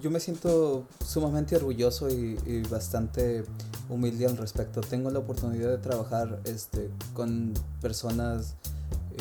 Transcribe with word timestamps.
yo 0.00 0.10
me 0.10 0.20
siento 0.20 0.86
sumamente 1.04 1.56
orgulloso 1.56 2.08
y, 2.08 2.38
y, 2.46 2.62
bastante 2.62 3.44
humilde 3.88 4.26
al 4.26 4.36
respecto. 4.36 4.80
Tengo 4.80 5.10
la 5.10 5.18
oportunidad 5.18 5.70
de 5.70 5.78
trabajar 5.78 6.40
este, 6.44 6.90
con 7.14 7.54
personas 7.80 8.56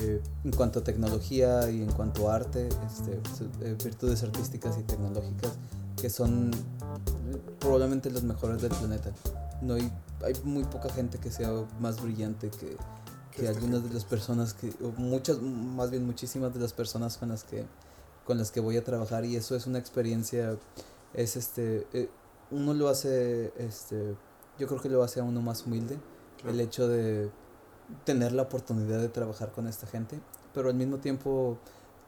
eh, 0.01 0.21
en 0.43 0.51
cuanto 0.51 0.79
a 0.79 0.83
tecnología 0.83 1.69
y 1.69 1.81
en 1.81 1.91
cuanto 1.91 2.29
a 2.29 2.35
arte, 2.35 2.69
este, 2.69 3.19
eh, 3.61 3.75
virtudes 3.83 4.23
artísticas 4.23 4.77
y 4.77 4.83
tecnológicas, 4.83 5.53
que 5.99 6.09
son 6.09 6.51
probablemente 7.59 8.09
los 8.09 8.23
mejores 8.23 8.61
del 8.61 8.71
planeta. 8.71 9.11
No 9.61 9.73
hay, 9.73 9.91
hay 10.23 10.33
muy 10.43 10.63
poca 10.63 10.89
gente 10.89 11.17
que 11.17 11.31
sea 11.31 11.51
más 11.79 12.01
brillante 12.01 12.49
que, 12.49 12.77
que 13.35 13.47
algunas 13.47 13.83
de 13.83 13.93
las 13.93 14.05
personas 14.05 14.53
que, 14.53 14.71
o 14.81 14.91
muchas, 14.97 15.41
más 15.41 15.91
bien 15.91 16.05
muchísimas 16.05 16.53
de 16.53 16.59
las 16.59 16.71
personas 16.71 17.17
con 17.17 17.29
las 17.29 17.43
que 17.43 17.65
con 18.29 18.37
las 18.37 18.51
que 18.51 18.59
voy 18.59 18.77
a 18.77 18.83
trabajar 18.83 19.25
y 19.25 19.35
eso 19.35 19.55
es 19.55 19.65
una 19.65 19.79
experiencia, 19.79 20.55
es 21.15 21.35
este, 21.35 21.87
eh, 21.93 22.09
uno 22.51 22.75
lo 22.75 22.87
hace, 22.87 23.51
este, 23.57 24.15
yo 24.59 24.67
creo 24.67 24.79
que 24.79 24.87
lo 24.87 25.01
hace 25.01 25.19
a 25.19 25.23
uno 25.23 25.41
más 25.41 25.65
humilde, 25.65 25.97
el 26.47 26.59
hecho 26.59 26.87
de 26.87 27.31
tener 28.05 28.33
la 28.33 28.43
oportunidad 28.43 28.99
de 28.99 29.09
trabajar 29.09 29.51
con 29.51 29.65
esta 29.65 29.87
gente, 29.87 30.19
pero 30.53 30.69
al 30.69 30.75
mismo 30.75 30.99
tiempo 30.99 31.57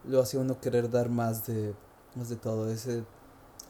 lo 0.07 0.21
hace 0.21 0.37
a 0.37 0.41
uno 0.41 0.61
querer 0.61 0.91
dar 0.91 1.09
más 1.09 1.47
de, 1.47 1.73
más 2.13 2.29
de 2.29 2.35
todo, 2.35 2.69
ese, 2.69 3.03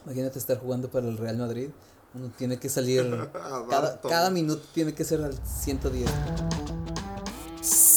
imagínate 0.04 0.38
estar 0.38 0.60
jugando 0.60 0.92
para 0.92 1.08
el 1.08 1.18
Real 1.18 1.38
Madrid, 1.38 1.70
uno 2.14 2.34
tiene 2.38 2.60
que 2.60 2.68
salir, 2.68 3.30
cada, 3.70 4.02
cada 4.02 4.30
minuto 4.30 4.62
tiene 4.74 4.94
que 4.94 5.06
ser 5.06 5.24
al 5.24 5.40
110. 5.46 6.81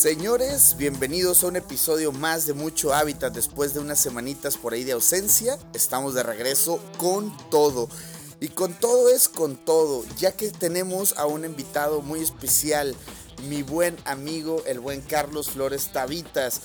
Señores, 0.05 0.77
bienvenidos 0.77 1.43
a 1.43 1.47
un 1.47 1.57
episodio 1.57 2.12
más 2.12 2.45
de 2.45 2.53
Mucho 2.53 2.93
Hábitat. 2.93 3.33
Después 3.33 3.73
de 3.73 3.81
unas 3.81 3.99
semanitas 3.99 4.59
por 4.59 4.75
ahí 4.75 4.85
de 4.85 4.93
ausencia, 4.93 5.59
estamos 5.73 6.12
de 6.12 6.23
regreso 6.23 6.79
con 6.99 7.35
todo. 7.49 7.89
Y 8.39 8.48
con 8.48 8.75
todo 8.75 9.09
es 9.09 9.31
con 9.31 9.57
todo, 9.57 10.05
ya 10.19 10.33
que 10.33 10.51
tenemos 10.51 11.15
a 11.17 11.25
un 11.25 11.47
invitado 11.47 12.03
muy 12.03 12.20
especial, 12.20 12.95
mi 13.48 13.62
buen 13.62 13.97
amigo, 14.05 14.62
el 14.67 14.78
buen 14.78 15.01
Carlos 15.01 15.48
Flores 15.48 15.91
Tavitas. 15.91 16.61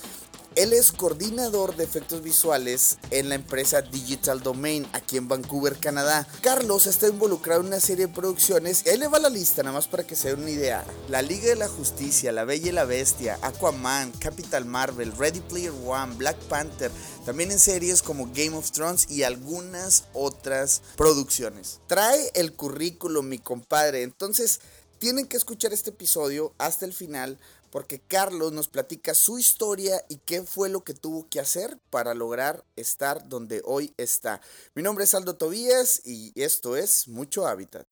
Él 0.56 0.72
es 0.72 0.90
coordinador 0.90 1.76
de 1.76 1.84
efectos 1.84 2.22
visuales 2.22 2.98
en 3.12 3.28
la 3.28 3.36
empresa 3.36 3.82
Digital 3.82 4.42
Domain 4.42 4.84
aquí 4.92 5.16
en 5.16 5.28
Vancouver, 5.28 5.78
Canadá. 5.78 6.26
Carlos 6.42 6.88
está 6.88 7.06
involucrado 7.06 7.60
en 7.60 7.68
una 7.68 7.78
serie 7.78 8.08
de 8.08 8.12
producciones. 8.12 8.82
Él 8.84 9.00
le 9.00 9.06
va 9.06 9.20
la 9.20 9.28
lista 9.28 9.62
nada 9.62 9.76
más 9.76 9.86
para 9.86 10.04
que 10.04 10.16
se 10.16 10.30
den 10.30 10.40
una 10.40 10.50
idea. 10.50 10.84
La 11.08 11.22
Liga 11.22 11.50
de 11.50 11.54
la 11.54 11.68
Justicia, 11.68 12.32
La 12.32 12.44
Bella 12.44 12.68
y 12.68 12.72
la 12.72 12.84
Bestia, 12.84 13.38
Aquaman, 13.42 14.10
Capital 14.12 14.64
Marvel, 14.64 15.16
Ready 15.16 15.40
Player 15.40 15.72
One, 15.86 16.16
Black 16.16 16.36
Panther. 16.48 16.90
También 17.24 17.52
en 17.52 17.60
series 17.60 18.02
como 18.02 18.26
Game 18.34 18.56
of 18.56 18.72
Thrones 18.72 19.08
y 19.08 19.22
algunas 19.22 20.06
otras 20.14 20.82
producciones. 20.96 21.78
Trae 21.86 22.32
el 22.34 22.54
currículum, 22.54 23.28
mi 23.28 23.38
compadre. 23.38 24.02
Entonces, 24.02 24.60
tienen 24.98 25.26
que 25.26 25.36
escuchar 25.36 25.72
este 25.72 25.90
episodio 25.90 26.52
hasta 26.58 26.84
el 26.84 26.92
final 26.92 27.38
porque 27.70 28.00
Carlos 28.00 28.52
nos 28.52 28.68
platica 28.68 29.14
su 29.14 29.38
historia 29.38 30.04
y 30.08 30.16
qué 30.16 30.42
fue 30.42 30.68
lo 30.68 30.82
que 30.84 30.94
tuvo 30.94 31.28
que 31.28 31.40
hacer 31.40 31.78
para 31.90 32.14
lograr 32.14 32.64
estar 32.76 33.28
donde 33.28 33.62
hoy 33.64 33.94
está. 33.96 34.40
Mi 34.74 34.82
nombre 34.82 35.04
es 35.04 35.14
Aldo 35.14 35.36
Tobías 35.36 36.02
y 36.04 36.32
esto 36.34 36.76
es 36.76 37.08
Mucho 37.08 37.46
Hábitat. 37.46 37.86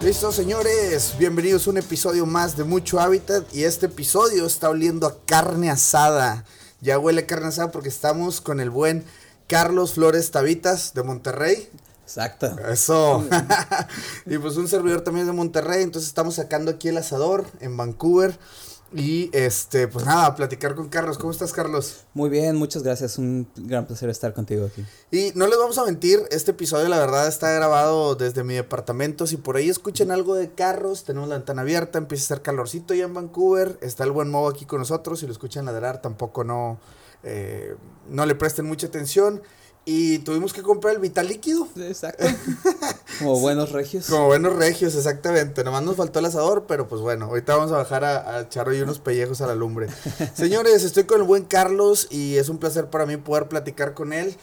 Listo, 0.00 0.32
señores, 0.32 1.14
bienvenidos 1.18 1.66
a 1.66 1.70
un 1.70 1.78
episodio 1.78 2.26
más 2.26 2.58
de 2.58 2.64
Mucho 2.64 3.00
Hábitat 3.00 3.42
y 3.54 3.64
este 3.64 3.86
episodio 3.86 4.44
está 4.44 4.68
oliendo 4.68 5.06
a 5.06 5.24
carne 5.24 5.70
asada. 5.70 6.44
Ya 6.82 6.98
huele 6.98 7.24
carne 7.24 7.46
asada 7.46 7.70
porque 7.70 7.88
estamos 7.88 8.42
con 8.42 8.60
el 8.60 8.68
buen 8.68 9.06
Carlos 9.46 9.94
Flores 9.94 10.30
Tavitas 10.30 10.92
de 10.92 11.04
Monterrey. 11.04 11.70
Exacto. 12.04 12.54
Eso. 12.68 13.24
y 14.26 14.36
pues 14.36 14.56
un 14.58 14.68
servidor 14.68 15.00
también 15.00 15.26
de 15.26 15.32
Monterrey, 15.32 15.82
entonces 15.82 16.08
estamos 16.08 16.34
sacando 16.34 16.70
aquí 16.70 16.88
el 16.88 16.98
asador 16.98 17.46
en 17.60 17.76
Vancouver. 17.76 18.38
Y 18.92 19.28
este, 19.32 19.88
pues 19.88 20.06
nada, 20.06 20.36
platicar 20.36 20.76
con 20.76 20.88
Carlos. 20.88 21.18
¿Cómo 21.18 21.32
estás, 21.32 21.52
Carlos? 21.52 22.04
Muy 22.12 22.30
bien, 22.30 22.54
muchas 22.54 22.84
gracias. 22.84 23.18
Un 23.18 23.48
gran 23.56 23.86
placer 23.86 24.08
estar 24.08 24.32
contigo 24.34 24.66
aquí. 24.66 24.84
Y 25.10 25.32
no 25.34 25.48
les 25.48 25.58
vamos 25.58 25.78
a 25.78 25.84
mentir, 25.84 26.20
este 26.30 26.52
episodio 26.52 26.88
la 26.88 27.00
verdad 27.00 27.26
está 27.26 27.50
grabado 27.50 28.14
desde 28.14 28.44
mi 28.44 28.54
departamento. 28.54 29.26
Si 29.26 29.36
por 29.36 29.56
ahí 29.56 29.68
escuchan 29.68 30.12
algo 30.12 30.36
de 30.36 30.52
carros, 30.52 31.02
tenemos 31.02 31.28
la 31.28 31.36
ventana 31.36 31.62
abierta, 31.62 31.98
empieza 31.98 32.22
a 32.22 32.26
hacer 32.26 32.42
calorcito 32.42 32.94
ya 32.94 33.04
en 33.04 33.14
Vancouver. 33.14 33.78
Está 33.80 34.04
el 34.04 34.12
buen 34.12 34.30
Movo 34.30 34.48
aquí 34.48 34.64
con 34.64 34.78
nosotros. 34.78 35.18
Si 35.18 35.26
lo 35.26 35.32
escuchan 35.32 35.64
ladrar, 35.64 36.00
tampoco 36.00 36.44
no, 36.44 36.78
eh, 37.24 37.74
no 38.08 38.26
le 38.26 38.36
presten 38.36 38.66
mucha 38.66 38.86
atención. 38.86 39.42
Y 39.86 40.18
tuvimos 40.20 40.54
que 40.54 40.62
comprar 40.62 40.94
el 40.94 41.00
vital 41.00 41.28
líquido. 41.28 41.68
Exacto. 41.76 42.24
Como 43.18 43.38
buenos 43.40 43.72
regios. 43.72 44.06
Como 44.06 44.26
buenos 44.26 44.56
regios, 44.56 44.94
exactamente. 44.94 45.62
Nomás 45.62 45.82
nos 45.82 45.96
faltó 45.96 46.20
el 46.20 46.24
asador, 46.24 46.64
pero 46.66 46.88
pues 46.88 47.02
bueno, 47.02 47.26
ahorita 47.26 47.54
vamos 47.54 47.70
a 47.72 47.76
bajar 47.76 48.04
a, 48.04 48.36
a 48.36 48.40
echar 48.42 48.68
hoy 48.68 48.80
unos 48.80 48.98
pellejos 48.98 49.42
a 49.42 49.46
la 49.46 49.54
lumbre. 49.54 49.88
Señores, 50.34 50.84
estoy 50.84 51.04
con 51.04 51.20
el 51.20 51.26
buen 51.26 51.44
Carlos 51.44 52.08
y 52.10 52.36
es 52.38 52.48
un 52.48 52.58
placer 52.58 52.88
para 52.88 53.04
mí 53.04 53.18
poder 53.18 53.48
platicar 53.48 53.92
con 53.92 54.12
él. 54.12 54.34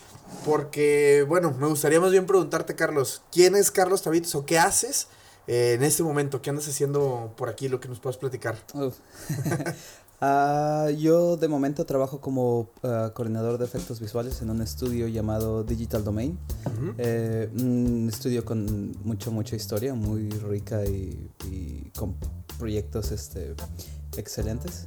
Porque, 0.45 1.25
bueno, 1.27 1.51
me 1.59 1.67
gustaría 1.67 1.99
más 1.99 2.11
bien 2.11 2.25
preguntarte, 2.25 2.75
Carlos, 2.75 3.21
¿quién 3.31 3.55
es 3.55 3.69
Carlos 3.69 4.01
Tavitos 4.01 4.33
o 4.35 4.45
qué 4.45 4.57
haces 4.57 5.07
eh, 5.47 5.73
en 5.73 5.83
este 5.83 6.03
momento? 6.03 6.41
¿Qué 6.41 6.49
andas 6.49 6.67
haciendo 6.67 7.33
por 7.35 7.49
aquí? 7.49 7.67
Lo 7.67 7.79
que 7.79 7.87
nos 7.87 7.99
puedas 7.99 8.17
platicar. 8.17 8.55
Uh, 10.21 10.89
yo 10.91 11.35
de 11.35 11.47
momento 11.47 11.83
trabajo 11.83 12.21
como 12.21 12.69
uh, 12.83 13.11
coordinador 13.15 13.57
de 13.57 13.65
efectos 13.65 13.99
visuales 13.99 14.39
en 14.43 14.51
un 14.51 14.61
estudio 14.61 15.07
llamado 15.07 15.63
Digital 15.63 16.03
Domain. 16.03 16.37
Uh 16.65 16.69
-huh. 16.69 16.93
eh, 16.99 17.49
un 17.59 18.07
estudio 18.07 18.45
con 18.45 18.95
mucho, 19.03 19.31
mucha 19.31 19.55
historia, 19.55 19.95
muy 19.95 20.29
rica 20.29 20.85
y, 20.85 21.27
y 21.49 21.91
con 21.97 22.15
proyectos 22.59 23.11
este, 23.11 23.55
excelentes. 24.15 24.85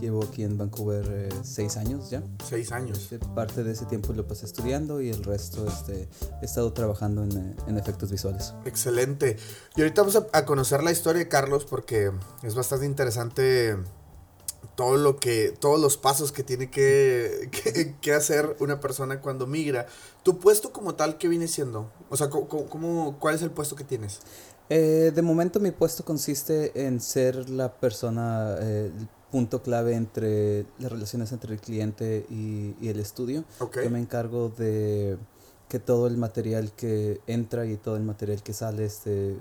Llevo 0.00 0.24
aquí 0.24 0.42
en 0.42 0.58
Vancouver 0.58 1.04
eh, 1.10 1.28
seis 1.44 1.76
años 1.76 2.10
ya. 2.10 2.24
Seis 2.44 2.72
años. 2.72 2.98
Este, 2.98 3.20
parte 3.20 3.62
de 3.62 3.70
ese 3.70 3.84
tiempo 3.86 4.12
lo 4.14 4.26
pasé 4.26 4.46
estudiando 4.46 5.00
y 5.00 5.10
el 5.10 5.22
resto 5.22 5.64
este, 5.68 6.08
he 6.42 6.44
estado 6.44 6.72
trabajando 6.72 7.22
en, 7.22 7.36
eh, 7.36 7.56
en 7.68 7.78
efectos 7.78 8.10
visuales. 8.10 8.52
Excelente. 8.64 9.36
Y 9.76 9.82
ahorita 9.82 10.02
vamos 10.02 10.16
a, 10.16 10.26
a 10.32 10.44
conocer 10.44 10.82
la 10.82 10.90
historia 10.90 11.20
de 11.20 11.28
Carlos 11.28 11.64
porque 11.64 12.10
es 12.42 12.54
bastante 12.56 12.84
interesante 12.84 13.76
todo 14.76 14.96
lo 14.96 15.16
que, 15.16 15.52
todos 15.58 15.80
los 15.80 15.96
pasos 15.96 16.30
que 16.30 16.44
tiene 16.44 16.70
que, 16.70 17.48
que, 17.50 17.96
que, 18.00 18.12
hacer 18.12 18.56
una 18.60 18.78
persona 18.78 19.20
cuando 19.20 19.46
migra. 19.46 19.86
¿Tu 20.22 20.38
puesto 20.38 20.72
como 20.72 20.94
tal 20.94 21.18
qué 21.18 21.28
viene 21.28 21.48
siendo? 21.48 21.90
O 22.10 22.16
sea, 22.16 22.30
¿cómo, 22.30 22.46
cómo, 22.46 23.16
¿cuál 23.18 23.34
es 23.34 23.42
el 23.42 23.50
puesto 23.50 23.74
que 23.74 23.84
tienes? 23.84 24.20
Eh, 24.68 25.12
de 25.14 25.22
momento 25.22 25.60
mi 25.60 25.70
puesto 25.70 26.04
consiste 26.04 26.86
en 26.86 27.00
ser 27.00 27.48
la 27.48 27.72
persona, 27.72 28.56
eh, 28.60 28.92
el 28.96 29.08
punto 29.30 29.62
clave 29.62 29.94
entre 29.94 30.66
las 30.78 30.92
relaciones 30.92 31.32
entre 31.32 31.54
el 31.54 31.60
cliente 31.60 32.26
y, 32.28 32.74
y 32.80 32.88
el 32.88 33.00
estudio. 33.00 33.44
Okay. 33.58 33.84
Yo 33.84 33.90
me 33.90 33.98
encargo 33.98 34.50
de 34.50 35.16
que 35.68 35.78
todo 35.78 36.06
el 36.06 36.16
material 36.16 36.72
que 36.72 37.20
entra 37.26 37.66
y 37.66 37.76
todo 37.76 37.96
el 37.96 38.02
material 38.02 38.42
que 38.42 38.52
sale 38.52 38.84
este, 38.84 39.36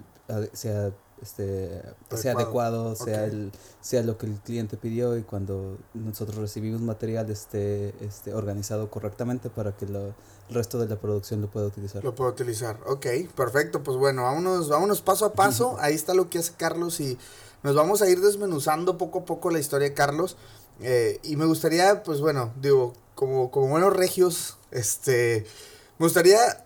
sea 0.54 0.92
este, 1.26 1.80
adecuado. 1.80 2.18
sea 2.22 2.34
adecuado, 2.34 2.96
sea, 2.96 3.24
okay. 3.24 3.30
el, 3.32 3.52
sea 3.82 4.04
lo 4.04 4.18
que 4.18 4.28
el 4.28 4.36
cliente 4.40 4.78
pidió 4.78 5.18
y 5.18 5.24
cuando 5.24 5.78
nosotros 5.96 6.38
recibimos 6.38 6.82
material 6.82 7.30
esté, 7.32 7.96
esté 8.06 8.34
organizado 8.34 8.92
correctamente 8.92 9.50
para 9.50 9.76
que 9.76 9.88
lo, 9.88 10.14
el 10.50 10.56
resto 10.56 10.78
de 10.78 10.88
la 10.88 10.98
producción 10.98 11.42
lo 11.42 11.50
pueda 11.50 11.66
utilizar. 11.66 12.04
Lo 12.04 12.14
pueda 12.14 12.30
utilizar, 12.30 12.80
ok, 12.86 13.08
perfecto, 13.36 13.82
pues 13.82 13.98
bueno, 13.98 14.24
vámonos, 14.24 14.70
vámonos 14.70 15.02
paso 15.02 15.26
a 15.26 15.34
paso, 15.34 15.78
ahí 15.80 15.96
está 15.96 16.14
lo 16.14 16.30
que 16.30 16.38
hace 16.38 16.54
Carlos 16.56 17.00
y 17.00 17.18
nos 17.64 17.76
vamos 17.76 18.04
a 18.04 18.10
ir 18.10 18.22
desmenuzando 18.22 18.98
poco 18.98 19.20
a 19.20 19.26
poco 19.26 19.50
la 19.50 19.60
historia 19.60 19.90
de 19.90 19.96
Carlos 19.96 20.38
eh, 20.82 21.20
y 21.24 21.36
me 21.38 21.46
gustaría, 21.46 22.04
pues 22.04 22.22
bueno, 22.22 22.54
digo, 22.62 22.94
como, 23.16 23.50
como 23.50 23.70
buenos 23.70 23.96
regios, 23.96 24.58
este, 24.72 25.46
me 25.98 26.06
gustaría 26.06 26.65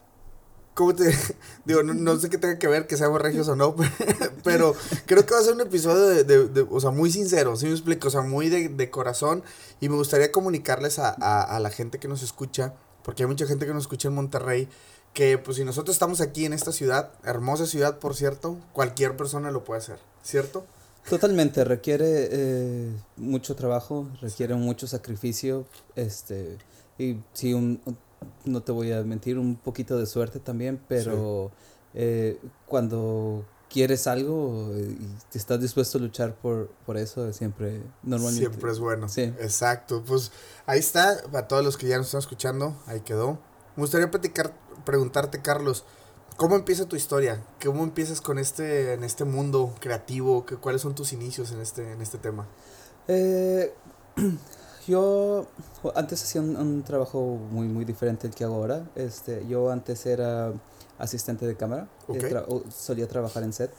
¿Cómo 0.79 0.95
te 0.95 1.13
digo? 1.65 1.83
No, 1.83 2.17
sé 2.17 2.29
qué 2.29 2.37
tenga 2.37 2.57
que 2.57 2.69
ver 2.69 2.87
que 2.87 2.95
seamos 2.95 3.21
regios 3.21 3.49
o 3.49 3.55
no, 3.57 3.75
pero 4.45 4.73
creo 5.07 5.25
que 5.25 5.33
va 5.33 5.41
a 5.41 5.43
ser 5.43 5.53
un 5.53 5.59
episodio 5.59 6.07
de, 6.07 6.23
de, 6.23 6.61
o 6.61 6.79
sea, 6.79 6.91
muy 6.91 7.11
sincero, 7.11 7.57
¿sí 7.57 7.65
me 7.65 7.73
explico? 7.73 8.07
O 8.07 8.11
sea, 8.11 8.21
muy 8.21 8.47
de, 8.47 8.69
de 8.69 8.89
corazón 8.89 9.43
y 9.81 9.89
me 9.89 9.95
gustaría 9.95 10.31
comunicarles 10.31 10.97
a, 10.97 11.09
a, 11.19 11.41
a, 11.41 11.59
la 11.59 11.69
gente 11.69 11.99
que 11.99 12.07
nos 12.07 12.23
escucha, 12.23 12.75
porque 13.03 13.23
hay 13.23 13.27
mucha 13.27 13.45
gente 13.45 13.65
que 13.65 13.73
nos 13.73 13.83
escucha 13.83 14.07
en 14.07 14.13
Monterrey, 14.13 14.69
que 15.13 15.37
pues 15.37 15.57
si 15.57 15.65
nosotros 15.65 15.93
estamos 15.93 16.21
aquí 16.21 16.45
en 16.45 16.53
esta 16.53 16.71
ciudad, 16.71 17.11
hermosa 17.25 17.65
ciudad 17.65 17.99
por 17.99 18.15
cierto, 18.15 18.57
cualquier 18.71 19.17
persona 19.17 19.51
lo 19.51 19.65
puede 19.65 19.79
hacer, 19.79 19.99
¿cierto? 20.23 20.65
Totalmente, 21.09 21.65
requiere 21.65 22.29
eh, 22.31 22.89
mucho 23.17 23.53
trabajo, 23.53 24.07
requiere 24.21 24.55
mucho 24.55 24.87
sacrificio, 24.87 25.65
este, 25.97 26.57
y 26.97 27.17
sí, 27.33 27.53
un, 27.53 27.81
no 28.45 28.61
te 28.61 28.71
voy 28.71 28.91
a 28.91 29.01
mentir, 29.03 29.37
un 29.37 29.55
poquito 29.55 29.97
de 29.97 30.05
suerte 30.05 30.39
también, 30.39 30.81
pero 30.87 31.51
sí. 31.53 31.89
eh, 31.95 32.39
cuando 32.65 33.45
quieres 33.69 34.07
algo 34.07 34.73
y 34.75 34.97
estás 35.37 35.61
dispuesto 35.61 35.97
a 35.97 36.01
luchar 36.01 36.35
por, 36.35 36.69
por 36.85 36.97
eso, 36.97 37.31
siempre, 37.31 37.81
normalmente. 38.03 38.49
Siempre 38.49 38.71
es 38.71 38.79
bueno. 38.79 39.07
Sí. 39.07 39.21
Exacto. 39.21 40.03
Pues 40.05 40.31
ahí 40.65 40.79
está, 40.79 41.21
para 41.31 41.47
todos 41.47 41.63
los 41.63 41.77
que 41.77 41.87
ya 41.87 41.97
nos 41.97 42.07
están 42.07 42.19
escuchando, 42.19 42.75
ahí 42.87 43.01
quedó. 43.01 43.39
Me 43.75 43.83
gustaría 43.83 44.11
platicar, 44.11 44.53
preguntarte, 44.85 45.41
Carlos, 45.41 45.85
¿cómo 46.35 46.55
empieza 46.55 46.85
tu 46.87 46.95
historia? 46.95 47.43
¿Cómo 47.63 47.83
empiezas 47.83 48.21
con 48.21 48.39
este, 48.39 48.93
en 48.93 49.03
este 49.03 49.23
mundo 49.23 49.73
creativo? 49.79 50.45
¿Qué, 50.45 50.55
¿Cuáles 50.55 50.81
son 50.81 50.95
tus 50.95 51.13
inicios 51.13 51.51
en 51.51 51.61
este, 51.61 51.93
en 51.93 52.01
este 52.01 52.17
tema? 52.17 52.47
Eh, 53.07 53.73
yo 54.89 55.47
antes 55.95 56.23
hacía 56.23 56.41
un, 56.41 56.83
trabajo 56.83 57.37
muy, 57.51 57.67
muy 57.67 57.85
diferente 57.85 58.27
al 58.27 58.33
que 58.33 58.43
hago 58.43 58.55
ahora. 58.55 58.89
Este, 58.95 59.45
yo 59.47 59.71
antes 59.71 60.05
era 60.05 60.51
asistente 60.97 61.45
de 61.45 61.55
cámara. 61.55 61.87
solía 62.75 63.07
trabajar 63.07 63.43
en 63.43 63.53
set. 63.53 63.71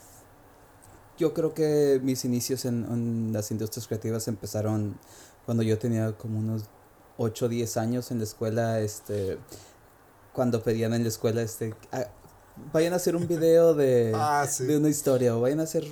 Yo 1.17 1.33
creo 1.33 1.53
que 1.53 1.99
mis 2.01 2.25
inicios 2.25 2.65
en, 2.65 3.31
las 3.33 3.51
industrias 3.51 3.87
creativas 3.87 4.27
empezaron 4.27 4.97
cuando 5.45 5.63
yo 5.63 5.77
tenía 5.77 6.13
como 6.13 6.39
unos 6.39 6.63
8 7.17 7.45
o 7.45 7.49
10 7.49 7.77
años 7.77 8.11
en 8.11 8.17
la 8.19 8.23
escuela. 8.23 8.79
Este, 8.79 9.37
cuando 10.33 10.63
pedían 10.63 10.93
en 10.93 11.03
la 11.03 11.09
escuela, 11.09 11.41
este, 11.41 11.75
ah, 11.91 12.07
vayan 12.71 12.93
a 12.93 12.95
hacer 12.95 13.15
un 13.15 13.27
video 13.27 13.73
de, 13.73 14.13
ah, 14.15 14.47
de 14.59 14.77
una 14.77 14.89
historia 14.89 15.35
o 15.35 15.41
vayan 15.41 15.59
a 15.59 15.63
hacer 15.63 15.85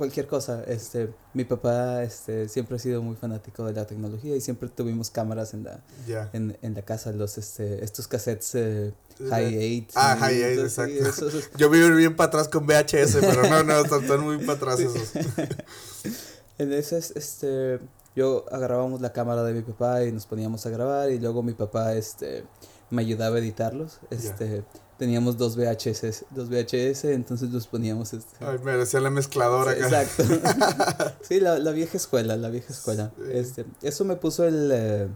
cualquier 0.00 0.26
cosa. 0.26 0.64
Este, 0.66 1.12
mi 1.34 1.44
papá 1.44 2.02
este, 2.02 2.48
siempre 2.48 2.76
ha 2.76 2.78
sido 2.78 3.02
muy 3.02 3.16
fanático 3.16 3.66
de 3.66 3.74
la 3.74 3.86
tecnología 3.86 4.34
y 4.34 4.40
siempre 4.40 4.70
tuvimos 4.70 5.10
cámaras 5.10 5.52
en 5.52 5.64
la, 5.64 5.84
en, 6.32 6.56
en, 6.62 6.74
la 6.74 6.80
casa, 6.80 7.12
los, 7.12 7.36
este, 7.36 7.84
estos 7.84 8.08
cassettes 8.08 8.54
eh, 8.54 8.94
High 9.28 9.84
8. 9.88 9.92
Ah, 9.96 10.16
High 10.18 10.58
8, 10.58 10.62
exacto. 10.62 11.38
Yo 11.58 11.68
vivo 11.68 11.94
bien 11.94 12.16
para 12.16 12.28
atrás 12.28 12.48
con 12.48 12.66
VHS, 12.66 13.18
pero 13.20 13.42
no, 13.42 13.62
no, 13.62 13.82
están 13.82 14.20
muy 14.20 14.38
para 14.38 14.54
atrás 14.54 14.80
esos. 14.80 15.12
en 16.58 16.72
ese, 16.72 16.96
este, 16.96 17.78
yo 18.16 18.46
agarrábamos 18.50 19.02
la 19.02 19.12
cámara 19.12 19.42
de 19.42 19.52
mi 19.52 19.60
papá 19.60 20.02
y 20.04 20.12
nos 20.12 20.24
poníamos 20.24 20.64
a 20.64 20.70
grabar 20.70 21.10
y 21.10 21.18
luego 21.18 21.42
mi 21.42 21.52
papá, 21.52 21.92
este, 21.92 22.44
me 22.88 23.02
ayudaba 23.02 23.36
a 23.36 23.38
editarlos, 23.38 24.00
este 24.08 24.64
teníamos 25.00 25.38
dos 25.38 25.56
VHS, 25.56 26.26
dos 26.28 26.50
VHS, 26.50 27.04
entonces 27.04 27.48
los 27.50 27.66
poníamos 27.66 28.12
este. 28.12 28.44
Ay, 28.44 28.58
me 28.62 28.72
decía 28.72 29.00
la 29.00 29.08
mezcladora 29.08 29.70
acá. 29.70 30.02
Exacto. 30.02 31.14
sí, 31.22 31.40
la, 31.40 31.58
la, 31.58 31.70
vieja 31.70 31.96
escuela, 31.96 32.36
la 32.36 32.50
vieja 32.50 32.70
escuela. 32.70 33.10
Este, 33.32 33.64
eso 33.80 34.04
me 34.04 34.16
puso 34.16 34.46
el 34.46 34.70
eh, 34.70 35.08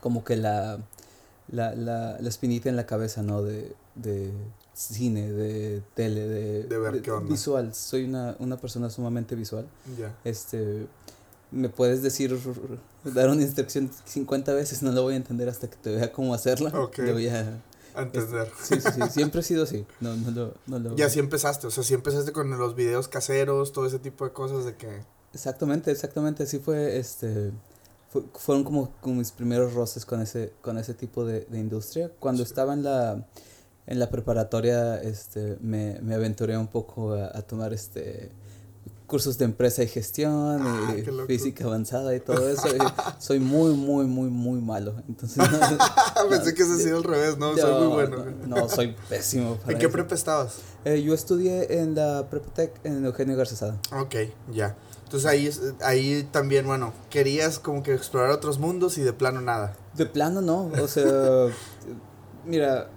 como 0.00 0.24
que 0.24 0.34
la, 0.34 0.80
la, 1.52 1.76
la, 1.76 2.18
la 2.20 2.28
espinita 2.28 2.68
en 2.68 2.74
la 2.74 2.84
cabeza, 2.84 3.22
¿no? 3.22 3.44
De, 3.44 3.76
de 3.94 4.32
cine, 4.74 5.30
de 5.30 5.84
tele, 5.94 6.26
de, 6.26 6.62
de 6.64 6.78
ver 6.78 7.00
qué 7.00 7.12
onda. 7.12 7.30
visual. 7.30 7.72
Soy 7.76 8.06
una, 8.06 8.34
una 8.40 8.56
persona 8.56 8.90
sumamente 8.90 9.36
visual. 9.36 9.68
Ya. 9.96 10.18
Este 10.24 10.88
me 11.52 11.68
puedes 11.68 12.02
decir, 12.02 12.36
dar 13.04 13.30
una 13.30 13.42
instrucción 13.42 13.88
50 14.04 14.52
veces, 14.52 14.82
no 14.82 14.90
lo 14.90 15.04
voy 15.04 15.14
a 15.14 15.16
entender 15.16 15.48
hasta 15.48 15.70
que 15.70 15.76
te 15.76 15.94
vea 15.94 16.10
cómo 16.10 16.34
hacerla. 16.34 16.70
Ok. 16.76 16.98
voy 17.12 17.28
a 17.28 17.62
entender. 18.02 18.50
Sí, 18.60 18.80
sí, 18.80 18.88
sí, 18.94 19.00
siempre 19.10 19.40
ha 19.40 19.42
sido 19.42 19.64
así. 19.64 19.86
No, 20.00 20.16
no 20.16 20.30
lo, 20.30 20.54
no 20.66 20.78
lo... 20.78 20.98
Y 20.98 21.02
así 21.02 21.18
empezaste, 21.18 21.66
o 21.66 21.70
sea, 21.70 21.82
sí 21.82 21.94
empezaste 21.94 22.32
con 22.32 22.50
los 22.56 22.74
videos 22.74 23.08
caseros, 23.08 23.72
todo 23.72 23.86
ese 23.86 23.98
tipo 23.98 24.24
de 24.24 24.32
cosas 24.32 24.64
de 24.64 24.76
que... 24.76 25.02
Exactamente, 25.32 25.90
exactamente, 25.90 26.44
así 26.44 26.58
fue, 26.58 26.98
este, 26.98 27.52
fueron 28.34 28.64
como, 28.64 28.90
como, 29.00 29.16
mis 29.16 29.32
primeros 29.32 29.74
roces 29.74 30.06
con 30.06 30.22
ese, 30.22 30.52
con 30.62 30.78
ese 30.78 30.94
tipo 30.94 31.24
de, 31.24 31.40
de 31.44 31.58
industria. 31.58 32.10
Cuando 32.18 32.42
estaba 32.42 32.72
en 32.72 32.82
la, 32.82 33.26
en 33.86 33.98
la 33.98 34.10
preparatoria, 34.10 35.00
este, 35.02 35.58
me, 35.60 36.00
me 36.00 36.14
aventuré 36.14 36.56
un 36.56 36.68
poco 36.68 37.12
a, 37.12 37.36
a 37.36 37.42
tomar, 37.42 37.72
este, 37.74 38.30
cursos 39.06 39.38
de 39.38 39.44
empresa 39.44 39.82
y 39.82 39.88
gestión 39.88 40.60
ah, 40.62 40.94
y 40.96 41.26
física 41.26 41.64
avanzada 41.64 42.14
y 42.14 42.20
todo 42.20 42.48
eso. 42.48 42.68
soy 43.18 43.40
muy, 43.40 43.74
muy, 43.74 44.06
muy, 44.06 44.28
muy 44.28 44.60
malo. 44.60 44.94
Entonces, 45.08 45.42
Pensé 46.30 46.54
que 46.54 46.64
se 46.64 46.74
hacía 46.74 46.94
al 46.94 47.04
revés, 47.04 47.38
¿no? 47.38 47.56
soy 47.56 47.84
muy 47.84 47.94
bueno. 47.94 48.24
No, 48.46 48.68
soy 48.68 48.96
pésimo. 49.08 49.58
¿En 49.66 49.78
qué 49.78 49.88
prepa 49.88 50.14
estabas? 50.14 50.58
Eh, 50.84 51.02
yo 51.02 51.14
estudié 51.14 51.80
en 51.80 51.94
la 51.94 52.28
Prepatec 52.28 52.72
en 52.84 53.04
Eugenio 53.04 53.36
Garcesada. 53.36 53.80
Ok, 53.92 54.16
ya. 54.52 54.76
Entonces 55.04 55.30
ahí, 55.30 55.50
ahí 55.82 56.28
también, 56.32 56.66
bueno, 56.66 56.92
querías 57.10 57.60
como 57.60 57.82
que 57.82 57.94
explorar 57.94 58.30
otros 58.30 58.58
mundos 58.58 58.98
y 58.98 59.02
de 59.02 59.12
plano 59.12 59.40
nada. 59.40 59.76
De 59.94 60.04
plano 60.04 60.42
no, 60.42 60.68
o 60.82 60.88
sea, 60.88 61.46
mira, 62.44 62.90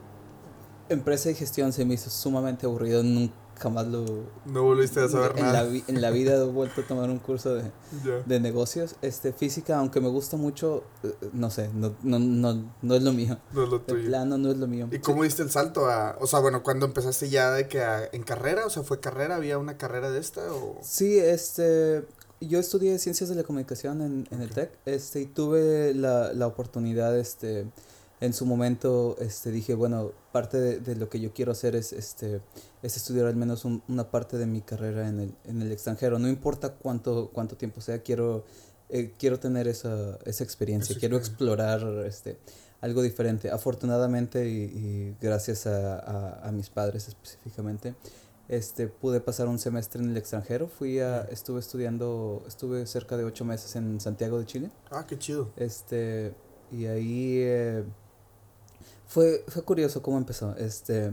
empresa 0.90 1.30
y 1.30 1.36
gestión 1.36 1.72
se 1.72 1.86
me 1.86 1.94
hizo 1.94 2.10
sumamente 2.10 2.66
aburrido, 2.66 3.04
nunca 3.04 3.34
jamás 3.60 3.88
lo... 3.88 4.06
No 4.46 4.64
volviste 4.64 5.02
a 5.02 5.10
saber 5.10 5.34
en 5.36 5.46
nada. 5.46 5.64
La, 5.64 5.82
en 5.88 6.02
la 6.02 6.10
vida 6.10 6.36
he 6.36 6.44
vuelto 6.46 6.82
a 6.82 6.88
tomar 6.88 7.10
un 7.10 7.20
curso 7.20 7.54
de, 7.56 7.72
de 8.26 8.40
negocios. 8.40 8.96
Este, 9.02 9.34
física, 9.34 9.78
aunque 9.78 10.00
me 10.02 10.08
gusta 10.08 10.38
mucho, 10.38 10.84
eh, 11.04 11.14
no 11.34 11.50
sé, 11.50 11.70
no, 11.74 11.96
no, 12.02 12.20
no, 12.20 12.74
no 12.82 12.96
es 12.96 13.04
lo 13.04 13.14
mío. 13.14 13.38
No 13.54 13.64
es 13.64 13.70
lo 13.70 13.82
tuyo. 13.82 14.00
El 14.00 14.08
plano 14.08 14.38
no 14.38 14.50
es 14.50 14.58
lo 14.58 14.68
mío. 14.68 14.88
¿Y 14.92 15.00
cómo 15.00 15.24
diste 15.24 15.44
el 15.44 15.52
salto 15.52 15.90
a, 15.90 16.18
o 16.20 16.28
sea, 16.28 16.40
bueno, 16.40 16.64
cuando 16.64 16.86
empezaste 16.86 17.30
ya 17.30 17.52
de 17.52 17.68
que 17.68 17.84
en 18.12 18.24
carrera, 18.24 18.66
o 18.66 18.70
sea, 18.70 18.84
fue 18.84 19.00
carrera, 19.00 19.36
había 19.36 19.58
una 19.58 19.78
carrera 19.78 20.10
de 20.10 20.20
esta 20.20 20.42
o... 20.54 20.78
Sí, 20.82 21.20
este, 21.20 22.06
yo 22.42 22.60
estudié 22.60 22.98
ciencias 23.00 23.30
de 23.30 23.36
la 23.36 23.44
comunicación 23.44 24.02
en, 24.02 24.28
en 24.32 24.42
el 24.42 24.50
TEC, 24.52 24.72
este, 24.86 25.22
y 25.22 25.26
tuve 25.26 25.94
la, 25.94 26.34
la 26.34 26.48
oportunidad, 26.48 27.18
este, 27.18 27.68
en 28.22 28.34
su 28.34 28.46
momento 28.46 29.16
este, 29.20 29.52
dije, 29.52 29.74
bueno, 29.76 30.12
parte 30.32 30.60
de, 30.60 30.80
de, 30.80 30.96
lo 30.96 31.10
que 31.10 31.20
yo 31.20 31.34
quiero 31.34 31.52
hacer 31.52 31.76
es, 31.76 31.94
este, 31.94 32.42
es 32.82 32.96
estudiar 32.96 33.28
al 33.28 33.36
menos 33.36 33.66
una 33.66 34.10
parte 34.10 34.38
de 34.38 34.46
mi 34.46 34.62
carrera 34.62 35.08
en 35.08 35.20
el, 35.20 35.36
en 35.46 35.62
el 35.62 35.72
extranjero. 35.72 36.20
No 36.20 36.30
importa 36.30 36.74
cuánto, 36.76 37.30
cuánto 37.34 37.58
tiempo 37.58 37.82
sea, 37.82 38.02
quiero, 38.02 38.46
eh, 38.90 39.14
quiero 39.18 39.40
tener 39.40 39.68
esa, 39.68 40.18
esa 40.26 40.44
experiencia, 40.44 40.96
quiero 40.98 41.18
explorar 41.18 41.82
este, 42.06 42.38
algo 42.82 43.02
diferente. 43.02 43.52
Afortunadamente 43.52 44.48
y, 44.48 45.16
gracias 45.22 45.68
a, 45.68 46.00
a, 46.00 46.48
a, 46.48 46.52
mis 46.52 46.70
padres 46.70 47.08
específicamente, 47.10 47.96
este, 48.48 48.88
pude 48.88 49.20
pasar 49.20 49.48
un 49.48 49.60
semestre 49.60 50.02
en 50.02 50.12
el 50.12 50.18
extranjero. 50.18 50.68
Fui 50.68 51.00
a, 51.00 51.22
estuve 51.24 51.60
estudiando, 51.60 52.44
estuve 52.48 52.86
cerca 52.88 53.18
de 53.18 53.26
ocho 53.26 53.44
meses 53.44 53.76
en 53.76 54.00
Santiago 54.00 54.40
de 54.40 54.46
Chile. 54.46 54.72
Ah, 54.90 55.06
qué 55.06 55.18
chido. 55.18 55.52
Este, 55.58 56.34
y 56.72 56.86
ahí... 56.86 57.40
Eh, 57.42 57.84
fue, 59.10 59.44
fue 59.48 59.64
curioso 59.64 60.04
cómo 60.04 60.20
empezó. 60.20 60.56
Este, 60.56 61.12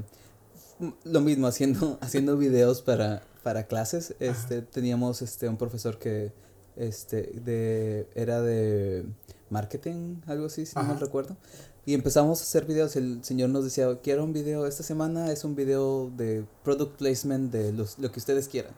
lo 1.05 1.20
mismo, 1.20 1.46
haciendo, 1.46 1.99
haciendo 2.02 2.37
videos 2.37 2.82
para, 2.82 3.23
para 3.43 3.67
clases. 3.67 4.14
Este, 4.20 4.62
teníamos 4.62 5.23
este, 5.23 5.49
un 5.49 5.56
profesor 5.56 5.99
que 5.99 6.32
este, 6.76 7.23
de, 7.44 8.08
era 8.14 8.40
de 8.43 9.06
marketing, 9.50 10.17
algo 10.26 10.46
así, 10.46 10.67
si 10.67 10.76
no 10.76 10.85
mal 10.85 11.00
recuerdo. 11.00 11.37
Y 11.85 11.95
empezamos 11.95 12.40
a 12.40 12.42
hacer 12.42 12.64
videos. 12.64 12.97
El 12.97 13.23
señor 13.23 13.50
nos 13.50 13.64
decía, 13.64 14.00
quiero 14.02 14.25
un 14.25 14.33
video, 14.33 14.66
esta 14.66 14.83
semana 14.83 15.30
es 15.30 15.45
un 15.45 15.54
video 15.54 16.11
de 16.16 16.45
product 16.64 16.99
placement 16.99 17.52
de 17.52 17.73
los, 17.73 17.99
lo 17.99 18.11
que 18.11 18.18
ustedes 18.18 18.49
quieran. 18.49 18.73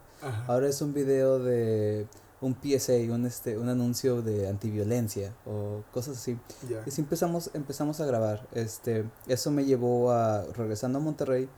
Ahora 0.46 0.68
es 0.68 0.82
un 0.82 0.92
video 0.92 1.38
de 1.38 2.06
un 2.40 2.54
PSA, 2.54 3.12
un, 3.12 3.26
este, 3.26 3.58
un 3.58 3.68
anuncio 3.68 4.22
de 4.22 4.48
antiviolencia 4.48 5.34
o 5.46 5.82
cosas 5.92 6.18
así. 6.18 6.38
Y 6.86 6.90
si 6.90 7.00
empezamos, 7.00 7.50
empezamos 7.54 8.00
a 8.00 8.06
grabar. 8.06 8.46
Este, 8.52 9.04
eso 9.26 9.50
me 9.50 9.64
llevó 9.64 10.12
a, 10.12 10.44
regresando 10.54 10.98
a 10.98 11.02
Monterrey, 11.02 11.48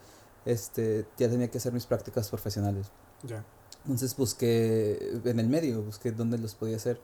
este, 0.44 1.06
ya 1.18 1.28
tenía 1.28 1.50
que 1.50 1.59
hacer 1.59 1.73
mis 1.73 1.87
prácticas 1.87 2.28
profesionales. 2.28 2.90
Entonces 3.85 4.16
busqué 4.16 5.20
en 5.25 5.40
el 5.40 5.49
medio, 5.49 5.82
busqué 5.82 6.12
dónde 6.12 6.38
los 6.38 6.54
podía 6.54 6.76
hacer. 6.76 7.00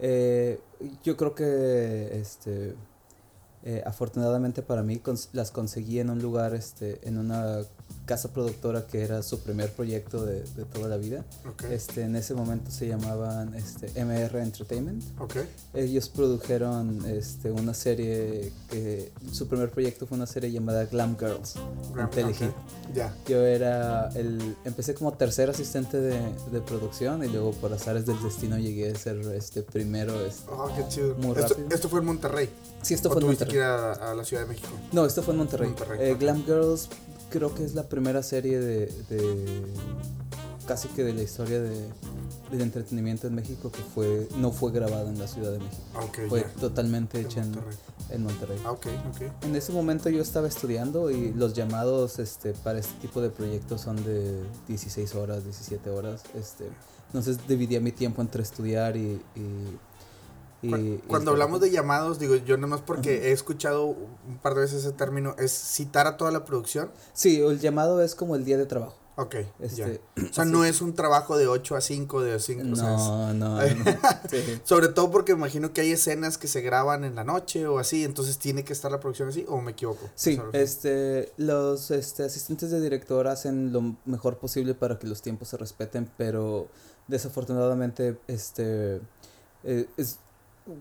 Eh, 0.00 0.60
yo 1.02 1.16
creo 1.16 1.34
que 1.34 2.18
este, 2.18 2.74
eh, 3.64 3.82
afortunadamente 3.86 4.62
para 4.62 4.82
mí 4.82 5.00
las 5.32 5.50
conseguí 5.50 6.00
en 6.00 6.10
un 6.10 6.20
lugar, 6.20 6.54
este, 6.54 7.06
en 7.06 7.18
una 7.18 7.62
casa 8.04 8.32
productora 8.32 8.86
que 8.86 9.02
era 9.02 9.22
su 9.22 9.40
primer 9.40 9.72
proyecto 9.72 10.24
de, 10.24 10.42
de 10.42 10.64
toda 10.64 10.88
la 10.88 10.96
vida. 10.96 11.24
Este, 11.70 12.02
en 12.02 12.16
ese 12.16 12.34
momento 12.34 12.70
se 12.70 12.88
llamaban 12.88 13.54
este, 13.54 14.04
MR 14.04 14.40
Entertainment. 14.40 15.02
Ellos 15.74 16.08
produjeron 16.08 17.04
este, 17.06 17.50
una 17.50 17.74
serie 17.74 18.52
que 18.70 19.12
su 19.32 19.48
primer 19.48 19.70
proyecto 19.70 20.06
fue 20.06 20.16
una 20.16 20.26
serie 20.26 20.50
llamada 20.50 20.84
Glam 20.86 21.16
Girls 21.18 21.54
Glam, 21.92 22.10
Yo 23.26 23.44
era 23.44 24.08
el 24.14 24.56
empecé 24.64 24.94
como 24.94 25.12
tercer 25.12 25.50
asistente 25.50 26.00
de, 26.00 26.18
de, 26.50 26.60
producción 26.60 27.24
y 27.24 27.28
luego 27.28 27.52
por 27.52 27.72
azares 27.72 28.06
del 28.06 28.20
destino 28.22 28.58
llegué 28.58 28.90
a 28.90 28.94
ser 28.94 29.18
este 29.34 29.62
primero. 29.62 30.24
Este, 30.24 30.50
oh, 30.50 30.70
qué 30.76 30.86
chido. 30.88 31.14
Muy 31.16 31.32
esto, 31.32 31.48
rápido. 31.48 31.68
esto 31.70 31.88
fue 31.88 32.00
en 32.00 32.06
Monterrey. 32.06 32.48
Sí, 32.82 32.94
esto 32.94 33.10
fue 33.10 33.20
en 33.20 33.28
Monterrey. 33.28 33.52
Que 33.52 33.58
ir 33.58 33.62
a, 33.62 33.92
a, 33.92 34.14
la 34.14 34.24
Ciudad 34.24 34.42
de 34.42 34.48
México? 34.48 34.68
No, 34.92 35.06
esto 35.06 35.22
fue 35.22 35.34
en 35.34 35.38
Monterrey. 35.38 35.68
Monterrey 35.68 36.10
eh, 36.10 36.16
Glam 36.18 36.44
Girls 36.44 36.88
creo 37.32 37.54
que 37.54 37.64
es 37.64 37.74
la 37.74 37.88
primera 37.88 38.22
serie 38.22 38.60
de, 38.60 38.86
de 39.08 39.62
casi 40.66 40.88
que 40.88 41.02
de 41.02 41.14
la 41.14 41.22
historia 41.22 41.60
de, 41.60 41.88
del 42.50 42.60
entretenimiento 42.60 43.26
en 43.26 43.34
México 43.34 43.72
que 43.72 43.82
fue 43.82 44.28
no 44.36 44.52
fue 44.52 44.70
grabada 44.70 45.08
en 45.08 45.18
la 45.18 45.26
Ciudad 45.26 45.52
de 45.52 45.58
México. 45.58 45.82
Okay, 46.08 46.28
fue 46.28 46.42
totalmente 46.60 47.20
hecha 47.20 47.40
en, 47.40 47.54
en 48.10 48.22
Monterrey. 48.22 48.58
Ah. 48.64 48.76
En 49.42 49.56
ese 49.56 49.72
momento 49.72 50.10
yo 50.10 50.20
estaba 50.20 50.46
estudiando 50.46 51.10
y 51.10 51.32
los 51.32 51.54
llamados 51.54 52.18
este, 52.18 52.52
para 52.52 52.78
este 52.78 52.94
tipo 53.00 53.20
de 53.20 53.30
proyectos 53.30 53.80
son 53.80 53.96
de 54.04 54.42
16 54.68 55.14
horas, 55.14 55.44
17 55.44 55.88
horas. 55.90 56.22
Este, 56.34 56.68
entonces 57.06 57.38
dividía 57.48 57.80
mi 57.80 57.92
tiempo 57.92 58.20
entre 58.22 58.42
estudiar 58.42 58.96
y... 58.96 59.20
y, 59.34 59.78
y 60.62 60.98
Cuando 61.08 61.32
hablamos 61.32 61.60
de 61.60 61.70
llamados, 61.70 62.18
digo, 62.18 62.36
yo 62.36 62.56
nomás 62.56 62.80
porque 62.80 63.28
he 63.28 63.32
escuchado 63.32 63.86
un 63.86 64.38
par 64.40 64.54
de 64.54 64.62
veces 64.62 64.84
ese 64.84 64.92
término, 64.92 65.34
¿es 65.38 65.52
citar 65.52 66.06
a 66.06 66.16
toda 66.16 66.30
la 66.30 66.44
producción? 66.44 66.90
Sí, 67.12 67.40
el 67.40 67.58
llamado 67.58 68.00
es 68.02 68.14
como 68.14 68.36
el 68.36 68.44
día 68.44 68.56
de 68.56 68.66
trabajo. 68.66 69.02
Ok. 69.16 69.36
Este, 69.60 70.00
O 70.30 70.32
sea, 70.32 70.44
no 70.44 70.64
es 70.64 70.80
un 70.80 70.94
trabajo 70.94 71.36
de 71.36 71.46
8 71.46 71.76
a 71.76 71.80
5, 71.80 72.22
de 72.22 72.38
5 72.38 72.64
No, 72.64 73.34
no. 73.34 73.58
Sobre 74.64 74.88
todo 74.88 75.10
porque 75.10 75.32
imagino 75.32 75.72
que 75.72 75.82
hay 75.82 75.92
escenas 75.92 76.38
que 76.38 76.48
se 76.48 76.62
graban 76.62 77.04
en 77.04 77.14
la 77.14 77.24
noche 77.24 77.66
o 77.66 77.78
así, 77.78 78.04
entonces 78.04 78.38
tiene 78.38 78.64
que 78.64 78.72
estar 78.72 78.90
la 78.90 79.00
producción 79.00 79.28
así, 79.28 79.44
o 79.48 79.60
me 79.60 79.72
equivoco. 79.72 80.08
Sí, 80.14 80.40
este, 80.52 81.32
los 81.36 81.90
este, 81.90 82.24
asistentes 82.24 82.70
de 82.70 82.80
director 82.80 83.28
hacen 83.28 83.72
lo 83.72 83.96
mejor 84.06 84.38
posible 84.38 84.74
para 84.74 84.98
que 84.98 85.06
los 85.06 85.20
tiempos 85.20 85.48
se 85.48 85.58
respeten, 85.58 86.10
pero 86.16 86.68
desafortunadamente, 87.08 88.18
este, 88.28 89.00
eh, 89.64 89.86
es 89.96 90.18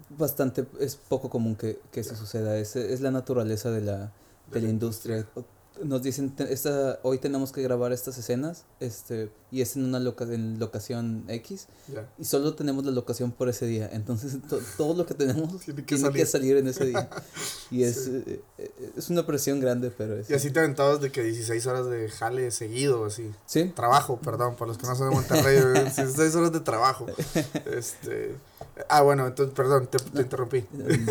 bastante, 0.09 0.65
es 0.79 0.95
poco 0.95 1.29
común 1.29 1.55
que, 1.55 1.79
que 1.91 2.01
eso 2.01 2.15
suceda. 2.15 2.57
Es, 2.57 2.75
es 2.75 3.01
la 3.01 3.11
naturaleza 3.11 3.71
de 3.71 3.81
la, 3.81 4.11
de 4.51 4.61
la 4.61 4.69
industria 4.69 5.27
nos 5.83 6.03
dicen, 6.03 6.33
esta, 6.37 6.99
hoy 7.01 7.17
tenemos 7.17 7.51
que 7.51 7.61
grabar 7.61 7.91
estas 7.91 8.17
escenas, 8.17 8.65
este, 8.79 9.31
y 9.51 9.61
es 9.61 9.75
en 9.75 9.85
una 9.85 9.99
loca, 9.99 10.25
en 10.25 10.59
locación 10.59 11.23
X, 11.27 11.67
y 12.19 12.25
solo 12.25 12.53
tenemos 12.55 12.85
la 12.85 12.91
locación 12.91 13.31
por 13.31 13.49
ese 13.49 13.65
día, 13.65 13.89
entonces 13.91 14.37
todo 14.77 14.93
lo 14.93 15.05
que 15.05 15.13
tenemos 15.13 15.61
tiene, 15.65 15.83
que, 15.85 16.25
salir. 16.25 16.57
en 16.57 16.67
ese 16.67 16.85
día, 16.85 17.09
y 17.71 17.83
es, 17.83 18.07
eh, 18.07 18.41
eh, 18.57 18.91
es 18.97 19.09
una 19.09 19.25
presión 19.25 19.59
grande, 19.59 19.91
pero 19.95 20.17
es... 20.17 20.29
Y 20.29 20.33
así 20.33 20.51
te 20.51 20.59
aventabas 20.59 21.01
de 21.01 21.11
que 21.11 21.23
16 21.23 21.65
horas 21.67 21.89
de 21.89 22.09
jale 22.09 22.51
seguido, 22.51 23.05
así. 23.05 23.31
Sí. 23.45 23.71
Trabajo, 23.75 24.19
perdón, 24.19 24.55
para 24.55 24.67
los 24.67 24.77
que 24.77 24.87
no 24.87 24.95
son 24.95 25.09
de 25.09 25.15
Monterrey, 25.15 25.83
16 25.95 26.35
horas 26.35 26.51
de 26.51 26.59
trabajo, 26.59 27.07
este... 27.65 28.35
Ah, 28.89 29.01
bueno, 29.01 29.27
entonces, 29.27 29.53
perdón, 29.55 29.87
te, 29.87 29.97
interrumpí. 30.19 30.65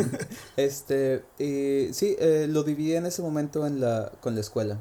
este, 0.56 1.24
y 1.38 1.92
sí, 1.92 2.16
eh, 2.18 2.46
lo 2.48 2.62
dividí 2.62 2.94
en 2.94 3.06
ese 3.06 3.22
momento 3.22 3.66
en 3.66 3.80
la, 3.80 4.12
con 4.20 4.34
la 4.34 4.40
escuela. 4.40 4.78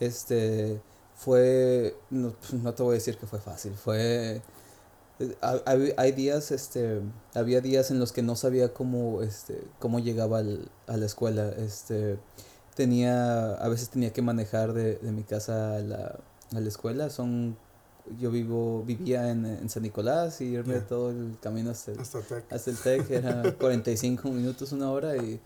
Este, 0.00 0.80
fue, 1.14 1.96
no, 2.10 2.34
no 2.52 2.74
te 2.74 2.82
voy 2.82 2.92
a 2.92 2.94
decir 2.94 3.16
que 3.16 3.26
fue 3.26 3.38
fácil, 3.38 3.74
fue, 3.74 4.42
eh, 5.20 5.36
hay, 5.40 5.94
hay, 5.96 6.12
días, 6.12 6.50
este, 6.50 7.00
había 7.34 7.60
días 7.60 7.90
en 7.90 8.00
los 8.00 8.12
que 8.12 8.22
no 8.22 8.34
sabía 8.34 8.72
cómo, 8.74 9.22
este, 9.22 9.62
cómo 9.78 10.00
llegaba 10.00 10.38
al, 10.38 10.68
a 10.88 10.96
la 10.96 11.06
escuela, 11.06 11.50
este, 11.50 12.18
tenía, 12.74 13.54
a 13.54 13.68
veces 13.68 13.90
tenía 13.90 14.12
que 14.12 14.22
manejar 14.22 14.72
de, 14.72 14.96
de 14.96 15.12
mi 15.12 15.22
casa 15.22 15.76
a 15.76 15.78
la, 15.80 16.18
a 16.54 16.60
la 16.60 16.68
escuela, 16.68 17.10
son 17.10 17.56
yo 18.20 18.30
vivo, 18.30 18.82
vivía 18.84 19.30
en, 19.30 19.46
en 19.46 19.68
San 19.68 19.82
Nicolás 19.82 20.40
y 20.40 20.44
irme 20.44 20.80
todo 20.80 21.10
el 21.10 21.36
camino 21.40 21.70
hasta 21.70 21.92
el, 21.92 22.00
hasta, 22.00 22.70
el 22.70 22.76
TEC, 22.76 23.10
era 23.10 23.52
45 23.58 24.28
minutos, 24.30 24.72
una 24.72 24.90
hora 24.90 25.16
y 25.16 25.40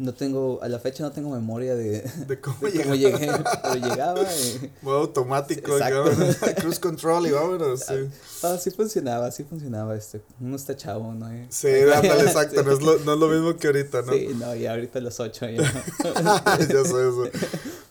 no 0.00 0.14
tengo, 0.14 0.58
a 0.62 0.68
la 0.68 0.78
fecha 0.78 1.02
no 1.02 1.12
tengo 1.12 1.28
memoria 1.30 1.74
de, 1.74 2.00
de 2.26 2.40
cómo, 2.40 2.56
llegué, 2.68 3.30
pero 3.62 3.74
llegaba. 3.74 4.22
Y, 4.22 4.70
Modo 4.82 4.98
automático, 5.00 5.72
cruise 6.56 6.80
control 6.80 7.26
y 7.26 7.30
vámonos. 7.32 7.80
Sí. 7.80 8.08
Ah, 8.42 8.56
sí 8.58 8.70
funcionaba, 8.70 9.30
sí 9.30 9.44
funcionaba. 9.44 9.94
Este, 9.94 10.22
uno 10.40 10.56
está 10.56 10.74
chavo, 10.74 11.12
¿no? 11.12 11.28
Sí, 11.50 11.68
ándale, 11.68 12.22
exacto, 12.22 12.62
no 12.62 12.72
es, 12.72 12.82
lo, 12.82 12.98
no 13.00 13.12
es 13.12 13.20
lo 13.20 13.28
mismo 13.28 13.56
que 13.58 13.66
ahorita, 13.66 14.02
¿no? 14.02 14.12
Sí, 14.12 14.28
no, 14.34 14.56
y 14.56 14.66
ahorita 14.66 15.00
a 15.00 15.02
las 15.02 15.20
8 15.20 15.46
ya. 15.50 15.62
ya 15.62 16.84
sé 16.84 17.08
eso. 17.08 17.24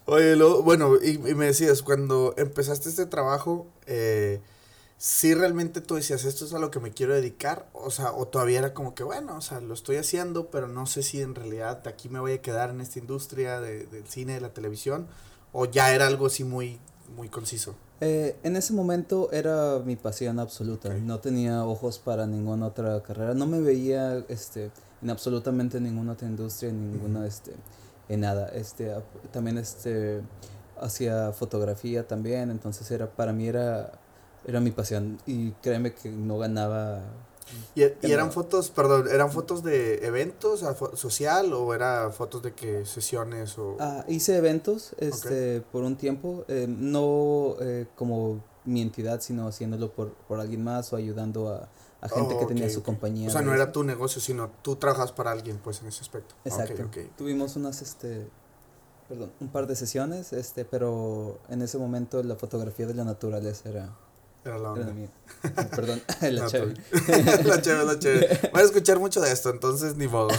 Oye, 0.05 0.35
lo, 0.35 0.63
bueno, 0.63 0.95
y, 0.99 1.11
y, 1.11 1.35
me 1.35 1.45
decías, 1.45 1.83
cuando 1.83 2.33
empezaste 2.37 2.89
este 2.89 3.05
trabajo, 3.05 3.67
eh, 3.85 4.41
si 5.01 5.33
realmente 5.33 5.79
tú 5.79 5.95
decías, 5.95 6.25
esto 6.25 6.43
es 6.43 6.53
a 6.53 6.59
lo 6.59 6.71
que 6.71 6.81
me 6.81 6.91
quiero 6.91 7.15
dedicar, 7.15 7.69
o 7.71 7.89
sea, 7.89 8.11
o 8.11 8.27
todavía 8.27 8.59
era 8.59 8.73
como 8.73 8.95
que, 8.95 9.03
bueno, 9.03 9.37
o 9.37 9.41
sea, 9.41 9.61
lo 9.61 9.73
estoy 9.73 9.95
haciendo, 9.95 10.51
pero 10.51 10.67
no 10.67 10.87
sé 10.87 11.03
si 11.03 11.21
en 11.21 11.35
realidad 11.35 11.87
aquí 11.87 12.09
me 12.09 12.19
voy 12.19 12.33
a 12.33 12.41
quedar 12.41 12.71
en 12.71 12.81
esta 12.81 12.99
industria 12.99 13.61
de, 13.61 13.85
del 13.85 14.05
cine, 14.07 14.33
de 14.33 14.41
la 14.41 14.53
televisión, 14.53 15.07
o 15.53 15.63
ya 15.63 15.95
era 15.95 16.05
algo 16.05 16.25
así 16.25 16.43
muy, 16.43 16.81
muy 17.15 17.29
conciso. 17.29 17.75
Eh, 18.01 18.35
en 18.43 18.57
ese 18.57 18.73
momento 18.73 19.31
era 19.31 19.79
mi 19.85 19.95
pasión 19.95 20.37
absoluta, 20.37 20.93
no 20.93 21.19
tenía 21.19 21.63
ojos 21.63 21.97
para 21.97 22.27
ninguna 22.27 22.67
otra 22.67 23.01
carrera, 23.01 23.33
no 23.33 23.47
me 23.47 23.61
veía 23.61 24.25
este, 24.27 24.69
en 25.01 25.09
absolutamente 25.11 25.79
ninguna 25.79 26.11
otra 26.11 26.27
industria, 26.27 26.71
en 26.71 26.91
ninguna, 26.91 27.25
este, 27.25 27.53
en 28.09 28.19
nada, 28.19 28.49
este, 28.49 28.93
también 29.31 29.59
este, 29.59 30.19
hacía 30.77 31.31
fotografía 31.31 32.05
también, 32.05 32.51
entonces 32.51 32.91
era, 32.91 33.09
para 33.09 33.31
mí 33.31 33.47
era 33.47 33.98
era 34.45 34.59
mi 34.59 34.71
pasión 34.71 35.19
y 35.25 35.51
créeme 35.61 35.93
que 35.93 36.09
no 36.09 36.37
ganaba. 36.37 37.01
¿Y, 37.73 37.81
y 37.81 38.11
eran 38.11 38.31
fotos, 38.31 38.69
perdón, 38.69 39.07
eran 39.11 39.31
fotos 39.31 39.63
de 39.63 40.05
eventos 40.05 40.63
social 40.93 41.51
o 41.53 41.73
era 41.73 42.11
fotos 42.11 42.43
de 42.43 42.53
que 42.53 42.85
sesiones 42.85 43.57
o...? 43.57 43.75
Ah, 43.79 44.05
hice 44.07 44.37
eventos 44.37 44.93
este, 44.99 45.61
por 45.61 45.83
un 45.83 45.95
tiempo, 45.95 46.45
eh, 46.47 46.67
no 46.69 47.55
eh, 47.59 47.87
como 47.95 48.43
mi 48.65 48.81
entidad, 48.81 49.19
sino 49.21 49.47
haciéndolo 49.47 49.91
por, 49.91 50.13
por 50.13 50.39
alguien 50.39 50.63
más 50.63 50.93
o 50.93 50.95
ayudando 50.95 51.49
a, 51.49 51.69
a 52.01 52.09
gente 52.09 52.37
que 52.37 52.45
tenía 52.45 52.69
su 52.69 52.83
compañía. 52.83 53.29
O 53.29 53.31
sea, 53.31 53.41
no 53.41 53.53
era 53.53 53.71
tu 53.71 53.83
negocio, 53.83 54.21
sino 54.21 54.51
tú 54.61 54.75
trabajas 54.75 55.11
para 55.11 55.31
alguien, 55.31 55.57
pues, 55.57 55.81
en 55.81 55.87
ese 55.87 56.01
aspecto. 56.01 56.35
Exacto. 56.45 56.87
Tuvimos 57.17 57.55
unas, 57.55 57.81
este, 57.81 58.27
perdón, 59.07 59.31
un 59.39 59.47
par 59.49 59.65
de 59.65 59.75
sesiones, 59.75 60.33
este, 60.33 60.65
pero 60.65 61.39
en 61.49 61.63
ese 61.63 61.79
momento 61.79 62.21
la 62.21 62.35
fotografía 62.35 62.85
de 62.85 62.93
la 62.93 63.05
naturaleza 63.05 63.69
era 63.69 63.95
era 64.49 64.59
la 64.59 64.71
onda. 64.71 64.93
Perdón, 65.75 66.01
la 66.21 66.47
chévere. 66.47 66.73
la 67.45 67.61
chévere, 67.61 67.85
la 67.85 67.99
chévere. 67.99 68.39
Voy 68.51 68.61
a 68.61 68.65
escuchar 68.65 68.99
mucho 68.99 69.21
de 69.21 69.31
esto, 69.31 69.49
entonces 69.49 69.95
ni 69.95 70.07
modo. 70.07 70.29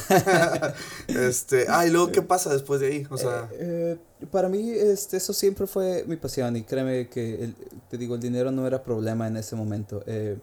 este, 1.09 1.67
ah, 1.69 1.87
y 1.87 1.91
luego, 1.91 2.13
¿qué 2.13 2.23
pasa 2.23 2.53
después 2.53 2.81
de 2.81 2.87
ahí? 2.89 3.07
O 3.11 3.17
sea... 3.17 3.49
Eh, 3.53 3.99
eh, 4.21 4.27
para 4.31 4.49
mí, 4.49 4.71
este, 4.71 5.17
eso 5.17 5.33
siempre 5.33 5.67
fue 5.67 6.05
mi 6.07 6.17
pasión 6.17 6.55
y 6.57 6.63
créeme 6.63 7.09
que, 7.09 7.45
el, 7.45 7.55
te 7.89 7.97
digo, 7.97 8.17
el 8.17 8.21
dinero 8.21 8.51
no 8.51 8.67
era 8.67 8.83
problema 8.83 9.27
en 9.27 9.39
ese 9.39 9.57
momento. 9.57 10.03
Eh, 10.07 10.37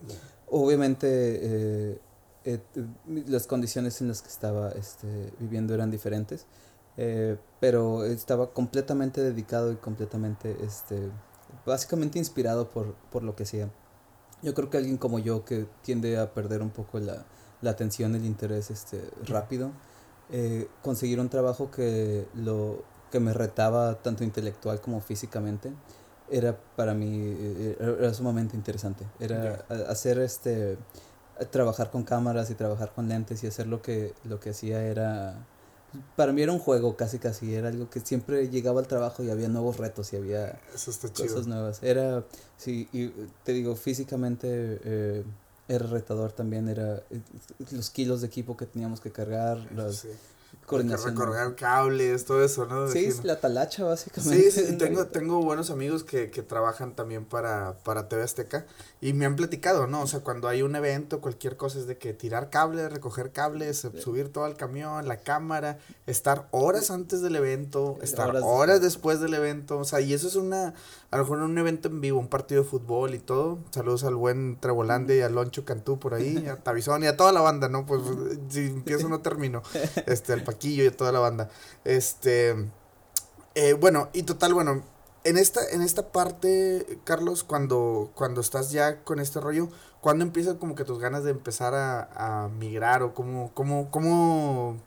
obviamente, 0.50 2.00
las 3.28 3.46
condiciones 3.46 4.02
en 4.02 4.08
las 4.08 4.22
que 4.22 4.30
estaba 4.30 4.70
este, 4.72 5.08
viviendo 5.40 5.76
eran 5.76 5.92
diferentes, 5.92 6.48
pero 7.60 8.06
estaba 8.06 8.52
completamente 8.52 9.22
dedicado 9.22 9.72
y 9.72 9.76
completamente... 9.76 10.58
Este, 10.64 11.12
básicamente 11.68 12.18
inspirado 12.18 12.70
por, 12.70 12.96
por 13.12 13.22
lo 13.24 13.36
que 13.36 13.46
sea. 13.46 13.70
Yo 14.42 14.54
creo 14.54 14.70
que 14.70 14.78
alguien 14.78 14.98
como 14.98 15.20
yo 15.20 15.46
que 15.46 15.68
tiende 15.84 16.18
a 16.18 16.34
perder 16.34 16.62
un 16.62 16.70
poco 16.70 17.00
la, 17.00 17.26
la 17.62 17.72
atención, 17.72 18.16
el 18.16 18.26
interés 18.26 18.72
este, 18.72 19.02
rápido, 19.26 19.72
eh, 20.32 20.68
conseguir 20.82 21.20
un 21.20 21.30
trabajo 21.30 21.70
que, 21.70 22.28
lo, 22.36 22.84
que 23.12 23.20
me 23.20 23.34
retaba 23.34 23.96
tanto 24.02 24.24
intelectual 24.24 24.82
como 24.82 25.02
físicamente, 25.02 25.72
era 26.30 26.58
para 26.76 26.94
mí 26.94 27.20
eh, 27.22 27.78
era, 27.80 28.14
sumamente 28.14 28.56
interesante. 28.56 29.06
Era 29.20 29.66
hacer 29.90 30.20
este 30.20 30.78
trabajar 31.52 31.92
con 31.92 32.04
cámaras 32.04 32.50
y 32.50 32.56
trabajar 32.56 32.92
con 32.94 33.08
lentes 33.08 33.44
y 33.44 33.48
hacer 33.48 33.68
lo 33.68 33.82
que 33.82 34.14
lo 34.24 34.40
que 34.40 34.50
hacía 34.50 34.82
era 34.84 35.46
para 36.16 36.34
mí 36.34 36.42
era 36.42 36.52
un 36.52 36.60
juego 36.60 36.96
casi 36.96 37.20
casi, 37.20 37.54
era 37.54 37.70
algo 37.70 37.90
que 37.90 38.00
siempre 38.00 38.50
llegaba 38.50 38.80
al 38.80 38.88
trabajo 38.88 39.24
y 39.24 39.30
había 39.30 39.48
nuevos 39.48 39.78
retos 39.78 40.12
y 40.14 40.18
había 40.18 40.60
cosas 41.16 41.48
nuevas. 41.48 41.82
Era, 41.82 42.24
sí, 42.58 42.90
y 42.92 43.10
te 43.44 43.54
digo, 43.54 43.76
físicamente 43.76 44.48
eh, 44.84 45.24
era 45.68 45.86
retador 45.88 46.32
también, 46.32 46.70
era 46.70 46.98
eh, 47.10 47.22
los 47.72 47.90
kilos 47.90 48.22
de 48.22 48.28
equipo 48.28 48.58
que 48.58 48.66
teníamos 48.66 49.00
que 49.00 49.12
cargar, 49.12 49.58
las, 49.74 50.06
coordinación. 50.68 51.16
recorrer 51.16 51.56
cables, 51.56 52.26
todo 52.26 52.44
eso, 52.44 52.66
¿no? 52.66 52.90
Sí, 52.90 53.06
es 53.06 53.24
la 53.24 53.40
talacha, 53.40 53.86
básicamente. 53.86 54.52
Sí, 54.52 54.66
sí, 54.66 54.74
tengo, 54.78 55.08
tengo 55.08 55.42
buenos 55.42 55.72
amigos 55.72 56.04
que, 56.04 56.30
que 56.30 56.44
trabajan 56.44 56.94
también 56.94 57.24
para, 57.24 57.78
para 57.86 58.10
TV 58.10 58.22
Azteca 58.22 58.66
y 59.00 59.14
me 59.14 59.26
han 59.26 59.38
platicado, 59.38 59.88
¿no? 59.88 60.02
O 60.02 60.08
sea, 60.08 60.20
cuando 60.20 60.50
hay 60.50 60.64
un 60.64 60.76
evento, 60.76 61.22
cualquier 61.22 61.56
cosa 61.56 61.80
es 61.80 61.88
de 61.88 61.98
que 61.98 62.14
tirar 62.14 62.50
cables, 62.50 62.92
recoger 62.92 63.32
cables, 63.32 63.88
subir 63.98 64.32
todo 64.32 64.44
al 64.44 64.58
camión, 64.58 65.08
la 65.08 65.22
cámara, 65.22 65.80
estar 66.06 66.50
horas 66.52 66.92
antes 66.92 67.22
del 67.22 67.38
evento, 67.38 67.98
estar 68.02 68.36
horas, 68.44 68.82
después 68.82 69.22
del 69.22 69.36
evento, 69.36 69.78
o 69.78 69.86
sea, 69.86 70.02
y 70.02 70.14
eso 70.14 70.28
es 70.28 70.36
una, 70.36 70.74
a 71.10 71.18
lo 71.18 71.24
mejor 71.24 71.38
un 71.40 71.58
evento 71.58 71.88
en 71.88 72.02
vivo, 72.02 72.20
un 72.20 72.28
partido 72.28 72.64
de 72.64 72.70
fútbol 72.70 73.16
y 73.16 73.20
todo. 73.20 73.60
Saludos 73.72 74.04
al 74.04 74.16
buen 74.16 74.60
Trevolande 74.60 75.18
y 75.18 75.22
al 75.22 75.36
Loncho 75.36 75.64
Cantú 75.64 76.00
por 76.00 76.14
ahí, 76.14 76.48
a 76.48 76.58
Tabizón 76.64 77.04
y 77.04 77.08
a 77.08 77.16
toda 77.16 77.32
la 77.32 77.40
banda, 77.42 77.70
¿no? 77.70 77.86
Pues 77.86 78.02
si 78.50 78.68
empiezo 78.68 79.08
no 79.08 79.22
termino. 79.22 79.62
Este, 80.06 80.34
al 80.34 80.44
Paquillo 80.44 80.84
y 80.84 80.88
a 80.88 80.96
toda 80.96 81.12
la 81.12 81.20
banda. 81.20 81.50
Este, 81.86 82.56
eh, 83.56 83.74
bueno, 83.74 84.10
y 84.14 84.24
total, 84.24 84.54
bueno, 84.54 84.84
en 85.24 85.38
esta, 85.38 85.62
en 85.72 85.82
esta 85.82 86.12
parte, 86.12 87.00
Carlos, 87.04 87.44
cuando, 87.44 88.12
cuando 88.14 88.42
estás 88.42 88.72
ya 88.72 89.04
con 89.04 89.20
este 89.20 89.40
rollo, 89.40 89.70
¿cuándo 90.02 90.24
empiezan 90.24 90.58
como 90.58 90.76
que 90.76 90.84
tus 90.84 91.00
ganas 91.00 91.24
de 91.24 91.32
empezar 91.32 91.74
a, 91.74 92.44
a 92.44 92.50
migrar 92.50 93.04
o 93.04 93.14
cómo, 93.14 93.52
cómo, 93.54 93.92
cómo 93.92 94.78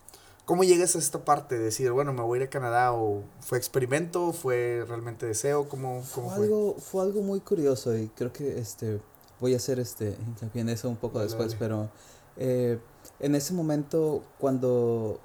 ¿Cómo 0.51 0.65
llegas 0.65 0.97
a 0.97 0.99
esta 0.99 1.25
parte 1.25 1.57
de 1.57 1.67
decir, 1.67 1.93
bueno, 1.93 2.13
me 2.13 2.23
voy 2.23 2.41
a 2.41 2.43
ir 2.43 2.49
a 2.49 2.51
Canadá 2.51 2.93
o 2.93 3.23
fue 3.39 3.57
experimento, 3.57 4.33
fue 4.33 4.85
realmente 4.89 5.25
deseo, 5.25 5.69
cómo, 5.69 6.03
cómo 6.13 6.29
fue? 6.29 6.45
Algo, 6.45 6.75
fue 6.75 7.05
algo 7.05 7.23
muy 7.23 7.39
curioso 7.39 7.97
y 7.97 8.09
creo 8.09 8.33
que 8.33 8.59
este 8.59 9.01
voy 9.39 9.55
a 9.55 9.59
hacer 9.59 9.79
este 9.79 10.17
en 10.55 10.69
eso 10.69 10.89
un 10.89 10.97
poco 10.97 11.21
después, 11.21 11.55
pero 11.55 11.89
eh, 12.37 12.81
en 13.21 13.37
ese 13.37 13.55
momento 13.55 14.25
cuando 14.41 15.21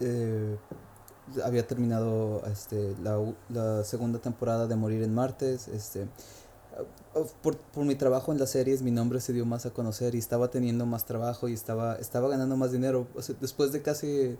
eh, 0.00 0.58
había 1.42 1.66
terminado 1.66 2.42
este, 2.44 2.94
la, 3.02 3.18
la, 3.48 3.82
segunda 3.82 4.18
temporada 4.18 4.66
de 4.66 4.76
Morir 4.76 5.02
en 5.02 5.14
Martes, 5.14 5.68
este, 5.68 6.06
por, 7.42 7.56
por, 7.56 7.86
mi 7.86 7.94
trabajo 7.94 8.30
en 8.30 8.38
las 8.38 8.50
series 8.50 8.82
mi 8.82 8.90
nombre 8.90 9.22
se 9.22 9.32
dio 9.32 9.46
más 9.46 9.64
a 9.64 9.70
conocer 9.70 10.14
y 10.14 10.18
estaba 10.18 10.50
teniendo 10.50 10.84
más 10.84 11.06
trabajo 11.06 11.48
y 11.48 11.54
estaba, 11.54 11.96
estaba 11.96 12.28
ganando 12.28 12.58
más 12.58 12.72
dinero. 12.72 13.06
después 13.40 13.72
de 13.72 13.80
casi 13.80 14.36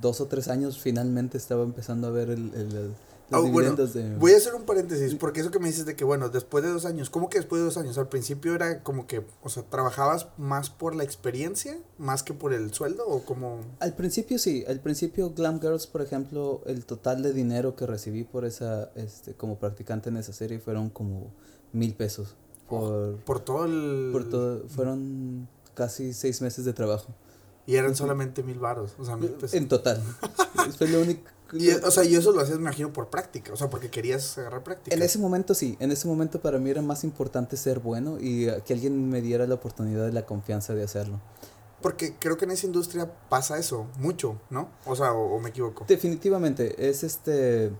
dos 0.00 0.20
o 0.20 0.26
tres 0.26 0.48
años 0.48 0.80
finalmente 0.80 1.36
estaba 1.38 1.62
empezando 1.62 2.06
a 2.06 2.10
ver 2.10 2.30
el, 2.30 2.52
el, 2.54 2.92
los 3.30 3.44
dividendos 3.44 3.94
de... 3.94 4.16
Voy 4.16 4.32
a 4.32 4.36
hacer 4.36 4.54
un 4.54 4.64
paréntesis, 4.64 5.14
porque 5.14 5.40
eso 5.40 5.50
que 5.50 5.58
me 5.58 5.68
dices 5.68 5.86
de 5.86 5.96
que, 5.96 6.04
bueno, 6.04 6.28
después 6.28 6.62
de 6.62 6.70
dos 6.70 6.84
años, 6.84 7.08
¿cómo 7.08 7.28
que 7.28 7.38
después 7.38 7.60
de 7.60 7.64
dos 7.64 7.76
años? 7.76 7.96
Al 7.98 8.08
principio 8.08 8.54
era 8.54 8.82
como 8.82 9.06
que, 9.06 9.24
o 9.42 9.48
sea, 9.48 9.62
¿trabajabas 9.62 10.28
más 10.38 10.70
por 10.70 10.94
la 10.94 11.04
experiencia, 11.04 11.78
más 11.98 12.22
que 12.22 12.34
por 12.34 12.52
el 12.52 12.72
sueldo 12.74 13.06
o 13.06 13.24
como...? 13.24 13.60
Al 13.80 13.94
principio 13.94 14.38
sí, 14.38 14.64
al 14.68 14.80
principio 14.80 15.30
Glam 15.30 15.60
Girls, 15.60 15.86
por 15.86 16.02
ejemplo, 16.02 16.62
el 16.66 16.84
total 16.84 17.22
de 17.22 17.32
dinero 17.32 17.74
que 17.74 17.86
recibí 17.86 18.24
por 18.24 18.44
esa, 18.44 18.90
este, 18.96 19.34
como 19.34 19.58
practicante 19.58 20.10
en 20.10 20.18
esa 20.18 20.32
serie 20.32 20.58
fueron 20.58 20.90
como 20.90 21.32
mil 21.72 21.94
pesos. 21.94 22.34
Por, 22.68 23.16
por 23.24 23.40
todo 23.40 23.64
el... 23.64 24.10
Por 24.12 24.28
todo, 24.28 24.68
fueron 24.68 25.48
casi 25.74 26.12
seis 26.12 26.42
meses 26.42 26.64
de 26.64 26.72
trabajo. 26.74 27.14
Y 27.66 27.76
eran 27.76 27.94
solamente 27.94 28.42
mil 28.42 28.58
varos, 28.58 28.94
o 28.98 29.04
sea, 29.04 29.16
mil 29.16 29.30
pesos. 29.30 29.54
En 29.54 29.68
total. 29.68 30.02
Fue 30.78 30.88
lo 30.88 31.00
único. 31.00 31.30
Y, 31.52 31.70
o 31.70 31.90
sea, 31.90 32.04
y 32.04 32.14
eso 32.14 32.32
lo 32.32 32.40
hacías, 32.40 32.56
me 32.56 32.62
imagino, 32.62 32.92
por 32.92 33.08
práctica, 33.08 33.52
o 33.52 33.56
sea, 33.56 33.68
porque 33.68 33.90
querías 33.90 34.38
agarrar 34.38 34.64
práctica. 34.64 34.96
En 34.96 35.02
ese 35.02 35.18
momento 35.18 35.54
sí, 35.54 35.76
en 35.80 35.92
ese 35.92 36.08
momento 36.08 36.40
para 36.40 36.58
mí 36.58 36.70
era 36.70 36.80
más 36.80 37.04
importante 37.04 37.58
ser 37.58 37.78
bueno 37.80 38.16
y 38.18 38.48
que 38.64 38.72
alguien 38.72 39.10
me 39.10 39.20
diera 39.20 39.46
la 39.46 39.56
oportunidad 39.56 40.08
y 40.08 40.12
la 40.12 40.24
confianza 40.24 40.74
de 40.74 40.82
hacerlo. 40.82 41.20
Porque 41.82 42.14
creo 42.18 42.38
que 42.38 42.46
en 42.46 42.52
esa 42.52 42.66
industria 42.66 43.12
pasa 43.28 43.58
eso, 43.58 43.86
mucho, 43.98 44.40
¿no? 44.48 44.70
O 44.86 44.96
sea, 44.96 45.12
o, 45.12 45.38
me 45.40 45.50
equivoco. 45.50 45.84
Definitivamente, 45.86 46.88
es 46.88 47.04
este, 47.04 47.70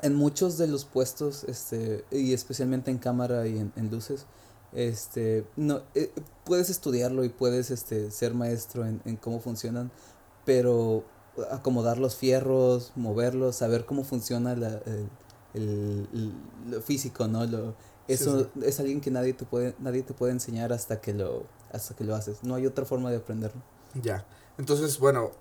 en 0.00 0.14
muchos 0.14 0.56
de 0.56 0.66
los 0.66 0.86
puestos, 0.86 1.44
este, 1.44 2.04
y 2.10 2.32
especialmente 2.32 2.90
en 2.90 2.98
cámara 2.98 3.46
y 3.46 3.58
en 3.58 3.90
luces, 3.90 4.26
este, 4.72 5.44
no, 5.56 5.82
eh, 5.94 6.12
puedes 6.44 6.70
estudiarlo 6.70 7.24
y 7.24 7.28
puedes 7.28 7.70
este, 7.70 8.10
ser 8.10 8.34
maestro 8.34 8.86
en, 8.86 9.00
en, 9.04 9.16
cómo 9.16 9.40
funcionan, 9.40 9.90
pero 10.44 11.04
acomodar 11.50 11.98
los 11.98 12.16
fierros, 12.16 12.92
moverlos, 12.96 13.56
saber 13.56 13.84
cómo 13.84 14.04
funciona 14.04 14.54
la, 14.54 14.80
el, 15.54 16.32
lo 16.68 16.80
físico, 16.80 17.26
¿no? 17.26 17.44
Lo, 17.46 17.74
eso 18.08 18.50
es 18.62 18.78
alguien 18.78 19.00
que 19.00 19.10
nadie 19.10 19.32
te 19.32 19.44
puede, 19.44 19.74
nadie 19.78 20.02
te 20.02 20.14
puede 20.14 20.32
enseñar 20.32 20.72
hasta 20.72 21.00
que 21.00 21.12
lo, 21.12 21.44
hasta 21.72 21.94
que 21.94 22.04
lo 22.04 22.14
haces. 22.14 22.42
No 22.42 22.54
hay 22.54 22.66
otra 22.66 22.84
forma 22.84 23.10
de 23.10 23.16
aprenderlo. 23.16 23.60
Ya. 24.00 24.24
Entonces, 24.58 24.98
bueno, 24.98 25.32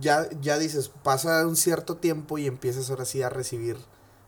ya, 0.00 0.28
ya 0.40 0.58
dices, 0.58 0.90
pasa 1.02 1.46
un 1.46 1.56
cierto 1.56 1.96
tiempo 1.96 2.38
y 2.38 2.46
empiezas 2.46 2.90
ahora 2.90 3.04
sí 3.04 3.22
a 3.22 3.30
recibir, 3.30 3.78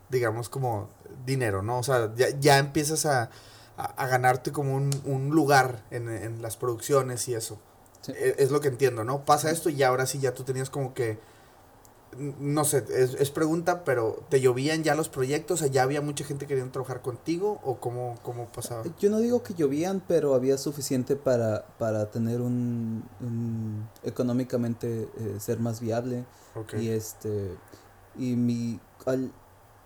digamos, 0.08 0.48
como 0.48 0.88
dinero, 1.26 1.62
¿no? 1.62 1.78
O 1.78 1.82
sea, 1.82 2.14
ya, 2.16 2.30
ya 2.40 2.58
empiezas 2.58 3.04
a, 3.04 3.30
a, 3.78 4.06
ganarte 4.08 4.50
como 4.50 4.74
un, 4.74 4.90
un 5.04 5.30
lugar 5.30 5.84
en, 5.90 6.08
en, 6.08 6.42
las 6.42 6.56
producciones 6.56 7.28
y 7.28 7.34
eso. 7.34 7.58
E, 8.08 8.34
es, 8.38 8.50
lo 8.50 8.60
que 8.60 8.68
entiendo, 8.68 9.04
¿no? 9.04 9.24
Pasa 9.24 9.50
esto 9.50 9.70
y 9.70 9.82
ahora 9.84 10.04
sí 10.06 10.18
ya 10.18 10.34
tú 10.34 10.42
tenías 10.42 10.68
como 10.68 10.94
que, 10.94 11.20
no 12.40 12.64
sé, 12.64 12.84
es, 12.90 13.14
es, 13.14 13.30
pregunta, 13.30 13.84
pero 13.84 14.24
¿te 14.28 14.40
llovían 14.40 14.82
ya 14.82 14.96
los 14.96 15.08
proyectos? 15.08 15.60
¿ya 15.70 15.84
había 15.84 16.00
mucha 16.00 16.24
gente 16.24 16.48
queriendo 16.48 16.72
trabajar 16.72 17.02
contigo 17.02 17.60
o 17.62 17.78
cómo, 17.78 18.16
cómo 18.22 18.46
pasaba? 18.46 18.82
Yo 18.98 19.10
no 19.10 19.20
digo 19.20 19.44
que 19.44 19.54
llovían, 19.54 20.02
pero 20.08 20.34
había 20.34 20.58
suficiente 20.58 21.14
para, 21.14 21.64
para 21.78 22.10
tener 22.10 22.40
un, 22.40 23.04
un 23.20 23.88
económicamente 24.02 25.08
eh, 25.18 25.36
ser 25.38 25.60
más 25.60 25.80
viable. 25.80 26.24
Y 26.76 26.88
este, 26.88 27.54
y 28.16 28.34
mi, 28.34 28.80
al, 29.06 29.30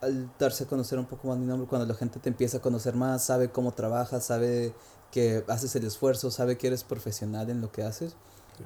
al 0.03 0.31
darse 0.39 0.65
a 0.65 0.67
conocer 0.67 0.99
un 0.99 1.07
poco 1.07 1.29
más 1.29 1.39
mi 1.39 1.47
nombre, 1.47 1.67
cuando 1.69 1.87
la 1.87 1.95
gente 1.95 2.19
te 2.19 2.29
empieza 2.29 2.59
a 2.59 2.61
conocer 2.61 2.95
más, 2.95 3.25
sabe 3.25 3.51
cómo 3.51 3.73
trabajas, 3.73 4.25
sabe 4.25 4.75
que 5.13 5.45
haces 5.49 5.75
el 5.77 5.85
esfuerzo, 5.87 6.31
sabe 6.31 6.59
que 6.59 6.67
eres 6.67 6.83
profesional 6.83 7.49
en 7.51 7.61
lo 7.61 7.71
que 7.71 7.85
haces, 7.85 8.17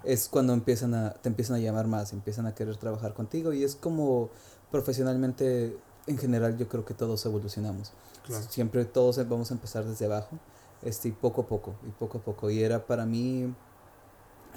es 0.03 0.29
cuando 0.29 0.55
empiezan 0.55 0.94
a, 0.94 1.11
te 1.12 1.29
empiezan 1.29 1.57
a 1.57 1.59
llamar 1.59 1.87
más, 1.87 2.12
empiezan 2.12 2.46
a 2.46 2.55
querer 2.55 2.77
trabajar 2.79 3.12
contigo 3.12 3.53
y 3.53 3.64
es 3.64 3.77
como 3.77 4.31
profesionalmente, 4.70 5.77
en 6.07 6.18
general 6.18 6.57
yo 6.57 6.68
creo 6.68 6.85
que 6.85 6.94
todos 6.94 7.25
evolucionamos. 7.27 7.92
Siempre 8.49 8.85
todos 8.87 9.16
vamos 9.29 9.51
a 9.51 9.55
empezar 9.55 9.85
desde 9.85 10.07
abajo, 10.07 10.38
este, 10.83 11.09
y 11.09 11.12
poco 11.12 11.42
a 11.42 11.46
poco, 11.46 11.77
y 11.87 11.90
poco 11.90 12.18
a 12.18 12.20
poco. 12.22 12.51
Y 12.51 12.62
era 12.62 12.87
para 12.87 13.07
mí 13.07 13.55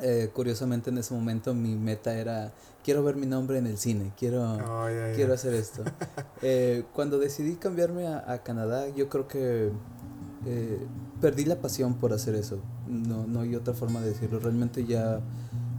eh, 0.02 0.30
curiosamente 0.34 0.90
en 0.90 0.98
ese 0.98 1.14
momento 1.14 1.54
mi 1.54 1.76
meta 1.76 2.16
era, 2.16 2.54
quiero 2.84 3.04
ver 3.04 3.16
mi 3.16 3.26
nombre 3.26 3.58
en 3.58 3.68
el 3.68 3.78
cine, 3.78 4.12
quiero, 4.18 4.58
quiero 5.16 5.34
hacer 5.34 5.54
esto. 5.56 5.84
eh, 6.42 6.84
cuando 6.94 7.20
decidí 7.20 7.56
cambiarme 7.56 8.08
a, 8.08 8.32
a, 8.32 8.44
Canadá, 8.44 8.88
yo 8.90 9.10
creo 9.10 9.28
que 9.28 9.72
eh, 10.46 10.80
perdí 11.22 11.46
la 11.46 11.60
pasión 11.62 11.96
por 11.96 12.14
hacer 12.14 12.36
eso. 12.36 12.60
No, 12.88 13.28
no 13.28 13.42
hay 13.42 13.56
otra 13.56 13.74
forma 13.74 14.02
de 14.02 14.10
decirlo. 14.10 14.40
Realmente 14.40 14.86
ya 14.86 15.22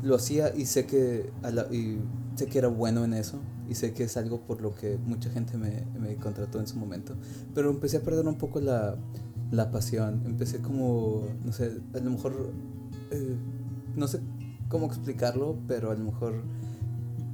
lo 0.03 0.17
hacía 0.17 0.55
y 0.55 0.67
sé 0.67 0.87
que, 0.87 1.31
a 1.43 1.51
la, 1.51 1.63
y 1.73 1.99
sé 2.37 2.47
que 2.47 2.59
era 2.59 2.69
bueno 2.69 3.05
en 3.05 3.15
eso 3.15 3.39
y 3.69 3.75
sé 3.75 3.93
que 3.93 4.05
es 4.05 4.17
algo 4.17 4.41
por 4.41 4.61
lo 4.61 4.75
que 4.75 4.99
mucha 4.99 5.31
gente 5.31 5.57
me, 5.57 5.87
me 5.99 6.17
contrató 6.17 6.59
en 6.61 6.67
su 6.67 6.77
momento. 6.79 7.15
Pero 7.55 7.71
empecé 7.71 7.99
a 7.99 8.01
perder 8.03 8.27
un 8.27 8.37
poco 8.37 8.61
la, 8.61 8.97
la 9.51 9.71
pasión. 9.71 10.23
Empecé 10.27 10.61
como, 10.61 11.27
no 11.45 11.53
sé, 11.53 11.79
a 11.95 11.99
lo 11.99 12.11
mejor... 12.11 12.53
Eh, 13.11 13.37
no 13.97 14.09
sé 14.09 14.21
cómo 14.69 14.87
explicarlo, 14.87 15.57
pero 15.67 15.91
a 15.91 15.95
lo 15.95 16.05
mejor 16.05 16.43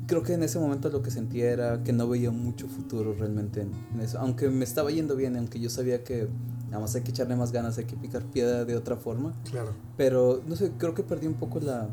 creo 0.07 0.23
que 0.23 0.35
en 0.35 0.42
ese 0.42 0.59
momento 0.59 0.88
lo 0.88 1.03
que 1.03 1.11
sentía 1.11 1.51
era 1.51 1.83
que 1.83 1.92
no 1.92 2.09
veía 2.09 2.31
mucho 2.31 2.69
futuro 2.69 3.14
realmente 3.14 3.62
en, 3.62 4.01
eso. 4.01 4.19
Aunque 4.19 4.49
me 4.49 4.64
estaba 4.64 4.90
yendo 4.90 5.16
bien, 5.16 5.37
aunque 5.37 5.61
yo 5.61 5.69
sabía 5.69 6.05
que 6.05 6.29
nada 6.66 6.81
más 6.81 6.95
hay 6.95 7.03
que 7.03 7.11
echarle 7.11 7.37
más 7.37 7.53
ganas, 7.53 7.79
hay 7.79 7.85
que 7.85 7.97
picar 7.97 8.25
piedra 8.25 8.64
de 8.64 8.77
otra 8.77 8.97
forma. 8.97 9.35
Claro. 9.51 9.73
Pero 9.97 10.42
no 10.47 10.57
sé, 10.57 10.73
creo 10.79 10.95
que 10.95 11.03
perdí 11.03 11.27
un 11.27 11.35
poco 11.35 11.61
la, 11.61 11.88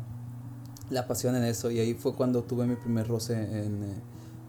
la 0.90 1.06
pasión 1.06 1.36
en 1.36 1.44
eso 1.44 1.70
y 1.70 1.78
ahí 1.78 1.94
fue 1.94 2.14
cuando 2.14 2.42
tuve 2.42 2.66
mi 2.66 2.76
primer 2.76 3.06
roce 3.06 3.34
en, 3.34 4.00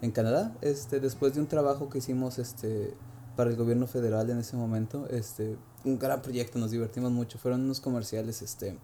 en 0.01 0.11
Canadá. 0.11 0.55
Este, 0.61 0.99
después 0.99 1.33
de 1.33 1.41
un 1.41 1.47
trabajo 1.47 1.89
que 1.89 1.97
hicimos 1.97 2.39
este, 2.39 2.93
para 3.35 3.49
el 3.49 3.55
gobierno 3.55 3.87
federal 3.87 4.29
en 4.29 4.39
ese 4.39 4.55
momento, 4.55 5.07
este, 5.09 5.57
un 5.83 5.99
gran 5.99 6.21
proyecto, 6.21 6.59
nos 6.59 6.71
divertimos 6.71 7.11
mucho. 7.11 7.37
Fueron 7.37 7.61
unos 7.61 7.79
comerciales, 7.79 8.41
este 8.41 8.77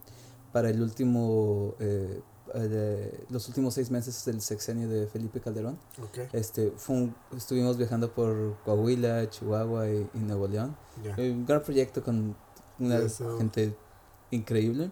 para 0.51 0.69
el 0.69 0.81
último 0.81 1.75
eh, 2.53 3.25
los 3.29 3.47
últimos 3.47 3.73
seis 3.73 3.91
meses 3.91 4.25
del 4.25 4.41
sexenio 4.41 4.89
de 4.89 5.07
Felipe 5.07 5.39
Calderón. 5.39 5.77
Este, 6.33 6.71
fue 6.75 7.09
estuvimos 7.35 7.77
viajando 7.77 8.13
por 8.13 8.57
Coahuila, 8.65 9.29
Chihuahua 9.29 9.87
y, 9.89 10.07
Nuevo 10.19 10.47
León. 10.47 10.75
Eh, 11.17 11.31
un 11.31 11.45
gran 11.45 11.63
proyecto 11.63 12.03
con 12.03 12.35
una 12.79 12.99
gente 13.37 13.75
increíble. 14.31 14.91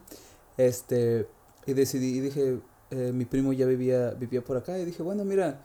Este, 0.57 1.27
y 1.65 1.73
decidí, 1.73 2.17
y 2.17 2.19
dije, 2.21 2.59
eh, 2.91 3.11
mi 3.13 3.25
primo 3.25 3.51
ya 3.53 3.65
vivía, 3.65 4.11
vivía 4.11 4.43
por 4.43 4.57
acá 4.57 4.77
y 4.77 4.85
dije, 4.85 5.03
bueno, 5.03 5.25
mira, 5.25 5.61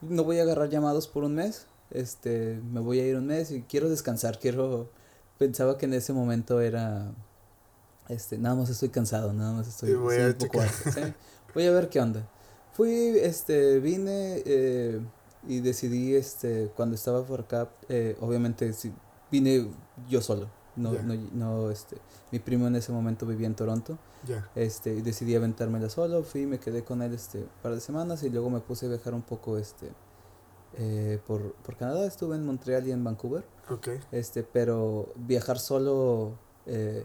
no 0.00 0.24
voy 0.24 0.38
a 0.38 0.42
agarrar 0.42 0.70
llamados 0.70 1.08
por 1.08 1.24
un 1.24 1.34
mes. 1.34 1.66
Este, 1.90 2.60
me 2.70 2.80
voy 2.80 3.00
a 3.00 3.06
ir 3.06 3.16
un 3.16 3.26
mes 3.26 3.50
y 3.50 3.62
quiero 3.62 3.88
descansar, 3.88 4.38
quiero... 4.38 4.90
Pensaba 5.38 5.76
que 5.76 5.86
en 5.86 5.94
ese 5.94 6.12
momento 6.12 6.60
era 6.60 7.12
este, 8.12 8.38
nada 8.38 8.54
más 8.54 8.70
estoy 8.70 8.90
cansado, 8.90 9.32
nada 9.32 9.52
más 9.52 9.68
estoy 9.68 9.94
voy, 9.94 10.16
a 10.16 10.36
poco 10.36 10.58
voy 11.54 11.66
a 11.66 11.70
ver 11.70 11.88
qué 11.88 12.00
onda. 12.00 12.28
Fui, 12.72 12.90
este, 13.18 13.80
vine 13.80 14.42
eh, 14.46 15.00
y 15.46 15.60
decidí, 15.60 16.14
este, 16.14 16.70
cuando 16.74 16.94
estaba 16.94 17.24
por 17.24 17.40
acá, 17.40 17.70
eh, 17.88 18.16
obviamente 18.20 18.72
vine 19.30 19.68
yo 20.08 20.20
solo. 20.20 20.48
No, 20.74 20.92
no, 20.92 21.14
no, 21.32 21.70
este, 21.70 21.98
mi 22.30 22.38
primo 22.38 22.66
en 22.66 22.76
ese 22.76 22.92
momento 22.92 23.26
vivía 23.26 23.46
en 23.46 23.54
Toronto. 23.54 23.98
Este, 24.54 24.94
y 24.94 25.02
decidí 25.02 25.34
aventármela 25.34 25.90
solo, 25.90 26.22
fui, 26.22 26.46
me 26.46 26.58
quedé 26.58 26.84
con 26.84 27.02
él 27.02 27.12
este 27.12 27.44
par 27.62 27.74
de 27.74 27.80
semanas 27.80 28.22
y 28.22 28.30
luego 28.30 28.48
me 28.50 28.60
puse 28.60 28.86
a 28.86 28.88
viajar 28.88 29.14
un 29.14 29.22
poco 29.22 29.58
este 29.58 29.90
eh, 30.78 31.18
por, 31.26 31.52
por 31.54 31.76
Canadá, 31.76 32.06
estuve 32.06 32.36
en 32.36 32.46
Montreal 32.46 32.86
y 32.86 32.92
en 32.92 33.04
Vancouver. 33.04 33.44
Este, 34.12 34.42
pero 34.42 35.12
viajar 35.16 35.58
solo 35.58 36.38
eh, 36.66 37.04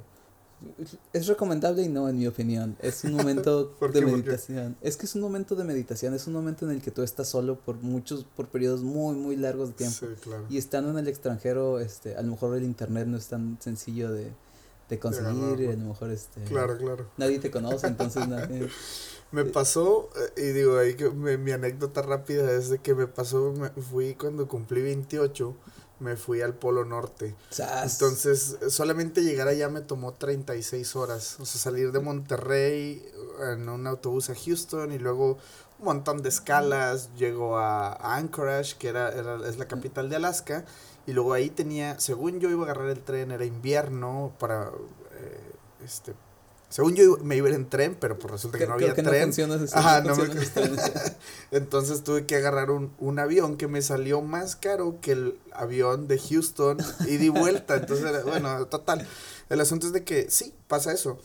es 1.14 1.28
recomendable 1.28 1.84
y 1.84 1.90
no, 1.90 2.10
en 2.10 2.18
mi 2.18 2.28
opinión. 2.28 2.76
Es 2.82 3.04
un 3.04 3.14
momento 3.18 3.76
de 3.94 4.02
meditación. 4.02 4.76
Es 4.82 4.98
que 4.98 5.06
es 5.06 5.16
un 5.16 5.22
momento 5.22 5.56
de 5.56 5.64
meditación, 5.64 6.14
es 6.14 6.28
un 6.28 6.34
momento 6.34 6.66
en 6.66 6.72
el 6.72 6.82
que 6.82 6.92
tú 6.92 7.04
estás 7.04 7.30
solo 7.30 7.60
por 7.60 7.78
muchos, 7.78 8.26
por 8.36 8.48
periodos 8.48 8.84
muy, 8.84 9.16
muy 9.16 9.36
largos 9.36 9.70
de 9.70 9.76
tiempo. 9.76 10.08
Y 10.50 10.58
estando 10.58 10.92
en 10.92 10.98
el 10.98 11.08
extranjero, 11.08 11.80
este, 11.80 12.16
a 12.16 12.22
lo 12.22 12.32
mejor 12.32 12.58
el 12.58 12.64
internet 12.64 13.08
no 13.08 13.18
es 13.18 13.28
tan 13.28 13.58
sencillo 13.62 14.12
de, 14.12 14.32
de 14.90 15.00
conseguir, 15.00 15.60
y 15.62 15.68
a 15.68 15.74
lo 15.74 15.90
mejor 15.90 16.12
este 16.12 16.42
claro, 16.44 16.78
claro. 16.78 17.08
nadie 17.18 17.40
te 17.40 17.52
conoce, 17.52 17.88
entonces 17.88 18.28
nadie, 18.30 18.70
Me 19.32 19.44
pasó, 19.44 20.10
eh, 20.38 20.42
y 20.42 20.54
digo, 20.54 20.78
ahí 20.78 20.96
que 20.96 21.10
mi 21.10 21.52
anécdota 21.52 22.02
rápida 22.02 22.52
es 22.52 22.70
de 22.70 22.80
que 22.80 22.96
me 22.96 23.08
pasó, 23.08 23.54
me 23.54 23.70
fui 23.70 24.16
cuando 24.16 24.48
cumplí 24.48 24.82
28, 24.82 25.56
me 26.00 26.16
fui 26.16 26.42
al 26.42 26.54
Polo 26.54 26.86
Norte. 26.86 27.36
Entonces, 27.84 28.58
solamente 28.70 29.24
llegar 29.24 29.48
allá 29.48 29.70
me 29.70 29.82
tomó 29.82 30.14
36 30.14 30.96
horas. 30.96 31.40
O 31.40 31.46
sea, 31.46 31.60
salir 31.60 31.92
de 31.92 32.00
Monterrey 32.00 33.04
en 33.52 33.68
un 33.70 33.88
autobús 33.88 34.30
a 34.30 34.36
Houston 34.36 34.92
y 34.92 35.00
luego 35.00 35.38
un 35.80 35.86
montón 35.86 36.22
de 36.22 36.30
escalas. 36.30 37.10
Llego 37.16 37.58
a, 37.58 37.94
Anchorage, 38.16 38.76
que 38.78 38.90
era, 38.90 39.10
era, 39.10 39.48
es 39.48 39.58
la 39.58 39.68
capital 39.68 40.10
de 40.10 40.18
Alaska. 40.18 40.66
Y 41.06 41.14
luego 41.14 41.34
ahí 41.34 41.50
tenía, 41.50 42.00
según 42.00 42.40
yo 42.40 42.50
iba 42.50 42.62
a 42.62 42.66
agarrar 42.66 42.90
el 42.90 43.02
tren, 43.02 43.32
era 43.32 43.46
invierno 43.46 44.34
para, 44.40 44.72
eh, 45.20 45.52
este, 45.84 46.14
según 46.70 46.96
yo 46.96 47.18
me 47.24 47.38
iba 47.38 47.50
en 47.50 47.70
tren, 47.70 47.96
pero 48.00 48.20
pues 48.20 48.32
resulta 48.32 48.58
que 48.58 48.68
no 48.68 48.74
había 48.74 48.94
tren. 48.94 49.32
Ajá, 49.72 50.02
no, 50.02 50.16
me 50.16 50.28
Entonces 51.52 52.04
tuve 52.04 52.26
que 52.26 52.36
agarrar 52.36 52.72
un, 52.72 52.94
un, 53.00 53.20
avión 53.20 53.56
que 53.56 53.68
me 53.68 53.82
salió 53.82 54.22
más 54.22 54.58
caro 54.58 55.00
que 55.02 55.14
el 55.14 55.40
avión 55.54 56.08
de 56.08 56.20
Houston 56.20 56.78
y 57.08 57.18
di 57.18 57.30
vuelta. 57.30 57.78
Entonces, 57.78 58.24
bueno, 58.26 58.66
total. 58.68 59.08
El 59.50 59.62
asunto 59.62 59.88
es 59.88 59.94
de 59.94 60.04
que 60.04 60.30
sí, 60.30 60.54
pasa 60.68 60.92
eso. 60.92 61.18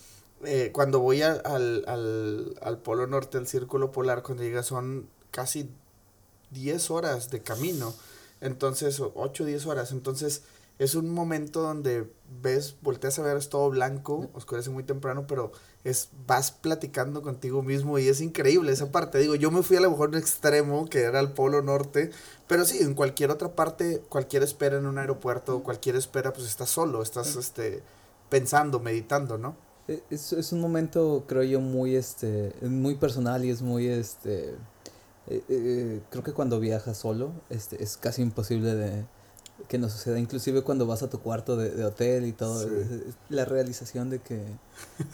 Eh, 0.45 0.71
cuando 0.73 1.01
voy 1.01 1.23
al, 1.23 1.43
al, 1.45 2.57
al 2.61 2.79
Polo 2.79 3.07
Norte, 3.09 3.39
al 3.39 3.49
Círculo 3.49 3.91
Polar, 3.91 4.23
cuando 4.23 4.45
llega 4.45 4.63
son 4.63 5.09
casi 5.33 5.69
10 6.53 6.91
horas 6.93 7.31
de 7.31 7.43
camino. 7.43 7.93
Entonces, 8.41 9.01
8 9.01 9.43
o 9.43 9.47
10 9.47 9.67
horas. 9.67 9.91
Entonces, 9.91 10.43
es 10.79 10.95
un 10.95 11.11
momento 11.11 11.63
donde 11.63 12.11
ves, 12.41 12.77
volteas 12.83 13.19
a 13.19 13.23
ver, 13.23 13.37
es 13.37 13.49
todo 13.49 13.71
blanco, 13.71 14.31
oscurece 14.35 14.71
muy 14.71 14.85
temprano, 14.85 15.27
pero 15.27 15.53
es 15.85 16.09
vas 16.27 16.51
platicando 16.51 17.23
contigo 17.23 17.63
mismo 17.63 17.99
y 17.99 18.09
es 18.09 18.21
increíble 18.21 18.73
esa 18.73 18.91
parte. 18.91 19.19
Digo, 19.19 19.35
yo 19.35 19.51
me 19.51 19.63
fui 19.63 19.77
a 19.77 19.81
lo 19.81 19.91
mejor 19.91 20.11
un 20.11 20.17
extremo, 20.17 20.87
que 20.89 21.03
era 21.03 21.21
el 21.21 21.33
Polo 21.33 21.63
Norte, 21.63 22.11
pero 22.49 22.65
sí, 22.65 22.79
en 22.83 22.95
cualquier 22.95 23.31
otra 23.31 23.55
parte, 23.55 24.03
cualquier 24.09 24.43
espera 24.43 24.79
en 24.79 24.87
un 24.87 24.99
aeropuerto, 24.99 25.63
cualquier 25.63 25.97
espera, 25.97 26.33
pues 26.33 26.47
estás 26.47 26.71
solo, 26.71 27.03
estás 27.03 27.37
este, 27.37 27.83
pensando, 28.29 28.81
meditando, 28.81 29.39
¿no? 29.39 29.57
E, 29.89 30.03
es, 30.11 30.33
es 30.33 30.53
un 30.53 30.61
momento, 30.61 31.25
creo 31.27 31.43
yo, 31.43 31.61
muy, 31.61 31.97
este, 31.97 32.55
muy 32.63 32.95
personal 32.95 33.45
y 33.45 33.51
es 33.51 33.63
muy, 33.63 33.89
este, 33.89 34.55
eh, 35.29 35.43
eh, 35.49 36.01
creo 36.11 36.23
que 36.23 36.33
cuando 36.33 36.61
viajas 36.61 36.99
solo, 36.99 37.33
este, 37.51 37.83
es 37.83 37.97
casi 37.97 38.23
imposible 38.23 38.75
de 38.75 39.05
que 39.69 39.79
nos 39.79 39.93
suceda, 39.93 40.19
inclusive 40.19 40.63
cuando 40.63 40.87
vas 40.87 41.03
a 41.03 41.09
tu 41.09 41.21
cuarto 41.21 41.57
de, 41.57 41.71
de 41.71 41.85
hotel 41.85 42.27
y 42.27 42.33
todo, 42.33 42.69
la 43.29 43.45
realización 43.45 44.11
de 44.11 44.21
que, 44.21 44.43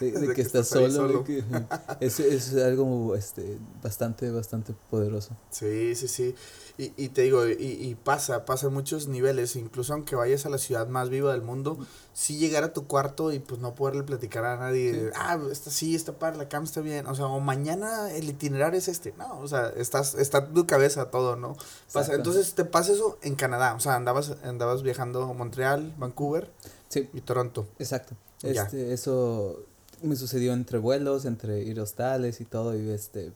de, 0.01 0.33
que, 0.35 0.43
estás, 0.43 0.69
solo, 0.69 1.25
es, 2.01 2.21
es, 2.21 2.55
algo 2.57 3.15
este, 3.15 3.59
bastante, 3.83 4.31
bastante 4.31 4.75
poderoso. 4.91 5.37
Sí, 5.51 5.95
sí, 5.95 6.09
sí. 6.09 6.35
Y, 6.79 6.93
y 6.97 7.09
te 7.09 7.23
digo, 7.23 7.49
y, 7.49 7.53
y, 7.53 7.97
pasa, 7.97 8.45
pasa 8.45 8.69
en 8.69 8.73
muchos 8.73 9.09
niveles, 9.09 9.57
incluso 9.57 9.93
aunque 9.95 10.15
vayas 10.15 10.47
a 10.47 10.49
la 10.49 10.59
ciudad 10.59 10.87
más 10.87 11.09
viva 11.09 11.33
del 11.33 11.43
mundo, 11.43 11.77
si 12.13 12.35
sí 12.35 12.39
llegar 12.39 12.63
a 12.63 12.73
tu 12.73 12.87
cuarto 12.87 13.33
y 13.33 13.41
pues 13.41 13.61
no 13.61 13.75
poderle 13.75 14.05
platicar 14.05 14.45
a 14.45 14.57
nadie, 14.57 15.11
ah, 15.17 15.39
está 15.51 15.71
sí, 15.71 15.97
está 15.97 16.13
para, 16.13 16.37
la 16.37 16.49
cama 16.49 16.67
está 16.67 16.81
bien, 16.81 17.07
o 17.07 17.15
sea, 17.17 17.27
o 17.27 17.41
mañana 17.41 18.13
el 18.13 18.29
itinerario 18.29 18.79
es 18.79 18.87
este, 18.87 19.13
no, 19.19 19.41
o 19.41 19.49
sea, 19.49 19.73
estás, 19.77 20.15
está 20.15 20.39
en 20.39 20.55
tu 20.55 20.67
cabeza 20.67 21.11
todo, 21.11 21.35
¿no? 21.35 21.57
Pasa, 21.93 22.15
entonces 22.15 22.55
te 22.55 22.65
pasa 22.65 22.93
eso 22.93 23.19
en 23.23 23.35
Canadá, 23.35 23.75
o 23.75 23.81
sea, 23.81 23.97
andabas, 23.97 24.35
andabas 24.43 24.83
viajando 24.83 25.23
a 25.23 25.33
Montreal, 25.33 25.95
Vancouver 25.99 26.51
y 26.95 27.21
Toronto. 27.21 27.67
Exacto. 27.79 28.15
Este, 28.43 28.93
eso 28.93 29.65
me 30.03 30.17
sucedió 30.17 30.53
entre 30.53 30.79
vuelos, 30.79 31.25
entre 31.25 31.61
ir 31.61 31.81
hostales 31.81 32.41
y 32.41 32.45
todo, 32.45 32.77
y 32.79 32.91
este, 32.91 33.33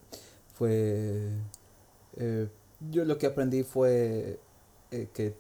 fue... 0.55 1.29
Eh, 2.17 2.49
yo 2.91 3.05
lo 3.05 3.19
que 3.19 3.27
aprendí 3.27 3.63
fue 3.63 4.41
eh, 4.91 5.09
que 5.13 5.35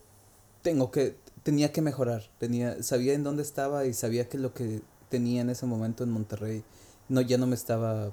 tengo 0.62 0.90
que 0.90 1.16
tenía 1.42 1.72
que 1.72 1.83
mejorar 1.83 2.22
tenía 2.38 2.83
sabía 2.83 3.14
en 3.14 3.25
dónde 3.25 3.42
estaba 3.42 3.85
y 3.85 3.94
sabía 3.94 4.29
que 4.29 4.38
lo 4.38 4.55
que 4.55 4.81
tenía 5.09 5.42
en 5.42 5.51
ese 5.51 5.66
momento 5.66 6.05
en 6.05 6.11
Monterrey 6.11 6.62
no 7.09 7.20
ya 7.20 7.38
no 7.38 7.46
me 7.46 7.55
estaba 7.55 8.12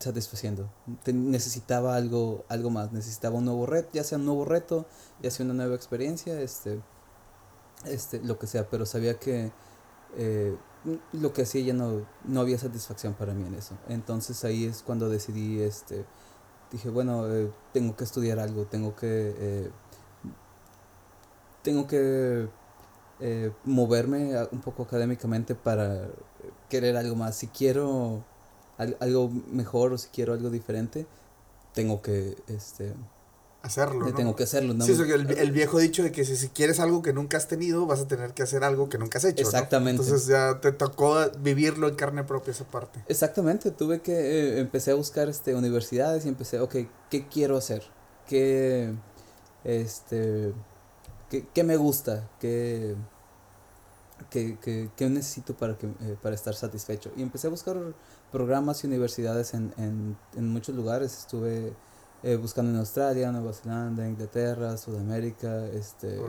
satisfaciendo 0.00 0.68
necesitaba 1.06 1.94
algo 1.94 2.44
algo 2.48 2.70
más 2.70 2.90
necesitaba 2.92 3.36
un 3.36 3.44
nuevo 3.44 3.66
reto 3.66 3.90
ya 3.92 4.02
sea 4.02 4.18
un 4.18 4.24
nuevo 4.24 4.44
reto 4.44 4.86
ya 5.22 5.30
sea 5.30 5.44
una 5.44 5.54
nueva 5.54 5.76
experiencia 5.76 6.40
este 6.40 6.80
este 7.84 8.20
lo 8.24 8.38
que 8.38 8.48
sea 8.48 8.68
pero 8.68 8.86
sabía 8.86 9.18
que 9.18 9.52
eh, 10.16 10.56
lo 11.12 11.32
que 11.32 11.42
hacía 11.42 11.62
ya 11.62 11.74
no 11.74 12.06
no 12.24 12.40
había 12.40 12.58
satisfacción 12.58 13.14
para 13.14 13.34
mí 13.34 13.46
en 13.46 13.54
eso 13.54 13.76
entonces 13.88 14.44
ahí 14.44 14.64
es 14.64 14.82
cuando 14.82 15.08
decidí 15.08 15.60
este 15.60 16.04
dije, 16.70 16.88
bueno, 16.88 17.26
eh, 17.28 17.50
tengo 17.72 17.96
que 17.96 18.04
estudiar 18.04 18.38
algo, 18.38 18.64
tengo 18.66 18.94
que, 18.94 19.34
eh, 19.38 19.70
tengo 21.62 21.86
que 21.86 22.48
moverme 23.64 24.34
un 24.50 24.60
poco 24.62 24.84
académicamente 24.84 25.54
para 25.54 26.08
querer 26.70 26.96
algo 26.96 27.16
más. 27.16 27.36
Si 27.36 27.48
quiero 27.48 28.24
algo 29.00 29.30
mejor 29.50 29.92
o 29.92 29.98
si 29.98 30.08
quiero 30.08 30.32
algo 30.32 30.50
diferente, 30.50 31.06
tengo 31.72 32.02
que, 32.02 32.36
este, 32.48 32.94
hacerlo. 33.62 34.06
¿no? 34.06 34.14
Tengo 34.14 34.36
que 34.36 34.44
hacerlo. 34.44 34.74
¿no? 34.74 34.84
Sí, 34.84 34.92
el, 34.92 35.30
el, 35.30 35.52
viejo 35.52 35.78
dicho 35.78 36.02
de 36.02 36.12
que 36.12 36.24
si, 36.24 36.36
si, 36.36 36.48
quieres 36.48 36.80
algo 36.80 37.02
que 37.02 37.12
nunca 37.12 37.36
has 37.36 37.48
tenido, 37.48 37.86
vas 37.86 38.00
a 38.00 38.08
tener 38.08 38.32
que 38.32 38.42
hacer 38.42 38.64
algo 38.64 38.88
que 38.88 38.98
nunca 38.98 39.18
has 39.18 39.24
hecho. 39.24 39.42
Exactamente. 39.42 40.02
Entonces 40.02 40.26
ya 40.26 40.60
te 40.60 40.72
tocó 40.72 41.16
vivirlo 41.40 41.88
en 41.88 41.94
carne 41.94 42.24
propia 42.24 42.52
esa 42.52 42.64
parte. 42.64 43.02
Exactamente, 43.08 43.70
tuve 43.70 44.00
que, 44.00 44.12
eh, 44.12 44.60
empecé 44.60 44.92
a 44.92 44.94
buscar 44.94 45.28
este, 45.28 45.54
universidades 45.54 46.24
y 46.26 46.28
empecé, 46.28 46.60
ok, 46.60 46.76
¿qué 47.10 47.26
quiero 47.28 47.56
hacer? 47.56 47.82
¿Qué, 48.26 48.92
este, 49.64 50.52
qué, 51.28 51.46
qué 51.52 51.64
me 51.64 51.76
gusta? 51.76 52.28
¿Qué, 52.40 52.94
qué, 54.30 54.56
qué, 54.62 54.90
qué 54.96 55.10
necesito 55.10 55.54
para, 55.54 55.76
que, 55.76 55.86
eh, 55.86 56.16
para 56.22 56.34
estar 56.34 56.54
satisfecho? 56.54 57.10
Y 57.16 57.22
empecé 57.22 57.48
a 57.48 57.50
buscar 57.50 57.76
programas 58.30 58.82
y 58.84 58.86
universidades 58.86 59.54
en, 59.54 59.72
en, 59.76 60.16
en 60.36 60.48
muchos 60.48 60.74
lugares. 60.74 61.18
Estuve 61.18 61.72
eh, 62.22 62.36
buscando 62.36 62.70
en 62.70 62.78
Australia, 62.78 63.32
Nueva 63.32 63.52
Zelanda, 63.52 64.06
Inglaterra, 64.08 64.76
Sudamérica, 64.76 65.66
este, 65.68 66.20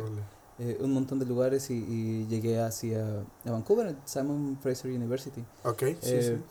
eh, 0.59 0.77
un 0.81 0.93
montón 0.93 1.19
de 1.19 1.25
lugares 1.25 1.69
y, 1.69 1.73
y 1.75 2.27
llegué 2.27 2.61
hacia 2.61 3.21
a 3.45 3.51
Vancouver, 3.51 3.95
Simon 4.05 4.57
Fraser 4.61 4.91
University. 4.91 5.43
Ok, 5.63 5.83
sí, 6.01 6.13
eh, 6.13 6.41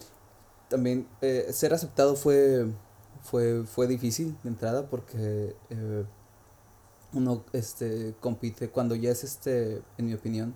También 0.68 1.06
ser 1.50 1.74
aceptado 1.74 2.16
fue, 2.16 2.66
fue, 3.22 3.64
fue 3.64 3.86
difícil 3.86 4.36
de 4.42 4.48
entrada 4.50 4.86
porque 4.88 5.54
uno 7.12 7.44
este, 7.52 8.14
compite, 8.20 8.68
cuando 8.68 8.94
ya 8.94 9.10
es, 9.10 9.24
este, 9.24 9.82
en 9.98 10.06
mi 10.06 10.14
opinión, 10.14 10.54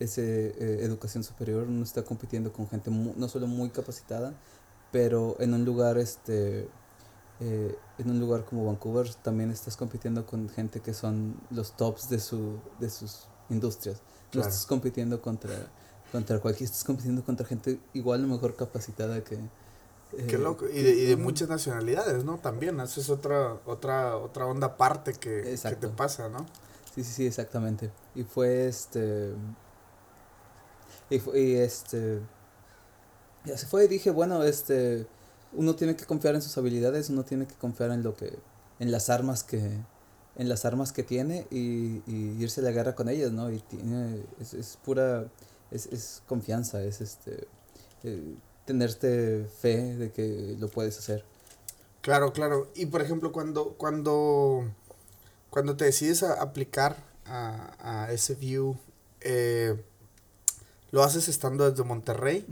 es 0.00 0.18
educación 0.18 1.22
superior, 1.22 1.66
uno 1.68 1.84
está 1.84 2.02
compitiendo 2.02 2.52
con 2.52 2.68
gente 2.68 2.90
no 2.90 3.28
solo 3.28 3.46
muy 3.46 3.70
capacitada, 3.70 4.34
pero 4.90 5.36
en 5.38 5.54
un 5.54 5.64
lugar 5.64 5.98
este 5.98 6.68
eh, 7.42 7.74
en 7.96 8.10
un 8.10 8.20
lugar 8.20 8.44
como 8.44 8.66
Vancouver 8.66 9.14
también 9.14 9.50
estás 9.50 9.74
compitiendo 9.74 10.26
con 10.26 10.50
gente 10.50 10.80
que 10.80 10.92
son 10.92 11.40
los 11.50 11.74
tops 11.74 12.10
de, 12.10 12.20
su, 12.20 12.58
de 12.78 12.90
sus 12.90 13.28
industrias. 13.48 14.02
No 14.34 14.42
estás 14.42 14.66
compitiendo 14.66 15.22
contra, 15.22 15.54
contra 16.12 16.38
cualquier, 16.38 16.68
estás 16.68 16.84
compitiendo 16.84 17.24
contra 17.24 17.46
gente 17.46 17.80
igual 17.94 18.24
o 18.24 18.28
mejor 18.28 18.56
capacitada 18.56 19.24
que... 19.24 19.36
Eh, 19.36 20.26
Qué 20.28 20.36
loco. 20.36 20.68
Y 20.68 20.82
de, 20.82 20.90
y 20.90 21.06
de 21.06 21.16
muchas 21.16 21.48
nacionalidades, 21.48 22.24
¿no? 22.24 22.36
También, 22.36 22.78
eso 22.80 23.00
es 23.00 23.08
otra, 23.08 23.54
otra, 23.64 24.16
otra 24.16 24.44
onda 24.44 24.66
aparte 24.66 25.14
que, 25.14 25.58
que 25.62 25.76
te 25.76 25.88
pasa, 25.88 26.28
¿no? 26.28 26.44
Sí, 26.94 27.04
sí, 27.04 27.12
sí, 27.12 27.26
exactamente. 27.26 27.90
Y 28.14 28.24
fue 28.24 28.68
este... 28.68 29.32
Y, 31.10 31.38
y 31.38 31.54
este... 31.56 32.20
Ya 33.44 33.56
se 33.56 33.66
fue 33.66 33.84
y 33.84 33.88
dije, 33.88 34.10
bueno, 34.10 34.44
este 34.44 35.06
uno 35.52 35.74
tiene 35.74 35.96
que 35.96 36.04
confiar 36.04 36.34
en 36.34 36.42
sus 36.42 36.56
habilidades, 36.58 37.10
uno 37.10 37.24
tiene 37.24 37.46
que 37.46 37.54
confiar 37.54 37.90
en 37.90 38.02
lo 38.02 38.14
que, 38.14 38.38
en 38.78 38.92
las 38.92 39.10
armas 39.10 39.42
que, 39.42 39.78
en 40.36 40.48
las 40.48 40.64
armas 40.64 40.92
que 40.92 41.02
tiene 41.02 41.46
y, 41.50 42.02
y 42.06 42.36
irse 42.38 42.60
a 42.60 42.64
la 42.64 42.70
guerra 42.70 42.94
con 42.94 43.08
ellas, 43.08 43.32
¿no? 43.32 43.50
Y 43.50 43.58
tiene, 43.58 44.22
es, 44.40 44.54
es 44.54 44.78
pura, 44.84 45.26
es, 45.70 45.86
es 45.86 46.22
confianza, 46.26 46.82
es 46.82 47.00
este, 47.00 47.48
eh, 48.04 48.34
tenerte 48.64 49.46
fe 49.60 49.96
de 49.96 50.12
que 50.12 50.56
lo 50.58 50.68
puedes 50.68 50.98
hacer. 50.98 51.24
Claro, 52.00 52.32
claro. 52.32 52.68
Y 52.74 52.86
por 52.86 53.02
ejemplo, 53.02 53.32
cuando, 53.32 53.74
cuando, 53.76 54.64
cuando 55.50 55.76
te 55.76 55.84
decides 55.84 56.22
a 56.22 56.40
aplicar 56.40 56.96
a, 57.26 58.04
a 58.04 58.12
ese 58.12 58.34
view, 58.34 58.76
eh, 59.20 59.82
lo 60.90 61.02
haces 61.02 61.28
estando 61.28 61.70
desde 61.70 61.84
Monterrey 61.84 62.46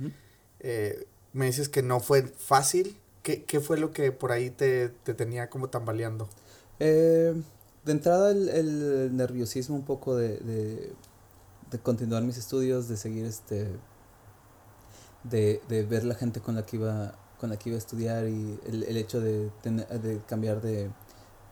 me 1.32 1.46
dices 1.46 1.68
que 1.68 1.82
no 1.82 2.00
fue 2.00 2.22
fácil. 2.22 2.96
¿Qué, 3.22 3.44
qué 3.44 3.60
fue 3.60 3.78
lo 3.78 3.92
que 3.92 4.10
por 4.12 4.32
ahí 4.32 4.50
te, 4.50 4.88
te 4.88 5.14
tenía 5.14 5.50
como 5.50 5.68
tambaleando? 5.68 6.28
Eh, 6.78 7.34
de 7.84 7.92
entrada 7.92 8.30
el, 8.30 8.48
el, 8.48 9.16
nerviosismo 9.16 9.76
un 9.76 9.84
poco 9.84 10.16
de, 10.16 10.38
de, 10.38 10.92
de, 11.70 11.78
continuar 11.78 12.22
mis 12.22 12.38
estudios, 12.38 12.88
de 12.88 12.96
seguir 12.96 13.26
este... 13.26 13.68
De, 15.24 15.60
de 15.68 15.82
ver 15.84 16.04
la 16.04 16.14
gente 16.14 16.40
con 16.40 16.54
la 16.54 16.64
que 16.64 16.76
iba 16.76 17.14
con 17.38 17.50
la 17.50 17.56
que 17.56 17.68
iba 17.68 17.76
a 17.76 17.78
estudiar 17.78 18.26
y 18.28 18.58
el, 18.66 18.82
el 18.84 18.96
hecho 18.96 19.20
de, 19.20 19.50
tener, 19.62 19.86
de 20.00 20.20
cambiar 20.26 20.60
de, 20.60 20.90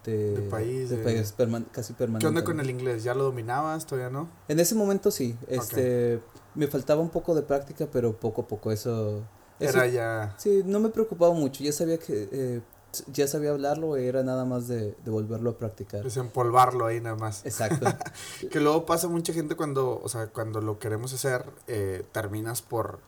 de, 0.05 0.49
país, 0.51 0.91
de 0.91 0.97
país 0.97 1.35
perman- 1.37 1.67
casi 1.71 1.93
permanente. 1.93 2.25
¿Qué 2.25 2.29
onda 2.29 2.45
con 2.45 2.59
el 2.59 2.71
inglés? 2.71 3.05
¿Ya 3.05 3.15
lo 3.15 3.25
dominabas? 3.25 3.87
¿Todavía 3.87 4.11
no? 4.11 4.29
En 4.49 4.59
ese 4.59 4.75
momento 4.75 5.11
sí, 5.11 5.37
este, 5.49 6.21
me 6.57 6.67
faltaba 6.67 7.01
un 7.01 7.11
poco 7.11 7.35
de 7.35 7.43
práctica, 7.43 7.87
pero 7.93 8.19
poco 8.19 8.43
a 8.43 8.49
poco 8.49 8.73
eso... 8.73 9.23
eso 9.61 9.79
Era 9.79 9.87
ya... 9.87 10.35
Sí, 10.39 10.63
no 10.65 10.81
me 10.81 10.89
preocupaba 10.89 11.33
mucho, 11.33 11.63
ya 11.63 11.73
sabía 11.73 11.99
que... 11.99 12.29
eh, 12.33 12.61
ya 13.09 13.27
sabía 13.27 13.51
hablarlo, 13.51 13.97
era 13.97 14.23
nada 14.23 14.45
más 14.45 14.69
de, 14.69 14.97
de 15.05 15.11
volverlo 15.11 15.51
a 15.51 15.59
practicar. 15.59 16.03
Desempolvarlo 16.03 16.87
ahí 16.87 17.01
nada 17.01 17.17
más. 17.17 17.45
Exacto. 17.45 17.87
Que 18.51 18.61
luego 18.61 18.87
pasa 18.87 19.09
mucha 19.09 19.33
gente 19.33 19.55
cuando, 19.55 20.01
o 20.03 20.09
sea, 20.09 20.29
cuando 20.29 20.61
lo 20.61 20.79
queremos 20.79 21.13
hacer, 21.13 21.45
eh, 21.67 22.05
terminas 22.13 22.63
por, 22.63 23.01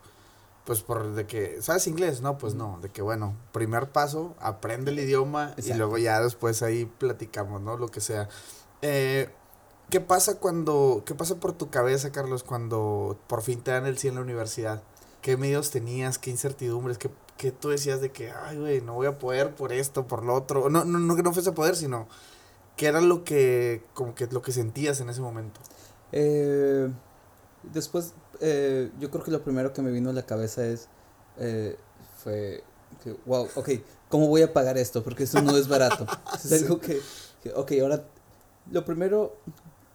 pues 0.65 0.83
por 0.83 1.15
de 1.15 1.27
que, 1.27 1.63
¿sabes 1.63 1.87
inglés? 1.87 2.21
No, 2.21 2.39
pues 2.39 2.55
no, 2.55 2.79
de 2.83 2.91
que 2.91 3.03
bueno, 3.03 3.35
primer 3.53 3.91
paso, 3.91 4.35
aprende 4.41 4.91
el 4.91 4.99
idioma 4.99 5.55
y 5.57 5.73
luego 5.75 5.97
ya 5.99 6.21
después 6.21 6.63
ahí 6.63 6.85
platicamos, 6.85 7.63
¿no? 7.63 7.77
Lo 7.77 7.89
que 7.89 8.01
sea. 8.01 8.29
Eh, 8.83 9.31
¿Qué 9.90 10.01
pasa 10.01 10.38
cuando, 10.38 11.03
qué 11.07 11.14
pasa 11.14 11.37
por 11.37 11.53
tu 11.53 11.70
cabeza, 11.70 12.12
Carlos, 12.12 12.42
cuando 12.42 13.18
por 13.27 13.42
fin 13.42 13.61
te 13.62 13.70
dan 13.70 13.87
el 13.87 13.96
sí 13.96 14.09
en 14.09 14.16
la 14.16 14.20
universidad? 14.20 14.83
¿Qué 15.22 15.37
medios 15.37 15.70
tenías? 15.70 16.18
¿Qué 16.18 16.31
incertidumbres? 16.31 16.98
¿Qué, 16.98 17.11
qué 17.38 17.53
tú 17.53 17.70
decías 17.70 18.01
de 18.01 18.11
que, 18.12 18.31
ay, 18.31 18.59
güey, 18.59 18.81
no 18.83 18.94
voy 18.94 19.07
a 19.07 19.18
poder 19.18 19.55
por 19.55 19.72
esto, 19.72 20.07
por 20.07 20.24
lo 20.24 20.35
otro? 20.35 20.68
No, 20.68 20.85
no, 20.85 20.98
no 20.98 21.16
que 21.16 21.22
no 21.22 21.33
fuese 21.33 21.51
a 21.51 21.55
poder, 21.55 21.74
sino 21.77 22.07
¿Qué 22.79 22.87
era 22.87 23.01
lo 23.01 23.24
que, 23.24 23.83
como 23.92 24.14
que 24.14 24.29
lo 24.29 24.40
que 24.40 24.53
sentías 24.53 25.01
en 25.01 25.09
ese 25.11 25.20
momento? 25.20 25.59
Eh, 26.12 26.88
después, 27.64 28.12
eh, 28.40 28.92
yo 29.01 29.11
creo 29.11 29.24
que 29.24 29.33
lo 29.33 29.42
primero 29.42 29.72
que 29.72 29.83
me 29.83 29.90
vino 29.90 30.11
a 30.11 30.12
la 30.12 30.22
cabeza 30.24 30.64
es, 30.64 30.87
eh, 31.38 31.77
fue, 32.22 32.62
que, 33.03 33.16
wow, 33.27 33.48
ok, 33.57 33.70
¿cómo 34.09 34.29
voy 34.29 34.42
a 34.42 34.53
pagar 34.53 34.79
esto? 34.79 35.03
Porque 35.03 35.24
esto 35.24 35.42
no 35.42 35.57
es 35.57 35.66
barato. 35.66 36.07
Es 36.35 36.42
Sí. 36.42 36.55
algo 36.55 36.79
que, 36.79 37.01
que, 37.42 37.53
ok, 37.53 37.72
ahora, 37.83 38.05
lo 38.70 38.85
primero, 38.85 39.35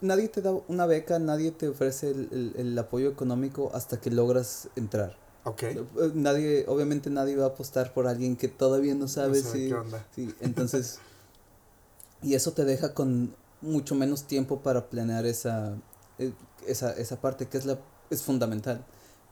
nadie 0.04 0.28
te 0.28 0.42
da 0.42 0.52
una 0.68 0.86
beca, 0.86 1.18
nadie 1.18 1.52
te 1.52 1.68
ofrece 1.68 2.12
el, 2.12 2.30
el- 2.32 2.54
el 2.58 2.78
apoyo 2.78 3.10
económico 3.10 3.72
hasta 3.74 4.00
que 4.00 4.12
logras 4.12 4.70
entrar. 4.76 5.18
Ok. 5.46 5.64
Eh, 5.64 5.84
Nadie, 6.14 6.66
obviamente 6.68 7.10
nadie 7.10 7.36
va 7.36 7.46
a 7.46 7.48
apostar 7.50 7.94
por 7.94 8.08
alguien 8.08 8.36
que 8.38 8.48
todavía 8.48 8.96
no 8.96 9.08
sabe 9.08 9.42
No 9.42 9.50
sé 9.50 9.52
si... 9.52 9.68
qué 9.70 9.74
onda. 9.74 10.06
Sí, 10.16 10.34
entonces, 10.42 11.00
y 12.22 12.36
eso 12.36 12.54
te 12.54 12.64
deja 12.66 12.94
con 12.94 13.36
mucho 13.62 13.96
menos 13.96 14.24
tiempo 14.24 14.60
para 14.62 14.90
planear 14.90 15.26
esa, 15.26 15.76
eh, 16.20 16.32
esa, 16.68 16.92
esa 16.94 17.20
parte 17.20 17.48
que 17.48 17.58
es, 17.58 17.66
la, 17.66 17.80
es 18.10 18.22
fundamental. 18.24 18.86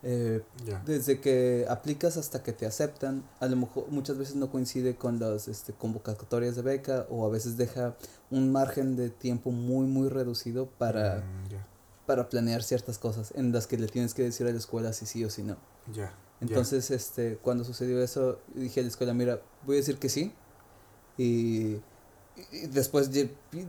Eh, 0.04 0.42
desde 0.86 1.20
que 1.22 1.66
aplicas 1.70 2.18
hasta 2.18 2.42
que 2.42 2.54
te 2.54 2.66
aceptan, 2.66 3.24
a 3.40 3.46
lo 3.46 3.56
mejor 3.56 3.88
muchas 3.90 4.18
veces 4.18 4.36
no 4.36 4.50
coincide 4.52 4.96
con 4.96 5.20
las 5.20 5.48
este, 5.48 5.74
convocatorias 5.74 6.56
de 6.56 6.64
beca 6.64 7.06
o 7.10 7.26
a 7.26 7.30
veces 7.30 7.56
deja 7.56 7.96
un 8.32 8.52
margen 8.52 8.96
de 8.96 9.10
tiempo 9.12 9.52
muy, 9.52 9.86
muy 9.86 10.10
reducido 10.10 10.66
para, 10.68 11.18
Mm, 11.18 11.50
para 12.08 12.30
planear 12.30 12.64
ciertas 12.64 12.98
cosas 12.98 13.32
en 13.36 13.52
las 13.52 13.68
que 13.68 13.78
le 13.78 13.88
tienes 13.88 14.14
que 14.16 14.24
decir 14.24 14.48
a 14.48 14.52
la 14.52 14.58
escuela 14.58 14.92
si 14.92 15.06
sí 15.06 15.24
o 15.24 15.30
si 15.30 15.44
no. 15.44 15.56
Ya. 15.94 16.14
Entonces, 16.42 16.90
este, 16.90 17.38
cuando 17.38 17.64
sucedió 17.64 18.02
eso, 18.02 18.40
dije 18.56 18.80
a 18.80 18.84
la 18.84 18.90
escuela, 18.90 19.14
mira, 19.14 19.40
voy 19.68 19.76
a 19.76 19.80
decir 19.80 19.98
que 20.00 20.10
sí. 20.10 20.34
Y, 21.18 21.76
y 22.52 22.68
después, 22.72 23.16
y, 23.16 23.20
y 23.54 23.68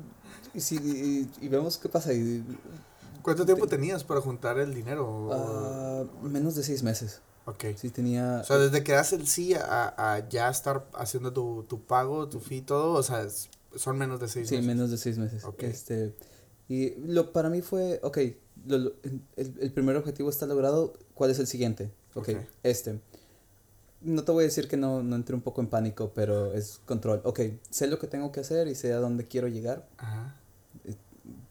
y- 0.78 1.30
y 1.42 1.48
vemos 1.48 1.76
qué 1.78 1.88
pasa. 1.90 2.12
Y, 2.14 2.42
¿Cuánto 3.22 3.44
tiempo 3.46 3.66
te- 3.66 3.76
tenías 3.76 4.04
para 4.04 4.20
juntar 4.20 4.58
el 4.58 4.74
dinero? 4.74 5.30
Ah, 5.32 6.04
menos 6.22 6.54
de 6.54 6.62
seis 6.62 6.82
meses. 6.82 7.20
ok. 7.46 7.64
Sí, 7.76 7.90
tenía... 7.90 8.40
O 8.42 8.44
sea, 8.44 8.58
desde 8.58 8.82
que 8.84 8.92
das 8.92 9.12
el 9.12 9.26
sí 9.26 9.54
a, 9.54 9.94
a 10.14 10.28
ya 10.28 10.48
estar 10.48 10.86
haciendo 10.94 11.32
tu, 11.32 11.64
tu 11.68 11.82
pago, 11.84 12.28
tu 12.28 12.40
fee, 12.40 12.60
todo, 12.62 12.92
o 12.94 13.02
sea, 13.02 13.22
es- 13.22 13.48
son 13.76 13.96
menos 13.98 14.20
de 14.20 14.28
seis 14.28 14.48
sí, 14.48 14.56
meses. 14.56 14.66
menos 14.66 14.90
de 14.90 14.98
seis 14.98 15.18
meses. 15.18 15.44
Ok. 15.44 15.62
Este, 15.62 16.14
y 16.68 16.90
lo, 17.06 17.32
para 17.32 17.48
mí 17.48 17.62
fue, 17.62 18.00
ok, 18.02 18.18
lo- 18.66 18.78
lo- 18.78 18.92
el, 19.36 19.54
el 19.60 19.72
primer 19.72 19.96
objetivo 19.96 20.28
está 20.30 20.46
logrado, 20.46 20.92
¿cuál 21.14 21.30
es 21.30 21.38
el 21.38 21.46
siguiente? 21.46 21.90
Ok, 22.14 22.28
Ok. 22.30 22.36
este. 22.62 23.00
No 24.02 24.24
te 24.24 24.32
voy 24.32 24.42
a 24.42 24.46
decir 24.48 24.66
que 24.66 24.76
no, 24.76 25.02
no 25.04 25.14
entré 25.14 25.34
un 25.36 25.42
poco 25.42 25.60
en 25.60 25.68
pánico, 25.68 26.10
pero 26.12 26.52
es 26.54 26.80
control. 26.86 27.20
Ok, 27.24 27.40
sé 27.70 27.86
lo 27.86 27.98
que 28.00 28.08
tengo 28.08 28.32
que 28.32 28.40
hacer 28.40 28.66
y 28.66 28.74
sé 28.74 28.92
a 28.92 28.96
dónde 28.98 29.28
quiero 29.28 29.46
llegar. 29.46 29.88
Ajá. 29.96 30.36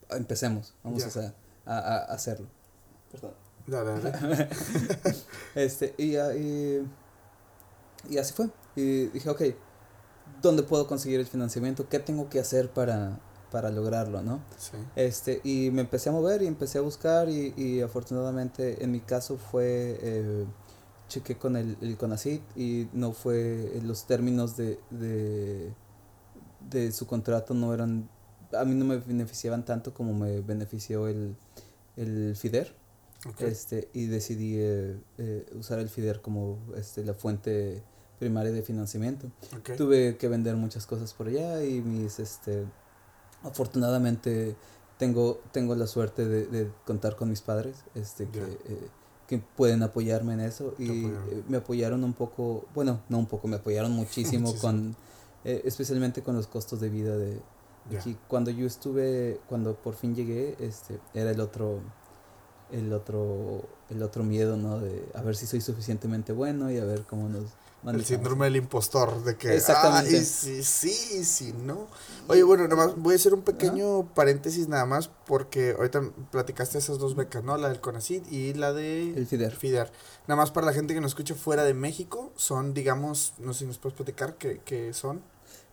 Empecemos, 0.10 0.73
vamos 0.84 1.05
o 1.05 1.10
sea, 1.10 1.34
a, 1.77 1.97
a, 1.97 1.97
hacerlo. 2.13 2.47
Perdón. 3.12 3.34
Dale, 3.67 3.99
dale. 3.99 4.49
Este, 5.55 5.93
y, 5.97 6.15
ah, 6.15 6.36
y, 6.36 6.88
y 8.10 8.17
así 8.17 8.34
fue. 8.34 8.49
Y 8.75 9.07
dije, 9.07 9.29
ok, 9.29 9.41
¿dónde 10.41 10.63
puedo 10.63 10.88
conseguir 10.88 11.19
el 11.19 11.27
financiamiento? 11.27 11.88
¿Qué 11.89 11.99
tengo 11.99 12.29
que 12.29 12.39
hacer 12.39 12.69
para, 12.69 13.19
para 13.51 13.69
lograrlo, 13.69 14.21
no? 14.21 14.39
Sí. 14.57 14.77
Este, 14.95 15.41
y 15.43 15.69
me 15.71 15.81
empecé 15.81 16.10
a 16.10 16.13
mover 16.13 16.41
y 16.41 16.47
empecé 16.47 16.77
a 16.77 16.81
buscar 16.81 17.29
y, 17.29 17.53
y 17.57 17.81
afortunadamente 17.81 18.84
en 18.84 18.91
mi 18.91 19.01
caso 19.01 19.38
fue, 19.38 19.99
eh, 20.01 20.45
chequé 21.10 21.38
con 21.38 21.57
el, 21.57 21.77
el 21.81 21.97
y 22.55 22.88
no 22.93 23.12
fue, 23.12 23.79
los 23.84 24.05
términos 24.05 24.55
de, 24.55 24.79
de, 24.89 25.73
de 26.69 26.91
su 26.93 27.05
contrato 27.05 27.53
no 27.53 27.73
eran, 27.73 28.10
a 28.58 28.66
mí 28.66 28.76
no 28.76 28.86
me 28.86 28.98
beneficiaban 28.98 29.66
tanto 29.66 29.94
como 29.94 30.14
me 30.14 30.42
benefició 30.42 31.08
el, 31.08 31.36
el 31.98 32.36
FIDER. 32.36 32.74
Este, 33.38 33.88
y 33.94 34.06
decidí 34.08 34.56
eh, 34.58 34.98
eh, 35.20 35.46
usar 35.54 35.78
el 35.78 35.90
FIDER 35.90 36.22
como 36.22 36.58
este, 36.76 37.06
la 37.06 37.14
fuente 37.14 37.84
primaria 38.18 38.52
de 38.52 38.64
financiamiento. 38.64 39.28
Tuve 39.78 40.18
que 40.18 40.28
vender 40.28 40.56
muchas 40.56 40.88
cosas 40.88 41.14
por 41.14 41.28
allá 41.28 41.64
y 41.64 41.82
mis, 41.82 42.20
este, 42.20 42.64
afortunadamente 43.44 44.56
tengo, 44.98 45.40
tengo 45.52 45.76
la 45.76 45.88
suerte 45.88 46.26
de, 46.28 46.48
de 46.48 46.72
contar 46.86 47.16
con 47.16 47.30
mis 47.30 47.42
padres, 47.42 47.78
este, 47.96 48.28
que, 48.28 48.40
eh, 48.42 48.88
que 49.28 49.38
pueden 49.38 49.84
apoyarme 49.84 50.34
en 50.34 50.40
eso 50.42 50.74
y 50.80 51.06
apoyaron. 51.06 51.30
eh, 51.40 51.44
me 51.48 51.58
apoyaron 51.58 52.04
un 52.04 52.14
poco, 52.14 52.66
bueno, 52.74 53.02
no 53.10 53.20
un 53.20 53.28
poco, 53.28 53.48
me 53.48 53.58
apoyaron 53.58 53.92
muchísimo, 53.92 54.48
Muchísimo. 54.50 54.62
con, 54.62 54.96
especialmente 55.44 56.22
con 56.24 56.36
los 56.36 56.48
costos 56.48 56.80
de 56.80 56.90
vida 56.90 57.18
de 57.18 57.40
Aquí. 57.96 58.17
Cuando 58.28 58.52
yo 58.52 58.65
estuve, 58.67 59.39
cuando 59.50 59.76
por 59.76 59.96
fin 59.96 60.15
llegué, 60.15 60.56
este, 60.60 61.00
era 61.13 61.32
el 61.32 61.39
otro, 61.41 61.80
el 62.72 62.94
otro, 62.94 63.67
el 63.89 64.02
otro 64.04 64.24
miedo, 64.24 64.56
¿no? 64.58 64.80
De 64.80 65.04
a 65.13 65.22
ver 65.22 65.36
si 65.36 65.46
soy 65.48 65.62
suficientemente 65.62 66.32
bueno 66.32 66.72
y 66.72 66.78
a 66.78 66.86
ver 66.86 67.04
cómo 67.04 67.28
nos 67.28 67.44
El 67.44 67.84
manejamos. 67.84 68.08
síndrome 68.08 68.46
del 68.46 68.56
impostor, 68.58 69.24
de 69.26 69.36
que, 69.36 69.56
Exactamente. 69.56 70.15
ay, 70.15 70.24
sí, 70.24 70.63
sí, 70.63 71.26
sí, 71.26 71.54
no. 71.65 71.88
Oye, 72.28 72.44
bueno, 72.44 72.63
nada 72.67 72.76
más 72.86 72.96
voy 72.96 73.13
a 73.13 73.15
hacer 73.17 73.34
un 73.34 73.41
pequeño 73.41 74.06
paréntesis 74.13 74.70
nada 74.70 74.86
más, 74.86 75.10
porque 75.26 75.72
ahorita 75.78 76.02
platicaste 76.32 76.78
esas 76.78 76.98
dos 77.00 77.15
becas, 77.15 77.44
¿no? 77.44 77.58
La 77.58 77.67
del 77.70 77.82
CONACYT 77.82 78.32
y 78.32 78.54
la 78.54 78.72
de... 78.72 79.12
El 79.17 79.26
FIDER. 79.28 79.52
FIDER. 79.54 79.91
Nada 80.28 80.38
más 80.39 80.52
para 80.52 80.67
la 80.67 80.74
gente 80.74 80.94
que 80.94 81.02
nos 81.02 81.12
escucha 81.12 81.36
fuera 81.36 81.63
de 81.65 81.74
México, 81.74 82.32
son, 82.38 82.74
digamos, 82.74 83.34
no 83.39 83.52
sé 83.54 83.60
si 83.62 83.65
nos 83.65 83.80
puedes 83.80 83.98
platicar 83.98 84.36
qué, 84.38 84.62
qué 84.63 84.94
son. 84.94 85.22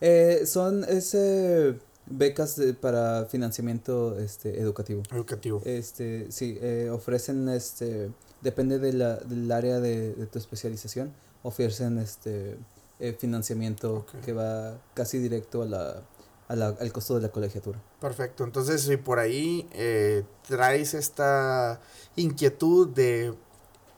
Eh, 0.01 0.43
son 0.47 0.85
ese 0.85 1.79
becas 2.11 2.57
de- 2.57 2.75
para 2.75 3.27
financiamiento 3.27 4.19
este 4.19 4.61
educativo. 4.61 5.03
Educativo. 5.11 5.63
Este, 5.65 6.31
sí, 6.31 6.59
eh, 6.61 6.91
ofrecen 6.91 7.49
este 7.49 8.11
depende 8.41 8.79
de 8.79 8.93
la, 8.93 9.17
del 9.17 9.51
área 9.51 9.81
de, 9.81 10.15
de 10.15 10.27
tu 10.27 10.39
especialización, 10.39 11.13
ofrecen 11.43 11.99
este 11.99 12.57
eh, 13.01 13.17
financiamiento 13.19 14.07
que 14.25 14.33
va 14.33 14.79
casi 14.95 15.19
directo 15.19 15.63
a 15.63 15.67
la, 15.67 16.03
a 16.49 16.57
la, 16.57 16.69
al 16.69 16.93
costo 16.93 17.15
de 17.17 17.23
la 17.23 17.31
colegiatura. 17.31 17.81
Perfecto. 18.01 18.45
Entonces, 18.45 18.83
si 18.83 18.97
por 18.97 19.19
ahí 19.19 19.69
eh, 19.73 20.25
traes 20.47 20.95
esta 20.95 21.81
inquietud 22.17 22.89
de 22.89 23.35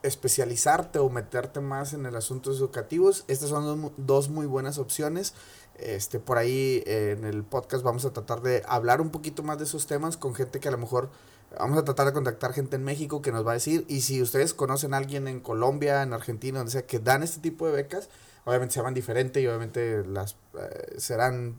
especializarte 0.02 0.98
o 0.98 1.10
meterte 1.10 1.60
más 1.60 1.92
en 1.92 2.06
el 2.06 2.16
asuntos 2.16 2.58
educativos, 2.58 3.24
estas 3.28 3.50
son 3.50 3.92
dos 3.98 4.30
muy 4.30 4.46
buenas 4.46 4.78
opciones. 4.78 5.34
Este, 5.80 6.20
por 6.20 6.38
ahí 6.38 6.82
eh, 6.86 7.16
en 7.18 7.24
el 7.24 7.42
podcast 7.42 7.82
vamos 7.82 8.04
a 8.04 8.12
tratar 8.12 8.42
de 8.42 8.62
hablar 8.66 9.00
un 9.00 9.10
poquito 9.10 9.42
más 9.42 9.58
de 9.58 9.64
esos 9.64 9.86
temas 9.86 10.16
con 10.16 10.34
gente 10.34 10.60
que 10.60 10.68
a 10.68 10.70
lo 10.70 10.78
mejor 10.78 11.10
vamos 11.58 11.78
a 11.78 11.84
tratar 11.84 12.06
de 12.06 12.12
contactar 12.12 12.52
gente 12.52 12.76
en 12.76 12.84
México 12.84 13.22
que 13.22 13.32
nos 13.32 13.46
va 13.46 13.52
a 13.52 13.54
decir 13.54 13.84
y 13.88 14.02
si 14.02 14.20
ustedes 14.22 14.54
conocen 14.54 14.94
a 14.94 14.98
alguien 14.98 15.26
en 15.26 15.40
Colombia, 15.40 16.02
en 16.02 16.12
Argentina, 16.12 16.58
donde 16.58 16.72
sea 16.72 16.86
que 16.86 16.98
dan 16.98 17.22
este 17.22 17.40
tipo 17.40 17.66
de 17.66 17.72
becas, 17.72 18.10
obviamente 18.44 18.74
se 18.74 18.80
llaman 18.80 18.94
diferente 18.94 19.40
y 19.40 19.46
obviamente 19.46 20.04
las 20.06 20.36
eh, 20.58 20.94
serán 20.98 21.56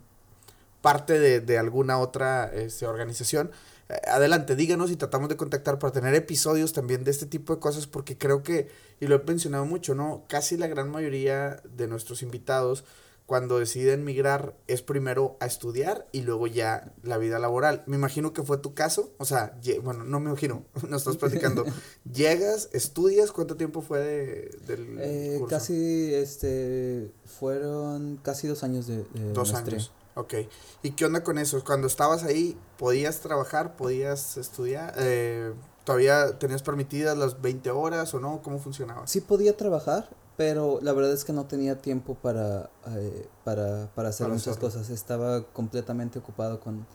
parte 0.82 1.20
de, 1.20 1.40
de 1.40 1.58
alguna 1.58 2.00
otra 2.00 2.46
este, 2.54 2.86
organización. 2.86 3.52
Eh, 3.90 4.00
adelante, 4.08 4.56
díganos 4.56 4.92
y 4.92 4.96
tratamos 4.96 5.30
de 5.30 5.38
contactar 5.38 5.80
para 5.80 5.94
tener 5.94 6.14
episodios 6.16 6.74
también 6.74 7.04
de 7.04 7.12
este 7.12 7.26
tipo 7.26 7.56
de 7.56 7.60
cosas 7.60 7.88
porque 7.88 8.18
creo 8.18 8.44
que, 8.44 8.70
y 9.00 9.08
lo 9.08 9.16
he 9.16 9.24
mencionado 9.24 9.66
mucho, 9.66 9.96
¿no? 9.96 10.24
Casi 10.28 10.58
la 10.58 10.68
gran 10.68 10.90
mayoría 10.90 11.62
de 11.76 11.88
nuestros 11.88 12.22
invitados 12.22 12.84
cuando 13.32 13.60
deciden 13.60 14.04
migrar 14.04 14.58
es 14.68 14.82
primero 14.82 15.38
a 15.40 15.46
estudiar 15.46 16.06
y 16.12 16.24
luego 16.24 16.48
ya 16.48 16.92
la 17.02 17.18
vida 17.18 17.40
laboral. 17.40 17.82
Me 17.86 17.96
imagino 17.96 18.34
que 18.34 18.44
fue 18.44 18.58
tu 18.58 18.74
caso, 18.74 19.14
o 19.20 19.24
sea, 19.24 19.58
bueno, 19.84 20.04
no 20.04 20.20
me 20.20 20.32
imagino, 20.32 20.66
no 20.90 20.98
estás 20.98 21.16
platicando. 21.16 21.64
Llegas, 22.14 22.68
estudias, 22.74 23.32
¿cuánto 23.32 23.56
tiempo 23.56 23.82
fue 23.82 24.00
de, 24.00 24.60
del 24.68 24.98
eh, 25.00 25.42
Casi, 25.48 26.14
este, 26.14 27.10
fueron 27.24 28.20
casi 28.22 28.50
dos 28.50 28.66
años 28.66 28.86
de, 28.88 29.06
Dos 29.32 29.54
años. 29.54 29.94
Ok. 30.16 30.34
¿Y 30.84 30.92
qué 30.92 31.06
onda 31.06 31.24
con 31.24 31.38
eso? 31.38 31.64
Cuando 31.64 31.88
estabas 31.88 32.26
ahí, 32.26 32.58
¿podías 32.78 33.22
trabajar? 33.22 33.78
¿Podías 33.78 34.36
estudiar? 34.36 34.94
Eh, 34.98 35.54
¿Todavía 35.86 36.38
tenías 36.38 36.64
permitidas 36.64 37.18
las 37.18 37.42
20 37.42 37.72
horas 37.72 38.14
o 38.14 38.20
no? 38.20 38.42
¿Cómo 38.42 38.60
funcionaba? 38.60 39.08
Sí 39.08 39.22
podía 39.22 39.56
trabajar, 39.56 40.10
pero 40.38 40.80
la 40.82 40.94
verdad 40.94 41.14
es 41.14 41.26
que 41.26 41.34
no 41.34 41.46
tenía 41.46 41.82
tiempo 41.82 42.16
para, 42.16 42.70
eh, 42.88 43.28
para, 43.44 43.92
para 43.94 44.10
hacer 44.10 44.28
muchas 44.28 44.58
cosas. 44.58 44.90
Estaba 44.90 45.44
completamente 45.44 46.20
ocupado 46.20 46.60
con, 46.60 46.86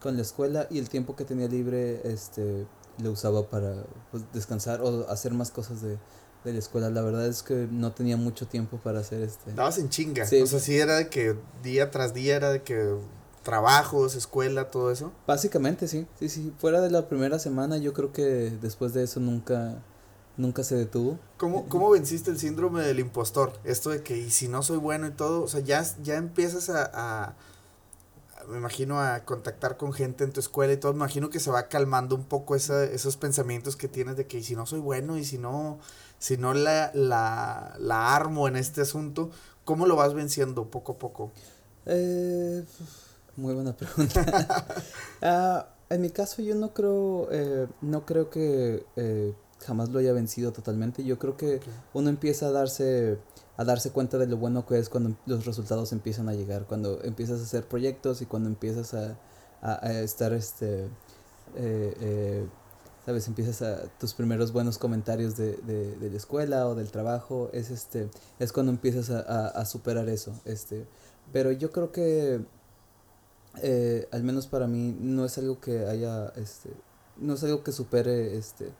con, 0.00 0.16
la 0.16 0.22
escuela 0.22 0.66
y 0.70 0.78
el 0.78 0.88
tiempo 0.88 1.16
que 1.16 1.24
tenía 1.24 1.48
libre 1.48 2.00
este, 2.04 2.66
lo 2.98 3.12
usaba 3.12 3.48
para 3.48 3.74
pues, 4.10 4.24
descansar 4.32 4.80
o 4.82 5.08
hacer 5.08 5.32
más 5.32 5.50
cosas 5.50 5.82
de, 5.82 5.98
de 6.44 6.52
la 6.52 6.58
escuela. 6.58 6.90
La 6.90 7.02
verdad 7.02 7.26
es 7.26 7.42
que 7.42 7.66
no 7.70 7.92
tenía 7.92 8.16
mucho 8.16 8.46
tiempo 8.46 8.76
para 8.78 9.00
hacer 9.00 9.22
este. 9.22 9.50
Estabas 9.50 9.78
en 9.78 9.88
chinga. 9.88 10.26
Sí, 10.26 10.40
o 10.40 10.46
sea, 10.46 10.60
sí 10.60 10.78
era 10.78 10.96
de 10.96 11.08
que 11.08 11.36
día 11.62 11.90
tras 11.90 12.14
día 12.14 12.36
era 12.36 12.50
de 12.50 12.62
que 12.62 12.96
trabajos, 13.42 14.14
escuela, 14.14 14.70
todo 14.70 14.90
eso. 14.90 15.12
Básicamente, 15.26 15.88
sí. 15.88 16.06
Sí, 16.18 16.28
sí. 16.28 16.52
Fuera 16.58 16.80
de 16.80 16.90
la 16.90 17.08
primera 17.08 17.38
semana, 17.38 17.78
yo 17.78 17.92
creo 17.92 18.12
que 18.12 18.22
después 18.60 18.94
de 18.94 19.02
eso 19.02 19.20
nunca 19.20 19.82
nunca 20.36 20.64
se 20.64 20.76
detuvo. 20.76 21.18
¿Cómo, 21.36 21.68
cómo 21.68 21.90
venciste 21.90 22.30
el 22.30 22.38
síndrome 22.38 22.82
del 22.82 23.00
impostor? 23.00 23.52
Esto 23.64 23.90
de 23.90 24.02
que, 24.02 24.16
y 24.18 24.30
si 24.30 24.48
no 24.48 24.62
soy 24.62 24.78
bueno 24.78 25.06
y 25.06 25.12
todo, 25.12 25.42
o 25.42 25.48
sea, 25.48 25.60
ya, 25.60 25.84
ya 26.02 26.16
empiezas 26.16 26.70
a, 26.70 26.90
a, 26.92 27.34
me 28.48 28.58
imagino, 28.58 29.00
a 29.00 29.20
contactar 29.24 29.76
con 29.76 29.92
gente 29.92 30.24
en 30.24 30.32
tu 30.32 30.40
escuela 30.40 30.72
y 30.72 30.76
todo, 30.76 30.92
me 30.92 30.98
imagino 30.98 31.30
que 31.30 31.40
se 31.40 31.50
va 31.50 31.68
calmando 31.68 32.14
un 32.16 32.24
poco 32.24 32.54
esa, 32.54 32.84
esos 32.84 33.16
pensamientos 33.16 33.76
que 33.76 33.88
tienes 33.88 34.16
de 34.16 34.26
que, 34.26 34.38
y 34.38 34.42
si 34.42 34.56
no 34.56 34.66
soy 34.66 34.80
bueno, 34.80 35.16
y 35.16 35.24
si 35.24 35.38
no, 35.38 35.78
si 36.18 36.36
no 36.36 36.54
la, 36.54 36.90
la, 36.94 37.76
la 37.78 38.14
armo 38.14 38.48
en 38.48 38.56
este 38.56 38.82
asunto, 38.82 39.30
¿cómo 39.64 39.86
lo 39.86 39.96
vas 39.96 40.14
venciendo 40.14 40.70
poco 40.70 40.92
a 40.92 40.98
poco? 40.98 41.32
Eh, 41.86 42.64
muy 43.36 43.54
buena 43.54 43.74
pregunta. 43.74 44.66
Ah, 45.24 45.68
en 45.88 46.00
mi 46.00 46.10
caso 46.10 46.42
yo 46.42 46.56
no 46.56 46.74
creo, 46.74 47.28
eh, 47.30 47.68
no 47.80 48.04
creo 48.04 48.28
que 48.28 48.84
eh, 48.96 49.32
jamás 49.62 49.90
lo 49.90 49.98
haya 49.98 50.12
vencido 50.12 50.52
totalmente. 50.52 51.04
Yo 51.04 51.18
creo 51.18 51.36
que 51.36 51.60
uno 51.94 52.08
empieza 52.10 52.46
a 52.46 52.50
darse 52.50 53.18
a 53.56 53.64
darse 53.64 53.90
cuenta 53.90 54.18
de 54.18 54.26
lo 54.26 54.36
bueno 54.36 54.66
que 54.66 54.78
es 54.78 54.88
cuando 54.88 55.16
los 55.26 55.44
resultados 55.44 55.92
empiezan 55.92 56.28
a 56.28 56.34
llegar, 56.34 56.66
cuando 56.66 57.02
empiezas 57.04 57.40
a 57.40 57.44
hacer 57.44 57.66
proyectos 57.68 58.22
y 58.22 58.26
cuando 58.26 58.48
empiezas 58.48 58.94
a, 58.94 59.18
a, 59.60 59.92
estar 60.00 60.32
este 60.32 60.84
eh, 61.56 61.94
eh, 62.00 62.46
sabes 63.04 63.28
empiezas 63.28 63.62
a 63.62 63.88
tus 63.98 64.14
primeros 64.14 64.52
buenos 64.52 64.78
comentarios 64.78 65.36
de, 65.36 65.56
de, 65.58 65.96
de, 65.96 66.10
la 66.10 66.16
escuela 66.16 66.66
o 66.66 66.74
del 66.74 66.90
trabajo 66.90 67.50
es 67.52 67.70
este 67.70 68.08
es 68.38 68.52
cuando 68.52 68.72
empiezas 68.72 69.10
a, 69.10 69.48
a 69.48 69.64
superar 69.64 70.08
eso 70.08 70.32
este. 70.44 70.86
Pero 71.32 71.52
yo 71.52 71.72
creo 71.72 71.92
que 71.92 72.44
eh, 73.62 74.08
al 74.12 74.22
menos 74.22 74.46
para 74.46 74.66
mí 74.66 74.96
no 74.98 75.24
es 75.24 75.36
algo 75.38 75.60
que 75.60 75.86
haya 75.86 76.28
este 76.36 76.70
no 77.18 77.34
es 77.34 77.44
algo 77.44 77.62
que 77.62 77.72
supere 77.72 78.36
este 78.36 78.70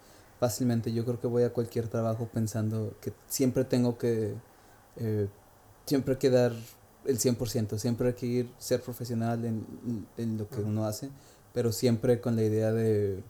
fácilmente. 0.42 0.92
Yo 0.92 1.05
creo 1.05 1.20
que 1.20 1.28
voy 1.28 1.44
a 1.44 1.52
cualquier 1.52 1.87
trabajo 1.87 2.28
pensando 2.35 2.96
que 3.00 3.12
siempre 3.28 3.64
tengo 3.64 3.96
que, 3.96 4.35
eh, 4.96 5.28
siempre 5.87 6.14
hay 6.14 6.18
que 6.18 6.31
dar 6.31 6.52
el 7.05 7.16
100%, 7.20 7.78
siempre 7.78 8.09
hay 8.09 8.14
que 8.14 8.26
ir, 8.26 8.50
ser 8.59 8.81
profesional 8.83 9.44
en, 9.44 9.64
en 10.16 10.38
lo 10.38 10.48
que 10.48 10.61
uno 10.61 10.85
hace, 10.85 11.11
pero 11.52 11.70
siempre 11.70 12.20
con 12.20 12.35
la 12.35 12.42
idea 12.42 12.72
de, 12.72 13.22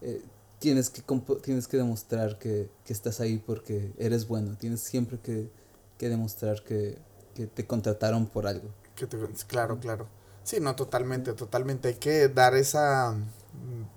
eh, 0.00 0.22
tienes, 0.58 0.90
que 0.90 1.02
tienes 1.40 1.68
que 1.68 1.76
demostrar 1.76 2.36
que, 2.36 2.68
que, 2.84 2.92
estás 2.92 3.20
ahí 3.20 3.38
porque 3.38 3.92
eres 3.96 4.26
bueno, 4.26 4.56
tienes 4.58 4.80
siempre 4.80 5.20
que, 5.20 5.48
que 5.98 6.08
demostrar 6.08 6.64
que, 6.64 6.98
que, 7.36 7.46
te 7.46 7.64
contrataron 7.64 8.26
por 8.26 8.48
algo. 8.48 8.70
Que 8.96 9.06
te, 9.06 9.16
claro, 9.46 9.78
claro. 9.78 10.08
Sí, 10.42 10.58
no, 10.58 10.74
totalmente, 10.74 11.32
totalmente. 11.34 11.88
Hay 11.90 11.94
que 11.94 12.28
dar 12.28 12.56
esa 12.56 13.16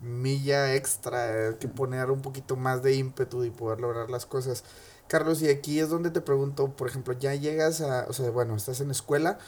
milla 0.02 0.76
extra, 0.76 1.58
que 1.60 1.68
poner 1.68 2.12
un 2.12 2.22
poquito 2.22 2.56
más 2.56 2.84
de 2.84 2.96
ímpetu 2.96 3.44
y 3.44 3.52
poder 3.52 3.80
lograr 3.80 4.10
las 4.10 4.26
cosas. 4.26 4.64
Carlos, 5.08 5.42
y 5.42 5.50
aquí 5.50 5.80
es 5.80 5.90
donde 5.90 6.12
te 6.12 6.22
pregunto, 6.22 6.70
por 6.76 6.88
ejemplo, 6.88 7.14
ya 7.14 7.34
llegas 7.36 7.82
a, 7.82 8.06
o 8.08 8.14
sea, 8.14 8.30
bueno, 8.30 8.56
estás 8.56 8.82
en 8.82 8.92
escuela, 8.92 9.40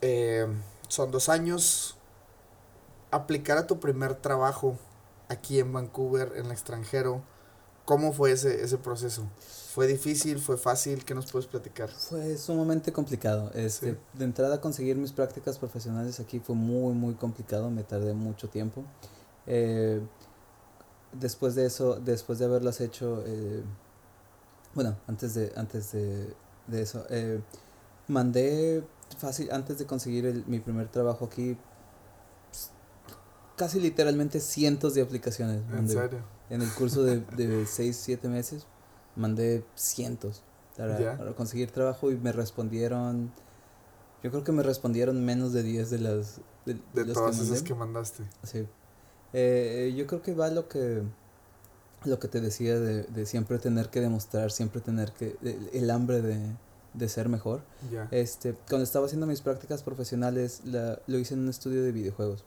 eh, 0.00 0.46
son 0.88 1.10
dos 1.10 1.28
años, 1.28 1.96
aplicar 3.10 3.58
a 3.58 3.66
tu 3.66 3.80
primer 3.80 4.14
trabajo 4.16 4.76
aquí 5.28 5.60
en 5.60 5.72
Vancouver, 5.72 6.32
en 6.36 6.46
el 6.46 6.52
extranjero, 6.52 7.22
¿cómo 7.84 8.12
fue 8.12 8.32
ese, 8.32 8.64
ese 8.64 8.78
proceso? 8.78 9.28
¿Fue 9.78 9.86
difícil? 9.86 10.40
¿Fue 10.40 10.56
fácil? 10.56 11.04
¿Qué 11.04 11.14
nos 11.14 11.30
puedes 11.30 11.46
platicar? 11.46 11.88
Fue 11.88 12.36
sumamente 12.36 12.92
complicado. 12.92 13.52
Este, 13.54 13.96
De 14.12 14.24
entrada 14.24 14.60
conseguir 14.60 14.96
mis 14.96 15.12
prácticas 15.12 15.56
profesionales 15.56 16.18
aquí 16.18 16.40
fue 16.40 16.56
muy, 16.56 16.94
muy 16.94 17.14
complicado. 17.14 17.70
Me 17.70 17.84
tardé 17.84 18.12
mucho 18.12 18.48
tiempo. 18.48 18.82
Eh, 19.46 20.00
después 21.12 21.54
de 21.54 21.66
eso, 21.66 21.94
después 21.94 22.40
de 22.40 22.46
haberlas 22.46 22.80
hecho, 22.80 23.22
eh, 23.24 23.62
bueno, 24.74 24.96
antes 25.06 25.34
de, 25.34 25.52
antes 25.54 25.92
de, 25.92 26.34
de 26.66 26.82
eso, 26.82 27.06
eh, 27.08 27.40
mandé 28.08 28.82
fácil, 29.16 29.48
antes 29.52 29.78
de 29.78 29.86
conseguir 29.86 30.26
el, 30.26 30.44
mi 30.48 30.58
primer 30.58 30.88
trabajo 30.88 31.26
aquí, 31.26 31.56
casi 33.54 33.78
literalmente 33.78 34.40
cientos 34.40 34.94
de 34.94 35.02
aplicaciones. 35.02 35.62
¿En 35.72 35.88
serio? 35.88 36.18
En 36.50 36.62
el 36.62 36.70
curso 36.70 37.04
de, 37.04 37.20
de 37.20 37.64
seis, 37.64 37.96
siete 37.96 38.26
meses 38.26 38.66
mandé 39.18 39.64
cientos 39.74 40.42
para, 40.76 41.34
conseguir 41.34 41.70
trabajo 41.70 42.10
y 42.10 42.16
me 42.16 42.32
respondieron, 42.32 43.32
yo 44.22 44.30
creo 44.30 44.44
que 44.44 44.52
me 44.52 44.62
respondieron 44.62 45.24
menos 45.24 45.52
de 45.52 45.62
10 45.62 45.90
de 45.90 45.98
las... 45.98 46.40
De, 46.64 46.74
todas 47.04 47.38
esas 47.40 47.62
que 47.62 47.74
mandaste. 47.74 48.24
Sí. 48.42 48.66
Eh, 49.32 49.94
yo 49.96 50.06
creo 50.06 50.22
que 50.22 50.34
va 50.34 50.48
lo 50.48 50.68
que 50.68 51.02
lo 52.04 52.20
que 52.20 52.28
te 52.28 52.40
decía 52.40 52.78
de, 52.78 53.02
de 53.02 53.26
siempre 53.26 53.58
tener 53.58 53.88
que 53.88 54.00
demostrar, 54.00 54.52
siempre 54.52 54.80
tener 54.80 55.12
que 55.12 55.36
el 55.72 55.90
hambre 55.90 56.22
de, 56.22 56.38
de 56.98 57.08
ser 57.08 57.28
mejor. 57.28 57.62
Este, 58.10 58.54
cuando 58.68 58.84
estaba 58.84 59.06
haciendo 59.06 59.26
mis 59.26 59.40
prácticas 59.40 59.82
profesionales, 59.82 60.62
la, 60.64 61.00
lo 61.06 61.18
hice 61.18 61.34
en 61.34 61.40
un 61.40 61.48
estudio 61.48 61.82
de 61.82 61.92
videojuegos. 61.92 62.44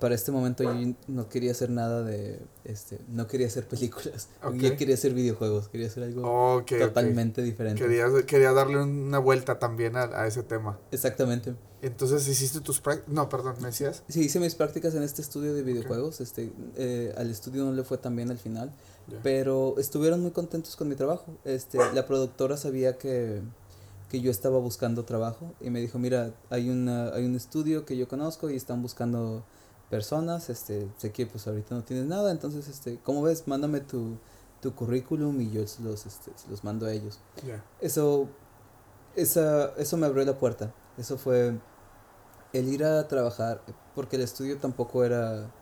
para 0.00 0.14
este 0.14 0.32
momento 0.32 0.62
yo 0.62 0.94
no 1.06 1.28
quería 1.28 1.52
hacer 1.52 1.70
nada 1.70 2.02
de, 2.02 2.40
este, 2.64 2.98
no 3.08 3.26
quería 3.26 3.46
hacer 3.46 3.66
películas. 3.66 4.28
Yo 4.54 4.76
quería 4.76 4.94
hacer 4.94 5.14
videojuegos, 5.14 5.68
quería 5.68 5.86
hacer 5.86 6.02
algo 6.04 6.64
totalmente 6.66 7.42
diferente. 7.42 7.82
Quería, 7.82 8.06
quería 8.26 8.52
darle 8.52 8.82
una 8.82 9.18
vuelta 9.18 9.58
también 9.58 9.96
a, 9.96 10.02
a 10.02 10.26
ese 10.26 10.42
tema. 10.42 10.78
Exactamente. 10.90 11.54
Entonces 11.82 12.28
hiciste 12.28 12.60
tus 12.60 12.80
prácticas, 12.80 13.12
no, 13.12 13.28
perdón, 13.28 13.54
¿me 13.60 13.68
decías? 13.68 14.02
Sí, 14.08 14.20
hice 14.20 14.38
mis 14.38 14.54
prácticas 14.54 14.94
en 14.94 15.02
este 15.02 15.22
estudio 15.22 15.54
de 15.54 15.62
videojuegos, 15.62 16.20
este, 16.20 16.52
eh, 16.76 17.14
al 17.16 17.30
estudio 17.30 17.64
no 17.64 17.72
le 17.72 17.84
fue 17.84 17.96
tan 17.96 18.14
bien 18.16 18.30
al 18.30 18.38
final, 18.38 18.70
pero 19.22 19.76
estuvieron 19.78 20.20
muy 20.20 20.30
contentos 20.30 20.76
con 20.76 20.88
mi 20.88 20.94
trabajo, 20.94 21.38
este, 21.44 21.78
la 21.94 22.06
productora 22.06 22.58
sabía 22.58 22.98
que, 22.98 23.40
que 24.10 24.20
yo 24.20 24.30
estaba 24.30 24.58
buscando 24.58 25.04
trabajo 25.04 25.54
y 25.60 25.70
me 25.70 25.80
dijo, 25.80 25.98
mira, 25.98 26.34
hay, 26.50 26.68
una, 26.68 27.10
hay 27.10 27.24
un 27.24 27.36
estudio 27.36 27.86
que 27.86 27.96
yo 27.96 28.08
conozco 28.08 28.50
y 28.50 28.56
están 28.56 28.82
buscando 28.82 29.44
personas, 29.88 30.50
este, 30.50 30.88
sé 30.96 31.12
que 31.12 31.26
pues 31.26 31.46
ahorita 31.46 31.76
no 31.76 31.84
tienes 31.84 32.06
nada, 32.06 32.32
entonces, 32.32 32.68
este, 32.68 32.98
¿cómo 33.04 33.22
ves? 33.22 33.46
Mándame 33.46 33.80
tu, 33.80 34.18
tu 34.60 34.74
currículum 34.74 35.40
y 35.40 35.50
yo 35.52 35.60
los, 35.60 36.06
este, 36.06 36.32
los 36.50 36.64
mando 36.64 36.86
a 36.86 36.92
ellos. 36.92 37.20
Eso, 37.80 38.28
esa, 39.14 39.72
eso 39.76 39.96
me 39.96 40.06
abrió 40.06 40.24
la 40.24 40.36
puerta, 40.36 40.74
eso 40.98 41.16
fue 41.16 41.56
el 42.52 42.68
ir 42.68 42.84
a 42.84 43.06
trabajar, 43.06 43.62
porque 43.94 44.16
el 44.16 44.22
estudio 44.22 44.58
tampoco 44.58 45.04
era, 45.04 45.52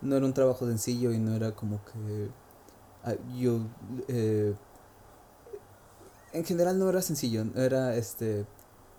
no 0.00 0.16
era 0.16 0.24
un 0.24 0.32
trabajo 0.32 0.66
sencillo 0.66 1.12
y 1.12 1.18
no 1.18 1.34
era 1.34 1.54
como 1.54 1.78
que 1.84 2.30
ah, 3.04 3.14
yo, 3.36 3.60
eh, 4.08 4.54
en 6.32 6.44
general 6.44 6.78
no 6.78 6.88
era 6.88 7.02
sencillo, 7.02 7.44
era 7.54 7.96
este, 7.96 8.46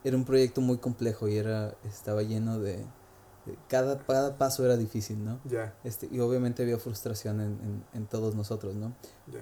era 0.03 0.15
un 0.15 0.25
proyecto 0.25 0.61
muy 0.61 0.77
complejo 0.77 1.27
y 1.27 1.37
era, 1.37 1.75
estaba 1.83 2.23
lleno 2.23 2.59
de, 2.59 2.85
cada, 3.67 3.99
cada 3.99 4.37
paso 4.37 4.65
era 4.65 4.77
difícil, 4.77 5.23
¿no? 5.23 5.39
Ya. 5.45 5.73
Este, 5.83 6.07
y 6.11 6.19
obviamente 6.19 6.63
había 6.63 6.77
frustración 6.77 7.41
en, 7.41 7.51
en, 7.51 7.83
en 7.93 8.05
todos 8.07 8.35
nosotros, 8.35 8.75
¿no? 8.75 8.93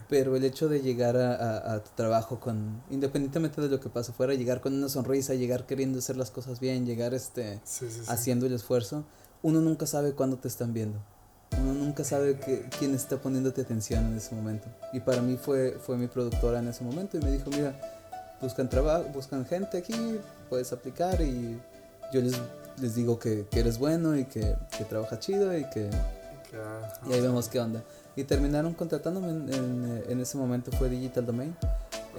Pero 0.10 0.36
el 0.36 0.44
hecho 0.44 0.70
de 0.70 0.82
llegar 0.82 1.18
a, 1.18 1.34
a, 1.36 1.74
a, 1.74 1.84
tu 1.84 1.92
trabajo 1.96 2.40
con, 2.40 2.82
independientemente 2.90 3.62
de 3.62 3.70
lo 3.70 3.80
que 3.80 3.90
pase 3.90 4.14
fuera, 4.14 4.34
llegar 4.34 4.62
con 4.62 4.74
una 4.74 4.90
sonrisa, 4.90 5.34
llegar 5.34 5.66
queriendo 5.66 6.00
hacer 6.00 6.18
las 6.18 6.32
cosas 6.32 6.60
bien, 6.60 6.86
llegar 6.86 7.14
este, 7.14 7.62
haciendo 8.08 8.46
el 8.46 8.54
esfuerzo, 8.54 9.06
uno 9.42 9.62
nunca 9.62 9.86
sabe 9.86 10.14
cuándo 10.14 10.38
te 10.38 10.48
están 10.48 10.74
viendo. 10.74 11.00
Uno 11.60 11.74
nunca 11.74 12.04
sabe 12.04 12.38
que, 12.38 12.66
quién 12.78 12.94
está 12.94 13.18
poniéndote 13.18 13.62
atención 13.62 14.06
en 14.06 14.18
ese 14.18 14.36
momento. 14.36 14.68
Y 14.94 15.00
para 15.00 15.22
mí 15.22 15.38
fue, 15.38 15.78
fue 15.80 15.98
mi 15.98 16.08
productora 16.08 16.60
en 16.60 16.68
ese 16.68 16.84
momento 16.84 17.18
y 17.18 17.22
me 17.22 17.32
dijo, 17.32 17.50
mira, 17.50 17.74
buscan 18.42 18.70
trabajo, 18.70 19.06
buscan 19.14 19.46
gente 19.46 19.78
aquí, 19.78 20.20
puedes 20.50 20.72
aplicar 20.72 21.22
y 21.22 21.60
yo 22.14 22.22
les, 22.22 22.40
les 22.82 22.96
digo 22.96 23.18
que, 23.18 23.48
que 23.50 23.60
eres 23.60 23.78
bueno 23.78 24.18
y 24.18 24.26
que, 24.26 24.56
que 24.78 24.86
trabajas 24.86 25.20
chido 25.20 25.58
y 25.58 25.64
que... 25.70 25.90
Y 27.10 27.14
ahí 27.14 27.22
vemos 27.22 27.50
qué 27.50 27.60
onda. 27.60 27.84
Y 28.16 28.24
terminaron 28.24 28.74
contratándome 28.74 29.30
en, 29.30 29.54
en, 29.54 30.04
en 30.10 30.20
ese 30.22 30.38
momento 30.38 30.72
fue 30.72 30.90
Digital 30.90 31.26
Domain. 31.26 31.56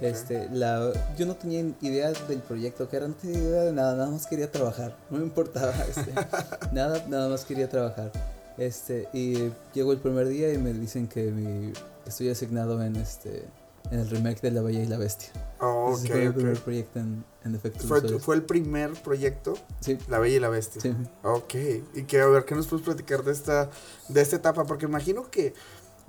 Este, 0.01 0.47
la, 0.51 0.93
yo 1.17 1.25
no 1.25 1.35
tenía 1.35 1.61
idea 1.81 2.11
del 2.11 2.39
proyecto 2.39 2.87
que 2.87 2.97
era, 2.97 3.07
no 3.07 3.15
tenía 3.15 3.37
idea 3.37 3.61
de 3.63 3.73
nada, 3.73 3.95
nada 3.95 4.09
más 4.09 4.27
quería 4.27 4.49
trabajar, 4.49 4.95
no 5.09 5.17
me 5.17 5.25
importaba, 5.25 5.73
este, 5.89 6.13
nada, 6.71 7.03
nada 7.09 7.27
más 7.27 7.43
quería 7.43 7.67
trabajar. 7.67 8.11
Este, 8.59 9.07
y 9.13 9.51
llegó 9.73 9.93
el 9.93 9.99
primer 9.99 10.27
día 10.27 10.53
y 10.53 10.57
me 10.57 10.73
dicen 10.73 11.07
que, 11.07 11.31
mi, 11.31 11.71
estoy 12.05 12.29
asignado 12.29 12.83
en, 12.83 12.97
este, 12.97 13.45
en 13.89 13.99
el 13.99 14.09
remake 14.09 14.41
de 14.41 14.51
La 14.51 14.61
Bella 14.61 14.83
y 14.83 14.85
la 14.85 14.97
Bestia. 14.97 15.29
Oh, 15.61 15.93
Ese 15.95 16.09
fue 16.09 16.23
el 16.25 16.33
primer 16.33 16.59
proyecto 16.59 16.99
en, 16.99 17.23
en 17.45 17.55
efectos 17.55 17.85
¿Fue. 17.85 18.01
¿Fue 18.19 18.35
el 18.35 18.43
primer 18.43 18.91
proyecto? 19.01 19.53
Sí. 19.79 19.97
La 20.09 20.19
Bella 20.19 20.35
y 20.35 20.39
la 20.41 20.49
Bestia. 20.49 20.81
Sí. 20.81 20.93
Ok. 21.23 21.55
Y 21.95 22.03
que 22.03 22.19
a 22.19 22.27
ver, 22.27 22.43
¿qué 22.43 22.53
nos 22.53 22.67
puedes 22.67 22.83
platicar 22.83 23.23
de 23.23 23.31
esta, 23.31 23.69
de 24.09 24.21
esta 24.21 24.35
etapa? 24.35 24.65
Porque 24.65 24.85
imagino 24.85 25.31
que, 25.31 25.53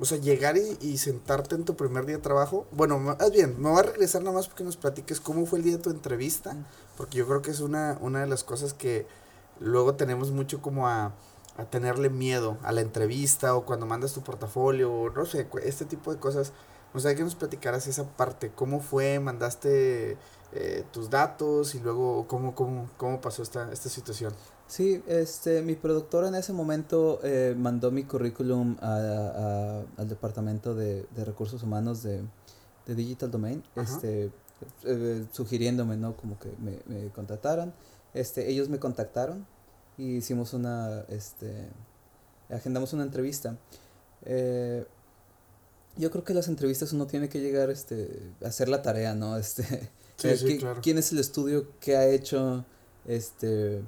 o 0.01 0.05
sea, 0.05 0.19
llegar 0.19 0.57
y, 0.57 0.77
y 0.81 0.99
sentarte 0.99 1.55
en 1.55 1.65
tu 1.65 1.77
primer 1.77 2.05
día 2.05 2.17
de 2.17 2.23
trabajo. 2.23 2.67
Bueno, 2.73 2.99
más 2.99 3.31
bien, 3.31 3.63
me 3.63 3.71
voy 3.71 3.79
a 3.79 3.83
regresar 3.83 4.23
nada 4.23 4.35
más 4.35 4.49
porque 4.49 4.65
nos 4.65 4.77
platiques 4.77 5.21
cómo 5.21 5.47
fue 5.47 5.61
el 5.61 5.65
día 5.67 5.77
de 5.77 5.83
tu 5.85 5.91
entrevista. 5.91 6.53
Mm. 6.53 6.65
Porque 6.97 7.19
yo 7.19 7.29
creo 7.29 7.43
que 7.43 7.53
es 7.53 7.61
una, 7.61 7.97
una 8.01 8.23
de 8.23 8.27
las 8.27 8.43
cosas 8.43 8.75
que 8.75 9.07
luego 9.61 9.95
tenemos 9.95 10.33
mucho 10.33 10.61
como 10.61 10.89
a, 10.89 11.15
a 11.57 11.65
tenerle 11.65 12.09
miedo 12.11 12.57
a 12.63 12.73
la 12.73 12.81
entrevista 12.81 13.55
o 13.55 13.65
cuando 13.67 13.87
mandas 13.87 14.13
tu 14.13 14.23
portafolio 14.23 14.93
o 14.93 15.11
no 15.11 15.27
sé, 15.27 15.47
este 15.63 15.85
tipo 15.85 16.13
de 16.13 16.19
cosas. 16.21 16.53
O 16.93 16.99
sea, 16.99 17.15
que 17.15 17.23
nos 17.23 17.37
platicaras 17.37 17.87
esa 17.87 18.05
parte. 18.17 18.51
¿Cómo 18.55 18.81
fue? 18.81 19.21
¿Mandaste 19.21 20.17
eh, 20.53 20.85
tus 20.93 21.09
datos? 21.09 21.75
Y 21.77 21.81
luego, 21.81 22.27
¿cómo, 22.27 22.55
cómo, 22.57 22.91
cómo 22.97 23.21
pasó 23.21 23.43
esta, 23.45 23.71
esta 23.73 23.89
situación? 23.89 24.33
Sí, 24.67 25.01
este, 25.07 25.63
mi 25.63 25.75
productora 25.77 26.29
en 26.29 26.35
ese 26.35 26.53
momento 26.53 27.21
eh, 27.23 27.55
mandó 27.57 27.91
mi 27.93 28.03
currículum 28.05 28.77
a, 28.81 28.97
a- 28.97 29.83
al 30.01 30.09
departamento 30.09 30.75
de, 30.75 31.07
de 31.15 31.25
recursos 31.25 31.63
humanos 31.63 32.03
de, 32.03 32.23
de 32.87 32.95
Digital 32.97 33.31
Domain, 33.31 33.63
Ajá. 33.77 33.83
este, 33.93 34.31
eh, 34.85 35.27
sugiriéndome, 35.33 35.97
¿no? 35.97 36.17
Como 36.17 36.39
que 36.41 36.53
me, 36.59 36.81
me 36.87 37.09
contrataran. 37.11 37.73
Este, 38.15 38.51
ellos 38.51 38.69
me 38.69 38.81
contactaron 38.81 39.47
y 40.01 40.17
hicimos 40.17 40.53
una, 40.55 41.05
este, 41.09 41.69
agendamos 42.49 42.93
una 42.93 43.03
entrevista. 43.05 43.57
Eh, 44.25 44.85
yo 45.97 46.11
creo 46.11 46.25
que 46.25 46.35
las 46.35 46.49
entrevistas 46.49 46.93
uno 46.93 47.07
tiene 47.07 47.29
que 47.29 47.41
llegar, 47.41 47.69
este, 47.71 48.33
a 48.43 48.49
hacer 48.49 48.69
la 48.69 48.83
tarea, 48.83 49.15
¿no? 49.15 49.37
Este, 49.39 49.91
Sí, 50.17 50.37
sí, 50.37 50.47
¿qui- 50.47 50.59
claro. 50.61 50.81
¿Quién 50.83 50.99
es 50.99 51.13
el 51.13 51.19
estudio 51.19 51.69
que 51.81 51.97
ha 51.97 52.07
hecho, 52.07 52.65
este, 53.07 53.81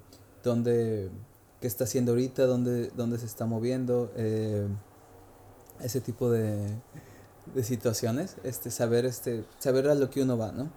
dónde, 0.42 1.10
qué 1.60 1.66
está 1.66 1.84
haciendo 1.84 2.12
ahorita, 2.12 2.46
dónde, 2.46 2.88
dónde 2.96 3.18
se 3.18 3.26
está 3.26 3.44
moviendo, 3.44 4.10
eh, 4.16 4.66
ese 5.82 6.00
tipo 6.00 6.30
de, 6.30 6.56
de 7.54 7.64
situaciones, 7.64 8.36
este, 8.44 8.70
saber, 8.70 9.04
este, 9.04 9.44
saber 9.58 9.88
a 9.88 9.94
lo 9.94 10.08
que 10.08 10.22
uno 10.22 10.38
va, 10.38 10.52
¿no? 10.52 10.70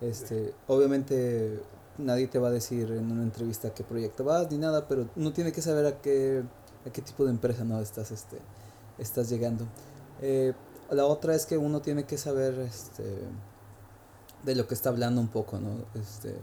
Este, 0.00 0.52
obviamente 0.66 1.60
nadie 1.98 2.28
te 2.28 2.38
va 2.38 2.48
a 2.48 2.50
decir 2.52 2.90
en 2.92 3.10
una 3.10 3.22
entrevista 3.22 3.74
qué 3.74 3.84
proyecto 3.84 4.24
vas 4.24 4.50
ni 4.50 4.58
nada, 4.58 4.86
pero 4.88 5.08
uno 5.16 5.32
tiene 5.32 5.52
que 5.52 5.62
saber 5.62 5.86
a 5.86 6.00
qué, 6.00 6.42
a 6.86 6.90
qué 6.90 7.02
tipo 7.02 7.24
de 7.24 7.30
empresa 7.30 7.64
no 7.64 7.80
estás, 7.80 8.10
este, 8.10 8.38
estás 8.98 9.28
llegando. 9.28 9.66
Eh, 10.22 10.52
la 10.90 11.04
otra 11.04 11.34
es 11.34 11.44
que 11.46 11.58
uno 11.58 11.80
tiene 11.82 12.04
que 12.04 12.16
saber, 12.16 12.58
este, 12.60 13.04
de 14.44 14.54
lo 14.54 14.66
que 14.66 14.74
está 14.74 14.88
hablando 14.88 15.20
un 15.20 15.28
poco, 15.28 15.58
¿no? 15.58 15.70
Este, 16.00 16.34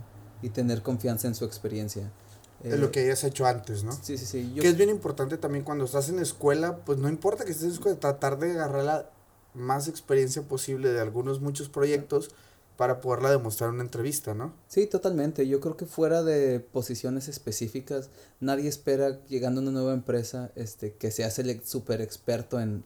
y 0.42 0.50
tener 0.50 0.82
confianza 0.84 1.28
en 1.28 1.36
su 1.36 1.46
experiencia. 1.46 2.12
de 2.62 2.78
lo 2.78 2.88
Eh, 2.88 2.92
que 2.92 3.00
hayas 3.02 3.24
hecho 3.24 3.46
antes, 3.46 3.84
¿no? 3.84 3.92
Sí, 3.92 4.18
sí, 4.18 4.26
sí. 4.26 4.52
Yo, 4.54 4.62
Que 4.62 4.70
es 4.70 4.78
bien 4.78 4.90
importante 4.90 5.38
también 5.38 5.64
cuando 5.64 5.86
estás 5.86 6.10
en 6.10 6.20
escuela, 6.20 6.78
pues 6.86 6.98
no 7.00 7.10
importa 7.10 7.46
que 7.46 7.52
estés 7.52 7.66
en 7.66 7.72
escuela, 7.72 8.00
tratar 8.00 8.38
de 8.40 8.52
agarrar 8.52 8.84
la 8.84 9.10
más 9.54 9.88
experiencia 9.88 10.42
posible 10.42 10.92
de 10.92 11.00
algunos 11.00 11.40
muchos 11.42 11.70
proyectos 11.70 12.32
para 12.78 13.00
poderla 13.00 13.30
demostrar 13.32 13.70
en 13.70 13.76
una 13.76 13.84
entrevista, 13.84 14.34
¿no? 14.34 14.54
Sí, 14.68 14.86
totalmente. 14.88 15.48
Yo 15.48 15.60
creo 15.60 15.78
que 15.78 15.86
fuera 15.86 16.24
de 16.24 16.60
posiciones 16.60 17.28
específicas, 17.28 18.10
nadie 18.40 18.68
espera 18.68 19.24
llegando 19.28 19.62
a 19.62 19.64
una 19.64 19.72
nueva 19.72 19.94
empresa 19.94 20.52
este, 20.56 20.94
que 20.96 21.12
seas 21.12 21.40
el 21.40 21.64
super 21.66 22.02
experto 22.02 22.60
en, 22.60 22.84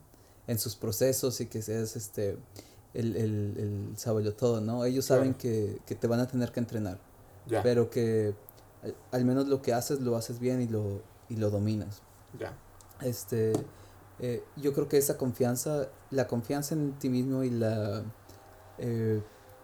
en 0.47 0.59
sus 0.59 0.75
procesos 0.75 1.41
y 1.41 1.47
que 1.47 1.61
seas 1.61 1.95
este, 1.95 2.37
el, 2.93 3.15
el, 3.15 3.55
el 3.57 3.97
saberlo 3.97 4.33
todo, 4.35 4.61
¿no? 4.61 4.85
Ellos 4.85 5.05
saben 5.05 5.33
que, 5.33 5.81
que 5.85 5.95
te 5.95 6.07
van 6.07 6.19
a 6.19 6.27
tener 6.27 6.51
que 6.51 6.59
entrenar, 6.59 6.99
Ya, 7.45 7.63
pero 7.63 7.89
que 7.89 8.35
al, 8.83 8.95
al 9.11 9.25
menos 9.25 9.47
lo 9.47 9.61
que 9.61 9.73
haces 9.73 9.99
lo 10.01 10.15
haces 10.15 10.39
bien 10.39 10.61
y 10.61 10.67
lo, 10.67 11.01
y 11.29 11.35
lo 11.37 11.49
dominas. 11.49 12.03
ya. 12.37 12.53
Este, 13.01 13.53
eh, 14.19 14.43
yo 14.57 14.73
creo 14.73 14.87
que 14.89 14.97
esa 14.97 15.17
confianza, 15.17 15.87
la 16.09 16.27
confianza 16.27 16.75
en 16.75 16.99
ti 16.99 17.09
mismo 17.09 17.43
y 17.43 17.49
la, 17.49 18.03
eh, 18.77 19.21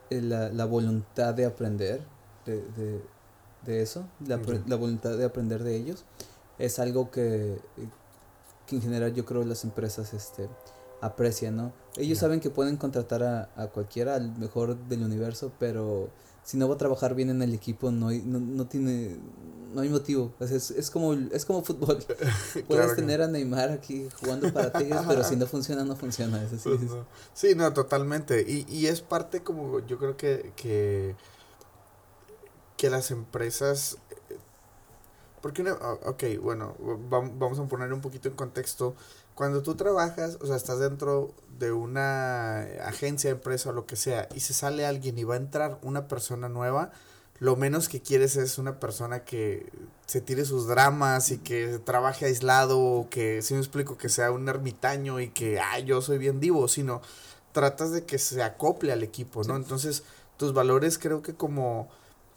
la, 0.09 0.49
la 0.49 0.65
voluntad 0.65 1.33
de 1.33 1.45
aprender 1.45 2.01
de, 2.45 2.61
de, 2.61 3.01
de 3.65 3.81
eso, 3.81 4.05
la, 4.25 4.39
la 4.67 4.75
voluntad 4.75 5.17
de 5.17 5.25
aprender 5.25 5.63
de 5.63 5.75
ellos, 5.75 6.05
es 6.59 6.79
algo 6.79 7.11
que, 7.11 7.53
eh, 7.53 7.59
que 8.67 8.75
en 8.75 8.81
general 8.81 9.13
yo 9.13 9.25
creo 9.25 9.43
las 9.43 9.63
empresas 9.63 10.13
este, 10.13 10.47
aprecian, 11.01 11.57
¿no? 11.57 11.73
Ellos 11.97 12.19
saben 12.19 12.39
que 12.39 12.49
pueden 12.49 12.77
contratar 12.77 13.23
a, 13.23 13.49
a 13.55 13.67
cualquiera, 13.67 14.15
al 14.15 14.37
mejor 14.37 14.77
del 14.87 15.03
universo, 15.03 15.51
pero 15.59 16.09
si 16.45 16.55
no 16.57 16.69
va 16.69 16.75
a 16.75 16.77
trabajar 16.77 17.13
bien 17.15 17.29
en 17.29 17.41
el 17.41 17.53
equipo, 17.53 17.91
no, 17.91 18.07
hay- 18.07 18.21
no, 18.23 18.39
no 18.39 18.65
tiene... 18.67 19.17
No 19.73 19.81
hay 19.81 19.89
motivo, 19.89 20.31
es, 20.39 20.51
es, 20.51 20.71
es 20.71 20.89
como, 20.89 21.11
es 21.11 21.43
como 21.43 21.61
fútbol. 21.61 21.97
Puedes 22.53 22.65
Claro 22.65 22.95
tener 22.95 23.21
a 23.21 23.27
Neymar 23.27 23.71
aquí 23.71 24.07
jugando 24.21 24.53
para 24.53 24.71
ti, 24.71 24.85
pero 25.09 25.21
si 25.25 25.35
no 25.35 25.47
funciona, 25.47 25.83
no 25.83 25.97
funciona. 25.97 26.41
Es 26.41 26.53
así. 26.53 26.69
Pues 26.69 26.81
es- 26.83 26.91
no. 26.91 27.05
Sí, 27.33 27.55
no, 27.55 27.73
totalmente. 27.73 28.41
Y, 28.47 28.65
y 28.73 28.87
es 28.87 29.01
parte 29.01 29.43
como 29.43 29.79
yo 29.85 29.97
creo 29.97 30.15
que, 30.15 30.53
que, 30.55 31.13
que 32.77 32.89
las 32.89 33.11
empresas... 33.11 33.97
eh, 34.29 34.37
Porque 35.41 35.61
una, 35.61 35.73
ok, 35.73 36.23
bueno, 36.41 36.75
vam- 37.09 37.33
vamos 37.37 37.59
a 37.59 37.65
poner 37.67 37.91
un 37.91 37.99
poquito 38.01 38.29
en 38.29 38.35
contexto. 38.35 38.95
Cuando 39.35 39.61
tú 39.61 39.75
trabajas, 39.75 40.37
o 40.41 40.47
sea, 40.47 40.55
estás 40.55 40.79
dentro 40.79 41.33
de 41.59 41.71
una 41.73 42.61
agencia, 42.85 43.29
empresa 43.29 43.69
o 43.69 43.73
lo 43.73 43.85
que 43.85 43.97
sea, 43.97 44.29
y 44.33 44.39
se 44.39 44.53
sale 44.53 44.85
alguien 44.85 45.17
y 45.17 45.23
va 45.25 45.35
a 45.35 45.37
entrar 45.37 45.77
una 45.81 46.07
persona 46.07 46.49
nueva, 46.49 46.91
lo 47.39 47.57
menos 47.57 47.89
que 47.89 48.01
quieres 48.01 48.37
es 48.37 48.57
una 48.57 48.79
persona 48.79 49.25
que 49.25 49.69
se 50.05 50.21
tire 50.21 50.45
sus 50.45 50.67
dramas 50.67 51.31
y 51.31 51.37
que 51.37 51.79
trabaje 51.79 52.25
aislado, 52.25 52.79
o 52.79 53.09
que, 53.09 53.41
si 53.41 53.53
me 53.53 53.59
explico, 53.59 53.97
que 53.97 54.07
sea 54.07 54.31
un 54.31 54.47
ermitaño 54.47 55.19
y 55.19 55.29
que, 55.29 55.59
ah, 55.59 55.79
yo 55.79 56.01
soy 56.01 56.17
bien 56.17 56.39
divo, 56.39 56.69
sino 56.69 57.01
tratas 57.51 57.91
de 57.91 58.05
que 58.05 58.19
se 58.19 58.41
acople 58.41 58.93
al 58.93 59.03
equipo, 59.03 59.43
¿no? 59.43 59.55
Sí. 59.55 59.63
Entonces, 59.63 60.03
tus 60.37 60.53
valores 60.53 60.97
creo 60.97 61.21
que 61.21 61.35
como, 61.35 61.89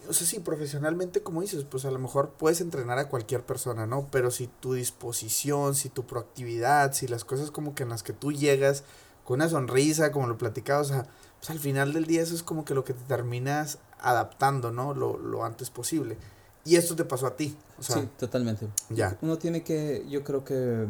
no 0.07 0.13
sé 0.13 0.25
si 0.27 0.41
profesionalmente, 0.41 1.23
como 1.23 1.41
dices, 1.43 1.65
pues 1.65 1.85
a 1.85 1.91
lo 1.91 1.99
mejor 1.99 2.31
puedes 2.31 2.61
entrenar 2.61 2.99
a 2.99 3.09
cualquier 3.09 3.45
persona, 3.45 3.87
¿no? 3.87 4.07
Pero 4.11 4.31
si 4.31 4.47
tu 4.47 4.73
disposición, 4.75 5.75
si 5.75 5.89
tu 5.89 6.07
proactividad, 6.07 6.93
si 6.93 7.09
las 7.09 7.25
cosas 7.25 7.51
como 7.51 7.75
que 7.75 7.83
en 7.83 7.89
las 7.91 8.03
que 8.03 8.13
tú 8.13 8.33
llegas 8.33 8.85
con 9.25 9.37
una 9.37 9.49
sonrisa, 9.49 10.11
como 10.13 10.27
lo 10.27 10.39
platicaba, 10.39 10.81
o 10.81 10.85
sea, 10.85 11.07
pues 11.39 11.51
al 11.51 11.59
final 11.59 11.93
del 11.93 12.07
día 12.07 12.23
eso 12.23 12.35
es 12.35 12.43
como 12.43 12.65
que 12.65 12.75
lo 12.75 12.85
que 12.85 12.95
te 12.95 13.05
terminas 13.05 13.79
adaptando, 14.01 14.71
¿no? 14.73 14.95
Lo, 14.95 15.19
lo 15.19 15.45
antes 15.45 15.69
posible. 15.71 16.17
Y 16.65 16.77
esto 16.77 16.97
te 16.97 17.05
pasó 17.05 17.27
a 17.27 17.37
ti, 17.37 17.57
o 17.79 17.83
sea, 17.83 17.97
sí, 17.97 18.09
totalmente. 18.19 18.69
ya. 18.91 19.17
Uno 19.23 19.37
tiene 19.39 19.63
que, 19.63 20.07
yo 20.09 20.23
creo 20.25 20.45
que 20.45 20.87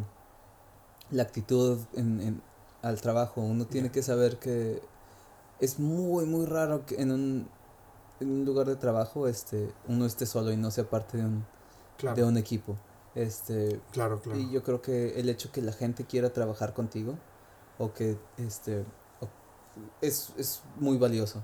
la 1.11 1.23
actitud 1.23 1.79
en, 1.95 2.21
en- 2.21 2.43
al 2.83 3.01
trabajo, 3.01 3.41
uno 3.41 3.65
tiene 3.67 3.89
Ya. 3.89 3.93
que 3.93 4.03
saber 4.03 4.39
que 4.39 4.81
es 5.61 5.79
muy, 5.81 6.27
muy 6.27 6.47
raro 6.47 6.87
que 6.87 7.01
en 7.03 7.11
un, 7.11 7.49
en 8.21 8.31
un 8.31 8.45
lugar 8.45 8.67
de 8.67 8.77
trabajo 8.77 9.29
este, 9.29 9.73
uno 9.87 10.07
esté 10.07 10.27
solo 10.27 10.51
y 10.53 10.57
no 10.57 10.71
sea 10.71 10.85
parte 10.89 11.19
de 11.19 11.25
un, 11.25 11.45
Claro, 11.97 12.17
de 12.17 12.25
un 12.25 12.37
equipo. 12.37 12.77
Este, 13.15 13.81
claro, 13.93 14.21
claro. 14.21 14.39
Y 14.39 14.51
yo 14.51 14.63
creo 14.63 14.81
que 14.83 15.19
el 15.19 15.29
hecho 15.29 15.51
que 15.51 15.63
la 15.63 15.73
gente 15.73 16.05
quiera 16.05 16.33
trabajar 16.33 16.75
contigo 16.75 17.15
o 17.79 17.93
que 17.93 18.17
este 18.37 18.81
o- 19.21 19.29
es, 20.01 20.33
es 20.37 20.63
muy 20.77 20.97
valioso 20.99 21.43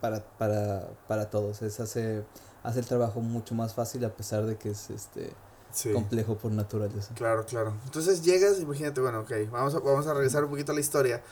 para, 0.00 0.24
para, 0.38 0.88
para 1.08 1.30
todos. 1.30 1.62
Es 1.62 1.80
hace, 1.80 2.24
hace 2.62 2.78
el 2.80 2.86
trabajo 2.86 3.20
mucho 3.20 3.54
más 3.54 3.74
fácil 3.74 4.04
a 4.04 4.10
pesar 4.14 4.46
de 4.46 4.56
que 4.56 4.70
es 4.70 4.90
este 4.90 5.32
Sí. 5.70 5.92
complejo 5.92 6.38
por 6.38 6.50
naturaleza. 6.50 7.12
Claro, 7.14 7.44
claro. 7.44 7.74
Entonces 7.84 8.22
llegas, 8.22 8.58
imagínate, 8.58 9.00
bueno, 9.02 9.20
ok, 9.20 9.32
vamos 9.50 9.74
a, 9.74 9.80
vamos 9.80 10.06
a 10.06 10.14
regresar 10.14 10.42
un 10.44 10.50
poquito 10.50 10.72
a 10.72 10.74
la 10.74 10.80
historia. 10.80 11.22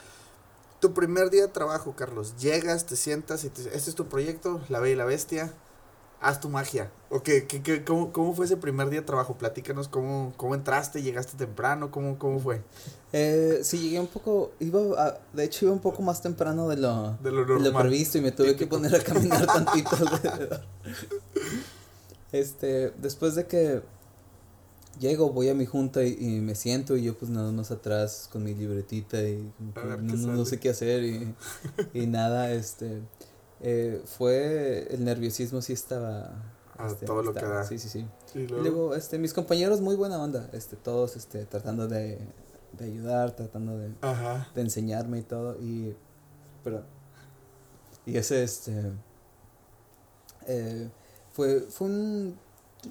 Tu 0.79 0.93
primer 0.93 1.31
día 1.31 1.41
de 1.43 1.47
trabajo, 1.47 1.95
Carlos, 1.95 2.35
llegas, 2.37 2.85
te 2.85 2.95
sientas 2.95 3.43
y 3.43 3.49
te, 3.49 3.61
este 3.75 3.89
es 3.89 3.95
tu 3.95 4.05
proyecto, 4.05 4.61
La 4.69 4.79
Bella 4.79 4.93
y 4.93 4.97
la 4.97 5.05
Bestia. 5.05 5.51
haz 6.21 6.39
tu 6.39 6.49
magia. 6.49 6.91
¿O 7.09 7.23
qué, 7.23 7.47
qué, 7.47 7.63
qué, 7.63 7.83
cómo, 7.83 8.11
cómo, 8.11 8.35
fue 8.35 8.45
ese 8.45 8.57
primer 8.57 8.89
día 8.91 8.99
de 8.99 9.05
trabajo? 9.05 9.35
Platícanos 9.35 9.87
cómo, 9.87 10.33
cómo 10.37 10.53
entraste, 10.53 11.01
llegaste 11.01 11.35
temprano, 11.35 11.89
cómo, 11.89 12.19
cómo 12.19 12.39
fue. 12.39 12.61
Eh, 13.11 13.61
sí, 13.63 13.79
llegué 13.79 13.99
un 13.99 14.07
poco, 14.07 14.51
iba 14.59 15.19
de 15.33 15.43
hecho 15.43 15.65
iba 15.65 15.73
un 15.73 15.79
poco 15.79 16.03
más 16.03 16.21
temprano 16.21 16.67
de 16.67 16.77
lo, 16.77 17.17
de 17.23 17.31
lo, 17.31 17.73
previsto 17.73 18.19
y 18.19 18.21
me 18.21 18.31
tuve 18.31 18.55
que 18.55 18.67
poner 18.67 18.93
a 18.95 18.99
caminar 18.99 19.47
tantito 19.47 19.95
alrededor. 19.95 20.61
Este, 22.31 22.91
después 22.97 23.33
de 23.33 23.47
que 23.47 23.81
llego, 24.99 25.31
voy 25.31 25.49
a 25.49 25.53
mi 25.53 25.65
junta 25.65 26.03
y, 26.03 26.39
me 26.41 26.55
siento 26.55 26.97
y 26.97 27.03
yo 27.03 27.17
pues 27.17 27.31
nada 27.31 27.51
más 27.51 27.71
atrás 27.71 28.29
con 28.31 28.43
mi 28.43 28.53
libretita 28.53 29.21
y 29.21 29.51
no, 30.01 30.45
sé 30.45 30.59
qué 30.59 30.69
hacer 30.69 31.03
y, 31.03 31.35
y 31.93 32.05
nada, 32.07 32.51
este, 32.51 33.01
eh, 33.61 34.01
fue 34.05 34.87
el 34.91 35.03
nerviosismo 35.03 35.61
sí 35.61 35.73
estaba 35.73 36.31
a 36.77 36.87
este, 36.87 37.05
todo 37.05 37.23
lo 37.23 37.33
que 37.33 37.41
da. 37.41 37.63
Sí, 37.63 37.79
sí, 37.79 37.89
sí. 37.89 38.05
Y 38.35 38.47
luego? 38.47 38.95
este, 38.95 39.17
mis 39.17 39.33
compañeros 39.33 39.81
muy 39.81 39.95
buena 39.95 40.21
onda, 40.21 40.49
este, 40.53 40.75
todos 40.75 41.15
este, 41.15 41.45
tratando 41.45 41.87
de, 41.87 42.19
de 42.73 42.85
ayudar, 42.85 43.35
tratando 43.35 43.77
de, 43.77 43.89
de 44.55 44.61
enseñarme 44.61 45.19
y 45.19 45.23
todo. 45.23 45.55
Y, 45.59 45.95
pero, 46.63 46.83
y 48.05 48.17
ese, 48.17 48.43
este, 48.43 48.91
eh, 50.47 50.89
fue, 51.31 51.61
fue 51.61 51.87
un, 51.87 52.37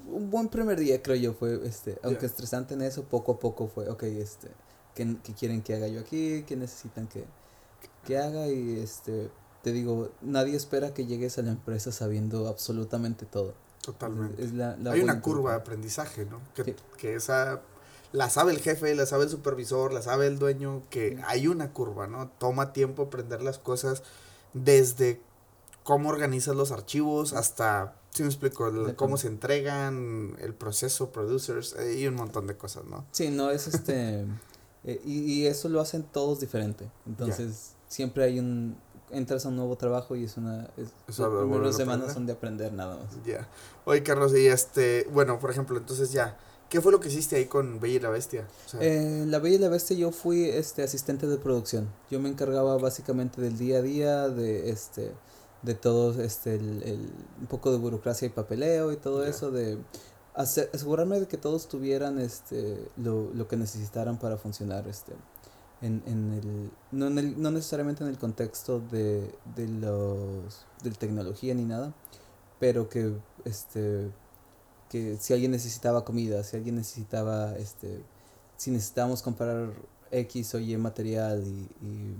un 0.07 0.29
buen 0.29 0.49
primer 0.49 0.79
día, 0.79 1.01
creo 1.01 1.15
yo, 1.15 1.33
fue, 1.33 1.59
este, 1.67 1.97
aunque 2.03 2.25
estresante 2.25 2.73
en 2.73 2.81
eso, 2.81 3.03
poco 3.03 3.33
a 3.33 3.39
poco 3.39 3.67
fue, 3.67 3.89
ok, 3.89 4.03
este, 4.03 4.49
¿qué, 4.95 5.17
qué 5.23 5.33
quieren 5.33 5.61
que 5.61 5.75
haga 5.75 5.87
yo 5.87 5.99
aquí? 5.99 6.43
¿Qué 6.47 6.55
necesitan 6.55 7.07
que, 7.07 7.25
que 8.05 8.17
haga? 8.17 8.47
Y, 8.47 8.79
este, 8.79 9.29
te 9.63 9.71
digo, 9.71 10.11
nadie 10.21 10.55
espera 10.55 10.93
que 10.93 11.05
llegues 11.05 11.37
a 11.37 11.41
la 11.41 11.51
empresa 11.51 11.91
sabiendo 11.91 12.47
absolutamente 12.47 13.25
todo. 13.25 13.53
Totalmente. 13.81 14.43
Hay 14.89 15.01
una 15.01 15.21
curva 15.21 15.51
de 15.51 15.57
aprendizaje, 15.57 16.25
¿no? 16.25 16.41
Que, 16.55 16.75
que, 16.97 17.15
esa 17.15 17.61
la 18.11 18.29
sabe 18.29 18.51
el 18.53 18.59
jefe, 18.59 18.93
la 18.95 19.05
sabe 19.05 19.25
el 19.25 19.29
supervisor, 19.29 19.93
la 19.93 20.01
sabe 20.01 20.27
el 20.27 20.39
dueño, 20.39 20.83
que 20.89 21.21
hay 21.25 21.47
una 21.47 21.71
curva, 21.73 22.07
¿no? 22.07 22.29
Toma 22.37 22.73
tiempo 22.73 23.03
aprender 23.03 23.41
las 23.41 23.59
cosas 23.59 24.03
desde 24.53 25.21
cómo 25.83 26.09
organizas 26.09 26.55
los 26.55 26.71
archivos 26.71 27.33
hasta, 27.33 27.95
si 28.11 28.23
me 28.23 28.29
explico, 28.29 28.71
cómo 28.95 29.17
se 29.17 29.27
entregan, 29.27 30.35
el 30.39 30.53
proceso, 30.53 31.11
producers, 31.11 31.75
y 31.95 32.07
un 32.07 32.15
montón 32.15 32.47
de 32.47 32.57
cosas, 32.57 32.85
¿no? 32.85 33.05
Sí, 33.11 33.29
no 33.29 33.51
es 33.51 33.67
este... 33.67 34.25
Eh, 34.83 35.01
y, 35.05 35.45
eso 35.47 35.67
lo 35.67 35.81
hacen 35.81 36.03
todos 36.03 36.39
diferente. 36.39 36.89
Entonces, 37.05 37.73
siempre 37.89 38.23
hay 38.23 38.39
un, 38.39 38.77
entras 39.11 39.45
a 39.45 39.49
un 39.49 39.55
nuevo 39.55 39.75
trabajo 39.75 40.15
y 40.15 40.23
es 40.23 40.37
una 40.37 40.69
es, 40.77 40.89
las 41.17 41.75
semanas 41.75 42.13
son 42.13 42.25
de 42.25 42.33
aprender 42.33 42.73
nada 42.73 42.95
más. 42.95 43.23
Ya. 43.25 43.47
Oye, 43.85 44.03
Carlos, 44.03 44.33
y 44.35 44.47
este, 44.47 45.07
bueno, 45.11 45.39
por 45.39 45.51
ejemplo, 45.51 45.77
entonces 45.77 46.11
ya, 46.11 46.37
¿qué 46.69 46.81
fue 46.81 46.91
lo 46.91 46.99
que 46.99 47.09
hiciste 47.09 47.35
ahí 47.35 47.45
con 47.45 47.79
Bella 47.79 47.95
y 47.95 47.99
la 47.99 48.09
Bestia? 48.09 48.47
eh, 48.79 49.25
la 49.27 49.39
Bella 49.39 49.55
y 49.55 49.59
la 49.59 49.69
Bestia 49.69 49.97
yo 49.97 50.11
fui 50.11 50.45
este 50.45 50.83
asistente 50.83 51.27
de 51.27 51.37
producción. 51.37 51.89
Yo 52.09 52.19
me 52.19 52.29
encargaba 52.29 52.77
básicamente 52.77 53.41
del 53.41 53.57
día 53.57 53.79
a 53.79 53.81
día 53.81 54.29
de 54.29 54.69
este 54.69 55.11
de 55.61 55.75
todo 55.75 56.21
este 56.21 56.55
el, 56.55 56.83
el 56.83 57.09
un 57.39 57.47
poco 57.47 57.71
de 57.71 57.77
burocracia 57.77 58.25
y 58.25 58.29
papeleo 58.29 58.91
y 58.91 58.97
todo 58.97 59.25
eso 59.25 59.51
de 59.51 59.77
asegurarme 60.33 61.19
de 61.19 61.27
que 61.27 61.37
todos 61.37 61.67
tuvieran 61.67 62.19
este 62.19 62.87
lo, 62.95 63.33
lo 63.33 63.47
que 63.47 63.57
necesitaran 63.57 64.19
para 64.19 64.37
funcionar 64.37 64.87
este 64.87 65.13
en, 65.81 66.03
en 66.05 66.33
el, 66.33 66.71
no, 66.91 67.07
en 67.07 67.17
el, 67.17 67.41
no 67.41 67.51
necesariamente 67.51 68.03
en 68.03 68.09
el 68.09 68.17
contexto 68.17 68.79
de, 68.79 69.31
de 69.55 69.67
los 69.67 70.65
de 70.83 70.91
tecnología 70.91 71.53
ni 71.53 71.65
nada, 71.65 71.93
pero 72.59 72.89
que 72.89 73.13
este 73.45 74.11
que 74.89 75.17
si 75.17 75.33
alguien 75.33 75.51
necesitaba 75.51 76.05
comida, 76.05 76.43
si 76.43 76.55
alguien 76.55 76.75
necesitaba 76.75 77.55
este 77.57 78.01
si 78.57 78.71
necesitábamos 78.71 79.21
comprar 79.21 79.71
X 80.11 80.55
o 80.55 80.59
Y 80.59 80.77
material 80.77 81.43
y, 81.45 81.85
y 81.85 82.15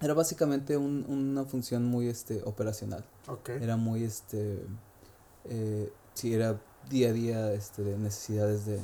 era 0.00 0.14
básicamente 0.14 0.76
un, 0.76 1.04
una 1.08 1.44
función 1.44 1.84
muy 1.84 2.08
este 2.08 2.42
operacional. 2.44 3.04
Era 3.46 3.76
muy 3.76 4.04
este 4.04 4.64
eh, 5.44 5.92
sí, 6.14 6.34
era 6.34 6.60
día 6.88 7.10
a 7.10 7.12
día 7.12 7.52
este 7.52 7.82
de 7.82 7.98
necesidades 7.98 8.66
de 8.66 8.80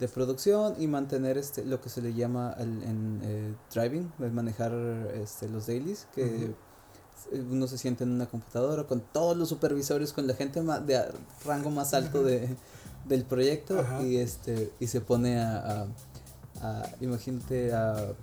de 0.00 0.08
producción 0.08 0.74
y 0.78 0.86
mantener 0.86 1.36
este 1.36 1.64
lo 1.64 1.80
que 1.80 1.90
se 1.90 2.00
le 2.00 2.14
llama 2.14 2.56
el, 2.58 2.82
en 2.82 3.20
eh, 3.22 3.54
driving, 3.72 4.10
manejar 4.32 4.72
este, 5.14 5.48
los 5.48 5.66
dailies, 5.66 6.06
que 6.14 6.52
uno 7.50 7.66
se 7.66 7.76
siente 7.76 8.04
en 8.04 8.12
una 8.12 8.24
computadora 8.26 8.84
con 8.84 9.00
todos 9.00 9.36
los 9.36 9.50
supervisores, 9.50 10.14
con 10.14 10.26
la 10.26 10.34
gente 10.34 10.62
de 10.62 11.04
rango 11.44 11.70
más 11.70 11.92
alto 11.92 12.22
de, 12.22 12.48
del 13.06 13.24
proyecto 13.24 13.84
y 14.02 14.16
este 14.16 14.72
y 14.80 14.86
se 14.86 15.02
pone 15.02 15.38
a, 15.38 15.86
a, 16.62 16.82
imagínate 17.02 17.74
a 17.74 18.14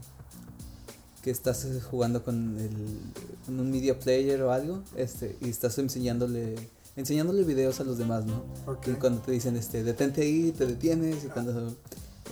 que 1.21 1.31
estás 1.31 1.67
jugando 1.89 2.23
con, 2.23 2.57
el, 2.59 2.71
con 3.45 3.59
un 3.59 3.71
media 3.71 3.99
player 3.99 4.41
o 4.43 4.51
algo 4.51 4.83
este 4.95 5.35
y 5.41 5.49
estás 5.49 5.77
enseñándole 5.77 6.55
enseñándole 6.97 7.43
videos 7.43 7.79
a 7.79 7.83
los 7.83 7.97
demás, 7.97 8.25
¿no? 8.25 8.43
Y 8.87 8.91
cuando 8.93 9.21
te 9.21 9.31
dicen, 9.31 9.55
este, 9.55 9.83
detente 9.83 10.21
ahí, 10.21 10.51
te 10.51 10.65
detienes, 10.65 11.23
y 11.23 11.27
cuando 11.27 11.75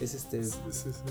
es 0.01 0.13
este, 0.13 0.41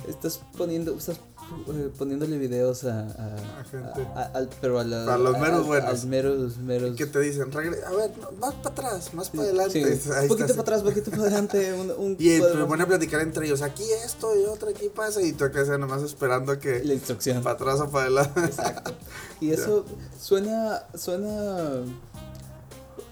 estás 0.08 0.40
poniendo, 0.56 0.96
estás 0.96 1.16
eh, 1.16 1.90
poniéndole 1.96 2.38
videos 2.38 2.84
a, 2.84 3.00
a, 3.00 3.64
gente. 3.64 4.02
A, 4.14 4.46
pero 4.60 4.78
a, 4.78 4.84
la, 4.84 5.16
los 5.16 5.38
meros 5.38 5.66
buenos. 5.66 5.88
A 5.88 5.92
los 5.92 6.04
meros, 6.04 6.58
meros. 6.58 6.96
¿Qué 6.96 7.06
te 7.06 7.20
dicen? 7.20 7.50
a 7.54 7.56
ver, 7.58 8.10
más 8.38 8.54
para 8.54 8.70
atrás, 8.70 9.14
más 9.14 9.30
para 9.30 9.44
adelante. 9.44 9.96
Sí. 9.96 10.10
un 10.10 10.28
poquito 10.28 10.48
para 10.48 10.60
atrás, 10.60 10.80
un 10.82 10.88
poquito 10.88 11.10
para 11.10 11.22
adelante. 11.22 11.72
Un, 11.72 11.90
un 11.92 12.16
y 12.18 12.38
se 12.38 12.64
pone 12.66 12.82
a 12.82 12.86
platicar 12.86 13.20
entre 13.20 13.46
ellos. 13.46 13.62
Aquí 13.62 13.84
esto 14.04 14.38
y 14.38 14.44
otro, 14.44 14.68
aquí 14.68 14.88
pasa. 14.94 15.22
Y 15.22 15.32
tú 15.32 15.44
acá 15.44 15.62
nomás 15.78 16.02
esperando 16.02 16.58
que. 16.58 16.84
La 16.84 16.94
instrucción. 16.94 17.42
Para 17.42 17.54
atrás 17.54 17.80
o 17.80 17.90
para 17.90 18.06
adelante. 18.06 18.40
Exacto. 18.40 18.92
Y 19.40 19.50
eso 19.50 19.84
suena, 20.18 20.84
suena 20.94 21.82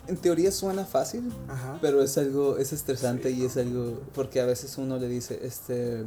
en 0.06 0.16
teoría 0.16 0.50
suena 0.50 0.84
fácil, 0.84 1.32
pero 1.80 2.02
es 2.02 2.18
algo, 2.18 2.58
es 2.58 2.72
estresante 2.72 3.30
y 3.30 3.44
es 3.44 3.56
algo, 3.56 4.00
porque 4.14 4.40
a 4.40 4.46
veces 4.46 4.76
uno 4.78 4.98
le 4.98 5.08
dice, 5.08 5.40
este, 5.42 6.04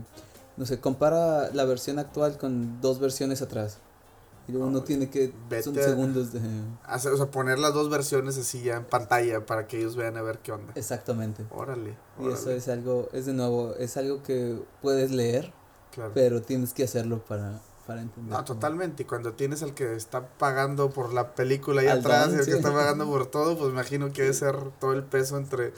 no 0.58 0.66
sé, 0.66 0.80
compara 0.80 1.50
la 1.54 1.66
versión 1.66 2.00
actual 2.00 2.38
con 2.38 2.82
dos 2.82 3.00
versiones 3.00 3.42
atrás. 3.42 3.80
Y 4.48 4.52
luego 4.52 4.68
uno 4.68 4.84
tiene 4.84 5.10
que, 5.10 5.34
son 5.64 5.74
segundos 5.74 6.32
de... 6.32 6.40
Hacer, 6.84 7.12
o 7.12 7.18
sea, 7.18 7.32
poner 7.32 7.58
las 7.58 7.74
dos 7.74 7.90
versiones 7.90 8.38
así 8.38 8.62
ya 8.62 8.76
en 8.76 8.86
pantalla 8.86 9.44
para 9.44 9.66
que 9.66 9.80
ellos 9.80 9.96
vean 9.96 10.18
a 10.18 10.22
ver 10.22 10.38
qué 10.38 10.52
onda. 10.52 10.72
Exactamente. 10.76 11.44
Órale. 11.50 11.98
Y 12.20 12.28
eso 12.30 12.52
es 12.52 12.68
algo, 12.68 13.10
es 13.12 13.26
de 13.26 13.34
nuevo, 13.34 13.74
es 13.80 13.98
algo 13.98 14.22
que 14.22 14.60
puedes 14.84 15.10
leer, 15.10 15.52
pero 16.14 16.44
tienes 16.44 16.74
que 16.74 16.84
hacerlo 16.84 17.26
para, 17.26 17.60
para 17.86 18.02
entender. 18.02 18.32
No, 18.32 18.44
totalmente. 18.44 19.04
Y 19.04 19.06
cuando 19.06 19.34
tienes 19.34 19.64
al 19.64 19.74
que 19.74 19.96
está 19.96 20.28
pagando 20.28 20.90
por 20.90 21.14
la 21.14 21.36
película 21.36 21.82
ahí 21.82 21.88
atrás 21.88 22.32
y 22.34 22.40
el 22.40 22.46
que 22.46 22.52
está 22.52 22.74
pagando 22.74 23.06
por 23.06 23.28
todo, 23.28 23.58
pues 23.58 23.72
imagino 23.72 24.12
que 24.12 24.24
debe 24.24 24.34
ser 24.34 24.56
todo 24.80 24.94
el 24.94 25.04
peso 25.04 25.38
entre 25.38 25.74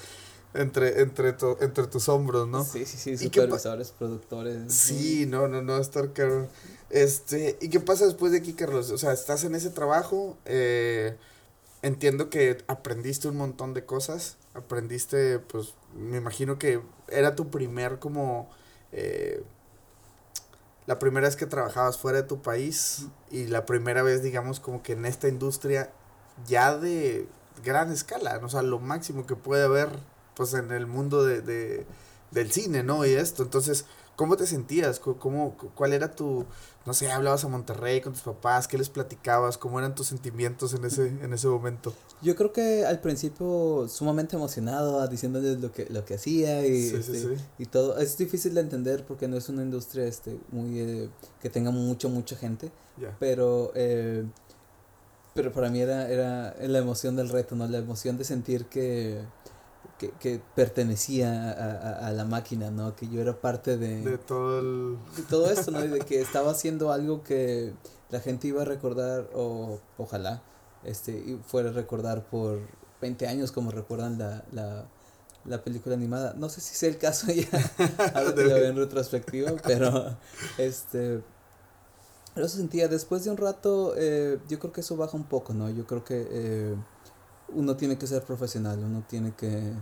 entre 0.54 1.02
entre 1.02 1.36
entre 1.60 1.88
tus 1.88 2.10
hombros, 2.10 2.48
¿no? 2.48 2.64
Sí, 2.64 2.86
sí, 2.86 2.98
sí, 2.98 3.18
supervisores, 3.18 3.92
productores. 3.92 4.74
Sí, 4.74 5.26
no, 5.28 5.48
no, 5.48 5.62
no, 5.62 5.78
estar 5.78 6.14
caro. 6.14 6.48
Este, 6.90 7.58
¿y 7.62 7.70
qué 7.70 7.80
pasa 7.80 8.06
después 8.06 8.32
de 8.32 8.40
aquí, 8.40 8.54
Carlos? 8.54 8.92
O 8.92 8.98
sea, 8.98 9.12
estás 9.12 9.44
en 9.44 9.56
ese 9.56 9.70
trabajo, 9.70 10.38
eh, 10.46 11.18
entiendo 11.82 12.30
que 12.30 12.58
aprendiste 12.68 13.28
un 13.28 13.38
montón 13.38 13.74
de 13.74 13.86
cosas, 13.86 14.38
aprendiste, 14.54 15.40
pues, 15.40 15.74
me 15.96 16.18
imagino 16.18 16.58
que 16.58 16.82
era 17.10 17.36
tu 17.36 17.50
primer 17.50 18.00
como 18.00 18.50
eh, 18.92 19.44
la 20.88 21.00
primera 21.00 21.28
vez 21.28 21.36
que 21.36 21.46
trabajabas 21.46 21.98
fuera 21.98 22.22
de 22.22 22.28
tu 22.28 22.42
país 22.42 23.08
y 23.30 23.46
la 23.46 23.66
primera 23.66 24.02
vez, 24.02 24.24
digamos, 24.24 24.60
como 24.60 24.82
que 24.82 24.94
en 24.94 25.06
esta 25.06 25.28
industria 25.28 25.92
ya 26.48 26.76
de 26.78 27.28
gran 27.64 27.92
escala, 27.92 28.40
¿no? 28.40 28.48
o 28.48 28.50
sea, 28.50 28.62
lo 28.64 28.80
máximo 28.80 29.28
que 29.28 29.36
puede 29.36 29.66
haber, 29.66 29.90
pues, 30.36 30.54
en 30.54 30.72
el 30.72 30.88
mundo 30.88 31.24
de, 31.24 31.42
de 31.42 31.86
del 32.32 32.52
cine, 32.52 32.84
¿no? 32.84 33.06
Y 33.06 33.14
esto, 33.14 33.44
entonces, 33.44 33.86
¿cómo 34.16 34.38
te 34.38 34.48
sentías? 34.48 35.00
¿Cómo, 35.00 35.56
¿Cuál 35.76 35.94
era 35.94 36.12
tu, 36.16 36.46
no 36.86 36.94
sé, 36.94 37.12
hablabas 37.12 37.44
a 37.46 37.48
Monterrey 37.48 38.02
con 38.02 38.14
tus 38.14 38.24
papás, 38.24 38.68
qué 38.68 38.78
les 38.78 38.90
platicabas, 38.90 39.58
cómo 39.58 39.80
eran 39.80 39.96
tus 39.96 40.08
sentimientos 40.08 40.74
en 40.74 40.86
ese, 40.86 41.08
en 41.08 41.34
ese 41.34 41.48
momento? 41.48 41.94
Yo 42.22 42.36
creo 42.36 42.52
que 42.52 42.86
al 42.86 43.00
principio 43.00 43.88
sumamente 43.88 44.36
emocionado, 44.36 45.08
diciéndoles 45.08 45.60
lo 45.60 45.72
que, 45.72 45.86
lo 45.90 46.04
que 46.04 46.16
hacía 46.16 46.66
y, 46.66 46.88
este, 46.88 47.38
y 47.60 47.66
todo. 47.68 47.98
Es 48.00 48.18
difícil 48.18 48.56
de 48.56 48.62
entender 48.62 49.06
porque 49.06 49.28
no 49.28 49.38
es 49.38 49.50
una 49.50 49.62
industria 49.62 50.06
este, 50.06 50.40
muy, 50.52 50.80
eh, 50.80 51.10
que 51.42 51.50
tenga 51.50 51.72
mucho, 51.72 52.10
mucha 52.10 52.36
gente, 52.36 52.72
pero... 53.20 53.72
Eh, 53.76 54.26
pero 55.34 55.52
para 55.52 55.70
mí 55.70 55.80
era, 55.80 56.10
era 56.10 56.56
la 56.60 56.80
emoción 56.80 57.16
del 57.16 57.30
reto, 57.30 57.56
¿no? 57.56 57.68
La 57.68 57.78
emoción 57.78 58.18
de 58.18 58.24
sentir 58.24 58.66
que, 58.66 59.22
que, 60.00 60.10
que 60.20 60.42
pertenecía 60.56 61.52
a, 61.52 62.08
a, 62.08 62.12
la 62.12 62.26
máquina, 62.26 62.72
¿no? 62.72 62.96
Que 62.96 63.08
yo 63.08 63.22
era 63.22 63.40
parte 63.40 63.78
de... 63.78 64.02
De 64.02 64.18
todo 64.18 64.60
el... 64.60 64.98
De 65.16 65.22
todo 65.30 65.52
esto, 65.52 65.70
¿no? 65.70 65.86
Y 65.86 65.90
de 65.90 66.00
que 66.00 66.22
estaba 66.22 66.50
haciendo 66.50 66.92
algo 66.92 67.22
que 67.22 67.72
la 68.10 68.20
gente 68.20 68.48
iba 68.48 68.64
a 68.64 68.66
recordar, 68.66 69.30
o 69.36 69.80
ojalá, 70.00 70.42
este, 70.88 71.38
fuera 71.46 71.70
a 71.70 71.74
recordar 71.74 72.26
por, 72.26 72.60
20 73.02 73.28
años, 73.28 73.52
como 73.52 73.72
recuerdan 73.72 74.18
la, 74.18 74.44
la, 74.52 74.86
la 75.46 75.64
película 75.64 75.96
animada. 75.96 76.34
No 76.38 76.50
sé 76.50 76.62
si 76.62 76.76
sea 76.76 76.90
el 76.90 76.98
caso 76.98 77.28
ya, 77.32 77.48
ahora 78.14 78.34
que 78.34 78.44
lo 78.44 78.56
veo 78.56 78.70
en 78.70 78.78
retrospectiva, 78.78 79.52
pero 79.66 80.18
este... 80.58 81.24
Eso 82.36 82.50
sentía, 82.50 82.88
después 82.88 83.24
de 83.24 83.32
un 83.32 83.38
rato, 83.38 83.96
eh, 83.98 84.40
yo 84.48 84.60
creo 84.60 84.72
que 84.72 84.82
eso 84.82 84.96
baja 84.96 85.18
un 85.18 85.24
poco, 85.24 85.56
¿no? 85.56 85.72
Yo 85.72 85.88
creo 85.88 86.04
que 86.04 86.28
eh, 86.30 86.76
uno 87.50 87.76
tiene 87.76 87.98
que 87.98 88.06
ser 88.06 88.22
profesional, 88.22 88.78
uno 88.78 89.04
tiene 89.10 89.34
que, 89.34 89.74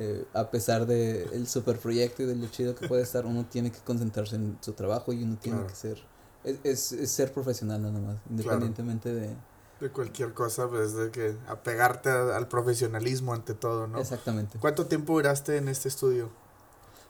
eh, 0.00 0.24
a 0.32 0.50
pesar 0.50 0.86
del 0.86 1.32
el 1.32 1.46
super 1.46 1.78
proyecto 1.78 2.24
y 2.24 2.26
de 2.26 2.34
lo 2.34 2.48
chido 2.48 2.74
que 2.74 2.88
puede 2.88 3.04
estar, 3.04 3.24
uno 3.26 3.46
tiene 3.46 3.70
que 3.70 3.78
concentrarse 3.78 4.34
en 4.34 4.58
su 4.60 4.72
trabajo 4.72 5.12
y 5.12 5.22
uno 5.22 5.38
tiene 5.40 5.64
que 5.68 5.74
ser, 5.76 6.02
es, 6.42 6.90
es, 6.90 7.12
ser 7.12 7.32
profesional 7.32 7.80
nada 7.80 8.00
más, 8.00 8.18
independientemente 8.28 9.14
de... 9.14 9.36
De 9.80 9.90
cualquier 9.90 10.32
cosa, 10.34 10.68
pues 10.68 10.94
de 10.94 11.10
que 11.10 11.36
apegarte 11.48 12.08
al 12.08 12.48
profesionalismo 12.48 13.34
ante 13.34 13.54
todo, 13.54 13.86
¿no? 13.86 13.98
Exactamente. 13.98 14.58
¿Cuánto 14.58 14.86
tiempo 14.86 15.14
duraste 15.14 15.56
en 15.56 15.68
este 15.68 15.88
estudio? 15.88 16.30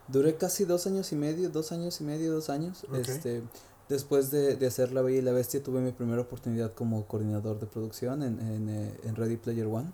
Duré 0.08 0.36
casi 0.36 0.64
dos 0.64 0.86
años 0.86 1.12
y 1.12 1.16
medio, 1.16 1.50
dos 1.50 1.72
años 1.72 2.00
y 2.00 2.04
medio, 2.04 2.32
dos 2.32 2.50
años. 2.50 2.84
Este, 2.92 3.42
Después 3.88 4.30
de, 4.30 4.56
de, 4.56 4.66
hacer 4.66 4.92
La 4.92 5.02
Bella 5.02 5.18
y 5.18 5.22
la 5.22 5.32
Bestia 5.32 5.62
tuve 5.62 5.80
mi 5.80 5.92
primera 5.92 6.22
oportunidad 6.22 6.72
como 6.72 7.06
coordinador 7.06 7.60
de 7.60 7.66
producción 7.66 8.22
en, 8.22 8.40
en, 8.40 8.68
eh, 8.70 8.94
en 9.04 9.14
Ready 9.14 9.36
Player 9.36 9.66
One. 9.66 9.92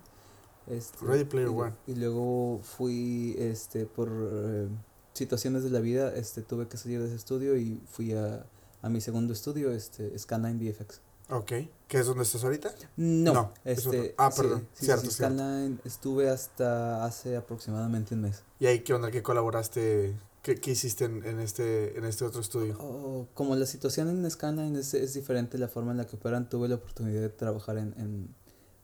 Este, 0.69 1.05
Ready 1.05 1.25
Player 1.25 1.49
One. 1.49 1.75
Y 1.89 1.97
luego 1.97 2.61
fui, 2.63 3.35
este, 3.37 3.87
por 3.87 4.09
eh, 4.13 4.69
situaciones 5.13 5.65
de 5.65 5.71
la 5.71 5.81
vida, 5.81 6.15
este, 6.15 6.43
tuve 6.43 6.69
que 6.69 6.77
salir 6.77 7.01
de 7.01 7.07
ese 7.07 7.17
estudio 7.17 7.57
y 7.57 7.83
fui 7.91 8.13
a, 8.13 8.47
a 8.81 8.89
mi 8.89 9.01
segundo 9.01 9.33
estudio, 9.33 9.73
este, 9.73 10.17
Scanline 10.17 10.59
VFX. 10.59 11.01
Ok, 11.31 11.53
¿qué 11.89 11.99
es 11.99 12.07
donde 12.07 12.25
estás 12.25 12.45
ahorita? 12.45 12.75
No, 12.97 13.53
este, 13.65 14.15
ah, 14.19 14.31
perdón, 14.37 14.67
cierto, 14.75 15.11
Scanline 15.11 15.81
estuve 15.85 16.29
hasta 16.29 17.05
hace 17.05 17.37
aproximadamente 17.37 18.15
un 18.15 18.23
mes. 18.23 18.43
¿Y 18.59 18.67
ahí 18.67 18.81
qué 18.81 18.95
onda, 18.95 19.11
qué 19.11 19.23
colaboraste 19.23 20.17
¿Qué, 20.43 20.57
qué 20.57 20.71
hiciste 20.71 21.05
en, 21.05 21.25
en, 21.27 21.39
este, 21.39 21.99
en 21.99 22.05
este 22.05 22.25
otro 22.25 22.41
estudio? 22.41 22.79
Oh, 22.81 23.27
como 23.35 23.57
la 23.57 23.67
situación 23.67 24.09
en 24.09 24.29
Scanline 24.31 24.77
es, 24.77 24.95
es, 24.95 25.13
diferente 25.13 25.59
la 25.59 25.69
forma 25.69 25.91
en 25.91 25.99
la 25.99 26.07
que 26.07 26.17
operan, 26.17 26.49
tuve 26.49 26.67
la 26.69 26.77
oportunidad 26.77 27.21
de 27.21 27.29
trabajar 27.29 27.77
en, 27.77 27.95
en, 27.99 28.35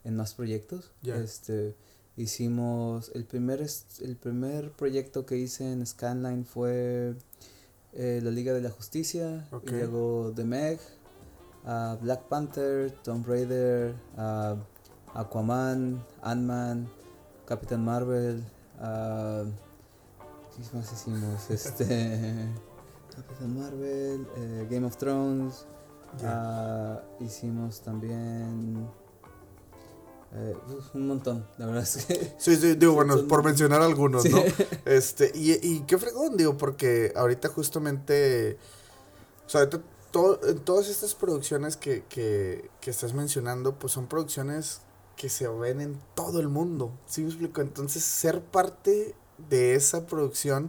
en 0.05 0.17
más 0.17 0.35
proyectos. 0.35 0.93
Este, 1.03 1.75
hicimos, 2.17 3.11
el 3.15 3.25
primer, 3.25 3.67
el 4.01 4.17
primer 4.17 4.71
proyecto 4.73 5.25
que 5.25 5.39
hice 5.39 5.73
en 5.73 5.87
Scanline 5.87 6.45
fue 6.45 7.15
eh, 7.95 8.21
la 8.23 8.31
Liga 8.31 8.53
de 8.53 8.61
la 8.61 8.71
Justicia, 8.71 9.49
y 9.67 9.71
luego 9.71 10.33
The 10.37 10.45
Meg, 10.45 10.79
uh, 11.67 11.97
Black 12.01 12.23
Panther, 12.29 12.91
Tomb 13.03 13.25
Raider, 13.27 13.95
uh, 14.17 14.57
Aquaman, 15.15 16.03
Ant-Man, 16.23 16.89
Capitán 17.47 17.85
Marvel, 17.85 18.45
uh, 18.81 19.45
¿Qué 20.57 20.77
más 20.77 20.91
hicimos? 20.91 21.51
Este. 21.51 22.49
Capitán 23.15 23.59
Marvel, 23.59 24.27
eh, 24.37 24.67
Game 24.71 24.87
of 24.87 24.97
Thrones. 24.97 25.67
Hicimos 27.21 27.81
también. 27.81 28.89
Eh, 30.35 30.57
un 30.95 31.07
montón, 31.09 31.47
la 31.59 31.67
verdad 31.67 31.83
es 31.83 32.07
que. 32.07 32.35
Sí, 32.39 32.57
sí, 32.57 32.75
digo, 32.75 32.95
bueno, 32.95 33.27
por 33.27 33.45
mencionar 33.45 33.83
algunos, 33.83 34.29
¿no? 34.29 34.39
Este, 34.85 35.31
y, 35.35 35.53
y 35.67 35.81
qué 35.87 35.99
fregón, 35.99 36.37
digo, 36.37 36.57
porque 36.57 37.13
ahorita 37.15 37.49
justamente. 37.49 38.59
O 39.47 39.49
sea, 39.49 39.61
ahorita 39.63 39.81
todo, 40.11 40.39
todas 40.57 40.89
estas 40.89 41.15
producciones 41.15 41.77
que, 41.77 42.05
que, 42.09 42.71
que 42.81 42.91
estás 42.91 43.15
mencionando, 43.15 43.79
pues 43.79 43.93
son 43.93 44.07
producciones 44.07 44.81
que 45.17 45.29
se 45.29 45.49
ven 45.49 45.81
en 45.81 46.01
todo 46.15 46.41
el 46.41 46.49
mundo. 46.49 46.91
¿Sí 47.07 47.23
me 47.23 47.29
explico? 47.29 47.61
Entonces, 47.61 48.05
ser 48.05 48.43
parte 48.43 49.15
de 49.49 49.75
esa 49.75 50.07
producción, 50.07 50.69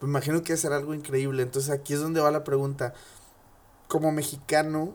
me 0.00 0.08
imagino 0.08 0.42
que 0.42 0.52
va 0.52 0.54
a 0.54 0.60
ser 0.60 0.72
algo 0.72 0.94
increíble. 0.94 1.42
Entonces 1.42 1.70
aquí 1.70 1.94
es 1.94 2.00
donde 2.00 2.20
va 2.20 2.30
la 2.30 2.44
pregunta. 2.44 2.94
Como 3.88 4.12
mexicano, 4.12 4.94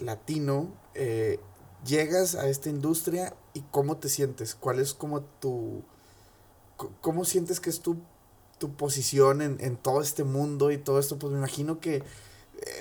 latino, 0.00 0.72
eh, 0.94 1.40
llegas 1.84 2.34
a 2.34 2.48
esta 2.48 2.68
industria 2.68 3.34
y 3.54 3.62
cómo 3.70 3.96
te 3.96 4.08
sientes, 4.08 4.54
cuál 4.54 4.80
es 4.80 4.92
como 4.92 5.22
tu, 5.22 5.84
cómo 7.00 7.24
sientes 7.24 7.60
que 7.60 7.70
es 7.70 7.80
tu, 7.80 7.96
tu 8.58 8.74
posición 8.74 9.40
en, 9.42 9.58
en 9.60 9.76
todo 9.76 10.02
este 10.02 10.24
mundo 10.24 10.70
y 10.70 10.78
todo 10.78 10.98
esto, 10.98 11.18
pues 11.18 11.32
me 11.32 11.38
imagino 11.38 11.78
que 11.80 12.02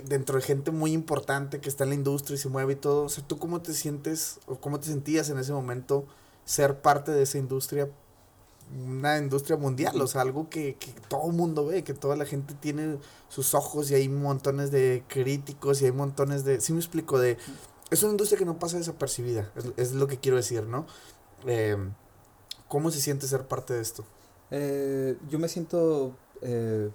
dentro 0.06 0.38
de 0.38 0.42
gente 0.42 0.72
muy 0.72 0.92
importante 0.94 1.60
que 1.60 1.70
está 1.70 1.84
en 1.84 1.90
la 1.92 1.96
industria 1.96 2.36
y 2.36 2.38
se 2.38 2.50
mueve 2.50 2.74
y 2.74 2.78
todo, 2.78 3.04
o 3.04 3.10
sea, 3.10 3.26
¿tú 3.28 3.38
cómo 3.38 3.62
te 3.62 3.74
sientes 3.74 4.40
o 4.48 4.56
cómo 4.60 4.80
te 4.80 4.88
sentías 4.88 5.30
en 5.30 5.38
ese 5.38 5.54
momento 5.54 6.06
ser 6.46 6.82
parte 6.82 7.12
de 7.12 7.24
esa 7.24 7.38
industria 7.38 7.90
una 8.74 9.18
industria 9.18 9.58
mundial, 9.58 10.02
o 10.02 10.08
sea, 10.08 10.22
algo 10.22 10.50
que, 10.50 10.76
que 10.76 10.92
todo 11.08 11.28
el 11.28 11.34
mundo 11.34 11.68
ve, 11.68 11.84
que 11.84 11.94
toda 11.94 12.16
la 12.16 12.26
gente 12.26 12.56
tiene 12.56 12.98
sus 13.30 13.54
ojos 13.54 13.92
y 13.92 13.96
hay 13.96 14.10
montones 14.10 14.72
de 14.72 15.04
críticos 15.08 15.82
y 15.82 15.86
hay 15.86 15.92
montones 15.92 16.44
de... 16.44 16.60
Sí 16.62 16.74
me 16.74 16.80
explico, 16.80 17.20
de... 17.20 17.38
Es 17.92 18.02
una 18.04 18.14
industria 18.14 18.40
que 18.40 18.46
no 18.46 18.58
pasa 18.58 18.78
desapercibida, 18.78 19.52
es, 19.78 19.94
lo 19.94 20.08
que 20.08 20.18
quiero 20.18 20.38
decir, 20.38 20.64
¿no? 20.64 20.88
Em, 21.46 21.94
¿Cómo 22.68 22.90
se 22.90 23.00
siente 23.00 23.28
ser 23.28 23.48
parte 23.48 23.76
de 23.76 23.82
esto? 23.82 24.04
Eh, 24.50 25.18
yo 25.30 25.38
me 25.38 25.48
siento 25.48 26.16
eh, 26.42 26.90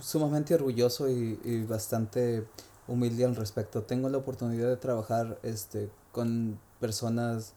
sumamente 0.00 0.54
orgulloso 0.54 1.08
y, 1.08 1.38
y, 1.44 1.64
bastante 1.64 2.46
humilde 2.88 3.24
al 3.24 3.36
respecto. 3.36 3.82
Tengo 3.82 4.08
la 4.08 4.18
oportunidad 4.18 4.68
de 4.68 4.76
trabajar 4.76 5.38
este, 5.42 5.90
con 6.12 6.58
personas 6.80 7.54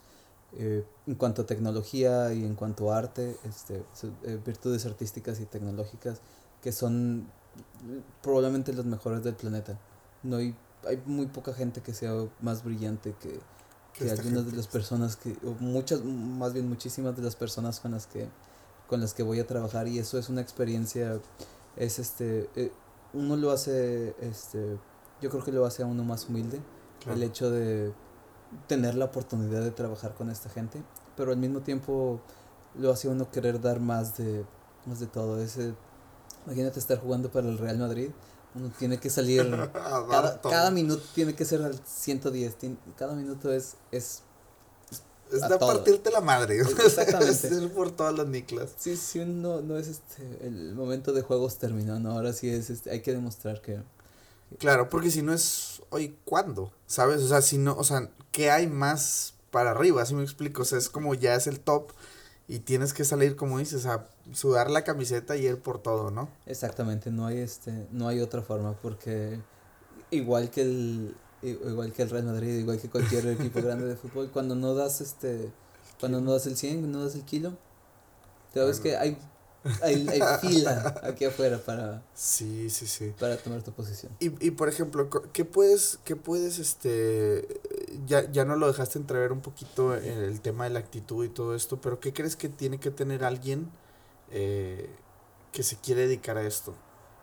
eh, 0.57 0.85
en 1.05 1.15
cuanto 1.15 1.41
a 1.41 1.45
tecnología 1.45 2.33
y 2.33 2.43
en 2.43 2.55
cuanto 2.55 2.91
a 2.91 2.97
arte, 2.97 3.35
este, 3.43 3.83
eh, 4.23 4.39
virtudes 4.45 4.85
artísticas 4.85 5.39
y 5.39 5.45
tecnológicas 5.45 6.21
que 6.61 6.71
son 6.71 7.27
probablemente 8.21 8.73
los 8.73 8.85
mejores 8.85 9.23
del 9.23 9.35
planeta. 9.35 9.77
No 10.23 10.37
hay, 10.37 10.55
hay 10.87 11.01
muy 11.05 11.27
poca 11.27 11.53
gente 11.53 11.81
que 11.81 11.93
sea 11.93 12.13
más 12.41 12.63
brillante 12.63 13.13
que, 13.19 13.39
que 13.93 14.09
algunas 14.09 14.45
de 14.45 14.55
las 14.55 14.67
personas 14.67 15.15
que, 15.15 15.35
o 15.45 15.51
muchas, 15.59 16.03
más 16.03 16.53
bien 16.53 16.67
muchísimas 16.69 17.15
de 17.15 17.23
las 17.23 17.35
personas 17.35 17.79
con 17.79 17.91
las 17.91 18.07
que, 18.07 18.27
con 18.87 19.01
las 19.01 19.13
que 19.13 19.23
voy 19.23 19.39
a 19.39 19.47
trabajar 19.47 19.87
y 19.87 19.99
eso 19.99 20.17
es 20.17 20.29
una 20.29 20.41
experiencia, 20.41 21.19
es 21.77 21.99
este, 21.99 22.49
uno 23.13 23.35
lo 23.35 23.51
hace, 23.51 24.15
este, 24.19 24.77
yo 25.21 25.29
creo 25.29 25.43
que 25.43 25.51
lo 25.51 25.65
hace 25.65 25.83
a 25.83 25.85
uno 25.85 26.03
más 26.03 26.27
humilde, 26.29 26.59
el 27.07 27.23
hecho 27.23 27.49
de 27.49 27.93
tener 28.67 28.95
la 28.95 29.05
oportunidad 29.05 29.61
de 29.61 29.71
trabajar 29.71 30.13
con 30.13 30.29
esta 30.29 30.49
gente, 30.49 30.83
pero 31.15 31.31
al 31.31 31.37
mismo 31.37 31.61
tiempo 31.61 32.19
lo 32.75 32.91
hace 32.91 33.07
uno 33.07 33.29
querer 33.31 33.61
dar 33.61 33.79
más 33.79 34.17
de, 34.17 34.45
más 34.85 34.99
de 34.99 35.07
todo. 35.07 35.41
Ese, 35.41 35.73
imagínate 36.45 36.79
estar 36.79 36.99
jugando 36.99 37.31
para 37.31 37.47
el 37.47 37.57
Real 37.57 37.77
Madrid, 37.77 38.09
uno 38.55 38.71
tiene 38.77 38.99
que 38.99 39.09
salir, 39.09 39.43
cada, 39.73 40.41
cada, 40.41 40.71
minuto 40.71 41.03
tiene 41.13 41.35
que 41.35 41.45
ser 41.45 41.61
al 41.61 41.79
110, 41.83 42.57
cada 42.95 43.13
minuto 43.15 43.51
es... 43.51 43.77
es 43.91 44.23
es 45.31 45.47
de 45.47 45.57
partirte 45.57 46.11
la 46.11 46.21
madre. 46.21 46.59
Exactamente. 46.85 47.47
es 47.47 47.71
por 47.73 47.91
todas 47.91 48.15
las 48.17 48.27
niclas. 48.27 48.71
Sí, 48.77 48.95
sí, 48.97 49.23
no, 49.25 49.61
no 49.61 49.77
es 49.77 49.87
este, 49.87 50.23
el 50.41 50.73
momento 50.75 51.13
de 51.13 51.21
juegos 51.21 51.57
terminó, 51.57 51.99
no, 51.99 52.11
ahora 52.11 52.33
sí 52.33 52.49
es, 52.49 52.69
este, 52.69 52.91
hay 52.91 53.01
que 53.01 53.11
demostrar 53.11 53.61
que... 53.61 53.79
Claro, 54.59 54.89
porque 54.89 55.11
si 55.11 55.21
no 55.21 55.33
es 55.33 55.81
hoy, 55.89 56.15
¿cuándo? 56.23 56.71
¿Sabes? 56.85 57.21
O 57.21 57.27
sea, 57.27 57.41
si 57.41 57.57
no, 57.57 57.75
o 57.75 57.83
sea, 57.83 58.09
¿qué 58.31 58.49
hay 58.49 58.67
más 58.67 59.33
para 59.51 59.71
arriba? 59.71 60.01
Así 60.01 60.15
me 60.15 60.23
explico. 60.23 60.61
O 60.61 60.65
sea, 60.65 60.77
es 60.77 60.89
como 60.89 61.13
ya 61.15 61.35
es 61.35 61.47
el 61.47 61.59
top 61.59 61.91
y 62.47 62.59
tienes 62.59 62.93
que 62.93 63.03
salir, 63.03 63.35
como 63.35 63.59
dices, 63.59 63.85
a 63.85 64.07
sudar 64.31 64.69
la 64.69 64.83
camiseta 64.83 65.35
y 65.35 65.45
ir 65.45 65.59
por 65.59 65.81
todo, 65.81 66.11
¿no? 66.11 66.29
Exactamente, 66.45 67.11
no 67.11 67.25
hay 67.25 67.39
este, 67.39 67.87
no 67.91 68.07
hay 68.07 68.21
otra 68.21 68.41
forma, 68.41 68.73
porque 68.81 69.39
igual 70.11 70.49
que 70.49 70.61
el, 70.61 71.15
igual 71.41 71.93
que 71.93 72.03
el 72.03 72.09
Real 72.09 72.25
Madrid, 72.25 72.59
igual 72.59 72.79
que 72.79 72.89
cualquier 72.89 73.27
equipo 73.39 73.61
grande 73.61 73.85
de 73.85 73.95
fútbol, 73.95 74.29
cuando 74.31 74.55
no 74.55 74.73
das 74.73 75.01
este, 75.01 75.51
cuando 75.99 76.21
no 76.21 76.33
das 76.33 76.47
el 76.47 76.57
100, 76.57 76.91
no 76.91 77.03
das 77.03 77.15
el 77.15 77.23
kilo, 77.23 77.53
te 78.53 78.63
ves 78.63 78.79
que 78.79 78.97
hay 78.97 79.17
hay, 79.81 80.07
hay 80.07 80.21
fila 80.41 80.95
aquí 81.03 81.25
afuera 81.25 81.57
para 81.57 82.03
sí 82.13 82.69
sí 82.69 82.87
sí. 82.87 83.13
para 83.19 83.37
tomar 83.37 83.61
tu 83.61 83.71
posición. 83.71 84.11
Y, 84.19 84.45
y 84.45 84.51
por 84.51 84.69
ejemplo 84.69 85.09
qué 85.33 85.45
puedes 85.45 85.99
qué 86.03 86.15
puedes 86.15 86.59
este 86.59 87.61
ya 88.05 88.29
ya 88.31 88.45
no 88.45 88.55
lo 88.55 88.67
dejaste 88.67 88.99
entrever 88.99 89.31
un 89.31 89.41
poquito 89.41 89.93
el 89.95 90.39
tema 90.41 90.65
de 90.65 90.71
la 90.71 90.79
actitud 90.79 91.25
y 91.25 91.29
todo 91.29 91.55
esto 91.55 91.79
pero 91.81 91.99
qué 91.99 92.13
crees 92.13 92.35
que 92.35 92.49
tiene 92.49 92.79
que 92.79 92.91
tener 92.91 93.23
alguien 93.23 93.69
eh, 94.31 94.89
que 95.51 95.63
se 95.63 95.77
quiere 95.77 96.01
dedicar 96.01 96.37
a 96.37 96.43
esto 96.43 96.71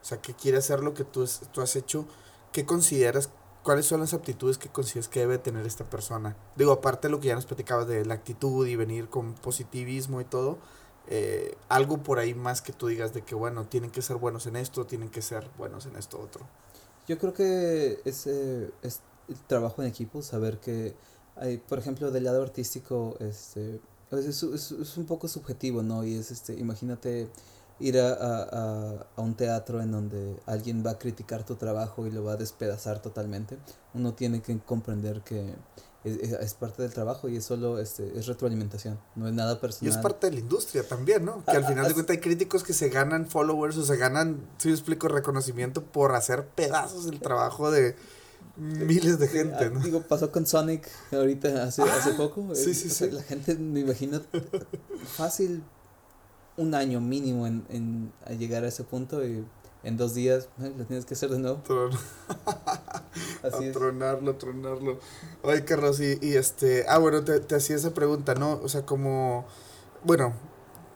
o 0.02 0.04
sea 0.04 0.20
que 0.20 0.34
quiere 0.34 0.58
hacer 0.58 0.80
lo 0.80 0.94
que 0.94 1.04
tú, 1.04 1.26
tú 1.52 1.62
has 1.62 1.76
hecho 1.76 2.06
qué 2.52 2.66
consideras 2.66 3.30
cuáles 3.64 3.86
son 3.86 3.98
las 3.98 4.14
aptitudes 4.14 4.56
que 4.56 4.68
consideras 4.68 5.08
que 5.08 5.20
debe 5.20 5.38
tener 5.38 5.66
esta 5.66 5.84
persona 5.84 6.36
digo 6.54 6.70
aparte 6.70 7.08
de 7.08 7.12
lo 7.12 7.18
que 7.18 7.28
ya 7.28 7.34
nos 7.34 7.46
platicabas 7.46 7.88
de 7.88 8.04
la 8.04 8.14
actitud 8.14 8.64
y 8.68 8.76
venir 8.76 9.08
con 9.08 9.34
positivismo 9.34 10.20
y 10.20 10.24
todo 10.24 10.58
eh, 11.06 11.56
algo 11.68 12.02
por 12.02 12.18
ahí 12.18 12.34
más 12.34 12.62
que 12.62 12.72
tú 12.72 12.86
digas 12.86 13.12
de 13.12 13.22
que, 13.22 13.34
bueno, 13.34 13.66
tienen 13.66 13.90
que 13.90 14.00
ser 14.00 14.16
buenos 14.16 14.46
en 14.46 14.56
esto, 14.56 14.86
tienen 14.86 15.10
que 15.10 15.20
ser 15.20 15.50
buenos 15.58 15.86
en 15.86 15.96
esto 15.96 16.18
otro. 16.18 16.46
Yo 17.06 17.18
creo 17.18 17.34
que 17.34 18.00
es, 18.04 18.26
es 18.26 19.00
el 19.28 19.38
trabajo 19.46 19.82
en 19.82 19.88
equipo, 19.88 20.22
saber 20.22 20.58
que 20.60 20.94
hay, 21.36 21.58
por 21.58 21.78
ejemplo, 21.78 22.10
del 22.10 22.24
lado 22.24 22.42
artístico, 22.42 23.16
este, 23.20 23.80
es, 24.12 24.42
es, 24.42 24.72
es, 24.72 24.96
un 24.96 25.04
poco 25.04 25.28
subjetivo, 25.28 25.82
¿no? 25.82 26.04
Y 26.04 26.14
es, 26.14 26.30
este, 26.30 26.54
imagínate 26.54 27.28
ir 27.80 27.98
a, 27.98 28.12
a, 28.12 29.06
a, 29.16 29.20
un 29.20 29.34
teatro 29.34 29.82
en 29.82 29.90
donde 29.90 30.36
alguien 30.46 30.84
va 30.86 30.92
a 30.92 30.98
criticar 30.98 31.44
tu 31.44 31.56
trabajo 31.56 32.06
y 32.06 32.10
lo 32.10 32.24
va 32.24 32.32
a 32.32 32.36
despedazar 32.36 33.02
totalmente. 33.02 33.58
Uno 33.94 34.14
tiene 34.14 34.42
que 34.42 34.58
comprender 34.58 35.22
que 35.22 35.54
es, 36.04 36.32
es, 36.32 36.54
parte 36.54 36.82
del 36.82 36.92
trabajo 36.92 37.28
y 37.28 37.36
es 37.36 37.44
solo 37.44 37.78
este, 37.78 38.16
es 38.16 38.26
retroalimentación, 38.26 38.98
no 39.16 39.26
es 39.26 39.32
nada 39.32 39.58
personal. 39.60 39.92
Y 39.92 39.96
es 39.96 40.00
parte 40.00 40.28
de 40.28 40.34
la 40.34 40.40
industria 40.40 40.86
también, 40.86 41.24
¿no? 41.24 41.44
Que 41.44 41.56
al 41.56 41.64
final 41.66 41.88
de 41.88 41.94
cuentas 41.94 42.14
hay 42.14 42.20
críticos 42.20 42.62
que 42.62 42.74
se 42.74 42.90
ganan 42.90 43.26
followers 43.26 43.76
o 43.78 43.84
se 43.84 43.96
ganan, 43.96 44.46
si 44.58 44.68
yo 44.68 44.74
explico, 44.74 45.08
reconocimiento 45.08 45.82
por 45.82 46.14
hacer 46.14 46.46
pedazos 46.46 47.06
del 47.06 47.20
trabajo 47.20 47.70
de 47.70 47.96
miles 48.56 49.18
de 49.18 49.28
gente, 49.28 49.70
¿no? 49.70 49.80
Digo, 49.80 50.02
pasó 50.02 50.30
con 50.30 50.46
Sonic 50.46 50.88
ahorita 51.10 51.64
hace, 51.64 51.82
hace 51.82 52.12
poco. 52.12 52.54
Sí, 52.54 52.74
sí, 52.74 52.88
sí. 52.90 53.10
La 53.10 53.22
gente, 53.22 53.56
me 53.56 53.80
imagino, 53.80 54.20
fácil 55.16 55.64
un 56.56 56.74
año 56.74 57.00
mínimo 57.00 57.46
en, 57.46 57.64
en 57.68 58.12
a 58.24 58.32
llegar 58.32 58.64
a 58.64 58.68
ese 58.68 58.84
punto 58.84 59.26
y 59.26 59.44
en 59.82 59.96
dos 59.96 60.14
días 60.14 60.48
lo 60.58 60.84
tienes 60.86 61.04
que 61.04 61.14
hacer 61.14 61.30
de 61.30 61.38
nuevo. 61.38 61.60
Así 63.42 63.68
a 63.68 63.72
tronarlo, 63.72 64.36
tronarlo. 64.36 64.98
Oye, 65.42 65.64
Carlos, 65.64 66.00
y, 66.00 66.18
y 66.22 66.36
este, 66.36 66.86
ah, 66.88 66.98
bueno, 66.98 67.22
te, 67.22 67.40
te 67.40 67.54
hacía 67.54 67.76
esa 67.76 67.92
pregunta, 67.92 68.34
¿no? 68.34 68.60
O 68.62 68.68
sea, 68.68 68.86
como, 68.86 69.44
bueno, 70.02 70.32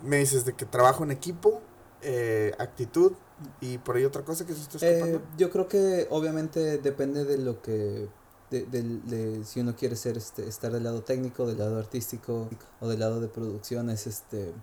me 0.02 0.18
dices 0.18 0.44
de 0.44 0.54
que 0.54 0.64
trabajo 0.64 1.04
en 1.04 1.10
equipo, 1.10 1.60
eh, 2.02 2.54
actitud, 2.58 3.12
y 3.60 3.78
por 3.78 3.96
ahí 3.96 4.04
otra 4.04 4.22
cosa 4.22 4.46
que 4.46 4.54
se 4.54 4.62
está 4.62 4.78
escapando. 4.78 5.18
Eh, 5.18 5.20
yo 5.36 5.50
creo 5.50 5.68
que 5.68 6.06
obviamente 6.10 6.78
depende 6.78 7.24
de 7.24 7.38
lo 7.38 7.62
que 7.62 8.08
de, 8.50 8.64
de, 8.64 8.82
de, 8.82 9.44
si 9.44 9.60
uno 9.60 9.76
quiere 9.76 9.94
ser 9.94 10.16
este 10.16 10.48
estar 10.48 10.72
del 10.72 10.84
lado 10.84 11.02
técnico 11.02 11.46
del 11.46 11.58
lado 11.58 11.78
artístico 11.78 12.48
o 12.80 12.88
del 12.88 13.00
lado 13.00 13.20
de 13.20 13.28
producción 13.28 13.90
es 13.90 14.06
este 14.06 14.54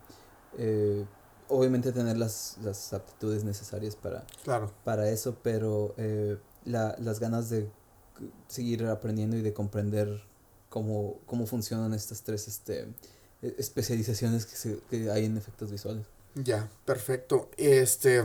eh, 0.57 1.05
obviamente 1.47 1.91
tener 1.91 2.17
las, 2.17 2.57
las 2.63 2.93
aptitudes 2.93 3.43
necesarias 3.43 3.95
para 3.95 4.25
claro. 4.43 4.71
para 4.83 5.09
eso 5.09 5.37
pero 5.43 5.93
eh, 5.97 6.37
la, 6.65 6.95
las 6.99 7.19
ganas 7.19 7.49
de 7.49 7.69
seguir 8.47 8.85
aprendiendo 8.85 9.37
y 9.37 9.41
de 9.41 9.53
comprender 9.53 10.23
cómo, 10.69 11.19
cómo 11.25 11.45
funcionan 11.45 11.93
estas 11.93 12.23
tres 12.23 12.47
este 12.47 12.87
especializaciones 13.41 14.45
que, 14.45 14.55
se, 14.55 14.79
que 14.89 15.11
hay 15.11 15.25
en 15.25 15.37
efectos 15.37 15.71
visuales 15.71 16.05
ya 16.35 16.69
perfecto 16.85 17.49
este 17.57 18.23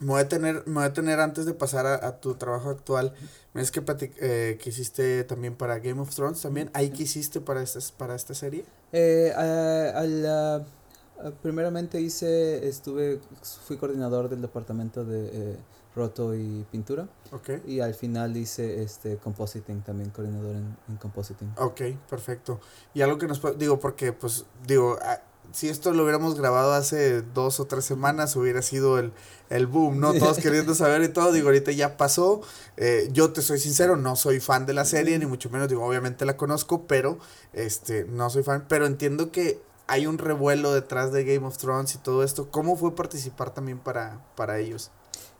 me 0.00 0.08
voy 0.08 0.20
a 0.20 0.28
tener, 0.28 0.62
me 0.66 0.74
voy 0.74 0.84
a 0.84 0.92
tener 0.92 1.20
antes 1.20 1.46
de 1.46 1.54
pasar 1.54 1.86
a, 1.86 2.06
a 2.06 2.20
tu 2.20 2.34
trabajo 2.34 2.70
actual. 2.70 3.14
Me 3.52 3.62
es 3.62 3.70
que, 3.70 3.82
eh, 4.20 4.58
que 4.60 4.70
hiciste 4.70 5.24
también 5.24 5.54
para 5.54 5.78
Game 5.78 6.00
of 6.00 6.14
Thrones 6.14 6.42
también. 6.42 6.70
¿Ahí 6.74 6.90
qué 6.90 7.04
hiciste 7.04 7.40
para 7.40 7.62
esta, 7.62 7.78
para 7.96 8.14
esta 8.14 8.34
serie? 8.34 8.64
Eh, 8.92 9.32
a, 9.34 10.00
a 10.00 10.02
la, 10.04 10.66
primeramente 11.42 12.00
hice, 12.00 12.68
estuve, 12.68 13.20
fui 13.66 13.76
coordinador 13.76 14.28
del 14.28 14.42
departamento 14.42 15.04
de 15.04 15.30
eh, 15.32 15.56
roto 15.94 16.34
y 16.34 16.66
pintura. 16.70 17.08
Okay. 17.32 17.62
Y 17.66 17.80
al 17.80 17.94
final 17.94 18.36
hice 18.36 18.82
este 18.82 19.16
compositing 19.16 19.82
también, 19.82 20.10
coordinador 20.10 20.56
en, 20.56 20.76
en 20.88 20.96
compositing. 20.96 21.52
Ok, 21.56 21.82
perfecto. 22.08 22.60
Y 22.94 23.02
algo 23.02 23.18
que 23.18 23.26
nos, 23.26 23.40
digo, 23.58 23.78
porque 23.78 24.12
pues, 24.12 24.44
digo, 24.66 24.98
si 25.52 25.68
esto 25.68 25.92
lo 25.92 26.02
hubiéramos 26.02 26.36
grabado 26.36 26.72
hace 26.72 27.22
dos 27.22 27.60
o 27.60 27.66
tres 27.66 27.84
semanas, 27.84 28.34
hubiera 28.34 28.60
sido 28.60 28.98
el, 28.98 29.12
el 29.50 29.66
boom, 29.66 30.00
¿no? 30.00 30.12
Todos 30.14 30.38
queriendo 30.38 30.74
saber 30.74 31.02
y 31.02 31.08
todo. 31.08 31.30
Digo, 31.32 31.46
ahorita 31.46 31.70
ya 31.70 31.96
pasó. 31.96 32.40
Eh, 32.76 33.08
yo 33.12 33.32
te 33.32 33.40
soy 33.40 33.60
sincero, 33.60 33.96
no 33.96 34.16
soy 34.16 34.40
fan 34.40 34.66
de 34.66 34.72
la 34.72 34.84
serie, 34.84 35.18
ni 35.18 35.26
mucho 35.26 35.50
menos, 35.50 35.68
digo, 35.68 35.84
obviamente 35.84 36.24
la 36.24 36.36
conozco, 36.36 36.86
pero 36.88 37.18
este, 37.52 38.04
no 38.04 38.30
soy 38.30 38.42
fan. 38.42 38.64
Pero 38.68 38.86
entiendo 38.86 39.30
que 39.30 39.62
hay 39.86 40.06
un 40.06 40.18
revuelo 40.18 40.72
detrás 40.72 41.12
de 41.12 41.24
Game 41.24 41.46
of 41.46 41.58
Thrones 41.58 41.94
y 41.94 41.98
todo 41.98 42.22
esto. 42.22 42.48
¿Cómo 42.50 42.76
fue 42.76 42.94
participar 42.94 43.52
también 43.52 43.78
para, 43.78 44.24
para 44.36 44.58
ellos? 44.58 44.90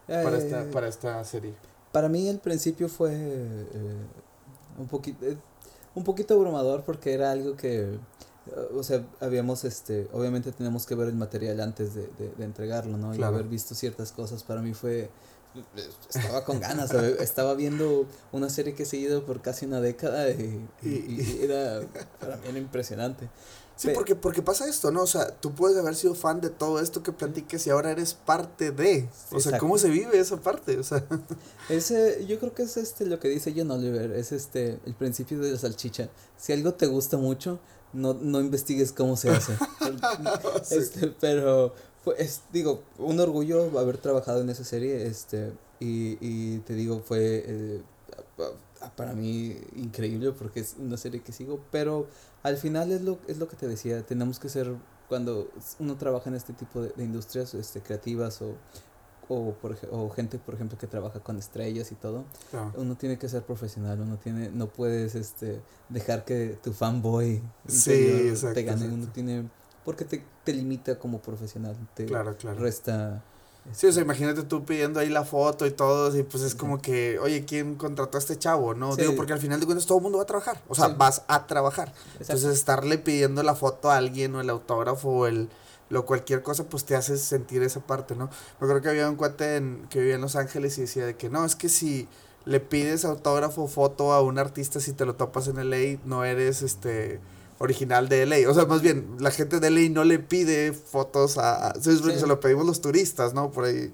para, 0.06 0.36
esta, 0.36 0.62
Eh, 0.62 0.70
para 0.72 0.88
esta 0.88 1.24
serie. 1.24 1.54
Para 1.92 2.08
mí 2.08 2.28
el 2.28 2.38
principio 2.38 2.88
fue 2.88 3.12
eh, 3.14 3.96
un 4.78 4.88
poquito 4.88 5.24
eh, 5.24 5.36
un 5.94 6.02
poquito 6.02 6.34
abrumador 6.34 6.82
porque 6.82 7.14
era 7.14 7.30
algo 7.30 7.56
que 7.56 7.98
o 8.76 8.82
sea, 8.82 9.02
habíamos 9.20 9.64
este, 9.64 10.08
obviamente 10.12 10.52
tenemos 10.52 10.84
que 10.84 10.94
ver 10.94 11.08
el 11.08 11.14
material 11.14 11.60
antes 11.60 11.94
de, 11.94 12.08
de, 12.18 12.30
de 12.36 12.44
entregarlo, 12.44 12.98
¿no? 12.98 13.12
Claro. 13.12 13.32
Y 13.32 13.38
haber 13.38 13.48
visto 13.48 13.74
ciertas 13.74 14.12
cosas 14.12 14.42
para 14.42 14.60
mí 14.60 14.74
fue 14.74 15.08
estaba 16.08 16.44
con 16.44 16.60
ganas, 16.60 16.92
estaba 17.20 17.54
viendo 17.54 18.06
una 18.32 18.50
serie 18.50 18.74
que 18.74 18.82
he 18.82 18.86
seguido 18.86 19.24
por 19.24 19.40
casi 19.40 19.66
una 19.66 19.80
década 19.80 20.28
y, 20.30 20.68
y, 20.82 20.88
y 20.88 21.38
era 21.42 21.80
para 22.20 22.36
mí 22.36 22.42
era 22.48 22.58
impresionante. 22.58 23.28
Sí, 23.76 23.88
porque, 23.92 24.14
porque 24.14 24.40
pasa 24.40 24.68
esto, 24.68 24.92
¿no? 24.92 25.02
O 25.02 25.06
sea, 25.06 25.34
tú 25.40 25.52
puedes 25.52 25.76
haber 25.76 25.96
sido 25.96 26.14
fan 26.14 26.40
de 26.40 26.50
todo 26.50 26.80
esto 26.80 27.02
que 27.02 27.10
platiques 27.10 27.66
y 27.66 27.70
ahora 27.70 27.90
eres 27.90 28.14
parte 28.14 28.70
de. 28.70 29.08
O 29.32 29.40
sea, 29.40 29.58
¿cómo 29.58 29.78
se 29.78 29.88
vive 29.90 30.18
esa 30.18 30.36
parte? 30.36 30.78
O 30.78 30.82
sea. 30.82 31.04
Ese, 31.68 32.24
yo 32.26 32.38
creo 32.38 32.54
que 32.54 32.62
es 32.62 32.76
este 32.76 33.06
lo 33.06 33.18
que 33.18 33.28
dice 33.28 33.54
John 33.56 33.70
Oliver, 33.70 34.12
es 34.12 34.32
este 34.32 34.78
el 34.84 34.94
principio 34.94 35.38
de 35.40 35.52
la 35.52 35.58
salchicha. 35.58 36.10
Si 36.36 36.52
algo 36.52 36.74
te 36.74 36.86
gusta 36.86 37.16
mucho, 37.16 37.58
no, 37.94 38.14
no 38.14 38.40
investigues 38.40 38.92
cómo 38.92 39.16
se 39.16 39.30
hace. 39.30 39.56
Sí. 40.62 40.76
este, 40.76 41.08
pero 41.20 41.74
pues 42.04 42.42
digo, 42.52 42.82
un 42.98 43.18
orgullo 43.18 43.78
haber 43.78 43.98
trabajado 43.98 44.42
en 44.42 44.50
esa 44.50 44.64
serie, 44.64 45.06
este, 45.06 45.52
y, 45.80 46.18
y 46.20 46.58
te 46.60 46.74
digo, 46.74 47.00
fue 47.00 47.44
eh, 47.46 47.82
para 48.96 49.14
mí 49.14 49.56
increíble 49.76 50.32
porque 50.32 50.60
es 50.60 50.76
una 50.78 50.96
serie 50.96 51.22
que 51.22 51.32
sigo, 51.32 51.60
pero 51.70 52.06
al 52.44 52.56
final 52.58 52.92
es 52.92 53.02
lo, 53.02 53.18
es 53.26 53.38
lo 53.38 53.48
que 53.48 53.56
te 53.56 53.66
decía, 53.66 54.06
tenemos 54.06 54.38
que 54.38 54.48
ser, 54.48 54.72
cuando 55.08 55.50
uno 55.80 55.96
trabaja 55.96 56.28
en 56.30 56.36
este 56.36 56.52
tipo 56.52 56.80
de, 56.82 56.90
de 56.90 57.02
industrias 57.04 57.54
este, 57.54 57.80
creativas 57.80 58.40
o, 58.42 58.54
o, 59.28 59.54
por, 59.54 59.76
o 59.90 60.10
gente, 60.10 60.38
por 60.38 60.54
ejemplo, 60.54 60.76
que 60.78 60.86
trabaja 60.86 61.20
con 61.20 61.38
estrellas 61.38 61.90
y 61.90 61.94
todo, 61.96 62.24
Claro. 62.50 62.72
uno 62.76 62.94
tiene 62.96 63.18
que 63.18 63.28
ser 63.28 63.42
profesional, 63.42 64.00
uno 64.00 64.18
tiene, 64.18 64.50
no 64.50 64.68
puedes 64.68 65.14
este, 65.14 65.60
dejar 65.88 66.24
que 66.24 66.58
tu 66.62 66.72
fanboy 66.72 67.42
Sí, 67.66 67.90
interior 67.92 68.20
exacto, 68.28 68.54
te 68.54 68.62
gane, 68.62 68.76
exacto. 68.84 68.94
uno 69.02 69.12
tiene, 69.12 69.48
porque 69.84 70.04
te, 70.04 70.22
te 70.44 70.52
limita 70.52 70.98
como 70.98 71.20
profesional, 71.20 71.76
te 71.94 72.04
Claro, 72.06 72.36
claro. 72.36 72.60
resta... 72.60 73.22
Sí, 73.72 73.86
o 73.86 73.92
sea, 73.92 74.02
imagínate 74.02 74.42
tú 74.42 74.64
pidiendo 74.64 75.00
ahí 75.00 75.08
la 75.08 75.24
foto 75.24 75.66
y 75.66 75.70
todo, 75.70 76.16
y 76.16 76.22
pues 76.22 76.42
es 76.42 76.54
como 76.54 76.80
que, 76.82 77.18
oye, 77.18 77.44
¿quién 77.46 77.76
contrató 77.76 78.18
a 78.18 78.20
este 78.20 78.38
chavo? 78.38 78.74
No, 78.74 78.92
Sí. 78.94 79.00
digo, 79.02 79.16
porque 79.16 79.32
al 79.32 79.38
final 79.40 79.58
de 79.58 79.66
cuentas 79.66 79.86
todo 79.86 79.98
el 79.98 80.02
mundo 80.02 80.18
va 80.18 80.24
a 80.24 80.26
trabajar. 80.26 80.60
O 80.68 80.74
sea, 80.74 80.88
Sí. 80.88 80.94
vas 80.98 81.22
a 81.28 81.46
trabajar. 81.46 81.88
Exacto. 81.88 82.20
Entonces, 82.20 82.50
estarle 82.58 82.98
pidiendo 82.98 83.42
la 83.42 83.54
foto 83.54 83.90
a 83.90 83.96
alguien 83.96 84.34
o 84.34 84.40
el 84.40 84.50
autógrafo 84.50 85.08
o 85.08 85.26
el 85.26 85.48
lo 85.90 86.06
cualquier 86.06 86.42
cosa, 86.42 86.64
pues 86.64 86.84
te 86.86 86.96
hace 86.96 87.16
sentir 87.18 87.62
esa 87.62 87.78
parte, 87.80 88.16
¿no? 88.16 88.30
Yo 88.60 88.66
creo 88.66 88.80
que 88.80 88.88
había 88.88 89.08
un 89.08 89.16
cuate 89.16 89.56
en, 89.56 89.86
que 89.90 90.00
vivía 90.00 90.14
en 90.14 90.22
Los 90.22 90.34
Ángeles 90.34 90.76
y 90.78 90.82
decía 90.82 91.04
de 91.04 91.16
que 91.16 91.28
no, 91.28 91.44
es 91.44 91.56
que 91.56 91.68
si 91.68 92.08
le 92.46 92.58
pides 92.58 93.04
autógrafo 93.04 93.64
o 93.64 93.68
foto 93.68 94.12
a 94.12 94.22
un 94.22 94.38
artista, 94.38 94.80
si 94.80 94.92
te 94.94 95.04
lo 95.04 95.14
topas 95.14 95.46
en 95.46 95.58
LA, 95.58 95.98
no 96.04 96.24
eres 96.24 96.62
este 96.62 97.20
original 97.58 98.08
de 98.08 98.26
LA. 98.26 98.48
O 98.50 98.54
sea, 98.54 98.64
más 98.66 98.82
bien, 98.82 99.16
la 99.20 99.30
gente 99.30 99.60
de 99.60 99.70
LA 99.70 99.88
no 99.90 100.04
le 100.04 100.18
pide 100.18 100.72
fotos 100.72 101.38
a... 101.38 101.68
a-. 101.68 101.72
Porque 101.74 101.90
Sí. 102.14 102.20
se 102.20 102.26
lo 102.26 102.40
pedimos 102.40 102.66
los 102.66 102.80
turistas, 102.80 103.32
¿no? 103.34 103.50
Por 103.50 103.64
ahí. 103.64 103.92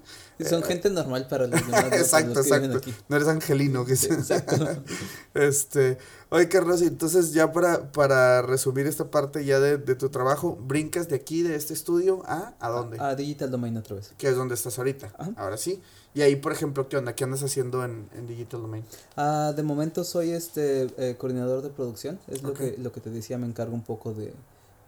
Son 0.49 0.63
Eh, 0.63 0.65
gente 0.65 0.89
normal 0.89 1.27
para 1.29 1.45
los 1.47 1.61
exacto, 1.93 2.33
los 2.35 2.47
exacto. 2.47 2.77
aquí. 2.77 2.93
No 3.09 3.15
eres 3.15 3.27
angelino, 3.27 3.85
que 3.85 3.95
Sí, 3.95 4.07
se- 4.07 4.13
exacto. 4.15 4.55
Este, 5.33 5.97
oye 6.29 6.49
Carlos, 6.49 6.81
entonces 6.81 7.31
ya 7.33 7.51
para, 7.53 7.91
para 7.91 8.41
resumir 8.41 8.87
esta 8.87 9.09
parte 9.11 9.45
ya 9.45 9.59
de, 9.59 9.77
de 9.77 9.95
tu 9.95 10.09
trabajo, 10.09 10.55
brincas 10.57 11.07
de 11.09 11.15
aquí, 11.15 11.41
de 11.43 11.55
este 11.55 11.73
estudio, 11.73 12.23
a 12.25 12.53
¿a 12.59 12.69
dónde? 12.69 12.97
A 12.99 13.15
Digital 13.15 13.49
Domain 13.51 13.77
otra 13.77 13.95
vez. 13.95 14.13
Que 14.17 14.29
es 14.29 14.35
donde 14.35 14.55
estás 14.55 14.77
ahorita. 14.77 15.13
Ajá. 15.17 15.31
Ahora 15.37 15.57
sí. 15.57 15.81
Y 16.13 16.21
ahí, 16.21 16.35
por 16.35 16.51
ejemplo, 16.51 16.89
¿qué 16.89 16.97
onda? 16.97 17.15
¿Qué 17.15 17.23
andas 17.23 17.41
haciendo 17.43 17.85
en, 17.85 18.09
en 18.13 18.27
Digital 18.27 18.61
Domain? 18.61 18.83
Ah, 19.15 19.53
de 19.55 19.63
momento 19.63 20.03
soy 20.03 20.31
este 20.31 20.87
eh, 20.97 21.15
coordinador 21.17 21.61
de 21.61 21.69
producción. 21.69 22.19
Es 22.27 22.43
lo 22.43 22.53
que 22.53 22.75
lo 22.77 22.91
que 22.91 22.99
te 22.99 23.09
decía, 23.09 23.37
me 23.37 23.47
encargo 23.47 23.73
un 23.73 23.83
poco 23.83 24.13
de, 24.13 24.33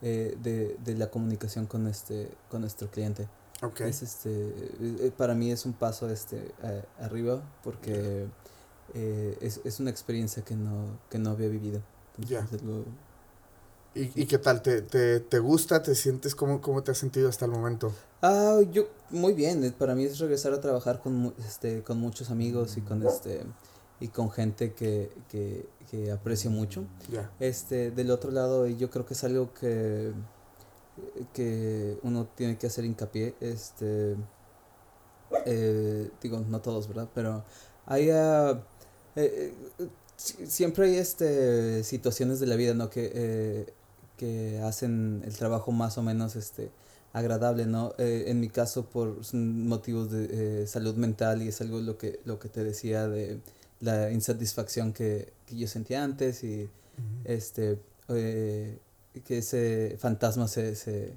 eh, 0.02 0.36
de, 0.44 0.76
de 0.84 0.96
la 0.96 1.10
comunicación 1.10 1.66
con 1.66 1.88
este 1.88 2.30
con 2.50 2.62
nuestro 2.62 2.90
cliente. 2.90 3.28
Es 3.80 4.02
este 4.04 4.30
eh, 4.82 5.12
para 5.16 5.34
mí 5.34 5.50
es 5.52 5.66
un 5.66 5.72
paso 5.74 6.10
este 6.10 6.52
eh, 6.64 6.84
arriba 7.00 7.42
porque 7.64 8.26
eh, 8.94 9.38
es, 9.42 9.62
es 9.64 9.80
una 9.80 9.90
experiencia 9.92 10.44
que 10.44 10.56
no 10.56 10.86
que 11.10 11.20
no 11.20 11.30
había 11.32 11.48
vivido. 11.48 11.82
Entonces, 12.20 12.62
lo- 12.64 12.84
¿Y, 13.96 14.24
y 14.24 14.26
qué 14.26 14.40
tal? 14.40 14.62
¿Te, 14.62 14.82
te, 14.82 15.20
te 15.20 15.40
gusta? 15.40 15.84
¿Te 15.84 15.94
sientes? 15.96 16.36
¿Cómo, 16.36 16.62
¿Cómo 16.62 16.82
te 16.84 16.92
has 16.92 16.98
sentido 16.98 17.30
hasta 17.30 17.46
el 17.46 17.52
momento? 17.52 17.94
Ah, 18.24 18.62
yo 18.72 18.88
muy 19.12 19.34
bien. 19.34 19.64
eh, 19.66 19.72
Para 19.78 19.96
mí 19.96 20.06
es 20.06 20.18
regresar 20.20 20.54
a 20.54 20.62
trabajar 20.62 21.02
con 21.02 21.34
este 21.46 21.84
con 21.84 22.00
muchos 22.00 22.32
amigos 22.32 22.78
y 22.78 22.82
con 22.82 23.04
este 23.06 23.46
y 24.00 24.08
con 24.10 24.32
gente 24.32 24.74
que, 24.74 25.12
que, 25.30 25.68
que 25.92 26.12
aprecio 26.12 26.50
mucho. 26.50 26.86
Este, 27.40 27.92
del 27.92 28.12
otro 28.12 28.32
lado, 28.32 28.68
y 28.68 28.78
yo 28.78 28.90
creo 28.90 29.06
que 29.06 29.14
es 29.14 29.24
algo 29.26 29.54
que, 29.54 30.14
que 31.34 31.98
uno 32.04 32.28
tiene 32.36 32.58
que 32.58 32.68
hacer 32.68 32.86
hincapié, 32.86 33.36
este, 33.42 34.16
eh, 35.46 36.10
digo, 36.22 36.40
no 36.48 36.62
todos, 36.62 36.88
¿verdad? 36.88 37.10
Pero 37.14 37.44
hay, 37.86 38.10
ah, 38.12 38.64
eh, 39.16 39.54
eh, 39.80 39.88
siempre 40.18 40.88
hay 40.88 40.98
este 40.98 41.84
situaciones 41.84 42.40
de 42.40 42.48
la 42.48 42.56
vida, 42.56 42.74
¿no? 42.74 42.90
Que, 42.90 43.12
eh, 43.14 43.74
que 44.18 44.60
hacen 44.64 45.24
el 45.26 45.36
trabajo 45.38 45.72
más 45.72 45.98
o 45.98 46.04
menos 46.04 46.36
este 46.36 46.72
agradable, 47.14 47.66
¿no? 47.66 47.94
Eh, 47.98 48.26
en 48.28 48.40
mi 48.40 48.50
caso 48.50 48.86
por 48.86 49.22
motivos 49.34 50.12
de 50.12 50.64
eh, 50.64 50.68
salud 50.68 50.96
mental 50.96 51.42
y 51.42 51.48
es 51.48 51.62
algo 51.62 51.80
lo 51.80 51.98
que, 51.98 52.20
lo 52.26 52.40
que 52.40 52.50
te 52.50 52.64
decía 52.64 53.08
de 53.08 53.40
la 53.80 54.12
insatisfacción 54.12 54.94
que, 54.94 55.32
que 55.46 55.58
yo 55.58 55.68
sentía 55.68 56.04
antes 56.04 56.44
y 56.44 56.70
este 57.26 57.80
que 58.08 59.38
ese 59.38 59.96
fantasma 60.00 60.48
se, 60.48 60.76
se 60.76 61.14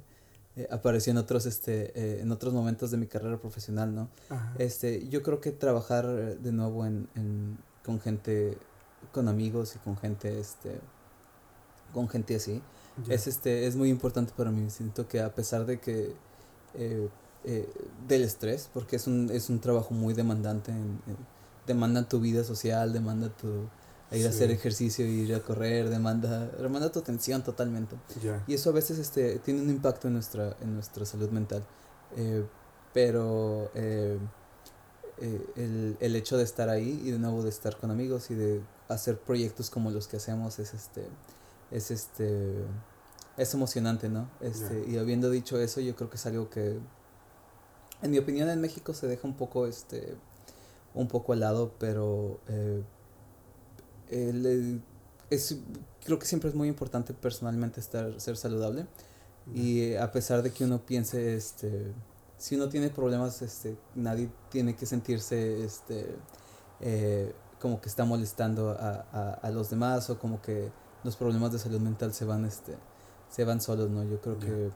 apareció 0.70 1.10
en 1.10 1.18
otros 1.18 1.46
este 1.46 2.20
en 2.20 2.30
otros 2.30 2.54
momentos 2.54 2.90
de 2.90 2.96
mi 2.96 3.06
carrera 3.06 3.38
profesional, 3.38 3.94
¿no? 3.94 4.08
Este, 4.58 5.08
yo 5.08 5.22
creo 5.22 5.40
que 5.40 5.52
trabajar 5.52 6.06
de 6.06 6.52
nuevo 6.52 6.86
en, 6.86 7.08
en 7.14 7.58
con 7.84 8.00
gente 8.00 8.56
con 9.12 9.28
amigos 9.28 9.76
y 9.76 9.78
con 9.78 9.96
gente, 9.96 10.38
este, 10.38 10.78
con 11.92 12.08
gente 12.08 12.36
así. 12.36 12.60
Es, 13.08 13.26
este, 13.26 13.66
es 13.66 13.76
muy 13.76 13.90
importante 13.90 14.32
para 14.36 14.50
mí. 14.50 14.70
Siento 14.70 15.06
que 15.06 15.20
a 15.20 15.34
pesar 15.34 15.66
de 15.66 15.78
que, 15.78 16.14
eh, 16.74 17.08
eh, 17.44 17.68
del 18.08 18.22
estrés, 18.22 18.70
porque 18.72 18.96
es 18.96 19.06
un, 19.06 19.30
es 19.30 19.50
un 19.50 19.60
trabajo 19.60 19.94
muy 19.94 20.14
demandante, 20.14 20.72
demanda 21.66 22.08
tu 22.08 22.20
vida 22.20 22.42
social, 22.44 22.92
demanda 22.92 23.28
tu 23.28 23.68
ir 24.12 24.26
a 24.26 24.30
hacer 24.30 24.50
ejercicio, 24.50 25.04
ir 25.04 25.34
a 25.34 25.40
correr, 25.40 25.88
demanda, 25.90 26.46
demanda 26.46 26.90
tu 26.90 27.00
atención 27.00 27.42
totalmente. 27.42 27.96
Y 28.46 28.54
eso 28.54 28.70
a 28.70 28.72
veces 28.72 28.98
este, 28.98 29.38
tiene 29.40 29.60
un 29.62 29.70
impacto 29.70 30.08
en 30.08 30.14
nuestra, 30.14 30.56
en 30.60 30.74
nuestra 30.74 31.04
salud 31.04 31.30
mental. 31.30 31.64
Eh, 32.16 32.44
pero 32.94 33.70
el, 33.74 34.20
el 36.00 36.16
hecho 36.16 36.38
de 36.38 36.44
estar 36.44 36.70
ahí 36.70 37.02
y 37.04 37.10
de 37.10 37.18
nuevo 37.18 37.42
de 37.42 37.50
estar 37.50 37.76
con 37.76 37.90
amigos 37.90 38.30
y 38.30 38.34
de 38.34 38.62
hacer 38.88 39.18
proyectos 39.18 39.68
como 39.70 39.90
los 39.90 40.08
que 40.08 40.16
hacemos 40.16 40.58
es 40.58 40.72
este 40.72 41.06
es 41.70 41.90
este 41.90 42.64
es 43.36 43.54
emocionante 43.54 44.08
no 44.08 44.30
este 44.40 44.84
y 44.88 44.98
habiendo 44.98 45.30
dicho 45.30 45.60
eso 45.60 45.80
yo 45.80 45.94
creo 45.96 46.08
que 46.08 46.16
es 46.16 46.26
algo 46.26 46.48
que 46.48 46.78
en 48.02 48.10
mi 48.10 48.18
opinión 48.18 48.48
en 48.48 48.60
México 48.60 48.94
se 48.94 49.06
deja 49.06 49.26
un 49.26 49.34
poco 49.34 49.66
este 49.66 50.16
un 50.94 51.08
poco 51.08 51.32
al 51.32 51.40
lado 51.40 51.72
pero 51.78 52.40
eh, 52.48 52.82
es 55.30 55.56
creo 56.04 56.18
que 56.18 56.26
siempre 56.26 56.48
es 56.48 56.54
muy 56.54 56.68
importante 56.68 57.12
personalmente 57.12 57.80
estar 57.80 58.20
ser 58.20 58.36
saludable. 58.36 58.86
Y 59.54 59.94
a 59.94 60.10
pesar 60.10 60.42
de 60.42 60.50
que 60.50 60.64
uno 60.64 60.84
piense 60.84 61.36
este 61.36 61.92
si 62.36 62.56
uno 62.56 62.68
tiene 62.68 62.90
problemas 62.90 63.42
este 63.42 63.76
nadie 63.94 64.28
tiene 64.50 64.74
que 64.74 64.86
sentirse 64.86 65.64
este 65.64 66.16
eh, 66.80 67.32
como 67.60 67.80
que 67.80 67.88
está 67.88 68.04
molestando 68.04 68.70
a, 68.70 69.34
a, 69.34 69.50
los 69.50 69.70
demás 69.70 70.10
o 70.10 70.18
como 70.18 70.42
que 70.42 70.72
los 71.06 71.16
problemas 71.16 71.52
de 71.52 71.58
salud 71.58 71.80
mental 71.80 72.12
se 72.12 72.26
van 72.26 72.44
este 72.44 72.76
se 73.30 73.44
van 73.44 73.62
solos 73.62 73.88
no 73.88 74.04
yo 74.04 74.20
creo 74.20 74.38
que 74.38 74.70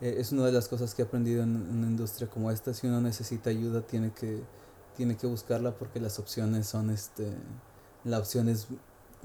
eh, 0.00 0.16
es 0.18 0.32
una 0.32 0.46
de 0.46 0.52
las 0.52 0.68
cosas 0.68 0.94
que 0.94 1.02
he 1.02 1.04
aprendido 1.04 1.42
en, 1.42 1.56
una 1.56 1.86
industria 1.86 2.28
como 2.28 2.50
esta. 2.50 2.72
Si 2.72 2.86
uno 2.86 3.00
necesita 3.00 3.50
ayuda 3.50 3.82
tiene 3.82 4.12
que 4.12 4.42
tiene 4.96 5.16
que 5.16 5.26
buscarla 5.26 5.72
porque 5.76 6.00
las 6.00 6.18
opciones 6.18 6.66
son 6.66 6.90
este 6.90 7.32
la 8.04 8.18
opción 8.18 8.48
es 8.48 8.66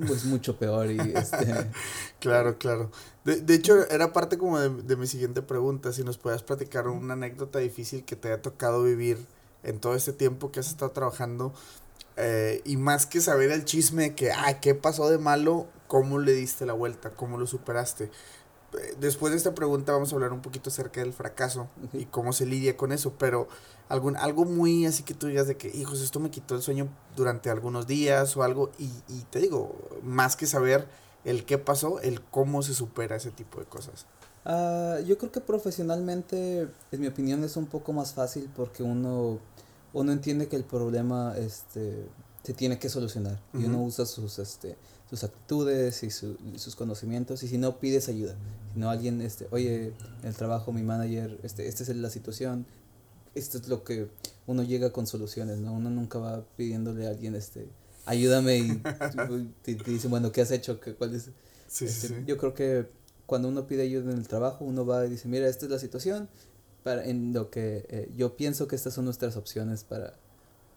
pues 0.08 0.26
mucho 0.26 0.58
peor 0.58 0.91
y 0.91 0.99
este 0.99 1.72
claro 2.20 2.58
claro. 2.58 2.91
De, 3.24 3.41
de 3.41 3.56
hecho 3.56 3.88
era 3.89 4.14
parte 4.14 4.38
como 4.38 4.60
de, 4.60 4.70
de 4.70 4.95
mi 4.95 5.08
siguiente 5.08 5.41
pregunta. 5.41 5.93
Si 5.93 6.04
nos 6.04 6.18
puedas 6.18 6.43
platicar 6.43 6.88
una 6.88 7.14
anécdota 7.14 7.60
difícil 7.60 8.04
que 8.06 8.16
te 8.16 8.30
haya 8.30 8.41
tocado 8.41 8.84
vivir 8.84 9.26
en 9.64 9.80
todo 9.80 9.95
este 9.95 10.14
tiempo 10.14 10.51
que 10.51 10.60
has 10.60 10.68
estado 10.70 10.91
trabajando 10.91 11.54
eh, 12.18 12.61
y 12.66 12.78
más 12.78 13.05
que 13.05 13.22
saber 13.22 13.51
el 13.51 13.66
chisme 13.66 14.16
que, 14.16 14.32
ah, 14.32 14.59
¿qué 14.59 14.76
pasó 14.76 15.09
de 15.09 15.18
malo? 15.18 15.68
¿Cómo 15.88 16.20
le 16.20 16.34
diste 16.34 16.66
la 16.66 16.74
vuelta? 16.74 17.11
¿Cómo 17.11 17.38
lo 17.38 17.47
superaste? 17.47 18.05
Eh, 18.05 18.95
después 18.99 19.32
de 19.32 19.38
esta 19.38 19.53
pregunta 19.53 19.91
vamos 19.91 20.11
a 20.11 20.16
hablar 20.16 20.34
un 20.34 20.41
poquito 20.41 20.70
acerca 20.70 21.01
del 21.01 21.14
fracaso 21.14 21.68
y 21.93 22.05
cómo 22.05 22.34
se 22.34 22.45
lidia 22.45 22.76
con 22.78 22.91
eso, 22.91 23.14
pero 23.18 23.47
algún, 23.89 24.16
algo 24.18 24.45
muy 24.45 24.86
así 24.86 25.03
que 25.03 25.14
tú 25.14 25.28
digas 25.28 25.47
de 25.47 25.57
que, 25.57 25.70
hijos, 25.70 26.01
esto 26.01 26.20
me 26.20 26.32
quitó 26.32 26.55
el 26.55 26.61
sueño 26.61 26.88
durante 27.16 27.49
algunos 27.49 27.88
días 27.88 28.36
o 28.38 28.43
algo, 28.43 28.72
y, 28.80 28.89
y 29.07 29.26
te 29.30 29.39
digo, 29.39 29.76
más 30.01 30.36
que 30.36 30.47
saber 30.47 30.88
el 31.26 31.45
qué 31.45 31.57
pasó, 31.57 31.99
el 31.99 32.22
cómo 32.22 32.64
se 32.64 32.74
supera 32.74 33.16
ese 33.16 33.32
tipo 33.32 33.59
de 33.59 33.66
cosas. 33.66 34.05
Uh, 34.45 35.01
yo 35.05 35.18
creo 35.18 35.32
que 35.32 35.39
profesionalmente, 35.39 36.68
en 36.91 36.99
mi 36.99 37.07
opinión, 37.07 37.43
es 37.43 37.55
un 37.55 37.66
poco 37.66 37.93
más 37.93 38.14
fácil 38.14 38.49
porque 38.53 38.84
uno 38.84 39.39
uno 39.94 40.12
entiende 40.12 40.48
que 40.48 40.56
el 40.56 40.64
problema 40.64 41.36
este, 41.38 42.06
se 42.44 42.54
tiene 42.54 42.80
que 42.80 42.89
solucionar 42.89 43.39
y 43.54 43.66
uno 43.66 43.84
usa 43.84 44.06
sus, 44.06 44.39
este, 44.39 44.76
sus 45.10 45.24
actitudes 45.24 46.04
y, 46.04 46.10
sus 46.10 46.76
conocimientos 46.76 47.44
y 47.44 47.48
si 47.48 47.58
no 47.58 47.80
pides 47.80 48.10
ayuda, 48.10 48.36
si 48.74 48.80
no 48.80 48.89
alguien, 48.89 49.22
este, 49.22 49.48
oye, 49.52 49.94
en 50.22 50.28
el 50.28 50.36
trabajo 50.36 50.74
mi 50.74 50.84
manager, 50.84 51.39
este, 51.44 51.68
esta 51.68 51.84
es 51.84 51.96
la 51.96 52.10
situación, 52.10 52.66
esto 53.36 53.58
es 53.60 53.68
lo 53.68 53.84
que 53.84 54.10
uno 54.48 54.64
llega 54.64 54.91
con 54.91 55.08
soluciones, 55.08 55.60
¿no? 55.60 55.74
Uno 55.74 55.89
nunca 55.89 56.20
va 56.20 56.44
pidiéndole 56.58 57.08
a 57.08 57.12
alguien, 57.12 57.36
este, 57.36 57.68
ayúdame 58.06 58.58
y 58.58 58.82
te, 59.64 59.76
dice, 59.76 60.08
bueno, 60.08 60.32
¿qué 60.32 60.41
has 60.41 60.52
hecho? 60.52 60.80
¿Qué, 60.80 60.96
cuál 60.96 61.16
es? 61.16 61.30
Este, 61.82 62.24
yo 62.26 62.38
creo 62.38 62.54
que 62.54 62.88
cuando 63.26 63.48
uno 63.48 63.68
pide 63.68 63.84
ayuda 63.84 64.12
en 64.12 64.18
el 64.18 64.28
trabajo, 64.28 64.66
uno 64.66 64.86
va 64.86 65.06
y 65.06 65.10
dice, 65.10 65.28
mira, 65.28 65.48
esta 65.48 65.66
es 65.66 65.72
la 65.72 65.80
situación, 65.80 66.30
para, 66.84 67.05
en 67.05 67.34
lo 67.34 67.49
que 67.49 67.86
eh, 67.89 68.11
yo 68.15 68.36
pienso 68.36 68.67
que 68.67 68.75
estas 68.75 68.93
son 68.93 69.05
nuestras 69.05 69.38
opciones 69.38 69.84
para, 69.84 70.13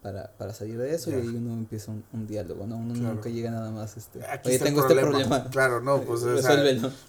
para, 0.01 0.31
para 0.37 0.53
salir 0.53 0.77
de 0.77 0.93
eso 0.93 1.11
y 1.11 1.15
ahí 1.15 1.27
uno 1.27 1.53
empieza 1.53 1.91
un, 1.91 2.03
un 2.13 2.27
diálogo, 2.27 2.65
¿no? 2.65 2.77
Uno 2.77 2.93
nunca 2.93 3.29
llega 3.29 3.51
nada 3.51 3.71
más, 3.71 3.97
este, 3.97 4.19
oye, 4.45 4.59
tengo 4.59 4.81
este 4.81 4.95
problema. 4.95 5.49
Claro, 5.51 5.81
no, 5.81 6.01
pues. 6.01 6.21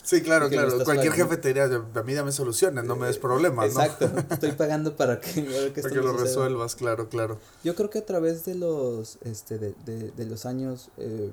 Sí, 0.02 0.22
claro, 0.22 0.48
claro. 0.48 0.84
Cualquier 0.84 1.12
jefe 1.12 1.36
te 1.36 1.48
diría, 1.48 1.64
a 1.64 2.02
mí 2.02 2.14
dame 2.14 2.32
soluciones, 2.32 2.84
no 2.84 2.96
me 2.96 3.06
des 3.06 3.18
problemas, 3.18 3.74
¿no? 3.74 3.82
Exacto, 3.82 4.10
estoy 4.30 4.52
pagando 4.52 4.96
para 4.96 5.20
que, 5.20 5.42
para 5.82 5.90
que, 5.90 6.00
lo 6.00 6.12
resuelvas, 6.12 6.74
claro, 6.74 7.08
claro. 7.08 7.38
Yo 7.62 7.74
creo 7.74 7.90
que 7.90 7.98
a 7.98 8.06
través 8.06 8.44
de 8.44 8.54
los, 8.54 9.18
este, 9.22 9.58
de, 9.58 9.74
de, 9.84 10.10
de 10.10 10.26
los 10.26 10.46
años, 10.46 10.90
eh, 10.96 11.30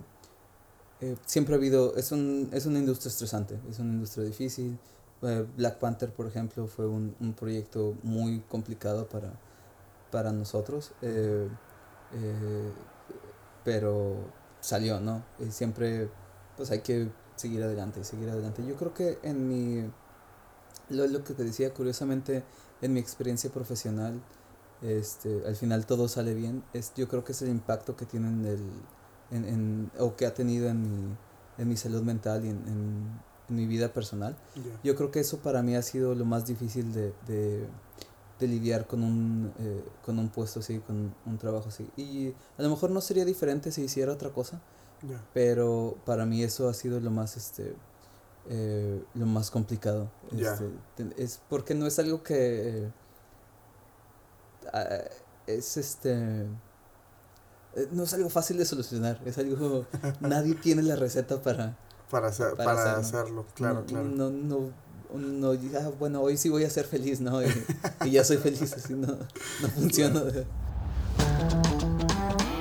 eh, 1.01 1.15
siempre 1.25 1.55
ha 1.55 1.57
habido, 1.57 1.95
es, 1.95 2.11
un, 2.11 2.49
es 2.53 2.65
una 2.65 2.79
industria 2.79 3.09
estresante, 3.09 3.59
es 3.69 3.79
una 3.79 3.93
industria 3.93 4.25
difícil, 4.25 4.77
eh, 5.21 5.45
Black 5.57 5.79
Panther, 5.79 6.11
por 6.11 6.27
ejemplo, 6.27 6.67
fue 6.67 6.87
un, 6.87 7.15
un 7.19 7.33
proyecto 7.33 7.95
muy 8.03 8.41
complicado 8.49 9.07
para, 9.07 9.33
para 10.11 10.31
nosotros, 10.31 10.91
eh, 11.01 11.47
eh, 12.13 12.71
pero 13.63 14.15
salió, 14.61 14.99
¿no? 14.99 15.23
Y 15.39 15.51
siempre, 15.51 16.09
pues 16.57 16.71
hay 16.71 16.79
que 16.81 17.09
seguir 17.35 17.63
adelante 17.63 17.99
y 17.99 18.03
seguir 18.03 18.29
adelante. 18.29 18.65
Yo 18.65 18.75
creo 18.75 18.93
que 18.93 19.19
en 19.23 19.47
mi, 19.47 19.89
lo, 20.89 21.07
lo 21.07 21.23
que 21.23 21.33
te 21.33 21.43
decía, 21.43 21.73
curiosamente, 21.73 22.43
en 22.81 22.93
mi 22.93 22.99
experiencia 22.99 23.49
profesional, 23.51 24.21
este, 24.81 25.43
al 25.47 25.55
final 25.55 25.85
todo 25.85 26.07
sale 26.07 26.33
bien. 26.33 26.63
Es, 26.73 26.93
yo 26.95 27.07
creo 27.07 27.23
que 27.23 27.31
es 27.31 27.41
el 27.41 27.49
impacto 27.49 27.95
que 27.95 28.05
tienen 28.05 28.45
el, 28.45 28.59
en, 29.31 29.45
en, 29.45 29.91
o 29.99 30.15
que 30.15 30.25
ha 30.25 30.33
tenido 30.33 30.69
en 30.69 30.81
mi, 30.81 31.17
en 31.57 31.67
mi 31.67 31.77
salud 31.77 32.03
mental 32.03 32.45
y 32.45 32.49
en, 32.49 32.57
en 32.67 33.34
en 33.49 33.55
mi 33.55 33.65
vida 33.65 33.93
personal. 33.93 34.35
Yo 34.83 34.95
creo 34.95 35.11
que 35.11 35.19
eso 35.19 35.39
para 35.39 35.61
mí 35.61 35.75
ha 35.75 35.81
sido 35.81 36.15
lo 36.15 36.25
más 36.25 36.45
difícil 36.45 36.93
de, 36.93 37.13
de, 37.27 37.65
de 38.39 38.47
lidiar 38.47 38.87
con 38.87 39.03
un, 39.03 39.53
eh, 39.59 39.83
con 40.03 40.19
un 40.19 40.29
puesto 40.29 40.59
así, 40.59 40.79
con 40.79 41.13
un 41.25 41.37
trabajo 41.37 41.69
así. 41.69 41.87
Y 41.97 42.33
a 42.57 42.63
lo 42.63 42.69
mejor 42.69 42.91
no 42.91 43.01
sería 43.01 43.25
diferente 43.25 43.71
si 43.71 43.83
hiciera 43.83 44.11
otra 44.11 44.29
cosa, 44.29 44.61
pero 45.33 45.97
para 46.05 46.25
mí 46.25 46.43
eso 46.43 46.67
ha 46.67 46.73
sido 46.73 46.99
lo 46.99 47.11
más, 47.11 47.37
este, 47.37 47.75
eh, 48.49 49.03
lo 49.13 49.25
más 49.25 49.51
complicado. 49.51 50.09
Este, 50.31 50.71
es 51.17 51.41
porque 51.49 51.75
no 51.75 51.85
es 51.87 51.99
algo 51.99 52.23
que... 52.23 52.89
Eh, 54.73 55.09
es 55.47 55.77
este 55.77 56.47
no 57.91 58.03
es 58.03 58.13
algo 58.13 58.29
fácil 58.29 58.57
de 58.57 58.65
solucionar, 58.65 59.19
es 59.25 59.37
algo, 59.37 59.85
nadie 60.21 60.55
tiene 60.55 60.81
la 60.81 60.95
receta 60.95 61.41
para, 61.41 61.77
para, 62.09 62.27
hacer, 62.27 62.55
para, 62.55 62.97
hacerlo. 62.97 63.45
claro, 63.55 63.85
claro. 63.85 64.05
No, 64.05 64.29
no, 64.29 64.71
no, 65.13 65.51
ah, 65.79 65.91
bueno, 65.99 66.21
hoy 66.21 66.37
sí 66.37 66.49
voy 66.49 66.63
a 66.63 66.69
ser 66.69 66.85
feliz, 66.85 67.21
¿no? 67.21 67.41
Y, 68.05 68.11
ya 68.11 68.23
soy 68.23 68.37
feliz, 68.37 68.73
así 68.73 68.93
no, 68.93 69.07
no 69.07 69.67
funciona. 69.69 70.21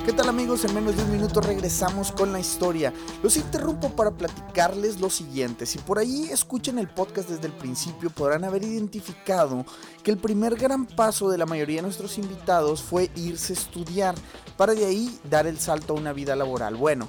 ¿Qué 0.05 0.13
tal 0.13 0.29
amigos? 0.29 0.63
En 0.67 0.75
menos 0.75 0.95
de 0.99 1.03
un 1.03 1.13
minuto 1.13 1.41
regresamos 1.41 2.13
con 2.13 2.31
la 2.31 2.39
historia. 2.39 2.93
Los 3.23 3.39
interrumpo 3.39 3.89
para 3.89 4.11
platicarles 4.11 5.01
lo 5.01 5.09
siguiente. 5.09 5.65
Si 5.65 5.79
por 5.79 5.99
ahí 5.99 6.29
escuchan 6.31 6.79
el 6.79 6.89
podcast 6.89 7.31
desde 7.31 7.47
el 7.47 7.55
principio 7.55 8.11
podrán 8.11 8.45
haber 8.45 8.65
identificado 8.65 9.65
que 10.03 10.11
el 10.11 10.19
primer 10.19 10.57
gran 10.57 10.85
paso 10.85 11.31
de 11.31 11.39
la 11.39 11.47
mayoría 11.47 11.77
de 11.77 11.83
nuestros 11.85 12.19
invitados 12.19 12.83
fue 12.83 13.11
irse 13.17 13.55
a 13.55 13.57
estudiar 13.57 14.15
para 14.59 14.75
de 14.75 14.85
ahí 14.85 15.19
dar 15.31 15.47
el 15.47 15.59
salto 15.59 15.95
a 15.95 15.97
una 15.97 16.13
vida 16.13 16.37
laboral. 16.37 16.77
Bueno, 16.77 17.09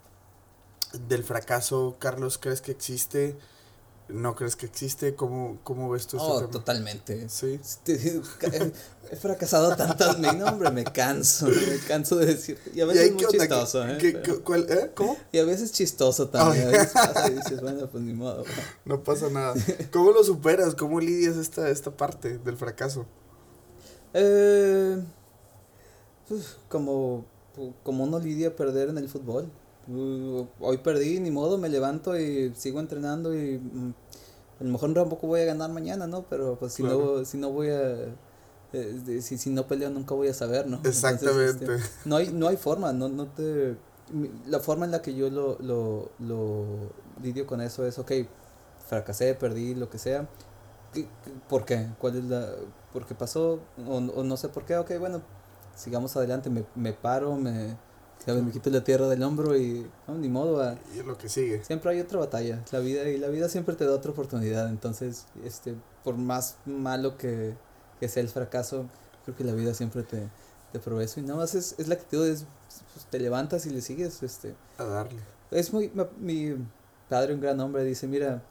del 1.07 1.23
fracaso, 1.23 1.95
Carlos, 1.99 2.37
¿crees 2.37 2.61
que 2.61 2.71
existe? 2.71 3.35
¿No 4.09 4.35
crees 4.35 4.55
que 4.55 4.65
existe? 4.65 5.15
¿Cómo, 5.15 5.59
cómo 5.63 5.89
ves 5.89 6.05
tú 6.07 6.17
este 6.17 6.29
oh, 6.29 6.47
totalmente. 6.47 7.29
Sí. 7.29 7.59
He 9.09 9.15
fracasado 9.15 9.75
tantas 9.75 10.19
veces, 10.19 10.37
no, 10.37 10.45
hombre, 10.45 10.69
me 10.71 10.83
canso, 10.83 11.47
me 11.47 11.77
canso 11.87 12.17
de 12.17 12.25
decir. 12.27 12.59
Y 12.73 12.81
a 12.81 12.85
veces 12.85 13.03
es 13.03 13.13
muy 13.13 13.25
chistoso, 13.25 13.87
¿eh? 13.87 13.97
¿eh? 14.01 14.91
¿Cómo? 14.95 15.17
Y 15.31 15.39
a 15.39 15.45
veces 15.45 15.71
chistoso 15.71 16.27
también. 16.27 16.67
A 16.67 16.71
veces 16.71 16.91
pasa 16.93 17.29
y 17.29 17.35
dices, 17.35 17.61
bueno, 17.61 17.87
pues 17.87 18.03
ni 18.03 18.13
modo. 18.13 18.43
No 18.85 19.03
pasa 19.03 19.29
nada. 19.29 19.53
¿Cómo 19.91 20.11
lo 20.11 20.23
superas? 20.23 20.75
¿Cómo 20.75 20.99
lidias 20.99 21.37
esta, 21.37 21.69
esta 21.69 21.91
parte 21.91 22.37
del 22.37 22.57
fracaso? 22.57 23.05
Eh, 24.13 25.01
pues, 26.27 26.57
como, 26.67 27.25
como 27.83 28.03
uno 28.03 28.19
lidia 28.19 28.55
perder 28.55 28.89
en 28.89 28.97
el 28.97 29.07
fútbol. 29.07 29.49
Uh, 29.87 30.45
hoy 30.59 30.77
perdí, 30.77 31.19
ni 31.19 31.31
modo, 31.31 31.57
me 31.57 31.69
levanto 31.69 32.17
y 32.19 32.53
sigo 32.55 32.79
entrenando 32.79 33.33
y 33.33 33.57
mm, 33.57 33.93
a 34.59 34.63
lo 34.63 34.69
mejor 34.69 34.93
tampoco 34.93 35.27
voy 35.27 35.41
a 35.41 35.45
ganar 35.45 35.71
mañana, 35.71 36.07
¿no? 36.07 36.23
Pero 36.29 36.57
pues 36.59 36.73
si 36.73 36.83
no 36.83 37.25
si 37.25 37.37
no 37.37 37.51
voy 37.51 37.69
a 37.69 38.15
eh, 38.73 39.19
si, 39.21 39.37
si 39.37 39.49
no 39.49 39.67
peleo 39.67 39.89
nunca 39.89 40.13
voy 40.13 40.27
a 40.27 40.33
saber, 40.33 40.67
¿no? 40.67 40.79
Exactamente. 40.83 41.65
Este, 41.65 41.89
no 42.05 42.15
hay 42.17 42.31
no 42.31 42.47
hay 42.47 42.57
forma, 42.57 42.93
no 42.93 43.09
no 43.09 43.27
te 43.27 43.75
la 44.47 44.59
forma 44.59 44.85
en 44.85 44.91
la 44.91 45.01
que 45.01 45.15
yo 45.15 45.29
lo 45.29 45.57
lo 45.59 46.11
lo 46.19 46.65
lidio 47.21 47.47
con 47.47 47.61
eso 47.61 47.85
es, 47.85 47.97
ok, 47.97 48.11
fracasé, 48.87 49.33
perdí, 49.35 49.73
lo 49.73 49.89
que 49.89 49.97
sea. 49.97 50.27
¿Por 51.49 51.65
qué? 51.65 51.87
¿Cuál 51.99 52.17
es 52.17 52.25
la 52.25 52.49
por 52.93 53.05
qué 53.05 53.15
pasó 53.15 53.59
o, 53.87 53.95
o 53.95 54.23
no 54.23 54.37
sé 54.37 54.49
por 54.49 54.65
qué? 54.65 54.77
Ok, 54.77 54.91
bueno, 54.99 55.21
sigamos 55.75 56.15
adelante, 56.17 56.49
me, 56.49 56.65
me 56.75 56.93
paro, 56.93 57.35
me 57.35 57.77
me 58.27 58.51
quito 58.51 58.69
la 58.69 58.83
tierra 58.83 59.07
del 59.07 59.23
hombro 59.23 59.57
y 59.57 59.85
ni 60.07 60.29
modo. 60.29 60.61
A, 60.61 60.77
y 60.95 60.99
es 60.99 61.05
lo 61.05 61.17
que 61.17 61.29
sigue. 61.29 61.63
Siempre 61.63 61.91
hay 61.91 61.99
otra 61.99 62.19
batalla. 62.19 62.63
La 62.71 62.79
vida 62.79 63.07
y 63.09 63.17
la 63.17 63.27
vida 63.27 63.49
siempre 63.49 63.75
te 63.75 63.85
da 63.85 63.93
otra 63.93 64.11
oportunidad. 64.11 64.69
Entonces, 64.69 65.25
este, 65.43 65.75
por 66.03 66.17
más 66.17 66.57
malo 66.65 67.17
que, 67.17 67.55
que 67.99 68.07
sea 68.07 68.21
el 68.21 68.29
fracaso, 68.29 68.85
creo 69.25 69.35
que 69.35 69.43
la 69.43 69.53
vida 69.53 69.73
siempre 69.73 70.03
te, 70.03 70.27
te 70.71 70.79
provee 70.79 71.05
eso. 71.05 71.19
Y 71.19 71.23
nada 71.23 71.39
más 71.39 71.55
es, 71.55 71.75
es 71.77 71.87
la 71.87 71.95
actitud, 71.95 72.27
es, 72.27 72.45
pues, 72.93 73.05
te 73.05 73.19
levantas 73.19 73.65
y 73.65 73.71
le 73.71 73.81
sigues. 73.81 74.21
Este, 74.23 74.55
a 74.77 74.83
darle. 74.83 75.21
Es 75.49 75.73
muy, 75.73 75.91
mi 76.19 76.55
padre, 77.09 77.33
un 77.33 77.41
gran 77.41 77.59
hombre, 77.59 77.83
dice, 77.83 78.07
mira, 78.07 78.41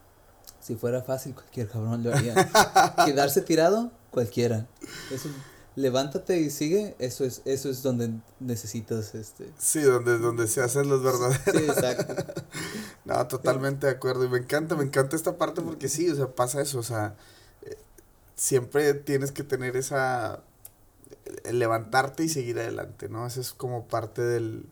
si 0.60 0.74
fuera 0.74 1.02
fácil, 1.02 1.34
cualquier 1.34 1.68
cabrón 1.68 2.02
lo 2.02 2.14
haría. 2.14 2.34
Quedarse 3.06 3.40
tirado, 3.40 3.90
cualquiera. 4.10 4.66
Eso 5.10 5.28
levántate 5.76 6.38
y 6.40 6.50
sigue, 6.50 6.96
eso 6.98 7.24
es, 7.24 7.42
eso 7.44 7.70
es 7.70 7.82
donde 7.82 8.10
necesitas 8.40 9.14
este. 9.14 9.50
Sí, 9.58 9.82
donde, 9.82 10.18
donde 10.18 10.46
se 10.48 10.62
hacen 10.62 10.88
los 10.88 11.02
verdaderos. 11.02 11.42
Sí, 11.44 11.70
exacto. 11.70 12.42
no, 13.04 13.26
totalmente 13.28 13.86
de 13.86 13.92
acuerdo. 13.92 14.24
Y 14.24 14.28
me 14.28 14.38
encanta, 14.38 14.76
me 14.76 14.84
encanta 14.84 15.16
esta 15.16 15.38
parte 15.38 15.62
porque 15.62 15.88
sí, 15.88 16.10
o 16.10 16.14
sea, 16.16 16.28
pasa 16.28 16.60
eso, 16.60 16.78
o 16.78 16.82
sea, 16.82 17.16
eh, 17.62 17.76
siempre 18.34 18.94
tienes 18.94 19.32
que 19.32 19.44
tener 19.44 19.76
esa 19.76 20.42
eh, 21.44 21.52
levantarte 21.52 22.24
y 22.24 22.28
seguir 22.28 22.58
adelante, 22.58 23.08
¿no? 23.08 23.26
Eso 23.26 23.40
es 23.40 23.52
como 23.52 23.86
parte 23.86 24.22
del, 24.22 24.66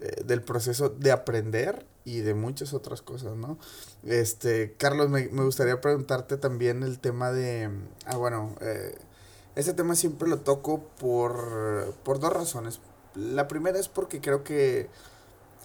eh, 0.00 0.22
del 0.24 0.42
proceso 0.42 0.88
de 0.90 1.12
aprender 1.12 1.86
y 2.04 2.20
de 2.20 2.34
muchas 2.34 2.72
otras 2.72 3.02
cosas, 3.02 3.36
¿no? 3.36 3.58
Este, 4.04 4.74
Carlos, 4.78 5.10
me, 5.10 5.28
me 5.28 5.42
gustaría 5.42 5.80
preguntarte 5.80 6.36
también 6.36 6.82
el 6.82 7.00
tema 7.00 7.32
de, 7.32 7.70
ah, 8.04 8.16
bueno, 8.16 8.54
eh, 8.60 8.96
este 9.56 9.72
tema 9.72 9.96
siempre 9.96 10.28
lo 10.28 10.38
toco 10.40 10.82
por, 11.00 11.94
por 12.04 12.20
dos 12.20 12.32
razones. 12.32 12.80
La 13.14 13.48
primera 13.48 13.78
es 13.78 13.88
porque 13.88 14.20
creo 14.20 14.44
que 14.44 14.88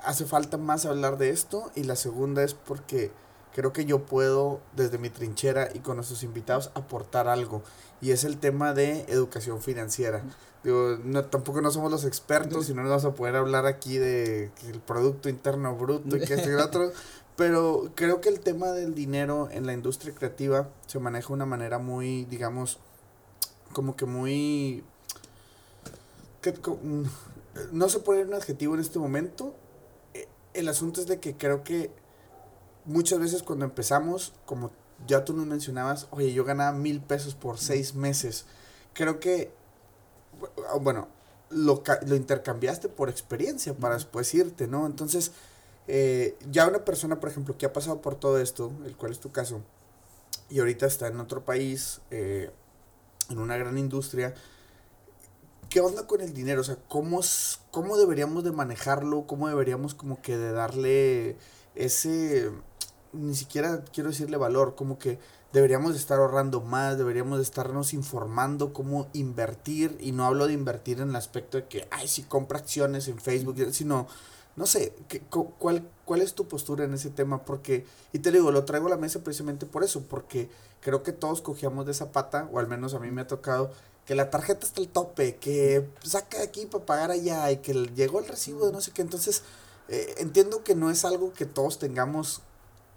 hace 0.03 0.25
falta 0.25 0.57
más 0.57 0.85
hablar 0.85 1.17
de 1.17 1.29
esto 1.29 1.71
y 1.75 1.83
la 1.83 1.97
segunda 1.97 2.41
es 2.41 2.53
porque 2.53 3.11
creo 3.53 3.73
que 3.73 3.85
yo 3.85 4.05
puedo 4.05 4.61
desde 4.75 4.97
mi 4.97 5.09
trinchera 5.09 5.69
y 5.73 5.79
con 5.79 5.97
nuestros 5.97 6.23
invitados 6.23 6.71
aportar 6.73 7.27
algo 7.27 7.61
y 7.99 8.11
es 8.11 8.23
el 8.23 8.37
tema 8.37 8.73
de 8.73 9.01
educación 9.09 9.61
financiera. 9.61 10.23
Digo, 10.63 10.97
no, 11.03 11.25
tampoco 11.25 11.59
no 11.61 11.69
somos 11.71 11.91
los 11.91 12.05
expertos 12.05 12.69
y 12.69 12.73
no 12.73 12.83
nos 12.83 12.89
vamos 12.89 13.05
a 13.05 13.15
poder 13.15 13.35
hablar 13.35 13.65
aquí 13.65 13.97
de 13.97 14.51
el 14.67 14.79
Producto 14.79 15.27
Interno 15.27 15.75
Bruto 15.75 16.15
y 16.15 16.21
que 16.21 16.35
este 16.35 16.51
y 16.51 16.53
otro, 16.53 16.91
pero 17.35 17.91
creo 17.95 18.21
que 18.21 18.29
el 18.29 18.39
tema 18.39 18.71
del 18.71 18.95
dinero 18.95 19.49
en 19.51 19.65
la 19.65 19.73
industria 19.73 20.13
creativa 20.13 20.69
se 20.87 20.99
maneja 20.99 21.27
de 21.29 21.33
una 21.33 21.45
manera 21.45 21.79
muy, 21.79 22.25
digamos, 22.25 22.79
como 23.71 23.95
que 23.95 24.05
muy... 24.05 24.83
Que, 26.41 26.51
mm, 26.51 27.03
no 27.71 27.89
se 27.89 27.99
pone 27.99 28.23
un 28.23 28.33
adjetivo 28.33 28.75
en 28.75 28.81
este 28.81 28.99
momento. 28.99 29.53
Eh, 30.13 30.27
el 30.53 30.67
asunto 30.69 31.01
es 31.01 31.07
de 31.07 31.19
que 31.19 31.35
creo 31.35 31.63
que 31.63 31.91
muchas 32.85 33.19
veces 33.19 33.43
cuando 33.43 33.65
empezamos, 33.65 34.33
como 34.45 34.71
ya 35.07 35.25
tú 35.25 35.33
nos 35.33 35.45
mencionabas, 35.45 36.07
oye, 36.11 36.33
yo 36.33 36.43
ganaba 36.43 36.77
mil 36.77 37.01
pesos 37.01 37.35
por 37.35 37.57
seis 37.57 37.95
meses. 37.95 38.45
Creo 38.93 39.19
que, 39.19 39.51
bueno, 40.81 41.07
lo, 41.49 41.83
lo 42.05 42.15
intercambiaste 42.15 42.89
por 42.89 43.09
experiencia 43.09 43.73
para 43.73 43.95
después 43.95 44.33
irte, 44.33 44.67
¿no? 44.67 44.85
Entonces, 44.85 45.31
eh, 45.87 46.37
ya 46.49 46.67
una 46.67 46.85
persona, 46.85 47.19
por 47.19 47.29
ejemplo, 47.29 47.57
que 47.57 47.65
ha 47.65 47.73
pasado 47.73 48.01
por 48.01 48.15
todo 48.15 48.39
esto, 48.39 48.71
el 48.85 48.95
cual 48.95 49.11
es 49.11 49.19
tu 49.19 49.31
caso, 49.31 49.61
y 50.49 50.59
ahorita 50.59 50.85
está 50.85 51.07
en 51.07 51.19
otro 51.19 51.43
país, 51.43 52.01
eh, 52.11 52.51
en 53.31 53.39
una 53.39 53.57
gran 53.57 53.77
industria, 53.77 54.33
¿qué 55.69 55.79
onda 55.79 56.05
con 56.05 56.21
el 56.21 56.33
dinero? 56.33 56.61
O 56.61 56.63
sea, 56.63 56.77
¿cómo, 56.87 57.21
cómo 57.71 57.97
deberíamos 57.97 58.43
de 58.43 58.51
manejarlo? 58.51 59.25
¿Cómo 59.25 59.47
deberíamos 59.47 59.93
como 59.93 60.21
que 60.21 60.37
de 60.37 60.51
darle 60.51 61.37
ese, 61.75 62.51
ni 63.13 63.35
siquiera 63.35 63.83
quiero 63.93 64.09
decirle 64.09 64.37
valor, 64.37 64.75
como 64.75 64.99
que 64.99 65.19
deberíamos 65.53 65.93
de 65.93 65.99
estar 65.99 66.19
ahorrando 66.19 66.61
más, 66.61 66.97
deberíamos 66.97 67.37
de 67.37 67.43
estarnos 67.43 67.93
informando 67.93 68.73
cómo 68.73 69.07
invertir, 69.13 69.97
y 69.99 70.11
no 70.11 70.25
hablo 70.25 70.47
de 70.47 70.53
invertir 70.53 70.99
en 70.99 71.09
el 71.09 71.15
aspecto 71.15 71.57
de 71.57 71.67
que, 71.67 71.87
ay, 71.91 72.07
si 72.07 72.23
compra 72.23 72.59
acciones 72.59 73.07
en 73.07 73.19
Facebook, 73.19 73.55
sino 73.71 74.07
no 74.55 74.65
sé, 74.65 74.93
¿qué, 75.07 75.21
cuál, 75.21 75.87
¿cuál 76.05 76.21
es 76.21 76.33
tu 76.33 76.47
postura 76.47 76.83
en 76.83 76.93
ese 76.93 77.09
tema? 77.09 77.43
Porque, 77.43 77.85
y 78.11 78.19
te 78.19 78.31
digo, 78.31 78.51
lo 78.51 78.65
traigo 78.65 78.87
a 78.87 78.89
la 78.89 78.97
mesa 78.97 79.23
precisamente 79.23 79.65
por 79.65 79.83
eso, 79.83 80.03
porque 80.03 80.49
creo 80.81 81.03
que 81.03 81.13
todos 81.13 81.41
cogíamos 81.41 81.85
de 81.85 81.93
esa 81.93 82.11
pata, 82.11 82.49
o 82.51 82.59
al 82.59 82.67
menos 82.67 82.93
a 82.93 82.99
mí 82.99 83.11
me 83.11 83.21
ha 83.21 83.27
tocado, 83.27 83.71
que 84.05 84.15
la 84.15 84.29
tarjeta 84.29 84.65
está 84.65 84.81
al 84.81 84.87
tope, 84.87 85.37
que 85.37 85.87
saca 86.03 86.39
de 86.39 86.43
aquí 86.43 86.65
para 86.65 86.85
pagar 86.85 87.11
allá, 87.11 87.49
y 87.51 87.57
que 87.57 87.73
llegó 87.73 88.19
el 88.19 88.27
recibo 88.27 88.65
de 88.65 88.73
no 88.73 88.81
sé 88.81 88.91
qué. 88.91 89.01
Entonces, 89.01 89.43
eh, 89.87 90.15
entiendo 90.17 90.63
que 90.63 90.75
no 90.75 90.89
es 90.89 91.05
algo 91.05 91.33
que 91.33 91.45
todos 91.45 91.79
tengamos 91.79 92.41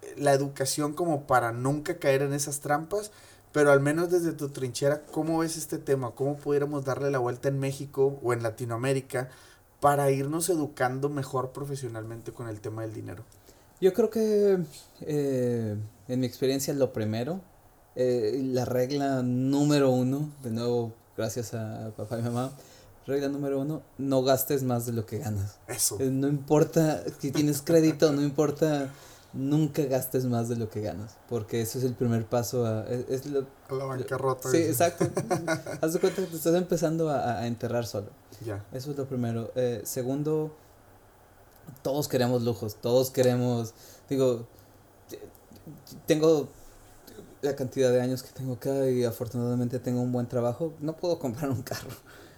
eh, 0.03 0.15
la 0.17 0.33
educación 0.33 0.93
como 0.93 1.27
para 1.27 1.53
nunca 1.53 1.99
caer 1.99 2.23
en 2.23 2.33
esas 2.33 2.61
trampas, 2.61 3.13
pero 3.53 3.71
al 3.71 3.81
menos 3.81 4.11
desde 4.11 4.33
tu 4.33 4.49
trinchera, 4.49 5.03
¿cómo 5.13 5.39
ves 5.39 5.57
este 5.57 5.79
tema? 5.79 6.11
¿Cómo 6.13 6.37
pudiéramos 6.37 6.85
darle 6.85 7.13
la 7.13 7.19
vuelta 7.19 7.49
en 7.49 7.61
México 7.61 8.19
o 8.23 8.33
en 8.33 8.43
Latinoamérica? 8.43 9.31
Para 9.85 10.11
irnos 10.11 10.49
educando 10.49 11.11
mejor 11.11 11.53
profesionalmente 11.53 12.33
con 12.33 12.49
el 12.49 12.63
tema 12.63 12.81
del 12.81 12.95
dinero? 12.95 13.23
Yo 13.83 13.93
creo 13.93 14.09
que 14.09 14.59
eh, 15.03 15.77
en 16.09 16.21
mi 16.21 16.27
experiencia 16.27 16.73
lo 16.73 16.95
primero, 16.95 17.43
eh, 17.95 18.41
la 18.43 18.65
regla 18.65 19.23
número 19.23 19.91
uno, 19.91 20.31
de 20.43 20.53
nuevo 20.53 20.95
gracias 21.19 21.53
a 21.53 21.93
papá 21.99 22.19
y 22.19 22.23
mamá, 22.23 22.53
regla 23.07 23.29
número 23.29 23.61
uno, 23.61 23.83
no 23.99 24.23
gastes 24.23 24.63
más 24.63 24.87
de 24.87 24.95
lo 24.95 25.05
que 25.05 25.19
ganas. 25.19 25.59
Eso. 25.69 26.01
Eh, 26.01 26.09
no 26.11 26.29
importa 26.29 27.05
si 27.19 27.31
tienes 27.31 27.61
crédito, 27.61 28.11
no 28.11 28.23
importa, 28.23 28.89
nunca 29.35 29.83
gastes 29.83 30.25
más 30.25 30.49
de 30.49 30.57
lo 30.57 30.71
que 30.71 30.81
ganas, 30.81 31.19
porque 31.29 31.61
ese 31.61 31.77
es 31.77 31.85
el 31.85 31.93
primer 31.93 32.25
paso 32.25 32.65
a... 32.65 32.87
Es, 32.89 33.27
la 33.27 33.45
bancarrota. 33.69 34.51
Sí, 34.51 34.63
exacto. 34.63 35.05
Haz 35.83 35.93
de 35.93 36.01
cuenta 36.01 36.23
que 36.23 36.29
te 36.29 36.37
estás 36.37 36.55
empezando 36.55 37.11
a, 37.11 37.41
a 37.41 37.47
enterrar 37.47 37.85
solo. 37.85 38.09
Eso 38.73 38.91
es 38.91 38.97
lo 38.97 39.07
primero. 39.07 39.51
Eh, 39.55 39.83
segundo, 39.85 40.53
todos 41.83 42.09
queremos 42.09 42.43
lujos, 42.43 42.77
todos 42.77 43.11
queremos, 43.11 43.75
digo, 44.09 44.47
tengo 46.07 46.49
la 47.43 47.55
cantidad 47.55 47.91
de 47.91 48.01
años 48.01 48.23
que 48.23 48.31
tengo 48.33 48.55
acá 48.55 48.89
y 48.89 49.05
afortunadamente 49.05 49.79
tengo 49.79 50.01
un 50.01 50.13
buen 50.13 50.27
trabajo, 50.27 50.73
no 50.81 50.97
puedo 50.97 51.19
comprar 51.19 51.51
un 51.51 51.63
carro. 51.63 51.91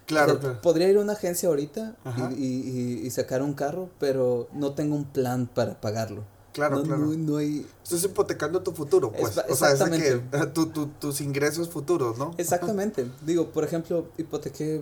Claro, 0.05 0.39
Podría 0.61 0.87
ir 0.89 0.97
a 0.97 1.01
una 1.01 1.13
agencia 1.13 1.49
ahorita 1.49 1.95
y, 2.37 2.45
y, 2.45 3.01
y, 3.05 3.09
sacar 3.11 3.41
un 3.41 3.53
carro, 3.53 3.89
pero 3.99 4.47
no 4.53 4.71
tengo 4.71 4.95
un 4.95 5.03
plan 5.03 5.47
para 5.53 5.81
pagarlo. 5.81 6.23
Claro, 6.53 6.81
claro. 6.81 7.05
No, 7.17 7.37
hay... 7.37 7.67
Estás 7.83 8.05
hipotecando 8.05 8.63
tu 8.63 8.71
futuro, 8.71 9.11
pues. 9.11 9.37
o 9.49 9.55
sea, 9.55 9.71
es 9.73 9.83
que, 9.83 10.21
tu, 10.53 10.67
tu, 10.67 10.87
tus 10.87 11.19
ingresos 11.19 11.67
futuros, 11.69 12.17
¿no? 12.17 12.33
Exactamente. 12.37 13.05
Digo, 13.25 13.51
por 13.51 13.65
ejemplo, 13.65 14.07
hipotequé 14.17 14.81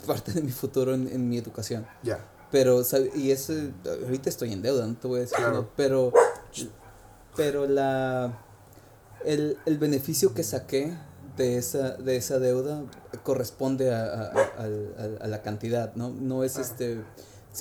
parte 0.00 0.32
de 0.32 0.42
mi 0.42 0.50
futuro 0.50 0.94
en, 0.94 1.08
en 1.08 1.28
mi 1.28 1.38
educación. 1.38 1.86
Ya. 2.02 2.18
Pero, 2.50 2.82
y 3.14 3.30
eso, 3.30 3.52
ahorita 4.04 4.28
estoy 4.28 4.52
en 4.52 4.62
deuda, 4.62 4.86
no 4.86 4.96
te 4.96 5.06
voy 5.06 5.18
a 5.18 5.20
decir, 5.20 5.36
claro. 5.36 5.70
pero, 5.76 6.12
pero 7.36 7.66
la, 7.66 8.40
el, 9.24 9.56
el 9.66 9.78
beneficio 9.78 10.34
que 10.34 10.42
saqué 10.42 10.96
de 11.36 11.58
esa, 11.58 11.96
de 11.96 12.16
esa 12.16 12.40
deuda 12.40 12.82
corresponde 13.22 13.94
a, 13.94 14.04
a, 14.04 14.32
a, 14.58 15.24
a 15.24 15.26
la 15.28 15.42
cantidad, 15.42 15.94
¿no? 15.94 16.10
No 16.10 16.42
es 16.42 16.56
este, 16.56 17.04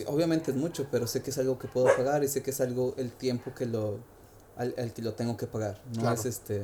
obviamente 0.07 0.51
es 0.51 0.57
mucho, 0.57 0.87
pero 0.89 1.05
sé 1.05 1.21
que 1.21 1.29
es 1.29 1.37
algo 1.37 1.59
que 1.59 1.67
puedo 1.67 1.85
pagar 1.95 2.23
y 2.23 2.27
sé 2.27 2.41
que 2.41 2.49
es 2.49 2.59
algo, 2.59 2.95
el 2.97 3.11
tiempo 3.11 3.53
que 3.53 3.67
lo, 3.67 3.99
al, 4.57 4.73
que 4.73 5.03
lo 5.03 5.13
tengo 5.13 5.37
que 5.37 5.45
pagar, 5.45 5.79
no 6.01 6.11
es 6.11 6.25
este... 6.25 6.63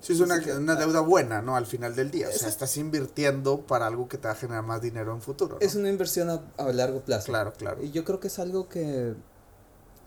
Sí, 0.00 0.12
es 0.12 0.20
una, 0.20 0.40
una 0.56 0.76
deuda 0.76 1.00
buena, 1.00 1.42
¿no? 1.42 1.56
Al 1.56 1.66
final 1.66 1.94
del 1.96 2.10
día. 2.10 2.28
O 2.28 2.32
sea, 2.32 2.48
estás 2.48 2.76
invirtiendo 2.76 3.66
para 3.66 3.86
algo 3.86 4.08
que 4.08 4.18
te 4.18 4.28
va 4.28 4.32
a 4.32 4.36
generar 4.36 4.62
más 4.62 4.80
dinero 4.80 5.12
en 5.12 5.20
futuro. 5.20 5.58
Es 5.60 5.74
una 5.74 5.88
inversión 5.88 6.30
a, 6.30 6.72
largo 6.72 7.00
plazo. 7.00 7.26
Claro, 7.26 7.52
claro. 7.52 7.82
Y 7.82 7.90
yo 7.90 8.04
creo 8.04 8.20
que 8.20 8.28
es 8.28 8.38
algo 8.38 8.68
que 8.68 9.14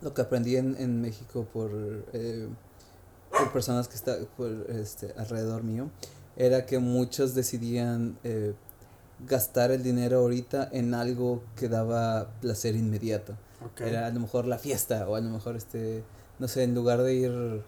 lo 0.01 0.13
que 0.13 0.21
aprendí 0.21 0.55
en, 0.55 0.75
en 0.79 1.01
México 1.01 1.45
por 1.53 1.71
eh, 2.13 2.47
por 3.31 3.51
personas 3.51 3.87
que 3.87 3.95
están 3.95 4.27
este, 4.69 5.13
alrededor 5.17 5.63
mío, 5.63 5.89
era 6.35 6.65
que 6.65 6.79
muchos 6.79 7.33
decidían 7.33 8.17
eh, 8.23 8.53
gastar 9.27 9.71
el 9.71 9.83
dinero 9.83 10.19
ahorita 10.19 10.69
en 10.71 10.93
algo 10.93 11.43
que 11.55 11.69
daba 11.69 12.29
placer 12.41 12.75
inmediato. 12.75 13.35
Era 13.77 14.07
a 14.07 14.09
lo 14.09 14.19
mejor 14.19 14.45
la 14.45 14.57
fiesta 14.57 15.07
o 15.07 15.15
a 15.15 15.21
lo 15.21 15.29
mejor 15.29 15.55
este, 15.55 16.03
no 16.39 16.47
sé, 16.47 16.63
en 16.63 16.73
lugar 16.73 17.03
de 17.03 17.13
ir 17.13 17.63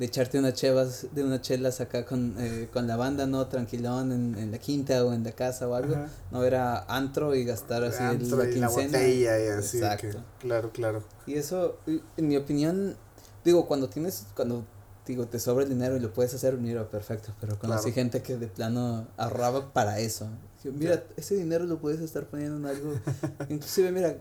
de 0.00 0.06
echarte 0.06 0.38
unas 0.38 0.54
chevas, 0.54 1.08
de 1.12 1.22
unas 1.22 1.42
chelas 1.42 1.82
acá 1.82 2.06
con, 2.06 2.34
eh, 2.38 2.70
con 2.72 2.86
la 2.86 2.96
banda, 2.96 3.26
¿no? 3.26 3.46
Tranquilón 3.48 4.12
en, 4.12 4.34
en, 4.38 4.50
la 4.50 4.56
quinta 4.56 5.04
o 5.04 5.12
en 5.12 5.22
la 5.22 5.32
casa 5.32 5.68
o 5.68 5.74
algo. 5.74 5.94
No, 6.30 6.42
era 6.42 6.84
antro 6.88 7.34
y 7.34 7.44
gastar 7.44 7.84
así 7.84 8.02
antro 8.02 8.38
la 8.38 8.48
quincena. 8.48 9.06
y 9.06 9.26
así. 9.26 9.76
Exacto. 9.76 10.24
claro, 10.38 10.72
claro. 10.72 11.04
Y 11.26 11.34
eso, 11.34 11.76
en 11.86 12.28
mi 12.28 12.38
opinión, 12.38 12.96
digo, 13.44 13.66
cuando 13.66 13.90
tienes, 13.90 14.24
cuando 14.34 14.64
digo, 15.06 15.26
te 15.26 15.38
sobra 15.38 15.64
el 15.64 15.68
dinero 15.68 15.98
y 15.98 16.00
lo 16.00 16.14
puedes 16.14 16.32
hacer, 16.32 16.56
mira, 16.56 16.88
perfecto, 16.88 17.34
pero 17.38 17.58
conocí 17.58 17.92
gente 17.92 18.22
que 18.22 18.38
de 18.38 18.46
plano 18.46 19.06
ahorraba 19.18 19.70
para 19.74 19.98
eso. 19.98 20.30
Mira, 20.64 21.04
ese 21.18 21.34
dinero 21.34 21.66
lo 21.66 21.78
puedes 21.78 22.00
estar 22.00 22.24
poniendo 22.24 22.56
en 22.56 22.64
algo, 22.64 22.94
inclusive, 23.50 23.92
mira, 23.92 24.16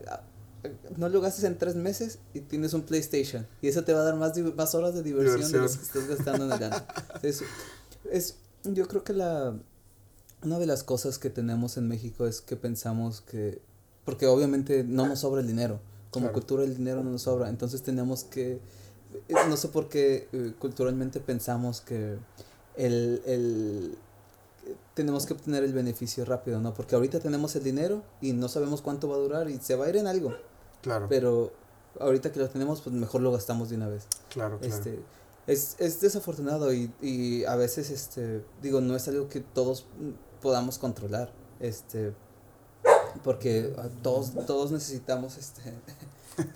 no 0.97 1.10
lo 1.10 1.22
gastes 1.22 1.43
en 1.43 1.57
tres 1.57 1.76
meses 1.76 2.20
y 2.34 2.41
tienes 2.41 2.74
un 2.74 2.84
PlayStation. 2.84 3.47
Y 3.62 3.68
eso 3.68 3.84
te 3.84 3.93
va 3.93 4.01
a 4.01 4.03
dar 4.03 4.16
más, 4.16 4.38
más 4.55 4.76
horas 4.76 4.93
de 4.93 5.03
diversión, 5.03 5.51
de 5.51 5.60
las 5.60 5.78
que 5.78 5.84
estás 5.84 6.07
gastando 6.07 6.45
en 6.45 6.51
el 6.51 6.64
año. 6.64 6.86
Es, 7.22 7.43
es, 8.12 8.36
yo 8.64 8.88
creo 8.88 9.03
que 9.03 9.14
la, 9.14 9.57
una 10.43 10.60
de 10.60 10.66
las 10.66 10.84
cosas 10.84 11.20
que 11.20 11.30
tenemos 11.30 11.78
en 11.78 11.88
México 11.88 12.26
es 12.26 12.41
que 12.41 12.55
pensamos 12.55 13.22
que, 13.22 13.62
porque 14.05 14.28
obviamente 14.28 14.84
no 14.84 15.07
nos 15.07 15.20
sobra 15.20 15.41
el 15.41 15.47
dinero, 15.47 15.80
como 16.12 16.32
cultura 16.32 16.64
el 16.64 16.76
dinero 16.76 17.03
no 17.03 17.12
nos 17.12 17.24
sobra, 17.24 17.49
entonces 17.49 17.84
tenemos 17.84 18.24
que 18.24 18.60
eh, 19.28 19.34
no 19.47 19.57
sé 19.57 19.70
por 19.70 19.89
qué 19.89 20.28
eh, 20.32 20.53
culturalmente 20.60 21.20
pensamos 21.20 21.82
que 21.82 22.18
el, 22.76 23.22
el, 23.26 23.97
tenemos 25.00 25.26
que 25.26 25.32
obtener 25.32 25.64
el 25.64 25.72
beneficio 25.72 26.26
rápido, 26.26 26.60
¿no? 26.60 26.74
Porque 26.74 26.93
ahorita 26.93 27.22
tenemos 27.22 27.56
el 27.56 27.64
dinero 27.64 28.04
y 28.20 28.34
no 28.34 28.50
sabemos 28.50 28.82
cuánto 28.82 29.08
va 29.08 29.16
a 29.16 29.20
durar 29.20 29.50
y 29.50 29.58
se 29.60 29.78
va 29.78 29.86
a 29.86 29.89
ir 29.89 29.95
en 29.95 30.08
algo. 30.08 30.34
Claro. 30.82 31.06
Pero 31.08 31.54
ahorita 32.02 32.34
que 32.34 32.39
lo 32.41 32.50
tenemos, 32.50 32.82
pues 32.82 32.93
mejor 32.93 33.22
lo 33.22 33.32
gastamos 33.32 33.70
de 33.70 33.78
una 33.78 33.88
vez. 33.88 34.08
Claro, 34.28 34.60
claro. 34.60 34.76
Este, 34.76 35.00
es, 35.47 35.78
es 35.80 36.02
desafortunado 36.02 36.74
y, 36.74 36.91
y 37.02 37.45
a 37.45 37.56
veces, 37.56 37.91
este, 37.91 38.43
digo, 38.62 38.82
no 38.82 38.97
es 38.97 39.08
algo 39.08 39.30
que 39.30 39.39
todos 39.39 39.86
podamos 40.41 40.78
controlar. 40.78 41.32
Este, 41.62 42.14
porque 43.24 43.74
todos, 44.02 44.34
todos 44.45 44.72
necesitamos, 44.72 45.38
este, 45.38 45.62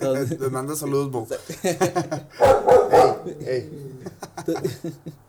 Les 0.00 0.50
mando 0.50 0.76
saludos, 0.76 1.10
Bo. 1.10 1.26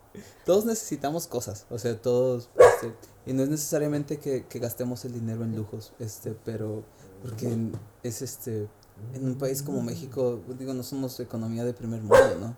Todos 0.45 0.65
necesitamos 0.65 1.27
cosas, 1.27 1.65
o 1.69 1.79
sea, 1.79 1.99
todos, 1.99 2.49
este, 2.57 2.93
y 3.25 3.33
no 3.33 3.43
es 3.43 3.49
necesariamente 3.49 4.17
que, 4.17 4.45
que, 4.45 4.59
gastemos 4.59 5.05
el 5.05 5.13
dinero 5.13 5.43
en 5.43 5.55
lujos, 5.55 5.93
este, 5.99 6.35
pero 6.45 6.83
porque 7.21 7.55
es 8.03 8.21
este, 8.21 8.67
en 9.13 9.25
un 9.25 9.35
país 9.35 9.63
como 9.63 9.81
México, 9.81 10.41
digo, 10.59 10.73
no 10.73 10.83
somos 10.83 11.19
economía 11.19 11.63
de 11.65 11.73
primer 11.73 12.01
mundo, 12.01 12.37
¿no? 12.39 12.57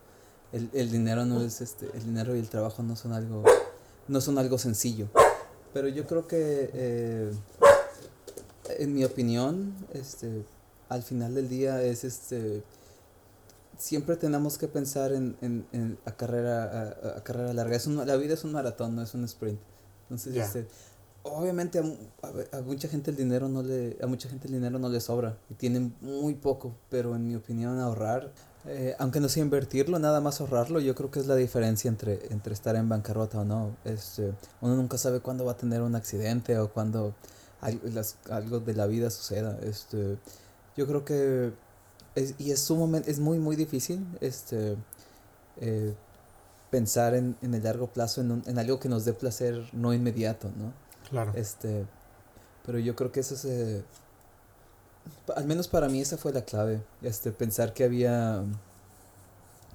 El, 0.52 0.70
el 0.74 0.92
dinero 0.92 1.26
no 1.26 1.42
es, 1.42 1.62
este, 1.62 1.90
el 1.94 2.04
dinero 2.04 2.36
y 2.36 2.40
el 2.40 2.50
trabajo 2.50 2.84
no 2.84 2.96
son 2.96 3.14
algo, 3.14 3.44
no 4.08 4.22
son 4.22 4.38
algo 4.38 4.58
sencillo, 4.58 5.08
pero 5.74 5.88
yo 5.88 6.06
creo 6.06 6.28
que, 6.28 6.70
eh, 6.74 7.32
en 8.80 8.94
mi 8.94 9.04
opinión, 9.06 9.74
este, 9.94 10.46
al 10.90 11.04
final 11.04 11.36
del 11.36 11.50
día 11.50 11.82
es 11.82 12.04
este 12.04 12.64
siempre 13.78 14.16
tenemos 14.16 14.58
que 14.58 14.68
pensar 14.68 15.12
en, 15.12 15.38
en, 15.42 15.66
en 15.72 15.98
a 16.06 16.12
carrera 16.12 16.98
a, 17.16 17.24
carrera 17.24 17.54
larga. 17.54 17.76
Es 17.76 17.88
la 17.88 18.18
vida 18.18 18.34
es 18.34 18.44
un 18.44 18.52
maratón 18.52 18.96
no 18.96 19.02
es 19.02 19.14
un 19.14 19.24
sprint. 19.24 19.60
Entonces 20.04 20.36
este 20.36 20.68
obviamente 21.24 21.80
a, 21.80 22.62
mucha 22.62 22.88
gente 22.88 23.12
el 23.12 23.18
dinero 23.18 23.50
no 23.50 23.62
le 23.62 23.98
a 24.02 24.08
mucha 24.08 24.30
gente 24.30 24.48
el 24.48 24.54
dinero 24.54 24.80
no 24.80 24.90
le 24.90 25.02
sobra 25.02 25.38
y 25.50 25.56
tienen 25.56 25.94
muy 26.00 26.36
poco 26.36 26.74
pero 26.90 27.16
en 27.16 27.28
mi 27.28 27.36
opinión 27.36 27.80
ahorrar 27.80 28.32
eh, 28.66 28.96
aunque 28.98 29.20
no 29.20 29.28
sea 29.28 29.44
invertirlo 29.44 30.00
nada 30.00 30.22
más 30.22 30.40
ahorrarlo 30.40 30.80
yo 30.80 30.96
creo 30.96 31.12
que 31.12 31.20
es 31.20 31.28
la 31.28 31.36
diferencia 31.36 31.90
entre 31.90 32.32
entre 32.32 32.54
estar 32.54 32.76
en 32.76 32.90
bancarrota 32.90 33.40
o 33.40 33.46
no. 33.46 33.76
Este 33.86 34.34
uno 34.62 34.76
nunca 34.76 34.98
sabe 34.98 35.20
cuándo 35.20 35.46
va 35.46 35.54
a 35.54 35.58
tener 35.58 35.82
un 35.82 35.96
accidente 35.96 36.58
o 36.58 36.72
cuándo 36.72 37.14
algo 38.30 38.60
de 38.60 38.74
la 38.74 38.88
vida 38.88 39.10
suceda. 39.10 39.58
Este 39.64 40.18
yo 40.76 40.88
creo 40.88 41.06
que 41.06 41.52
es, 42.18 42.36
y 42.38 42.52
es 42.52 42.60
sumamente, 42.60 43.10
es 43.12 43.20
muy, 43.20 43.38
muy 43.38 43.56
difícil 43.56 44.06
este, 44.22 44.76
eh, 45.62 45.94
pensar 46.72 47.14
en, 47.14 47.36
en, 47.42 47.54
el 47.54 47.64
largo 47.64 47.88
plazo 47.88 48.22
en, 48.22 48.44
en 48.46 48.60
algo 48.60 48.80
que 48.80 48.90
nos 48.90 49.06
dé 49.06 49.14
placer 49.14 49.70
no 49.72 49.94
inmediato, 49.94 50.50
¿no? 50.58 50.74
Claro. 51.10 51.32
Este, 51.36 51.86
pero 52.66 52.80
yo 52.80 52.96
creo 52.96 53.12
que 53.12 53.20
eso 53.20 53.36
es, 53.36 53.84
al 55.36 55.46
menos 55.46 55.68
para 55.68 55.88
mí 55.88 56.02
esa 56.02 56.18
fue 56.18 56.34
la 56.34 56.44
clave, 56.44 56.82
este, 57.02 57.32
pensar 57.32 57.74
que 57.74 57.84
había 57.84 58.44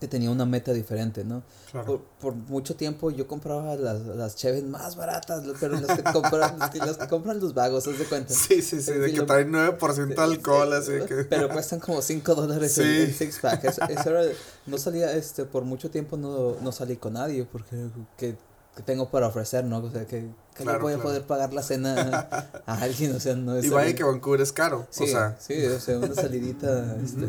que 0.03 0.09
tenía 0.09 0.32
una 0.32 0.44
meta 0.44 0.72
diferente, 0.72 1.22
¿no? 1.22 1.44
Claro. 1.70 2.03
Por, 2.20 2.34
mucho 2.34 2.74
tiempo 2.74 3.12
yo 3.12 3.28
compraba 3.28 3.76
las, 3.76 4.00
las 4.00 4.34
cheves 4.34 4.64
más 4.64 4.96
baratas, 4.96 5.44
pero 5.61 5.78
las 5.78 5.96
que, 5.96 6.03
compran, 6.03 6.59
las 6.59 6.96
que, 6.98 7.07
compran 7.07 7.38
los 7.38 7.55
vagos, 7.55 7.86
¿haz 7.86 8.00
de 8.00 8.05
cuenta? 8.07 8.34
Sí, 8.34 8.61
sí, 8.62 8.82
sí, 8.82 8.92
de 8.94 9.12
que 9.12 9.22
traen 9.22 9.53
9% 9.53 10.09
de 10.09 10.20
alcohol, 10.20 10.72
así 10.72 10.90
que... 11.07 11.22
Pero 11.30 11.48
cuestan 11.50 11.78
como 11.78 12.03
5 12.03 12.34
dólares 12.34 12.76
el, 12.78 13.14
six 13.14 13.38
pack. 13.38 13.62
Eso, 13.62 14.11
era, 14.11 14.24
no 14.66 14.76
salía, 14.76 15.12
este, 15.12 15.44
por 15.44 15.62
mucho 15.62 15.88
tiempo 15.88 16.16
no, 16.16 16.57
no 16.61 16.72
salí 16.72 16.96
con 16.96 17.12
nadie, 17.12 17.44
porque 17.44 17.76
que, 18.16 18.34
que 18.74 18.82
tengo 18.82 19.09
para 19.09 19.28
ofrecer, 19.28 19.64
¿no? 19.64 19.78
O 19.78 19.88
sea, 19.88 20.05
que, 20.05 20.28
que 20.57 20.64
no 20.64 20.78
voy 20.78 20.94
a 20.94 20.98
poder 20.98 21.22
pagar 21.22 21.53
la 21.53 21.62
cena 21.62 22.28
a 22.66 22.74
alguien, 22.74 23.14
o 23.14 23.20
sea, 23.20 23.34
no 23.36 23.57
es... 23.57 23.64
Y 23.64 23.70
vaya 23.70 23.94
que 23.94 24.05
Vancouver 24.05 24.40
es 24.40 24.53
caro, 24.53 24.86
sí, 24.90 25.05
o 25.05 25.07
sea... 25.07 25.36
Sí, 25.40 25.64
o 25.64 25.78
sea, 25.78 25.98
una 25.98 26.14
salidita, 26.14 26.96
este 27.03 27.24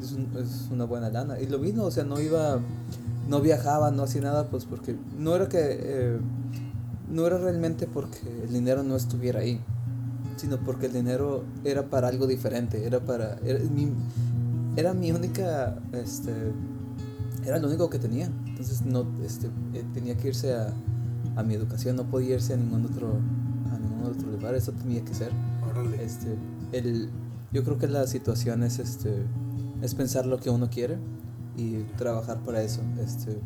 es, 0.00 0.12
es, 0.12 0.68
una 0.70 0.84
buena 0.84 1.10
lana. 1.10 1.40
Y 1.40 1.46
lo 1.46 1.58
mismo, 1.58 1.84
o 1.84 1.90
sea, 1.90 2.04
no 2.04 2.20
iba, 2.20 2.60
no 3.28 3.40
viajaba, 3.40 3.90
no 3.90 4.04
hacía 4.04 4.22
nada, 4.22 4.48
pues 4.48 4.64
porque 4.64 4.96
no 5.18 5.34
era 5.34 5.48
que, 5.48 5.58
eh, 5.60 6.18
no 7.10 7.26
era 7.26 7.38
realmente 7.38 7.86
porque 7.86 8.20
el 8.44 8.52
dinero 8.52 8.82
no 8.82 8.96
estuviera 8.96 9.40
ahí, 9.40 9.60
sino 10.36 10.58
porque 10.58 10.86
el 10.86 10.92
dinero 10.92 11.44
era 11.64 11.84
para 11.84 12.08
algo 12.08 12.26
diferente, 12.26 12.86
era 12.86 13.00
para, 13.00 13.38
era 13.44 13.58
mi, 13.60 13.92
era 14.76 14.92
mi 14.92 15.12
única, 15.12 15.78
este, 15.92 16.32
era 17.44 17.58
lo 17.58 17.68
único 17.68 17.88
que 17.90 17.98
tenía. 17.98 18.26
Entonces 18.46 18.82
no, 18.82 19.06
este, 19.24 19.46
eh, 19.74 19.84
tenía 19.94 20.16
que 20.16 20.28
irse 20.28 20.54
a, 20.54 20.72
a 21.36 21.42
mi 21.42 21.54
educación, 21.54 21.96
no 21.96 22.04
podía 22.04 22.34
irse 22.34 22.54
a 22.54 22.56
ningún 22.56 22.86
otro, 22.86 23.20
a 23.72 23.78
ningún 23.78 24.04
otro 24.04 24.30
lugar, 24.30 24.54
eso 24.54 24.72
tenía 24.72 25.04
que 25.04 25.14
ser. 25.14 25.30
Este, 26.00 26.36
el, 26.72 27.10
yo 27.52 27.62
creo 27.62 27.78
que 27.78 27.86
la 27.86 28.06
situación 28.06 28.62
es, 28.62 28.78
este, 28.78 29.22
es 29.82 29.94
pensar 29.94 30.26
lo 30.26 30.38
que 30.38 30.50
uno 30.50 30.68
quiere 30.70 30.98
y 31.56 31.82
trabajar 31.96 32.38
para 32.40 32.62
eso. 32.62 32.80
Este, 32.98 33.38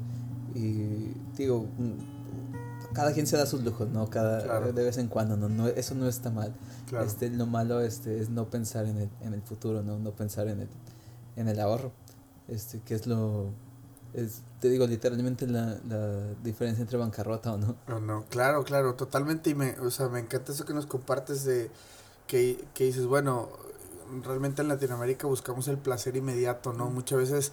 y 0.55 1.15
digo, 1.37 1.67
mm, 1.79 2.93
cada 2.93 3.13
quien 3.13 3.27
se 3.27 3.37
da 3.37 3.47
sus 3.47 3.63
lujos, 3.63 3.89
¿no? 3.89 4.09
Cada, 4.09 4.61
De 4.73 4.85
vez 4.85 4.99
en 4.99 5.09
cuando, 5.09 5.37
¿no? 5.37 5.49
no 5.49 5.69
eso 5.69 5.95
no 5.95 6.09
está 6.09 6.31
mal. 6.31 6.55
Este, 7.05 7.31
lo 7.31 7.47
malo 7.47 7.81
este, 7.81 8.21
es 8.21 8.31
no 8.31 8.51
pensar 8.51 8.87
en 8.87 8.99
el, 8.99 9.11
en 9.21 9.35
el 9.35 9.43
futuro, 9.43 9.83
¿no? 9.83 9.99
No 9.99 10.13
pensar 10.13 10.49
en 10.49 10.61
el, 10.61 10.69
en 11.37 11.49
el 11.49 11.61
ahorro. 11.61 11.93
Este, 12.49 12.81
que 12.81 12.95
es 12.95 13.07
lo... 13.07 13.51
Es, 14.15 14.43
te 14.61 14.69
digo 14.69 14.87
literalmente 14.87 15.47
la, 15.47 15.79
la 15.89 16.35
diferencia 16.43 16.83
entre 16.83 16.99
bancarrota 16.99 17.53
o 17.53 17.59
no. 17.59 17.77
No, 17.89 18.01
no, 18.01 18.25
claro, 18.29 18.65
claro, 18.65 18.95
totalmente. 18.95 19.51
Y 19.51 19.55
me, 19.55 19.79
o 19.81 19.91
sea, 19.91 20.09
me 20.09 20.21
encanta 20.21 20.53
eso 20.53 20.65
que 20.65 20.75
nos 20.75 20.87
compartes 20.87 21.45
de 21.45 21.71
que, 22.27 22.65
que 22.75 22.85
dices, 22.85 23.07
bueno, 23.07 23.49
realmente 24.25 24.63
en 24.63 24.69
Latinoamérica 24.69 25.27
buscamos 25.27 25.69
el 25.69 25.79
placer 25.79 26.17
inmediato, 26.17 26.73
¿no? 26.73 26.91
Muchas 26.91 27.19
veces 27.19 27.53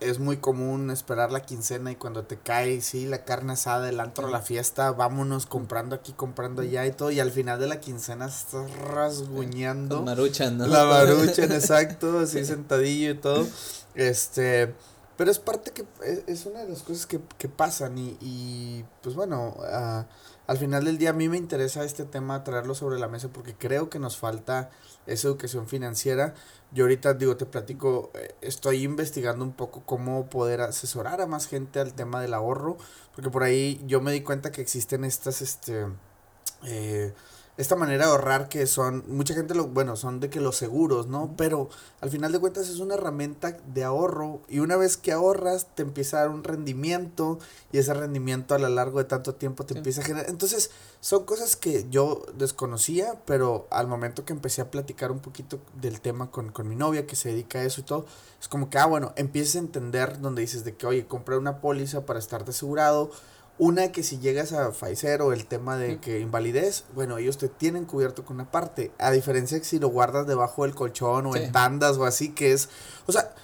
es 0.00 0.20
muy 0.20 0.36
común 0.36 0.90
esperar 0.90 1.32
la 1.32 1.42
quincena 1.42 1.90
y 1.90 1.96
cuando 1.96 2.22
te 2.24 2.36
cae, 2.36 2.80
sí, 2.80 3.06
la 3.06 3.24
carne 3.24 3.54
asada, 3.54 3.88
el 3.88 3.98
antro, 3.98 4.28
la 4.28 4.40
fiesta, 4.40 4.92
vámonos 4.92 5.46
comprando 5.46 5.96
aquí, 5.96 6.12
comprando 6.12 6.62
allá 6.62 6.86
y 6.86 6.92
todo. 6.92 7.10
Y 7.10 7.20
al 7.20 7.32
final 7.32 7.58
de 7.58 7.66
la 7.66 7.80
quincena 7.80 8.26
estás 8.26 8.70
rasguñando. 8.76 9.96
Con 9.96 10.04
maruchan, 10.04 10.58
¿no? 10.58 10.66
La 10.66 10.84
maruchan, 10.84 11.50
exacto, 11.52 12.20
así 12.20 12.44
sentadillo 12.44 13.10
y 13.10 13.14
todo. 13.14 13.46
Este, 13.94 14.74
pero 15.18 15.32
es 15.32 15.40
parte 15.40 15.72
que, 15.72 15.84
es, 16.04 16.22
es 16.28 16.46
una 16.46 16.60
de 16.60 16.68
las 16.70 16.84
cosas 16.84 17.04
que, 17.04 17.20
que 17.38 17.48
pasan 17.48 17.98
y, 17.98 18.16
y 18.20 18.84
pues 19.02 19.16
bueno, 19.16 19.56
uh, 19.58 20.04
al 20.46 20.58
final 20.58 20.84
del 20.84 20.96
día 20.96 21.10
a 21.10 21.12
mí 21.12 21.28
me 21.28 21.36
interesa 21.36 21.82
este 21.82 22.04
tema 22.04 22.44
traerlo 22.44 22.76
sobre 22.76 23.00
la 23.00 23.08
mesa 23.08 23.28
porque 23.28 23.52
creo 23.52 23.90
que 23.90 23.98
nos 23.98 24.16
falta 24.16 24.70
esa 25.06 25.26
educación 25.26 25.66
financiera. 25.66 26.34
Yo 26.70 26.84
ahorita 26.84 27.14
digo, 27.14 27.36
te 27.36 27.46
platico, 27.46 28.12
eh, 28.14 28.34
estoy 28.42 28.84
investigando 28.84 29.44
un 29.44 29.52
poco 29.52 29.82
cómo 29.84 30.30
poder 30.30 30.60
asesorar 30.60 31.20
a 31.20 31.26
más 31.26 31.48
gente 31.48 31.80
al 31.80 31.94
tema 31.94 32.22
del 32.22 32.32
ahorro, 32.32 32.76
porque 33.12 33.28
por 33.28 33.42
ahí 33.42 33.82
yo 33.86 34.00
me 34.00 34.12
di 34.12 34.20
cuenta 34.22 34.52
que 34.52 34.60
existen 34.60 35.04
estas, 35.04 35.42
este, 35.42 35.86
eh, 36.64 37.12
esta 37.58 37.74
manera 37.74 38.06
de 38.06 38.12
ahorrar 38.12 38.48
que 38.48 38.68
son, 38.68 39.02
mucha 39.08 39.34
gente 39.34 39.52
lo, 39.52 39.66
bueno, 39.66 39.96
son 39.96 40.20
de 40.20 40.30
que 40.30 40.40
los 40.40 40.56
seguros, 40.56 41.08
¿no? 41.08 41.34
Pero 41.36 41.68
al 42.00 42.08
final 42.08 42.30
de 42.30 42.38
cuentas 42.38 42.68
es 42.68 42.78
una 42.78 42.94
herramienta 42.94 43.58
de 43.74 43.82
ahorro 43.82 44.40
y 44.48 44.60
una 44.60 44.76
vez 44.76 44.96
que 44.96 45.10
ahorras 45.10 45.66
te 45.74 45.82
empieza 45.82 46.18
a 46.18 46.20
dar 46.20 46.30
un 46.30 46.44
rendimiento 46.44 47.40
y 47.72 47.78
ese 47.78 47.92
rendimiento 47.94 48.54
a 48.54 48.60
lo 48.60 48.68
largo 48.68 49.00
de 49.00 49.06
tanto 49.06 49.34
tiempo 49.34 49.66
te 49.66 49.74
sí. 49.74 49.78
empieza 49.78 50.02
a 50.02 50.04
generar. 50.04 50.30
Entonces 50.30 50.70
son 51.00 51.24
cosas 51.24 51.56
que 51.56 51.84
yo 51.90 52.22
desconocía, 52.38 53.20
pero 53.26 53.66
al 53.70 53.88
momento 53.88 54.24
que 54.24 54.32
empecé 54.32 54.62
a 54.62 54.70
platicar 54.70 55.10
un 55.10 55.18
poquito 55.18 55.58
del 55.80 56.00
tema 56.00 56.30
con, 56.30 56.52
con 56.52 56.68
mi 56.68 56.76
novia 56.76 57.08
que 57.08 57.16
se 57.16 57.30
dedica 57.30 57.58
a 57.58 57.64
eso 57.64 57.80
y 57.80 57.84
todo, 57.84 58.06
es 58.40 58.46
como 58.46 58.70
que, 58.70 58.78
ah, 58.78 58.86
bueno, 58.86 59.12
empiezas 59.16 59.56
a 59.56 59.58
entender 59.58 60.20
donde 60.20 60.42
dices 60.42 60.62
de 60.62 60.76
que, 60.76 60.86
oye, 60.86 61.06
comprar 61.08 61.38
una 61.40 61.60
póliza 61.60 62.06
para 62.06 62.20
estarte 62.20 62.52
asegurado 62.52 63.10
una 63.58 63.90
que 63.90 64.02
si 64.02 64.18
llegas 64.18 64.52
a 64.52 64.72
fallecer 64.72 65.20
o 65.22 65.32
el 65.32 65.46
tema 65.46 65.76
de 65.76 65.98
que 65.98 66.20
invalidez, 66.20 66.84
bueno, 66.94 67.18
ellos 67.18 67.38
te 67.38 67.48
tienen 67.48 67.84
cubierto 67.84 68.24
con 68.24 68.36
una 68.36 68.50
parte. 68.50 68.92
A 68.98 69.10
diferencia 69.10 69.56
de 69.56 69.62
que 69.62 69.68
si 69.68 69.78
lo 69.78 69.88
guardas 69.88 70.26
debajo 70.26 70.64
del 70.64 70.74
colchón 70.74 71.26
o 71.26 71.32
sí. 71.32 71.40
en 71.40 71.52
tandas 71.52 71.96
o 71.96 72.04
así, 72.04 72.30
que 72.30 72.52
es. 72.52 72.68
O 73.06 73.12
sea, 73.12 73.34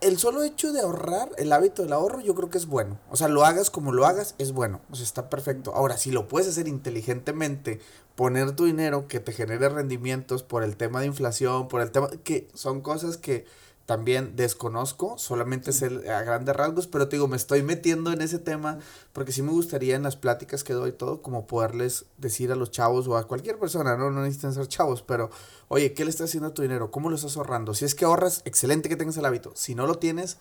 el 0.00 0.18
solo 0.18 0.42
hecho 0.42 0.72
de 0.72 0.80
ahorrar, 0.80 1.30
el 1.38 1.52
hábito 1.52 1.82
del 1.82 1.92
ahorro, 1.92 2.20
yo 2.20 2.34
creo 2.34 2.50
que 2.50 2.58
es 2.58 2.66
bueno. 2.66 2.98
O 3.10 3.16
sea, 3.16 3.28
lo 3.28 3.44
hagas 3.44 3.70
como 3.70 3.92
lo 3.92 4.06
hagas, 4.06 4.34
es 4.38 4.52
bueno. 4.52 4.80
O 4.90 4.96
sea, 4.96 5.04
está 5.04 5.30
perfecto. 5.30 5.74
Ahora, 5.74 5.96
si 5.96 6.10
lo 6.10 6.28
puedes 6.28 6.48
hacer 6.48 6.68
inteligentemente, 6.68 7.80
poner 8.14 8.52
tu 8.52 8.64
dinero 8.64 9.06
que 9.06 9.20
te 9.20 9.32
genere 9.32 9.68
rendimientos 9.68 10.42
por 10.42 10.64
el 10.64 10.76
tema 10.76 11.00
de 11.00 11.06
inflación, 11.06 11.68
por 11.68 11.80
el 11.80 11.90
tema. 11.90 12.08
que 12.24 12.48
son 12.54 12.80
cosas 12.80 13.16
que 13.16 13.44
también 13.88 14.36
desconozco, 14.36 15.16
solamente 15.16 15.72
sé 15.72 15.86
a 16.10 16.20
grandes 16.20 16.54
rasgos, 16.54 16.86
pero 16.86 17.08
te 17.08 17.16
digo, 17.16 17.26
me 17.26 17.38
estoy 17.38 17.62
metiendo 17.62 18.12
en 18.12 18.20
ese 18.20 18.38
tema 18.38 18.78
porque 19.14 19.32
sí 19.32 19.40
me 19.40 19.50
gustaría 19.50 19.96
en 19.96 20.02
las 20.02 20.14
pláticas 20.14 20.62
que 20.62 20.74
doy 20.74 20.92
todo, 20.92 21.22
como 21.22 21.46
poderles 21.46 22.04
decir 22.18 22.52
a 22.52 22.54
los 22.54 22.70
chavos 22.70 23.08
o 23.08 23.16
a 23.16 23.26
cualquier 23.26 23.58
persona, 23.58 23.96
no, 23.96 24.10
no 24.10 24.20
necesitan 24.20 24.52
ser 24.52 24.68
chavos, 24.68 25.00
pero 25.00 25.30
oye, 25.68 25.94
¿qué 25.94 26.04
le 26.04 26.10
estás 26.10 26.28
haciendo 26.28 26.50
a 26.50 26.52
tu 26.52 26.60
dinero? 26.60 26.90
¿Cómo 26.90 27.08
lo 27.08 27.16
estás 27.16 27.38
ahorrando? 27.38 27.72
Si 27.72 27.86
es 27.86 27.94
que 27.94 28.04
ahorras, 28.04 28.42
excelente 28.44 28.90
que 28.90 28.96
tengas 28.96 29.16
el 29.16 29.24
hábito. 29.24 29.52
Si 29.54 29.74
no 29.74 29.86
lo 29.86 29.94
tienes, 29.94 30.36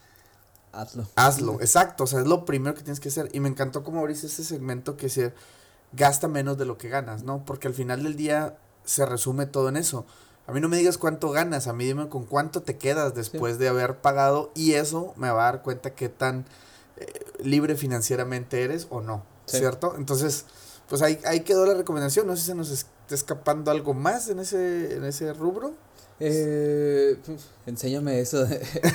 hazlo. 0.74 1.08
Hazlo, 1.16 1.54
exacto, 1.62 2.04
o 2.04 2.08
sea, 2.08 2.20
es 2.20 2.28
lo 2.28 2.44
primero 2.44 2.76
que 2.76 2.82
tienes 2.82 3.00
que 3.00 3.08
hacer. 3.08 3.30
Y 3.32 3.40
me 3.40 3.48
encantó 3.48 3.82
cómo 3.82 4.02
abriste 4.02 4.28
este 4.28 4.44
segmento 4.44 4.98
que 4.98 5.08
se 5.08 5.34
gasta 5.94 6.28
menos 6.28 6.58
de 6.58 6.66
lo 6.66 6.78
que 6.78 6.90
ganas, 6.90 7.24
¿no? 7.24 7.46
Porque 7.46 7.70
al 7.70 7.74
final 7.74 8.04
del 8.04 8.18
día 8.18 8.58
se 8.84 9.06
resume 9.06 9.46
todo 9.46 9.70
en 9.70 9.78
eso 9.78 10.06
a 10.48 10.54
mí 10.54 10.62
no 10.62 10.70
me 10.70 10.78
digas 10.78 10.98
cuánto 10.98 11.30
ganas, 11.30 11.68
a 11.68 11.74
mí 11.74 11.86
dime 11.86 12.08
con 12.08 12.26
cuánto 12.26 12.62
te 12.62 12.78
quedas 12.78 13.14
después 13.14 13.56
sí. 13.56 13.60
de 13.60 13.68
haber 13.68 13.98
pagado 13.98 14.52
y 14.56 14.74
eso 14.74 15.14
me 15.18 15.30
va 15.30 15.48
a 15.48 15.52
dar 15.52 15.62
cuenta 15.62 15.94
qué 15.94 16.08
tan 16.08 16.46
eh, 16.96 17.06
libre 17.44 17.76
financieramente 17.76 18.64
eres 18.64 18.88
o 18.90 19.02
no, 19.02 19.26
sí. 19.46 19.58
¿cierto? 19.58 19.96
Entonces, 19.98 20.46
pues 20.88 21.02
ahí, 21.02 21.20
ahí 21.26 21.42
quedó 21.42 21.66
la 21.66 21.74
recomendación, 21.74 22.28
no 22.28 22.36
sé 22.36 22.42
si 22.44 22.48
se 22.48 22.56
nos 22.56 22.72
está 22.72 22.90
escapando 23.14 23.72
algo 23.72 23.94
más 23.94 24.30
en 24.30 24.40
ese, 24.40 24.96
en 24.96 25.04
ese 25.04 25.34
rubro. 25.34 25.74
Eh, 26.20 27.18
enséñame 27.66 28.20
eso. 28.22 28.48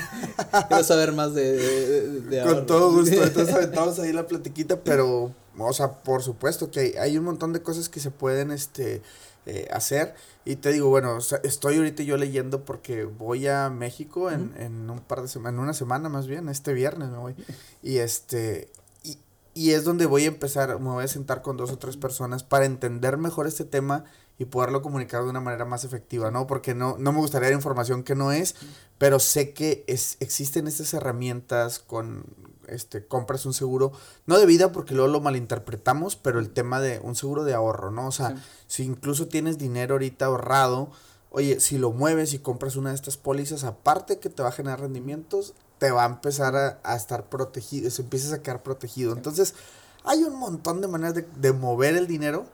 Quiero 0.67 0.83
saber 0.83 1.13
más 1.13 1.33
de, 1.35 1.53
de, 1.53 2.19
de 2.21 2.39
Con 2.41 2.49
ahora. 2.49 2.65
todo 2.65 2.91
gusto. 2.91 3.23
Entonces 3.23 3.53
aventamos 3.53 3.99
ahí 3.99 4.11
la 4.11 4.27
platiquita, 4.27 4.81
pero, 4.81 5.31
o 5.57 5.73
sea, 5.73 6.01
por 6.03 6.23
supuesto 6.23 6.71
que 6.71 6.79
hay, 6.79 6.93
hay 6.93 7.17
un 7.17 7.25
montón 7.25 7.53
de 7.53 7.61
cosas 7.61 7.87
que 7.89 7.99
se 7.99 8.11
pueden, 8.11 8.51
este, 8.51 9.01
eh, 9.45 9.67
hacer. 9.71 10.15
Y 10.45 10.57
te 10.57 10.73
digo, 10.73 10.89
bueno, 10.89 11.15
o 11.15 11.21
sea, 11.21 11.39
estoy 11.43 11.77
ahorita 11.77 12.03
yo 12.03 12.17
leyendo 12.17 12.65
porque 12.65 13.05
voy 13.05 13.47
a 13.47 13.69
México 13.69 14.29
en, 14.29 14.41
uh 14.41 14.45
-huh. 14.45 14.61
en 14.61 14.89
un 14.89 14.99
par 14.99 15.21
de 15.21 15.27
semanas, 15.27 15.57
en 15.57 15.63
una 15.63 15.73
semana 15.73 16.09
más 16.09 16.27
bien, 16.27 16.49
este 16.49 16.73
viernes 16.73 17.09
me 17.09 17.17
voy. 17.17 17.35
Y 17.81 17.97
este, 17.97 18.69
y, 19.03 19.17
y 19.53 19.71
es 19.71 19.83
donde 19.83 20.05
voy 20.05 20.23
a 20.25 20.27
empezar, 20.27 20.79
me 20.79 20.89
voy 20.89 21.03
a 21.03 21.07
sentar 21.07 21.41
con 21.41 21.57
dos 21.57 21.71
o 21.71 21.77
tres 21.77 21.97
personas 21.97 22.43
para 22.43 22.65
entender 22.65 23.17
mejor 23.17 23.47
este 23.47 23.65
tema 23.65 24.05
y 24.37 24.45
poderlo 24.45 24.81
comunicar 24.81 25.23
de 25.23 25.29
una 25.29 25.41
manera 25.41 25.65
más 25.65 25.83
efectiva, 25.83 26.31
¿no? 26.31 26.47
Porque 26.47 26.73
no, 26.73 26.97
no 26.97 27.11
me 27.11 27.19
gustaría 27.19 27.49
dar 27.49 27.55
información 27.55 28.03
que 28.03 28.15
no 28.15 28.31
es, 28.31 28.55
pero 28.97 29.19
sé 29.19 29.53
que 29.53 29.83
es, 29.87 30.17
existen 30.19 30.67
estas 30.67 30.93
herramientas 30.93 31.79
con, 31.79 32.25
este, 32.67 33.05
compras 33.05 33.45
un 33.45 33.53
seguro, 33.53 33.91
no 34.25 34.37
de 34.37 34.45
vida 34.45 34.71
porque 34.71 34.93
luego 34.93 35.11
lo 35.11 35.21
malinterpretamos, 35.21 36.15
pero 36.15 36.39
el 36.39 36.49
tema 36.49 36.79
de 36.79 36.99
un 36.99 37.15
seguro 37.15 37.43
de 37.43 37.53
ahorro, 37.53 37.91
¿no? 37.91 38.07
O 38.07 38.11
sea, 38.11 38.29
sí. 38.29 38.43
si 38.67 38.83
incluso 38.83 39.27
tienes 39.27 39.57
dinero 39.57 39.95
ahorita 39.95 40.25
ahorrado, 40.25 40.91
oye, 41.31 41.59
si 41.59 41.77
lo 41.77 41.91
mueves 41.91 42.33
y 42.33 42.39
compras 42.39 42.75
una 42.75 42.89
de 42.89 42.95
estas 42.95 43.17
pólizas, 43.17 43.63
aparte 43.63 44.19
que 44.19 44.29
te 44.29 44.43
va 44.43 44.49
a 44.49 44.53
generar 44.53 44.81
rendimientos, 44.81 45.53
te 45.79 45.91
va 45.91 46.03
a 46.03 46.07
empezar 46.07 46.55
a, 46.55 46.79
a 46.83 46.95
estar 46.95 47.29
protegido, 47.29 47.89
se 47.89 48.03
empiezas 48.03 48.33
a 48.33 48.41
quedar 48.41 48.63
protegido. 48.63 49.11
Sí. 49.13 49.17
Entonces, 49.17 49.55
hay 50.03 50.23
un 50.23 50.35
montón 50.35 50.81
de 50.81 50.87
maneras 50.87 51.15
de, 51.15 51.27
de 51.37 51.53
mover 51.53 51.95
el 51.95 52.07
dinero, 52.07 52.45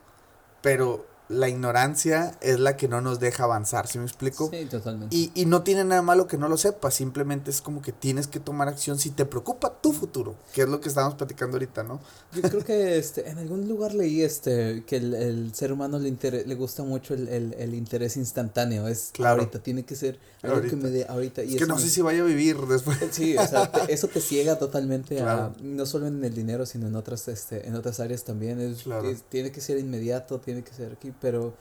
pero 0.61 1.05
la 1.29 1.47
ignorancia 1.47 2.35
es 2.41 2.59
la 2.59 2.75
que 2.75 2.87
no 2.87 3.01
nos 3.01 3.19
deja 3.19 3.43
avanzar, 3.43 3.87
¿sí 3.87 3.99
me 3.99 4.05
explico? 4.05 4.49
Sí, 4.51 4.65
totalmente. 4.65 5.15
Y, 5.15 5.31
y 5.35 5.45
no 5.45 5.61
tiene 5.61 5.83
nada 5.83 6.01
malo 6.01 6.27
que 6.27 6.37
no 6.37 6.49
lo 6.49 6.57
sepas, 6.57 6.95
simplemente 6.95 7.51
es 7.51 7.61
como 7.61 7.83
que 7.83 7.91
tienes 7.91 8.25
que 8.25 8.39
tomar 8.39 8.67
acción 8.67 8.97
si 8.97 9.11
te 9.11 9.25
preocupa 9.25 9.79
tu 9.79 9.93
futuro, 9.93 10.35
que 10.53 10.63
es 10.63 10.69
lo 10.69 10.81
que 10.81 10.89
estábamos 10.89 11.15
platicando 11.15 11.55
ahorita, 11.57 11.83
¿no? 11.83 11.99
Yo 12.33 12.41
creo 12.41 12.65
que 12.65 12.97
este, 12.97 13.29
en 13.29 13.37
algún 13.37 13.67
lugar 13.67 13.93
leí 13.93 14.23
este 14.23 14.83
que 14.87 14.97
el, 14.97 15.13
el 15.13 15.53
ser 15.53 15.71
humano 15.71 15.99
le, 15.99 16.09
inter 16.09 16.45
le 16.47 16.55
gusta 16.55 16.83
mucho 16.83 17.13
el, 17.13 17.27
el, 17.27 17.53
el, 17.59 17.75
interés 17.75 18.17
instantáneo, 18.17 18.87
es 18.87 19.11
claro. 19.13 19.41
ahorita, 19.41 19.59
tiene 19.59 19.85
que 19.85 19.95
ser 19.95 20.19
algo 20.41 20.55
ahorita. 20.57 20.75
que 20.75 20.81
me 20.81 20.89
dé 20.89 21.05
ahorita. 21.07 21.43
Y 21.43 21.53
es 21.53 21.61
que 21.61 21.67
no 21.67 21.75
me... 21.75 21.81
sé 21.81 21.89
si 21.89 22.01
vaya 22.01 22.23
a 22.23 22.25
vivir 22.25 22.57
después. 22.57 22.97
Sí, 23.11 23.35
o 23.35 23.45
sea, 23.45 23.71
te, 23.71 23.93
eso 23.93 24.07
te 24.07 24.21
ciega 24.21 24.57
totalmente 24.59 25.15
claro. 25.17 25.43
a, 25.43 25.55
no 25.61 25.85
solo 25.85 26.07
en 26.07 26.23
el 26.23 26.33
dinero, 26.33 26.65
sino 26.65 26.87
en 26.87 26.95
otras, 26.95 27.27
este, 27.27 27.67
en 27.67 27.75
otras 27.75 27.99
áreas 27.99 28.23
también, 28.23 28.59
es, 28.59 28.83
claro. 28.83 29.09
es, 29.09 29.23
tiene 29.23 29.51
que 29.51 29.61
ser 29.61 29.77
inmediato, 29.77 30.39
tiene 30.39 30.63
que 30.63 30.73
ser 30.73 30.93
aquí, 30.93 31.11
pero 31.21 31.53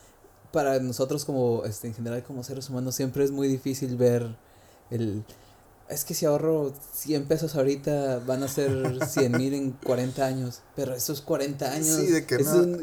para 0.53 0.79
nosotros 0.81 1.25
como 1.25 1.65
este 1.65 1.89
en 1.89 1.95
general 1.95 2.23
como 2.23 2.43
seres 2.43 2.69
humanos 2.71 2.95
siempre 2.95 3.25
es 3.25 3.31
muy 3.31 3.49
difícil 3.49 3.97
ver 3.97 4.37
el 4.91 5.25
es 5.89 6.05
que 6.05 6.13
si 6.15 6.27
ahorro 6.27 6.73
100 6.93 7.27
pesos 7.27 7.55
ahorita 7.55 8.21
van 8.27 8.43
a 8.43 8.49
ser 8.49 8.99
100 9.09 9.33
mil 9.33 9.55
en 9.55 9.73
40 9.73 10.25
años 10.25 10.63
pero 10.77 10.95
esos 10.95 11.21
40 11.21 11.71
años 11.71 11.87
sí 11.87 12.07
de 12.07 12.27
que 12.27 12.37
es 12.37 12.47
no. 12.47 12.63
un, 12.63 12.81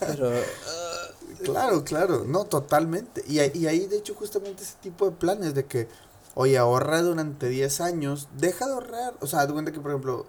pero 0.00 0.30
uh, 0.30 1.42
claro 1.44 1.84
claro 1.84 2.24
no 2.24 2.44
totalmente. 2.44 3.24
Y, 3.26 3.40
y 3.58 3.66
ahí 3.66 3.86
de 3.86 3.98
hecho 3.98 4.14
justamente 4.14 4.62
ese 4.62 4.76
tipo 4.80 5.06
de 5.06 5.16
planes 5.16 5.54
de 5.54 5.66
que 5.66 5.88
oye 6.34 6.56
ahorra 6.58 7.02
durante 7.02 7.48
10 7.48 7.80
años 7.80 8.28
deja 8.38 8.66
de 8.66 8.72
ahorrar. 8.72 9.14
O 9.20 9.26
sea 9.26 9.46
de 9.46 9.52
cuenta 9.52 9.72
que 9.72 9.80
por 9.80 9.90
ejemplo 9.90 10.26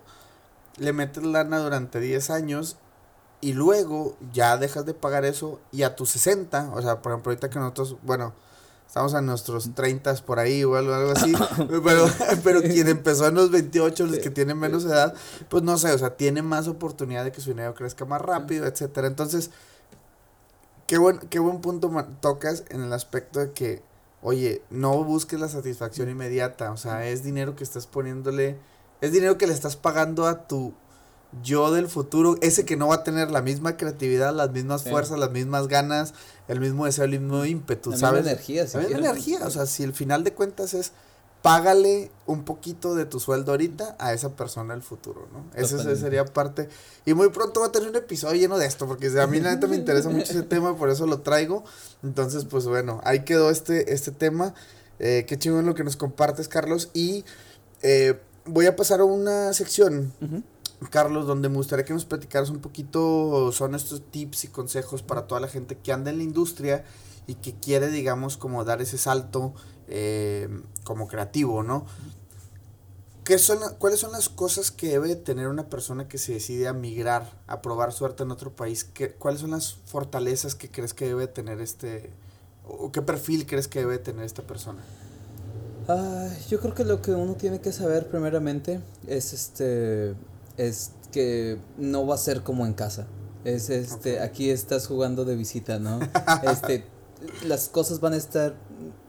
le 0.77 0.93
metes 0.93 1.23
lana 1.23 1.59
durante 1.59 1.99
10 1.99 2.29
años 2.31 2.77
y 3.43 3.51
luego 3.51 4.15
ya 4.31 4.55
dejas 4.55 4.85
de 4.85 4.93
pagar 4.93 5.25
eso 5.25 5.59
y 5.73 5.83
a 5.83 5.97
tus 5.97 6.11
60, 6.11 6.71
o 6.73 6.81
sea, 6.81 7.01
por 7.01 7.11
ejemplo, 7.11 7.31
ahorita 7.31 7.49
que 7.49 7.59
nosotros, 7.59 7.97
bueno, 8.01 8.31
estamos 8.87 9.13
a 9.15 9.21
nuestros 9.21 9.75
30 9.75 10.15
por 10.25 10.39
ahí 10.39 10.63
o 10.63 10.77
algo, 10.77 10.93
algo 10.93 11.11
así, 11.11 11.33
pero, 11.83 12.05
pero 12.41 12.61
quien 12.61 12.87
empezó 12.87 13.27
en 13.27 13.35
los 13.35 13.51
28, 13.51 14.05
los 14.05 14.19
que 14.19 14.29
tienen 14.29 14.57
menos 14.57 14.85
edad, 14.85 15.13
pues 15.49 15.61
no 15.61 15.77
sé, 15.77 15.91
o 15.91 15.97
sea, 15.97 16.15
tiene 16.15 16.41
más 16.41 16.69
oportunidad 16.69 17.25
de 17.25 17.33
que 17.33 17.41
su 17.41 17.49
dinero 17.49 17.75
crezca 17.75 18.05
más 18.05 18.21
rápido, 18.21 18.65
etcétera. 18.65 19.07
Entonces, 19.07 19.51
qué 20.87 20.97
buen, 20.97 21.19
qué 21.19 21.39
buen 21.39 21.59
punto 21.59 21.91
tocas 22.21 22.63
en 22.69 22.81
el 22.81 22.93
aspecto 22.93 23.41
de 23.41 23.51
que, 23.51 23.83
oye, 24.21 24.61
no 24.69 25.03
busques 25.03 25.37
la 25.37 25.49
satisfacción 25.49 26.07
inmediata, 26.07 26.71
o 26.71 26.77
sea, 26.77 27.05
es 27.05 27.25
dinero 27.25 27.57
que 27.57 27.65
estás 27.65 27.87
poniéndole, 27.87 28.57
es 29.01 29.11
dinero 29.11 29.37
que 29.37 29.47
le 29.47 29.53
estás 29.53 29.75
pagando 29.75 30.27
a 30.27 30.47
tu 30.47 30.73
yo 31.41 31.71
del 31.71 31.87
futuro, 31.87 32.37
ese 32.41 32.65
que 32.65 32.75
no 32.75 32.87
va 32.87 32.95
a 32.95 33.03
tener 33.03 33.31
la 33.31 33.41
misma 33.41 33.77
creatividad, 33.77 34.33
las 34.33 34.51
mismas 34.51 34.81
sí. 34.81 34.89
fuerzas, 34.89 35.17
las 35.17 35.31
mismas 35.31 35.67
ganas, 35.67 36.13
el 36.47 36.59
mismo 36.59 36.85
deseo, 36.85 37.05
el 37.05 37.19
mismo 37.19 37.45
ímpetu, 37.45 37.91
la 37.91 37.97
¿sabes? 37.97 38.21
Misma 38.21 38.31
energía, 38.31 38.67
si 38.67 38.77
la 38.77 38.83
misma 38.83 38.97
energía, 38.99 39.39
o 39.45 39.49
sea, 39.49 39.65
si 39.65 39.83
el 39.83 39.93
final 39.93 40.23
de 40.23 40.33
cuentas 40.33 40.73
es 40.73 40.91
págale 41.43 42.09
un 42.25 42.45
poquito 42.45 42.95
de 42.95 43.03
tu 43.05 43.19
sueldo 43.19 43.51
ahorita 43.51 43.97
a 43.99 44.13
esa 44.13 44.29
persona 44.29 44.73
del 44.73 44.81
futuro, 44.81 45.27
¿no? 45.33 45.43
Ese, 45.53 45.97
sería 45.97 46.23
parte. 46.23 46.69
Y 47.05 47.13
muy 47.13 47.29
pronto 47.29 47.59
va 47.59 47.67
a 47.67 47.71
tener 47.71 47.89
un 47.89 47.95
episodio 47.97 48.39
lleno 48.39 48.57
de 48.57 48.65
esto, 48.65 48.87
porque 48.87 49.07
a 49.19 49.27
mí 49.27 49.41
la 49.41 49.53
neta 49.53 49.67
me 49.67 49.75
interesa 49.75 50.09
mucho 50.09 50.31
ese 50.31 50.43
tema, 50.43 50.77
por 50.77 50.89
eso 50.89 51.05
lo 51.05 51.19
traigo. 51.19 51.65
Entonces, 52.01 52.45
pues 52.45 52.65
bueno, 52.65 53.01
ahí 53.03 53.25
quedó 53.25 53.49
este, 53.49 53.93
este 53.93 54.11
tema. 54.11 54.53
Eh, 54.99 55.25
qué 55.27 55.37
chingón 55.37 55.65
lo 55.65 55.75
que 55.75 55.83
nos 55.83 55.97
compartes, 55.97 56.47
Carlos. 56.47 56.89
Y 56.93 57.25
eh, 57.81 58.17
voy 58.45 58.65
a 58.67 58.77
pasar 58.77 59.01
a 59.01 59.03
una 59.03 59.51
sección, 59.51 60.13
Carlos, 60.83 61.27
donde 61.27 61.49
me 61.49 61.55
gustaría 61.55 61.85
que 61.85 61.93
nos 61.93 62.05
platicaras 62.05 62.49
un 62.49 62.59
poquito, 62.59 63.51
son 63.51 63.75
estos 63.75 64.01
tips 64.11 64.45
y 64.45 64.47
consejos 64.47 65.03
para 65.03 65.27
toda 65.27 65.41
la 65.41 65.47
gente 65.47 65.77
que 65.77 65.91
anda 65.91 66.11
en 66.11 66.17
la 66.17 66.23
industria 66.23 66.83
y 67.27 67.35
que 67.35 67.53
quiere, 67.53 67.89
digamos, 67.89 68.37
como 68.37 68.63
dar 68.63 68.81
ese 68.81 68.97
salto 68.97 69.53
eh, 69.87 70.49
como 70.83 71.07
creativo, 71.07 71.63
¿no? 71.63 71.85
¿Qué 73.23 73.37
son, 73.37 73.59
¿Cuáles 73.79 74.01
son 74.01 74.11
las 74.11 74.27
cosas 74.27 74.69
que 74.69 74.89
debe 74.89 75.15
tener 75.15 75.47
una 75.47 75.69
persona 75.69 76.09
que 76.09 76.17
se 76.17 76.33
decide 76.33 76.67
a 76.67 76.73
migrar, 76.73 77.41
a 77.47 77.61
probar 77.61 77.93
suerte 77.93 78.23
en 78.23 78.31
otro 78.31 78.53
país? 78.53 78.83
¿Qué, 78.83 79.13
¿Cuáles 79.13 79.39
son 79.39 79.51
las 79.51 79.75
fortalezas 79.85 80.55
que 80.55 80.69
crees 80.69 80.93
que 80.93 81.05
debe 81.05 81.27
tener 81.27 81.61
este, 81.61 82.11
o 82.67 82.91
qué 82.91 83.01
perfil 83.01 83.45
crees 83.45 83.69
que 83.69 83.79
debe 83.79 83.97
tener 83.97 84.25
esta 84.25 84.41
persona? 84.41 84.81
Ah, 85.87 86.29
yo 86.49 86.59
creo 86.59 86.73
que 86.73 86.83
lo 86.83 87.01
que 87.01 87.11
uno 87.11 87.35
tiene 87.35 87.61
que 87.61 87.71
saber 87.71 88.07
primeramente 88.09 88.81
es 89.07 89.31
este, 89.31 90.15
es 90.57 90.91
que 91.11 91.59
no 91.77 92.05
va 92.05 92.15
a 92.15 92.17
ser 92.17 92.43
como 92.43 92.65
en 92.65 92.73
casa. 92.73 93.07
Es 93.43 93.69
este, 93.69 94.19
aquí 94.19 94.49
estás 94.49 94.87
jugando 94.87 95.25
de 95.25 95.35
visita, 95.35 95.79
¿no? 95.79 95.99
este, 96.43 96.85
las 97.45 97.69
cosas 97.69 97.99
van 97.99 98.13
a 98.13 98.17
estar, 98.17 98.55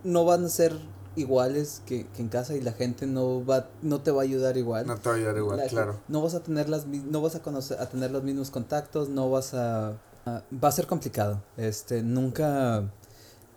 no 0.02 0.24
van 0.24 0.44
a 0.44 0.48
ser 0.48 0.72
iguales 1.16 1.82
que, 1.86 2.06
en 2.18 2.28
casa 2.28 2.54
y 2.54 2.60
la 2.60 2.72
gente 2.72 3.06
no 3.06 3.44
va 3.44 3.68
no 3.82 4.00
te 4.00 4.10
va 4.10 4.22
a 4.22 4.24
ayudar 4.24 4.56
igual. 4.56 4.86
No 4.86 4.96
te 4.96 5.08
va 5.08 5.14
a 5.14 5.18
ayudar 5.18 5.36
igual, 5.36 5.62
claro. 5.68 6.00
No 6.08 6.22
vas 6.22 6.34
a 6.34 6.42
tener 6.42 6.68
las 6.68 6.86
no 6.86 7.20
vas 7.20 7.34
a 7.34 7.42
conocer 7.42 7.80
a 7.80 7.88
tener 7.88 8.10
los 8.10 8.22
mismos 8.22 8.50
contactos, 8.50 9.08
no 9.08 9.30
vas 9.30 9.54
a, 9.54 10.00
va 10.26 10.68
a 10.68 10.72
ser 10.72 10.86
complicado. 10.86 11.42
Este, 11.56 12.02
nunca 12.02 12.90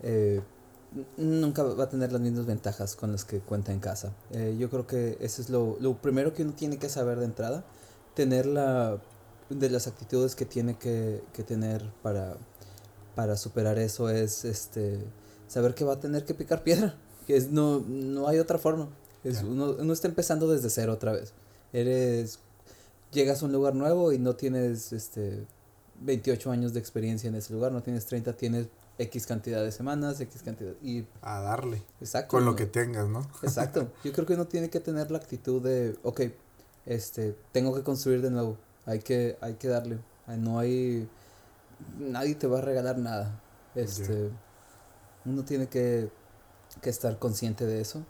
eh, 0.03 0.41
nunca 1.17 1.63
va 1.63 1.85
a 1.85 1.89
tener 1.89 2.11
las 2.11 2.21
mismas 2.21 2.45
ventajas 2.45 2.95
con 2.95 3.11
las 3.11 3.25
que 3.25 3.39
cuenta 3.39 3.71
en 3.71 3.79
casa. 3.79 4.13
Eh, 4.31 4.55
yo 4.59 4.69
creo 4.69 4.87
que 4.87 5.17
eso 5.19 5.41
es 5.41 5.49
lo, 5.49 5.77
lo 5.79 5.97
primero 5.97 6.33
que 6.33 6.43
uno 6.43 6.53
tiene 6.53 6.77
que 6.77 6.89
saber 6.89 7.19
de 7.19 7.25
entrada, 7.25 7.65
tener 8.17 8.45
la 8.45 8.99
de 9.49 9.69
las 9.69 9.87
actitudes 9.87 10.35
que 10.35 10.45
tiene 10.45 10.77
que, 10.77 11.23
que 11.33 11.43
tener 11.43 11.89
para 12.03 12.35
para 13.15 13.37
superar 13.37 13.79
eso 13.79 14.09
es 14.09 14.43
este 14.43 14.99
saber 15.47 15.73
que 15.73 15.85
va 15.85 15.93
a 15.93 15.99
tener 15.99 16.25
que 16.25 16.33
picar 16.33 16.63
piedra 16.63 16.97
que 17.27 17.35
es, 17.35 17.51
no, 17.51 17.81
no 17.81 18.29
hay 18.29 18.39
otra 18.39 18.57
forma. 18.57 18.87
Es, 19.23 19.43
uno, 19.43 19.75
uno 19.77 19.93
está 19.93 20.07
empezando 20.07 20.47
desde 20.47 20.69
cero 20.69 20.93
otra 20.93 21.11
vez. 21.11 21.33
Eres, 21.73 22.39
llegas 23.11 23.43
a 23.43 23.45
un 23.45 23.51
lugar 23.51 23.75
nuevo 23.75 24.13
y 24.13 24.17
no 24.17 24.37
tienes 24.37 24.93
este 24.93 25.45
28 25.99 26.49
años 26.51 26.73
de 26.73 26.79
experiencia 26.79 27.27
en 27.27 27.35
ese 27.35 27.53
lugar, 27.53 27.73
no 27.73 27.83
tienes 27.83 28.05
30, 28.05 28.31
tienes 28.37 28.67
X 28.97 29.27
cantidad 29.27 29.61
de 29.61 29.73
semanas, 29.73 30.21
X 30.21 30.41
cantidad 30.41 30.71
y 30.81 31.05
a 31.21 31.41
darle. 31.41 31.83
Exacto. 31.99 32.29
Con 32.29 32.45
lo 32.45 32.55
que 32.55 32.65
tengas, 32.65 33.09
¿no? 33.09 33.27
Exacto. 33.43 33.91
Yo 34.05 34.13
creo 34.13 34.25
que 34.25 34.35
uno 34.35 34.47
tiene 34.47 34.69
que 34.69 34.79
tener 34.79 35.11
la 35.11 35.17
actitud 35.17 35.61
de, 35.61 35.97
ok, 36.03 36.21
este, 36.87 37.37
tengo 37.51 37.75
que 37.75 37.83
construir 37.83 38.21
de 38.21 38.31
nuevo. 38.31 38.57
Hay 38.85 38.99
que 38.99 39.37
hay 39.41 39.55
que 39.55 39.67
darle. 39.67 39.99
No 40.27 40.59
hay 40.59 41.07
nadie 41.99 42.35
te 42.35 42.47
va 42.47 42.59
a 42.59 42.61
regalar 42.61 42.97
nada. 42.97 43.39
Este, 43.75 44.31
uno 45.25 45.43
tiene 45.45 45.67
que 45.67 46.09
que 46.81 46.89
estar 46.89 47.17
consciente 47.19 47.65
de 47.65 47.81
eso 47.81 48.03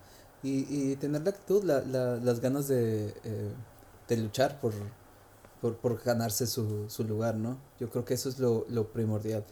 y, 0.44 0.66
y 0.70 0.96
tener 0.98 1.24
la 1.24 1.32
actitud, 1.32 1.64
la, 1.64 1.82
la, 1.82 2.18
las 2.18 2.40
ganas 2.40 2.68
de, 2.68 3.08
eh, 3.24 3.52
de 4.08 4.18
luchar 4.18 4.60
por, 4.60 4.74
por, 5.62 5.78
por 5.78 6.02
ganarse 6.04 6.48
su, 6.48 6.90
su, 6.90 7.04
lugar, 7.04 7.36
¿no? 7.36 7.58
Yo 7.80 7.90
creo 7.90 8.06
que 8.06 8.14
eso 8.14 8.30
es 8.30 8.40
lo, 8.40 8.66
lo 8.70 8.92
primordial. 8.92 9.44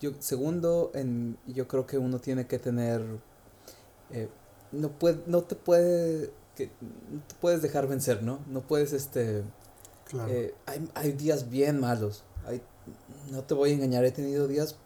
Yo, 0.00 0.12
segundo, 0.18 0.90
en, 0.94 1.38
yo 1.46 1.66
creo 1.66 1.86
que 1.86 1.98
uno 1.98 2.18
tiene 2.18 2.46
que 2.46 2.58
tener, 2.58 3.02
eh, 4.10 4.28
no, 4.72 4.90
puede, 4.90 5.22
no 5.26 5.42
te 5.42 5.54
puede, 5.54 6.30
que, 6.56 6.70
no 7.10 7.20
te 7.26 7.34
puedes 7.40 7.62
dejar 7.62 7.86
vencer, 7.86 8.22
¿no? 8.22 8.38
No 8.48 8.60
puedes, 8.62 8.92
este, 8.92 9.42
claro. 10.08 10.30
eh, 10.30 10.54
hay, 10.66 10.88
hay 10.94 11.12
días 11.12 11.50
bien 11.50 11.80
malos, 11.80 12.24
hay, 12.46 12.62
no 13.30 13.42
te 13.42 13.54
voy 13.54 13.70
a 13.70 13.74
engañar, 13.74 14.04
he 14.04 14.10
tenido 14.10 14.48
días 14.48 14.76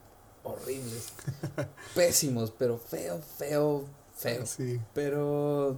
horribles, 0.42 1.08
pésimos, 1.94 2.52
pero 2.56 2.78
feo, 2.78 3.20
feo, 3.36 3.84
feo. 4.16 4.46
Sí. 4.46 4.80
Pero 4.94 5.76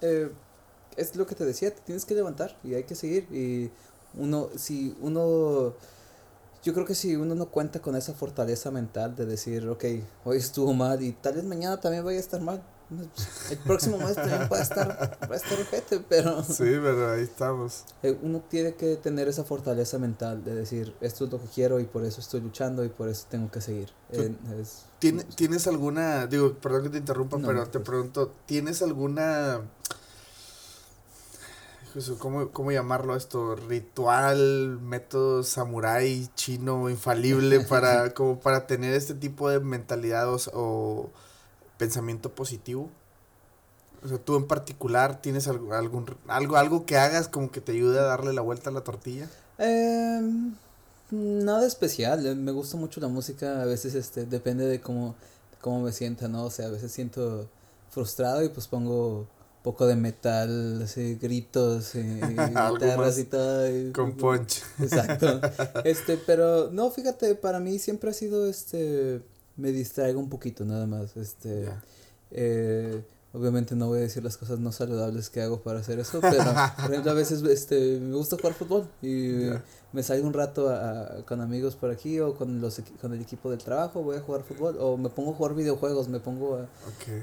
eh, 0.00 0.30
es 0.96 1.16
lo 1.16 1.26
que 1.26 1.34
te 1.34 1.44
decía, 1.44 1.74
te 1.74 1.80
tienes 1.82 2.04
que 2.04 2.14
levantar 2.14 2.56
y 2.64 2.74
hay 2.74 2.84
que 2.84 2.94
seguir. 2.94 3.26
Y 3.32 3.70
uno, 4.14 4.50
si 4.56 4.96
uno, 5.00 5.74
yo 6.62 6.74
creo 6.74 6.84
que 6.84 6.94
si 6.94 7.16
uno 7.16 7.34
no 7.34 7.46
cuenta 7.46 7.80
con 7.80 7.96
esa 7.96 8.12
fortaleza 8.14 8.70
mental 8.70 9.16
de 9.16 9.26
decir, 9.26 9.68
ok, 9.68 9.84
hoy 10.24 10.36
estuvo 10.36 10.72
mal 10.74 11.02
y 11.02 11.12
tal 11.12 11.34
vez 11.34 11.44
mañana 11.44 11.80
también 11.80 12.04
vaya 12.04 12.18
a 12.18 12.20
estar 12.20 12.40
mal, 12.40 12.62
el 13.50 13.58
próximo 13.58 13.98
mes 13.98 14.14
también 14.14 14.48
va 14.52 14.58
a 14.58 14.62
estar, 14.62 15.18
va 15.30 15.34
a 15.34 15.36
estar 15.36 15.60
ojete, 15.60 16.00
pero... 16.08 16.42
Sí, 16.42 16.64
pero 16.82 17.12
ahí 17.12 17.22
estamos. 17.22 17.84
Eh, 18.02 18.18
uno 18.22 18.42
tiene 18.48 18.74
que 18.74 18.96
tener 18.96 19.28
esa 19.28 19.44
fortaleza 19.44 19.98
mental 19.98 20.44
de 20.44 20.54
decir, 20.54 20.94
esto 21.00 21.24
es 21.24 21.32
lo 21.32 21.40
que 21.40 21.48
quiero 21.48 21.80
y 21.80 21.84
por 21.84 22.04
eso 22.04 22.20
estoy 22.20 22.40
luchando 22.40 22.84
y 22.84 22.88
por 22.88 23.08
eso 23.08 23.26
tengo 23.30 23.50
que 23.50 23.60
seguir. 23.60 23.90
Eh, 24.10 24.34
¿Tienes 24.98 25.66
alguna, 25.66 26.26
digo, 26.26 26.54
perdón 26.54 26.84
que 26.84 26.90
te 26.90 26.98
interrumpa, 26.98 27.38
pero 27.38 27.66
te 27.66 27.80
pregunto, 27.80 28.32
¿tienes 28.46 28.82
alguna... 28.82 29.60
¿Cómo, 32.18 32.48
¿Cómo 32.52 32.72
llamarlo 32.72 33.14
esto? 33.16 33.54
Ritual, 33.54 34.78
método 34.80 35.42
samurái 35.42 36.30
chino 36.34 36.88
infalible 36.88 37.60
para, 37.68 38.14
como 38.14 38.40
para 38.40 38.66
tener 38.66 38.94
este 38.94 39.14
tipo 39.14 39.50
de 39.50 39.60
mentalidad 39.60 40.26
o 40.54 41.10
pensamiento 41.82 42.32
positivo? 42.32 42.88
O 44.04 44.08
sea, 44.08 44.18
tú 44.18 44.36
en 44.36 44.46
particular 44.46 45.20
tienes 45.20 45.48
algo, 45.48 45.74
algún, 45.74 46.06
algo, 46.28 46.56
algo 46.56 46.86
que 46.86 46.96
hagas 46.96 47.26
como 47.26 47.50
que 47.50 47.60
te 47.60 47.72
ayude 47.72 47.98
a 47.98 48.02
darle 48.02 48.32
la 48.32 48.40
vuelta 48.40 48.70
a 48.70 48.72
la 48.72 48.82
tortilla? 48.82 49.28
Eh, 49.58 50.20
nada 51.10 51.66
especial, 51.66 52.24
eh, 52.24 52.36
me 52.36 52.52
gusta 52.52 52.76
mucho 52.76 53.00
la 53.00 53.08
música, 53.08 53.62
a 53.62 53.64
veces 53.64 53.96
este, 53.96 54.26
depende 54.26 54.64
de 54.64 54.80
cómo, 54.80 55.16
cómo 55.60 55.80
me 55.80 55.90
sienta, 55.90 56.28
¿no? 56.28 56.44
O 56.44 56.50
sea, 56.50 56.66
a 56.66 56.70
veces 56.70 56.92
siento 56.92 57.48
frustrado 57.90 58.44
y 58.44 58.48
pues 58.48 58.68
pongo 58.68 59.26
poco 59.64 59.88
de 59.88 59.96
metal, 59.96 60.82
así, 60.82 61.16
gritos 61.20 61.96
y, 61.96 62.02
guitarras 62.20 63.18
y 63.18 63.24
todo. 63.24 63.92
con 63.92 64.12
punch. 64.12 64.62
Exacto. 64.80 65.40
Este, 65.84 66.16
pero 66.16 66.70
no, 66.70 66.92
fíjate, 66.92 67.34
para 67.34 67.58
mí 67.58 67.80
siempre 67.80 68.10
ha 68.10 68.14
sido 68.14 68.46
este 68.46 69.20
me 69.56 69.72
distraigo 69.72 70.20
un 70.20 70.28
poquito 70.28 70.64
nada 70.64 70.86
más. 70.86 71.16
Este, 71.16 71.68
eh, 72.30 73.02
obviamente 73.32 73.74
no 73.74 73.88
voy 73.88 73.98
a 73.98 74.02
decir 74.02 74.22
las 74.22 74.36
cosas 74.36 74.58
no 74.58 74.72
saludables 74.72 75.30
que 75.30 75.40
hago 75.40 75.62
para 75.62 75.80
hacer 75.80 75.98
eso, 75.98 76.20
pero 76.20 76.44
por 76.76 76.90
ejemplo 76.90 77.10
a 77.10 77.14
veces 77.14 77.42
este, 77.42 77.98
me 77.98 78.16
gusta 78.16 78.36
jugar 78.36 78.54
fútbol 78.54 78.88
y 79.00 79.50
me 79.92 80.02
salgo 80.02 80.26
un 80.26 80.34
rato 80.34 80.68
a, 80.68 81.24
con 81.26 81.40
amigos 81.40 81.76
por 81.76 81.90
aquí 81.90 82.20
o 82.20 82.34
con, 82.34 82.60
los, 82.60 82.80
con 83.00 83.12
el 83.12 83.20
equipo 83.20 83.50
del 83.50 83.58
trabajo, 83.58 84.02
voy 84.02 84.16
a 84.16 84.20
jugar 84.20 84.42
fútbol 84.42 84.76
o 84.78 84.96
me 84.96 85.08
pongo 85.08 85.32
a 85.32 85.34
jugar 85.34 85.54
videojuegos, 85.54 86.08
me 86.08 86.20
pongo 86.20 86.56
a, 86.56 86.68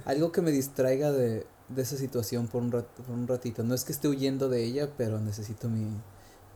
algo 0.06 0.32
que 0.32 0.42
me 0.42 0.52
distraiga 0.52 1.12
de, 1.12 1.46
de 1.70 1.82
esa 1.82 1.98
situación 1.98 2.48
por 2.48 2.64
un, 2.64 2.72
rato, 2.72 3.04
por 3.04 3.16
un 3.16 3.28
ratito. 3.28 3.64
No 3.64 3.76
es 3.76 3.84
que 3.84 3.92
esté 3.92 4.08
huyendo 4.08 4.50
de 4.50 4.64
ella, 4.64 4.90
pero 4.98 5.20
necesito 5.20 5.70
mi, 5.70 5.88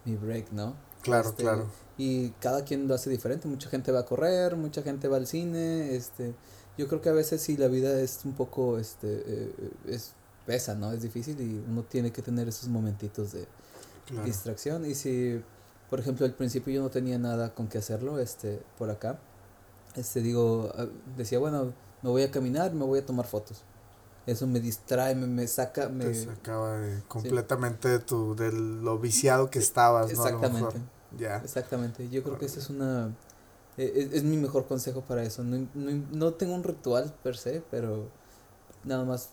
mi 0.06 0.16
break, 0.16 0.52
¿no? 0.52 0.76
Claro, 1.02 1.30
este, 1.30 1.44
claro. 1.44 1.68
Y 1.98 2.30
cada 2.40 2.64
quien 2.64 2.88
lo 2.88 2.96
hace 2.96 3.10
diferente. 3.10 3.48
Mucha 3.48 3.70
gente 3.70 3.92
va 3.92 4.00
a 4.00 4.06
correr, 4.06 4.56
mucha 4.56 4.82
gente 4.82 5.08
va 5.08 5.18
al 5.18 5.28
cine. 5.28 5.96
Este, 5.96 6.34
yo 6.78 6.88
creo 6.88 7.02
que 7.02 7.10
a 7.10 7.14
veces 7.14 7.42
sí 7.42 7.58
la 7.58 7.68
vida 7.68 8.00
es 8.00 8.22
un 8.26 8.34
poco, 8.34 8.80
este, 8.80 9.24
eh, 9.26 9.54
es 9.88 10.14
pesa, 10.46 10.76
¿no? 10.76 10.92
Es 10.92 11.02
difícil 11.02 11.40
y 11.40 11.64
uno 11.70 11.84
tiene 11.84 12.12
que 12.12 12.22
tener 12.22 12.48
esos 12.48 12.70
momentitos 12.70 13.32
de 13.34 13.48
distracción. 14.26 14.86
Y 14.86 14.96
si, 14.96 15.42
por 15.90 16.00
ejemplo, 16.00 16.26
al 16.26 16.34
principio 16.34 16.74
yo 16.74 16.82
no 16.82 16.90
tenía 16.90 17.18
nada 17.20 17.54
con 17.54 17.68
qué 17.68 17.78
hacerlo, 17.78 18.20
este, 18.20 18.62
por 18.78 18.90
acá, 18.90 19.20
este, 19.96 20.22
digo, 20.22 20.72
ah, 20.76 20.88
decía, 21.16 21.40
bueno, 21.40 21.74
me 22.02 22.10
voy 22.10 22.24
a 22.24 22.32
caminar, 22.32 22.74
me 22.74 22.86
voy 22.86 23.00
a 23.00 23.06
tomar 23.06 23.28
fotos 23.28 23.64
eso 24.26 24.48
me 24.48 24.60
distrae, 24.60 25.16
me, 25.16 25.28
me 25.28 25.48
saca, 25.48 25.90
me... 25.90 26.06
Te 26.06 26.26
sacaba 26.26 26.80
completamente 27.08 27.90
de, 27.90 28.00
tu, 28.00 28.36
de 28.36 28.52
lo 28.52 28.98
viciado 28.98 29.50
que 29.50 29.60
estabas, 29.60 30.12
Exactamente. 30.12 30.78
Ya. 31.18 31.38
Exactamente. 31.38 32.10
Yo 32.10 32.24
creo 32.24 32.38
que 32.38 32.46
esa 32.46 32.60
es 32.60 32.70
una... 32.70 33.14
E, 33.78 33.84
e, 33.84 34.18
es, 34.18 34.24
mi 34.24 34.38
mejor 34.38 34.66
consejo 34.66 35.02
para 35.02 35.24
eso. 35.24 35.44
No, 35.44 35.68
no, 35.74 36.04
no, 36.12 36.34
tengo 36.34 36.54
un 36.54 36.64
ritual 36.64 37.14
per 37.24 37.38
se, 37.38 37.64
pero 37.72 38.08
nada 38.84 39.04
más 39.04 39.30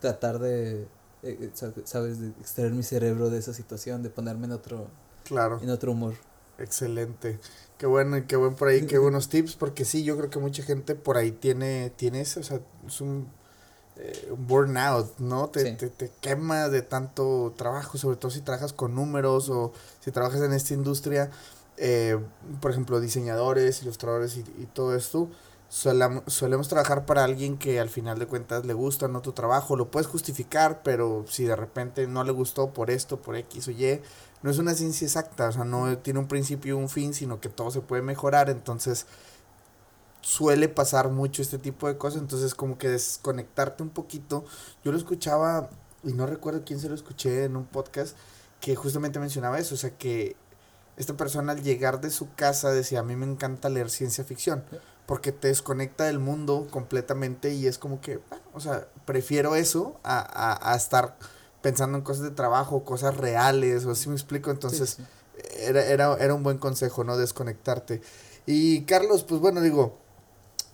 tratar 0.00 0.38
de, 0.38 0.86
eh, 1.22 1.50
sabes, 1.84 2.20
de 2.20 2.28
extraer 2.40 2.72
mi 2.72 2.82
cerebro 2.82 3.30
de 3.30 3.38
esa 3.38 3.52
situación, 3.52 4.02
de 4.02 4.10
ponerme 4.10 4.46
en 4.46 4.52
otro, 4.52 4.88
claro. 5.24 5.60
en 5.62 5.70
otro 5.70 5.92
humor. 5.92 6.14
Excelente. 6.58 7.38
Qué 7.78 7.86
bueno, 7.86 8.16
qué 8.26 8.34
buen 8.36 8.54
por 8.54 8.68
ahí, 8.68 8.84
qué 8.86 8.98
buenos 8.98 9.28
tips, 9.28 9.54
porque 9.54 9.84
sí, 9.84 10.02
yo 10.02 10.16
creo 10.16 10.30
que 10.30 10.40
mucha 10.40 10.62
gente 10.64 10.96
por 10.96 11.16
ahí 11.16 11.30
tiene, 11.30 11.90
tiene 11.90 12.20
eso, 12.20 12.40
o 12.40 12.42
sea, 12.42 12.60
es 12.86 13.00
un 13.00 13.28
eh, 13.98 14.32
burnout, 14.36 15.18
¿no? 15.18 15.48
Te, 15.48 15.72
te, 15.72 15.88
te, 15.88 16.10
quema 16.20 16.68
de 16.68 16.82
tanto 16.82 17.52
trabajo, 17.56 17.98
sobre 17.98 18.16
todo 18.16 18.30
si 18.30 18.40
trabajas 18.40 18.72
con 18.72 18.94
números 18.94 19.50
o 19.50 19.72
si 20.00 20.10
trabajas 20.12 20.40
en 20.42 20.52
esta 20.52 20.74
industria, 20.74 21.30
eh, 21.76 22.18
por 22.60 22.70
ejemplo, 22.70 23.00
diseñadores, 23.00 23.82
ilustradores 23.82 24.36
y, 24.36 24.40
y 24.40 24.68
todo 24.72 24.94
esto, 24.94 25.28
solemos 25.68 26.68
trabajar 26.68 27.04
para 27.04 27.24
alguien 27.24 27.58
que 27.58 27.78
al 27.78 27.90
final 27.90 28.18
de 28.18 28.26
cuentas 28.26 28.64
le 28.64 28.72
gusta 28.72 29.06
no 29.06 29.20
tu 29.20 29.32
trabajo, 29.32 29.76
lo 29.76 29.90
puedes 29.90 30.06
justificar, 30.06 30.82
pero 30.82 31.24
si 31.28 31.44
de 31.44 31.56
repente 31.56 32.06
no 32.06 32.24
le 32.24 32.32
gustó 32.32 32.70
por 32.70 32.90
esto, 32.90 33.18
por 33.18 33.36
X 33.36 33.68
o 33.68 33.70
Y, 33.72 34.00
no 34.42 34.50
es 34.50 34.58
una 34.58 34.74
ciencia 34.74 35.04
exacta, 35.06 35.48
o 35.48 35.52
sea, 35.52 35.64
no 35.64 35.98
tiene 35.98 36.20
un 36.20 36.28
principio 36.28 36.76
y 36.76 36.78
un 36.78 36.88
fin, 36.88 37.12
sino 37.12 37.40
que 37.40 37.48
todo 37.48 37.70
se 37.70 37.80
puede 37.80 38.02
mejorar, 38.02 38.48
entonces 38.48 39.06
suele 40.28 40.68
pasar 40.68 41.08
mucho 41.08 41.40
este 41.40 41.56
tipo 41.56 41.88
de 41.88 41.96
cosas, 41.96 42.20
entonces 42.20 42.54
como 42.54 42.76
que 42.76 42.90
desconectarte 42.90 43.82
un 43.82 43.88
poquito, 43.88 44.44
yo 44.84 44.92
lo 44.92 44.98
escuchaba 44.98 45.70
y 46.04 46.12
no 46.12 46.26
recuerdo 46.26 46.64
quién 46.66 46.78
se 46.80 46.90
lo 46.90 46.94
escuché 46.94 47.44
en 47.44 47.56
un 47.56 47.64
podcast 47.64 48.14
que 48.60 48.76
justamente 48.76 49.18
mencionaba 49.18 49.58
eso, 49.58 49.74
o 49.74 49.78
sea 49.78 49.96
que 49.96 50.36
esta 50.98 51.16
persona 51.16 51.52
al 51.52 51.62
llegar 51.62 52.02
de 52.02 52.10
su 52.10 52.30
casa 52.34 52.70
decía, 52.72 53.00
a 53.00 53.02
mí 53.04 53.16
me 53.16 53.24
encanta 53.24 53.70
leer 53.70 53.88
ciencia 53.88 54.22
ficción, 54.22 54.64
porque 55.06 55.32
te 55.32 55.48
desconecta 55.48 56.04
del 56.04 56.18
mundo 56.18 56.66
completamente 56.70 57.54
y 57.54 57.66
es 57.66 57.78
como 57.78 58.02
que, 58.02 58.20
o 58.52 58.60
sea, 58.60 58.86
prefiero 59.06 59.54
eso 59.54 59.98
a, 60.02 60.18
a, 60.18 60.72
a, 60.72 60.76
estar 60.76 61.16
pensando 61.62 61.96
en 61.96 62.04
cosas 62.04 62.24
de 62.24 62.32
trabajo, 62.32 62.84
cosas 62.84 63.16
reales, 63.16 63.86
o 63.86 63.92
así 63.92 64.10
me 64.10 64.14
explico, 64.14 64.50
entonces 64.50 64.98
Era, 65.56 65.86
era, 65.86 66.16
era 66.16 66.34
un 66.34 66.42
buen 66.42 66.58
consejo, 66.58 67.02
¿no? 67.04 67.16
Desconectarte. 67.16 68.02
Y 68.44 68.82
Carlos, 68.82 69.24
pues 69.24 69.40
bueno, 69.40 69.60
digo, 69.60 69.96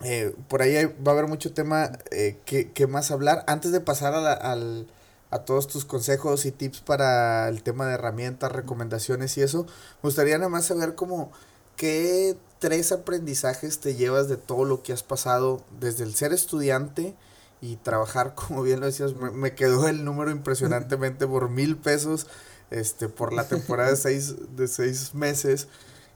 eh, 0.03 0.35
por 0.49 0.61
ahí 0.61 0.85
va 0.85 1.11
a 1.11 1.13
haber 1.13 1.27
mucho 1.27 1.53
tema 1.53 1.91
eh, 2.11 2.37
que, 2.45 2.71
que, 2.71 2.87
más 2.87 3.11
hablar. 3.11 3.43
Antes 3.47 3.71
de 3.71 3.79
pasar 3.79 4.13
a, 4.13 4.21
la, 4.21 4.33
al, 4.33 4.87
a 5.31 5.39
todos 5.39 5.67
tus 5.67 5.85
consejos 5.85 6.45
y 6.45 6.51
tips 6.51 6.81
para 6.81 7.47
el 7.49 7.63
tema 7.63 7.87
de 7.87 7.93
herramientas, 7.93 8.51
recomendaciones 8.51 9.37
y 9.37 9.41
eso, 9.41 9.63
me 9.63 10.07
gustaría 10.07 10.37
nada 10.37 10.49
más 10.49 10.65
saber 10.65 10.95
cómo, 10.95 11.31
qué 11.75 12.37
tres 12.59 12.91
aprendizajes 12.91 13.79
te 13.79 13.95
llevas 13.95 14.27
de 14.27 14.37
todo 14.37 14.65
lo 14.65 14.83
que 14.83 14.93
has 14.93 15.03
pasado 15.03 15.63
desde 15.79 16.03
el 16.03 16.15
ser 16.15 16.33
estudiante 16.33 17.15
y 17.61 17.77
trabajar, 17.77 18.33
como 18.35 18.63
bien 18.63 18.79
lo 18.79 18.85
decías, 18.87 19.15
me, 19.15 19.31
me 19.31 19.55
quedó 19.55 19.87
el 19.87 20.03
número 20.03 20.31
impresionantemente 20.31 21.25
por 21.27 21.49
mil 21.49 21.77
pesos 21.77 22.27
este, 22.71 23.09
por 23.09 23.33
la 23.33 23.47
temporada 23.47 23.89
de 23.91 23.95
seis, 23.97 24.35
de 24.55 24.67
seis 24.67 25.13
meses. 25.13 25.67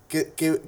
Que 0.08 0.62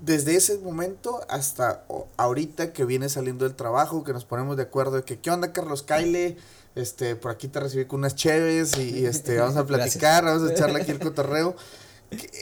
desde 0.00 0.36
ese 0.36 0.58
momento 0.58 1.20
hasta 1.28 1.84
ahorita 2.16 2.72
que 2.72 2.84
viene 2.84 3.08
saliendo 3.08 3.44
del 3.44 3.54
trabajo, 3.54 4.04
que 4.04 4.12
nos 4.12 4.24
ponemos 4.24 4.56
de 4.56 4.64
acuerdo 4.64 4.96
de 4.96 5.02
que, 5.04 5.18
¿qué 5.18 5.30
onda, 5.30 5.52
Carlos 5.52 5.82
Kyle? 5.82 6.36
Este, 6.74 7.14
por 7.14 7.30
aquí 7.30 7.46
te 7.48 7.60
recibí 7.60 7.84
con 7.84 8.00
unas 8.00 8.16
cheves 8.16 8.76
y, 8.78 8.98
y 8.98 9.06
este, 9.06 9.38
vamos 9.40 9.56
a 9.56 9.66
platicar, 9.66 10.24
vamos 10.24 10.48
a 10.48 10.52
echarle 10.52 10.82
aquí 10.82 10.90
el 10.90 10.98
cotorreo. 11.00 11.56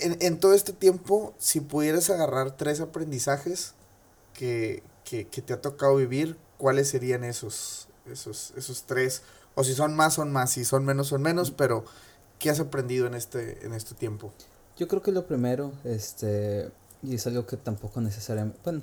En, 0.03 0.19
en, 0.20 0.39
todo 0.39 0.55
este 0.55 0.73
tiempo, 0.73 1.35
si 1.39 1.61
pudieras 1.61 2.11
agarrar 2.11 2.57
tres 2.57 2.81
aprendizajes 2.81 3.74
que, 4.35 4.83
que, 5.05 5.27
que, 5.29 5.41
te 5.41 5.53
ha 5.53 5.61
tocado 5.61 5.97
vivir, 5.97 6.37
¿cuáles 6.59 6.89
serían 6.89 7.24
esos, 7.24 7.89
esos, 8.11 8.53
esos 8.57 8.85
tres? 8.85 9.23
O 9.55 9.65
si 9.65 9.74
son 9.74 9.95
más, 9.95 10.15
son 10.15 10.33
más, 10.33 10.51
si 10.51 10.65
son 10.65 10.85
menos, 10.85 11.09
son 11.09 11.23
menos, 11.23 11.51
pero 11.51 11.85
¿qué 12.39 12.51
has 12.51 12.61
aprendido 12.61 13.07
en 13.07 13.15
este, 13.15 13.65
en 13.65 13.73
este 13.73 13.95
tiempo? 13.95 14.33
Yo 14.77 14.89
creo 14.89 15.03
que 15.03 15.12
lo 15.12 15.27
primero, 15.27 15.73
este, 15.85 16.70
y 17.03 17.15
es 17.15 17.27
algo 17.27 17.47
que 17.47 17.57
tampoco 17.57 18.01
necesariamente, 18.01 18.59
bueno, 18.65 18.83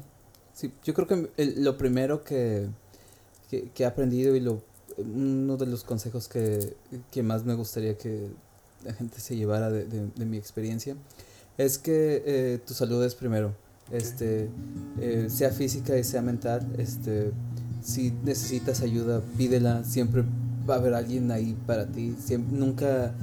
sí, 0.54 0.72
yo 0.84 0.94
creo 0.94 1.08
que 1.08 1.32
el, 1.38 1.64
lo 1.64 1.78
primero 1.78 2.24
que, 2.24 2.68
que, 3.50 3.70
que, 3.70 3.84
he 3.84 3.86
aprendido 3.86 4.36
y 4.36 4.40
lo, 4.40 4.62
uno 4.98 5.58
de 5.58 5.66
los 5.66 5.84
consejos 5.84 6.28
que, 6.28 6.76
que 7.12 7.24
más 7.24 7.46
me 7.46 7.54
gustaría 7.54 7.98
que 7.98 8.30
la 8.84 8.94
gente 8.94 9.20
se 9.20 9.36
llevara 9.36 9.70
de, 9.70 9.86
de, 9.86 10.08
de 10.16 10.26
mi 10.26 10.38
experiencia 10.38 10.96
es 11.58 11.78
que 11.78 12.24
eh, 12.26 12.60
tu 12.66 12.74
salud 12.74 13.04
es 13.04 13.16
primero, 13.16 13.54
este, 13.92 14.50
eh, 15.00 15.28
sea 15.30 15.52
física 15.52 15.98
y 15.98 16.06
sea 16.06 16.22
mental, 16.22 16.66
este, 16.78 17.32
si 17.84 18.12
necesitas 18.24 18.82
ayuda, 18.82 19.22
pídela, 19.38 19.84
siempre 19.84 20.24
va 20.70 20.76
a 20.76 20.78
haber 20.78 20.94
alguien 20.94 21.32
ahí 21.32 21.58
para 21.68 21.88
ti, 21.88 22.16
siempre, 22.18 22.58
nunca, 22.58 23.14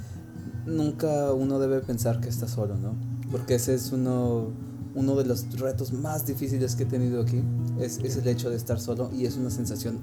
nunca 0.67 1.33
uno 1.33 1.57
debe 1.57 1.79
pensar 1.81 2.19
que 2.19 2.29
está 2.29 2.47
solo, 2.47 2.75
¿no? 2.75 2.95
Porque 3.31 3.55
ese 3.55 3.73
es 3.73 3.91
uno 3.91 4.51
uno 4.97 5.15
de 5.15 5.25
los 5.25 5.47
retos 5.59 5.93
más 5.93 6.25
difíciles 6.25 6.75
que 6.75 6.83
he 6.83 6.85
tenido 6.87 7.21
aquí 7.21 7.43
es, 7.79 7.99
es, 7.99 8.17
el 8.17 8.27
hecho 8.27 8.49
de 8.49 8.55
estar 8.55 8.79
solo 8.79 9.11
y 9.13 9.27
es 9.27 9.37
una 9.37 9.51
sensación 9.51 9.99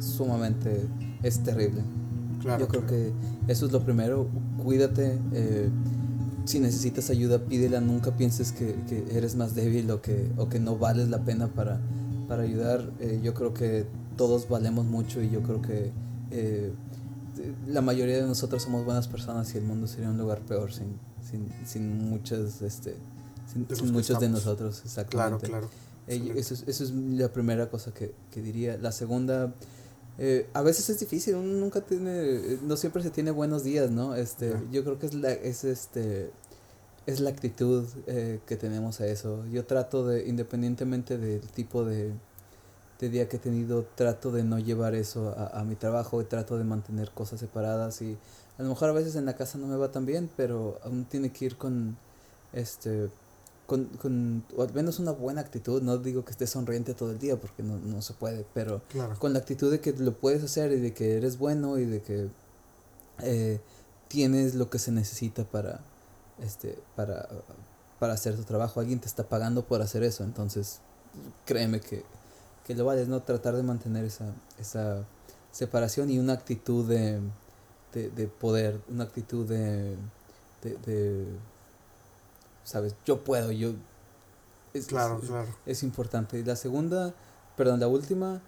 sumamente 0.00 0.86
es 1.24 1.42
terrible. 1.42 1.82
Claro, 2.40 2.60
yo 2.60 2.68
creo 2.68 2.86
claro. 2.86 2.96
que 2.96 3.52
eso 3.52 3.66
es 3.66 3.72
lo 3.72 3.82
primero. 3.84 4.28
Cuídate 4.62 5.18
eh, 5.32 5.68
si 6.44 6.60
necesitas 6.60 7.10
ayuda 7.10 7.40
pídela 7.40 7.80
nunca 7.80 8.16
pienses 8.16 8.52
que, 8.52 8.76
que, 8.88 9.04
eres 9.10 9.34
más 9.34 9.56
débil 9.56 9.90
o 9.90 10.00
que, 10.00 10.30
o 10.36 10.48
que 10.48 10.60
no 10.60 10.78
vales 10.78 11.08
la 11.08 11.24
pena 11.24 11.48
para, 11.48 11.80
para 12.28 12.44
ayudar. 12.44 12.92
Eh, 13.00 13.20
yo 13.24 13.34
creo 13.34 13.52
que 13.52 13.86
todos 14.16 14.48
valemos 14.48 14.86
mucho 14.86 15.20
y 15.22 15.28
yo 15.28 15.42
creo 15.42 15.60
que 15.60 15.90
eh, 16.30 16.72
la 17.66 17.80
mayoría 17.80 18.16
de 18.18 18.22
nosotros 18.22 18.62
somos 18.62 18.84
buenas 18.84 19.08
personas 19.08 19.52
y 19.54 19.58
el 19.58 19.64
mundo 19.64 19.88
sería 19.88 20.08
un 20.08 20.18
lugar 20.18 20.40
peor 20.42 20.72
sin, 20.72 20.98
sin, 21.20 21.48
sin 21.64 22.08
muchas 22.08 22.62
este, 22.62 22.94
sin, 23.52 23.66
sin 23.74 23.92
muchos 23.92 24.20
de 24.20 24.28
nosotros, 24.28 24.82
exactamente. 24.84 25.46
Claro, 25.46 25.68
claro. 25.68 25.86
Eh, 26.08 26.34
eso, 26.36 26.54
es, 26.54 26.64
eso 26.66 26.84
es 26.84 26.90
la 26.90 27.32
primera 27.32 27.68
cosa 27.68 27.92
que, 27.92 28.14
que 28.30 28.40
diría. 28.40 28.76
La 28.78 28.92
segunda, 28.92 29.52
eh, 30.18 30.48
a 30.54 30.62
veces 30.62 30.88
es 30.90 31.00
difícil, 31.00 31.34
uno 31.34 31.58
nunca 31.58 31.80
tiene, 31.80 32.58
no 32.62 32.76
siempre 32.76 33.02
se 33.02 33.10
tiene 33.10 33.30
buenos 33.30 33.64
días, 33.64 33.90
¿no? 33.90 34.14
Este. 34.14 34.54
Yo 34.70 34.84
creo 34.84 34.98
que 34.98 35.06
es 35.06 35.14
la, 35.14 35.32
es 35.32 35.64
este, 35.64 36.30
es 37.06 37.20
la 37.20 37.30
actitud 37.30 37.86
eh, 38.06 38.40
que 38.46 38.56
tenemos 38.56 39.00
a 39.00 39.06
eso. 39.06 39.44
Yo 39.46 39.64
trato 39.64 40.06
de, 40.06 40.26
independientemente 40.28 41.18
del 41.18 41.40
tipo 41.48 41.84
de, 41.84 42.12
de 43.00 43.08
día 43.08 43.28
que 43.28 43.36
he 43.36 43.40
tenido, 43.40 43.84
trato 43.94 44.30
de 44.30 44.44
no 44.44 44.58
llevar 44.58 44.94
eso 44.94 45.34
a, 45.36 45.60
a 45.60 45.64
mi 45.64 45.74
trabajo 45.74 46.20
y 46.22 46.24
trato 46.24 46.56
de 46.56 46.64
mantener 46.64 47.10
cosas 47.10 47.40
separadas 47.40 48.00
y 48.00 48.16
a 48.58 48.62
lo 48.62 48.70
mejor 48.70 48.88
a 48.88 48.92
veces 48.92 49.16
en 49.16 49.26
la 49.26 49.34
casa 49.34 49.58
no 49.58 49.66
me 49.66 49.76
va 49.76 49.92
tan 49.92 50.06
bien, 50.06 50.30
pero 50.36 50.78
aún 50.82 51.04
tiene 51.04 51.30
que 51.30 51.44
ir 51.44 51.56
con, 51.56 51.96
este, 52.52 53.10
con, 53.66 53.86
con 53.86 54.44
o 54.56 54.62
al 54.62 54.72
menos 54.72 54.98
una 54.98 55.10
buena 55.10 55.40
actitud, 55.40 55.82
no 55.82 55.98
digo 55.98 56.24
que 56.24 56.30
estés 56.30 56.50
sonriente 56.50 56.94
todo 56.94 57.10
el 57.10 57.18
día 57.18 57.36
porque 57.38 57.62
no, 57.62 57.78
no 57.78 58.00
se 58.00 58.14
puede, 58.14 58.46
pero 58.54 58.82
claro. 58.88 59.18
con 59.18 59.32
la 59.32 59.40
actitud 59.40 59.70
de 59.70 59.80
que 59.80 59.92
lo 59.92 60.14
puedes 60.14 60.42
hacer 60.42 60.72
y 60.72 60.80
de 60.80 60.94
que 60.94 61.16
eres 61.16 61.38
bueno 61.38 61.78
y 61.78 61.84
de 61.84 62.00
que 62.00 62.28
eh, 63.22 63.60
tienes 64.08 64.54
lo 64.54 64.70
que 64.70 64.78
se 64.78 64.92
necesita 64.92 65.44
para, 65.44 65.80
este, 66.40 66.78
para, 66.94 67.28
para 67.98 68.14
hacer 68.14 68.36
tu 68.36 68.44
trabajo, 68.44 68.78
alguien 68.80 69.00
te 69.00 69.06
está 69.06 69.24
pagando 69.28 69.66
por 69.66 69.82
hacer 69.82 70.04
eso, 70.04 70.22
entonces 70.22 70.80
créeme 71.44 71.80
que, 71.80 72.04
que 72.64 72.74
lo 72.74 72.84
vales, 72.84 73.08
¿no? 73.08 73.22
Tratar 73.22 73.56
de 73.56 73.64
mantener 73.64 74.04
esa, 74.04 74.32
esa 74.60 75.04
separación 75.50 76.10
y 76.10 76.18
una 76.20 76.34
actitud 76.34 76.88
de, 76.88 77.20
de, 77.92 78.10
de 78.10 78.28
poder, 78.28 78.80
una 78.88 79.04
actitud 79.04 79.48
de, 79.48 79.96
de, 80.62 80.76
de 80.86 81.26
sabes, 82.66 82.94
yo 83.06 83.24
puedo, 83.24 83.50
yo... 83.52 83.72
Es, 84.74 84.86
claro, 84.86 85.20
es, 85.22 85.28
claro. 85.28 85.48
Es 85.64 85.82
importante. 85.82 86.38
Y 86.38 86.44
la 86.44 86.56
segunda, 86.56 87.14
perdón, 87.56 87.80
la 87.80 87.88
última, 87.88 88.42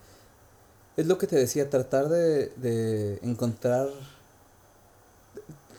es 0.99 1.07
lo 1.07 1.17
que 1.17 1.27
te 1.27 1.37
decía, 1.37 1.71
tratar 1.71 2.11
de, 2.11 2.49
de 2.57 3.19
encontrar... 3.23 3.89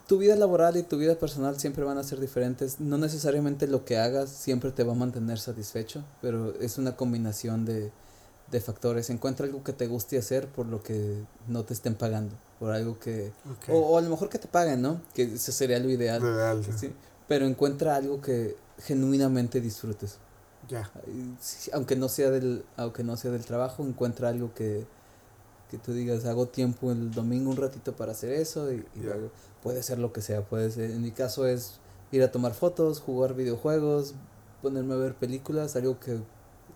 Tu 0.08 0.18
vida 0.18 0.36
laboral 0.36 0.76
y 0.76 0.82
tu 0.82 0.98
vida 0.98 1.14
personal 1.14 1.60
siempre 1.60 1.84
van 1.84 2.00
a 2.00 2.04
ser 2.04 2.20
diferentes. 2.20 2.80
No 2.80 2.98
necesariamente 2.98 3.68
lo 3.68 3.86
que 3.86 4.00
hagas 4.00 4.32
siempre 4.32 4.72
te 4.72 4.84
va 4.84 4.94
a 4.94 4.96
mantener 4.96 5.38
satisfecho, 5.38 6.04
pero 6.20 6.60
es 6.60 6.80
una 6.80 6.96
combinación 6.96 7.64
de, 7.64 7.92
de 8.50 8.60
factores. 8.60 9.12
Encuentra 9.12 9.46
algo 9.46 9.64
que 9.64 9.72
te 9.72 9.86
guste 9.86 10.18
hacer 10.18 10.48
por 10.48 10.66
lo 10.66 10.82
que 10.82 11.24
no 11.48 11.64
te 11.64 11.76
estén 11.76 11.94
pagando. 11.94 12.34
Por 12.60 12.72
algo 12.72 12.98
que... 12.98 13.32
Okay. 13.60 13.76
O, 13.76 13.82
o, 13.82 13.98
a 14.00 14.02
lo 14.02 14.10
mejor 14.10 14.30
que 14.30 14.40
te 14.40 14.48
paguen, 14.48 14.82
¿no? 14.82 15.00
Que 15.14 15.36
eso 15.36 15.52
sería 15.52 15.78
lo 15.78 15.92
ideal. 15.92 16.24
Lo 16.24 16.34
ideal 16.34 16.66
¿sí? 16.76 16.92
Pero 17.30 17.46
encuentra 17.46 17.96
algo 17.96 18.20
que 18.20 18.58
genuinamente 18.80 19.62
disfrutes. 19.62 20.18
Ya. 20.68 20.92
Aunque 21.72 21.96
no 21.96 22.10
sea 22.10 22.30
del 22.30 22.66
aunque 22.76 23.04
no 23.04 23.16
sea 23.16 23.32
del 23.32 23.46
trabajo, 23.46 23.86
encuentra 23.86 24.28
algo 24.28 24.54
que 24.54 24.86
que 25.72 25.78
tú 25.78 25.94
digas, 25.94 26.26
hago 26.26 26.48
tiempo 26.48 26.92
el 26.92 27.12
domingo 27.12 27.52
un 27.52 27.58
ratito 27.58 27.96
para 27.96 28.14
hacer 28.14 28.32
eso 28.34 28.74
y, 28.74 28.78
y 28.96 29.02
yeah. 29.02 29.14
luego 29.14 29.32
puede 29.62 29.84
ser 29.84 30.00
lo 30.00 30.12
que 30.12 30.22
sea, 30.22 30.42
puede 30.42 30.72
ser, 30.72 30.90
en 30.90 31.04
mi 31.04 31.12
caso 31.12 31.46
es 31.46 31.80
ir 32.12 32.24
a 32.24 32.32
tomar 32.32 32.56
fotos, 32.56 33.00
jugar 33.00 33.36
videojuegos, 33.36 34.16
ponerme 34.64 34.96
a 34.96 34.98
ver 34.98 35.14
películas, 35.14 35.76
algo 35.76 36.00
que 36.00 36.20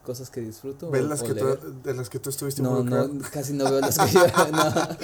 cosas 0.03 0.30
que 0.30 0.41
disfruto. 0.41 0.91
¿Ves 0.91 1.03
las 1.03 1.23
que 1.23 1.34
tú, 1.34 1.57
de 1.84 1.93
las 1.93 2.09
que 2.09 2.19
tú 2.19 2.30
estuviste 2.30 2.61
No, 2.61 2.84
no, 2.84 3.09
casi 3.31 3.53
no 3.53 3.63
veo 3.65 3.80
las 3.80 3.97
que 3.97 4.11
yo, 4.11 4.21
no. 4.51 4.97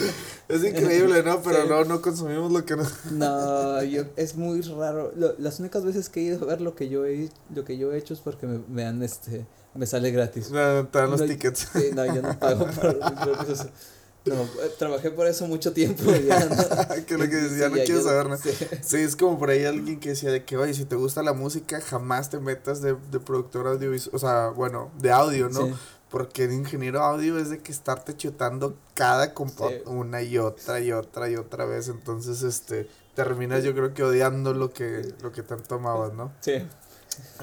Es 0.47 0.63
increíble, 0.63 1.23
¿no? 1.23 1.41
Pero 1.41 1.63
sí. 1.63 1.69
no, 1.69 1.83
no 1.85 2.01
consumimos 2.01 2.51
lo 2.51 2.65
que 2.65 2.75
no. 2.75 2.83
No, 3.11 3.83
yo, 3.83 4.03
es 4.15 4.35
muy 4.35 4.61
raro. 4.61 5.11
Lo, 5.15 5.33
las 5.39 5.59
únicas 5.59 5.83
veces 5.83 6.09
que 6.09 6.19
he 6.19 6.23
ido 6.23 6.43
a 6.43 6.45
ver 6.45 6.61
lo 6.61 6.75
que 6.75 6.89
yo 6.89 7.05
he, 7.05 7.29
lo 7.55 7.65
que 7.65 7.77
yo 7.77 7.91
he 7.91 7.97
hecho 7.97 8.13
es 8.13 8.19
porque 8.19 8.45
me, 8.45 8.59
me 8.67 8.83
dan 8.83 9.01
este, 9.01 9.47
me 9.73 9.85
sale 9.85 10.11
gratis. 10.11 10.51
No, 10.51 10.87
te 10.87 10.99
dan 10.99 11.11
los 11.11 11.21
no, 11.21 11.27
tickets. 11.27 11.69
Sí, 11.73 11.89
no, 11.95 12.05
yo 12.05 12.21
no 12.21 12.37
pago. 12.37 12.67
No, 14.25 14.47
trabajé 14.77 15.11
por 15.11 15.27
eso 15.27 15.47
mucho 15.47 15.73
tiempo. 15.73 16.03
Ya 16.11 16.45
no, 16.45 17.05
que 17.05 17.17
lo 17.17 17.29
que 17.29 17.35
decía, 17.35 17.67
sí, 17.67 17.71
no 17.71 17.77
ya, 17.77 17.83
quiero 17.85 18.03
saber 18.03 18.25
nada. 18.25 18.37
Sí. 18.37 18.51
sí. 18.81 18.97
es 18.97 19.15
como 19.15 19.39
por 19.39 19.49
ahí 19.49 19.65
alguien 19.65 19.99
que 19.99 20.09
decía 20.09 20.31
de 20.31 20.43
que, 20.43 20.57
oye, 20.57 20.73
si 20.73 20.85
te 20.85 20.95
gusta 20.95 21.23
la 21.23 21.33
música, 21.33 21.81
jamás 21.81 22.29
te 22.29 22.39
metas 22.39 22.81
de, 22.81 22.95
de 23.11 23.19
productor 23.19 23.67
audiovisual, 23.67 24.15
o 24.15 24.19
sea, 24.19 24.49
bueno, 24.49 24.91
de 24.99 25.11
audio, 25.11 25.49
¿no? 25.49 25.67
Sí. 25.67 25.73
Porque 26.09 26.45
el 26.45 26.53
ingeniero 26.53 27.03
audio 27.03 27.37
es 27.37 27.49
de 27.49 27.59
que 27.59 27.71
estarte 27.71 28.17
chutando 28.17 28.75
cada 28.95 29.33
compa 29.33 29.69
una 29.85 30.21
y 30.23 30.37
otra 30.39 30.79
y 30.79 30.91
otra 30.91 31.29
y 31.29 31.35
otra 31.35 31.65
vez. 31.65 31.87
Entonces, 31.87 32.41
este, 32.41 32.87
terminas 33.13 33.63
yo 33.63 33.73
creo 33.73 33.93
que 33.93 34.03
odiando 34.03 34.53
lo 34.53 34.73
que, 34.73 35.13
lo 35.21 35.31
que 35.31 35.43
tanto 35.43 35.75
amabas, 35.75 36.13
¿no? 36.13 36.31
Sí. 36.41 36.63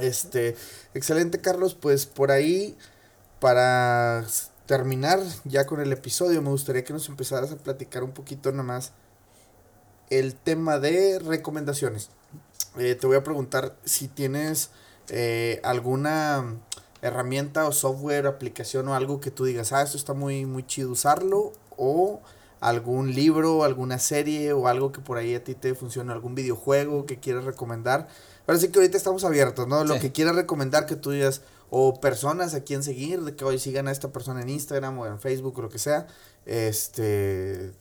Este, 0.01 0.57
excelente 0.95 1.41
Carlos, 1.41 1.75
pues 1.75 2.07
por 2.07 2.31
ahí, 2.31 2.77
para 3.41 4.25
terminar 4.67 5.21
ya 5.45 5.67
con 5.67 5.81
el 5.81 5.93
episodio, 5.93 6.43
me 6.43 6.51
gustaría 6.51 6.85
que 6.85 6.93
nos 6.93 7.09
empezaras 7.09 7.53
a 7.53 7.57
platicar 7.57 8.05
un 8.05 8.13
poquito 8.13 8.51
nada 8.51 8.65
más 8.65 8.93
el 10.11 10.35
tema 10.35 10.79
de 10.79 11.19
recomendaciones. 11.19 12.11
Eh, 12.77 12.95
te 12.95 13.07
voy 13.07 13.17
a 13.17 13.25
preguntar 13.25 13.77
si 13.85 14.09
tienes 14.09 14.71
eh, 15.09 15.61
alguna 15.65 16.57
herramienta 17.03 17.67
o 17.67 17.73
software, 17.73 18.27
aplicación 18.27 18.89
o 18.89 18.95
algo 18.95 19.21
que 19.21 19.31
tú 19.31 19.45
digas, 19.45 19.73
ah, 19.73 19.83
esto 19.83 19.97
está 19.97 20.15
muy, 20.15 20.47
muy 20.47 20.67
chido 20.67 20.91
usarlo, 20.91 21.53
o 21.77 22.21
algún 22.61 23.15
libro, 23.15 23.65
alguna 23.65 23.99
serie 23.99 24.53
o 24.53 24.67
algo 24.67 24.93
que 24.93 25.01
por 25.01 25.19
ahí 25.19 25.35
a 25.35 25.45
ti 25.45 25.55
te 25.55 25.75
funcione, 25.75 26.13
algún 26.13 26.35
videojuego 26.35 27.07
que 27.07 27.19
quieras 27.19 27.45
recomendar. 27.45 28.09
Ahora 28.47 28.61
sí 28.61 28.69
que 28.69 28.79
ahorita 28.79 28.97
estamos 28.97 29.25
abiertos, 29.25 29.67
¿no? 29.69 29.85
Lo 29.85 29.99
que 29.99 30.13
quieras 30.13 30.37
recomendar 30.37 30.87
que 30.87 30.97
tú 30.97 31.11
digas, 31.11 31.43
o 31.71 32.01
personas 32.01 32.55
a 32.55 32.61
quien 32.63 32.83
seguir, 32.83 33.23
de 33.23 33.35
que 33.35 33.45
hoy 33.45 33.59
sigan 33.59 33.89
a 33.89 33.93
esta 33.93 34.13
persona 34.13 34.43
en 34.43 34.49
Instagram 34.51 34.99
o 34.99 35.07
en 35.07 35.21
Facebook 35.21 35.59
o 35.59 35.63
lo 35.63 35.69
que 35.69 35.79
sea, 35.79 36.07
este, 36.45 37.73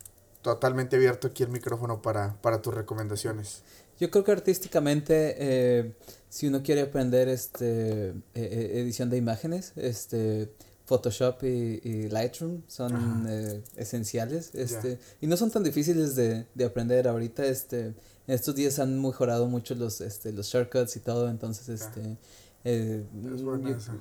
totalmente 0.42 0.96
abierto 0.96 1.28
aquí 1.28 1.44
el 1.44 1.50
micrófono 1.50 2.02
para, 2.02 2.40
para 2.42 2.62
tus 2.62 2.74
recomendaciones. 2.74 3.64
Yo 4.00 4.12
creo 4.12 4.24
que 4.24 4.32
artísticamente, 4.32 5.36
eh, 5.38 5.94
si 6.30 6.48
uno 6.48 6.62
quiere 6.64 6.82
aprender 6.82 7.30
este, 7.30 8.10
e, 8.10 8.16
e, 8.36 8.80
edición 8.82 9.10
de 9.10 9.18
imágenes, 9.18 9.72
este, 9.76 10.52
Photoshop 10.86 11.44
y, 11.44 12.10
Lightroom 12.10 12.62
son 12.68 13.26
eh, 13.28 13.64
esenciales 13.76 14.54
este, 14.54 15.00
y 15.20 15.28
no 15.28 15.36
son 15.36 15.50
tan 15.50 15.64
difíciles 15.64 16.16
de, 16.16 16.46
de, 16.54 16.66
aprender 16.66 17.08
ahorita. 17.08 17.46
Este, 17.46 17.94
en 18.28 18.34
estos 18.34 18.56
días 18.56 18.80
han 18.80 19.02
mejorado 19.02 19.48
mucho 19.48 19.76
los, 19.76 20.02
este, 20.02 20.32
los 20.32 20.48
shortcuts 20.48 20.96
y 20.96 21.00
todo, 21.00 21.30
entonces 21.30 21.70
este, 21.70 22.18
eh, 22.66 23.06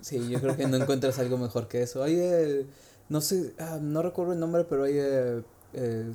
sí, 0.00 0.28
yo 0.28 0.40
creo 0.40 0.56
que 0.56 0.66
no 0.66 0.76
encuentras 0.76 1.18
algo 1.18 1.38
mejor 1.38 1.68
que 1.68 1.82
eso. 1.82 2.02
Hay, 2.02 2.16
eh, 2.18 2.66
no 3.08 3.20
sé, 3.20 3.54
ah, 3.58 3.78
no 3.80 4.02
recuerdo 4.02 4.32
el 4.32 4.40
nombre, 4.40 4.64
pero 4.64 4.84
hay 4.84 4.98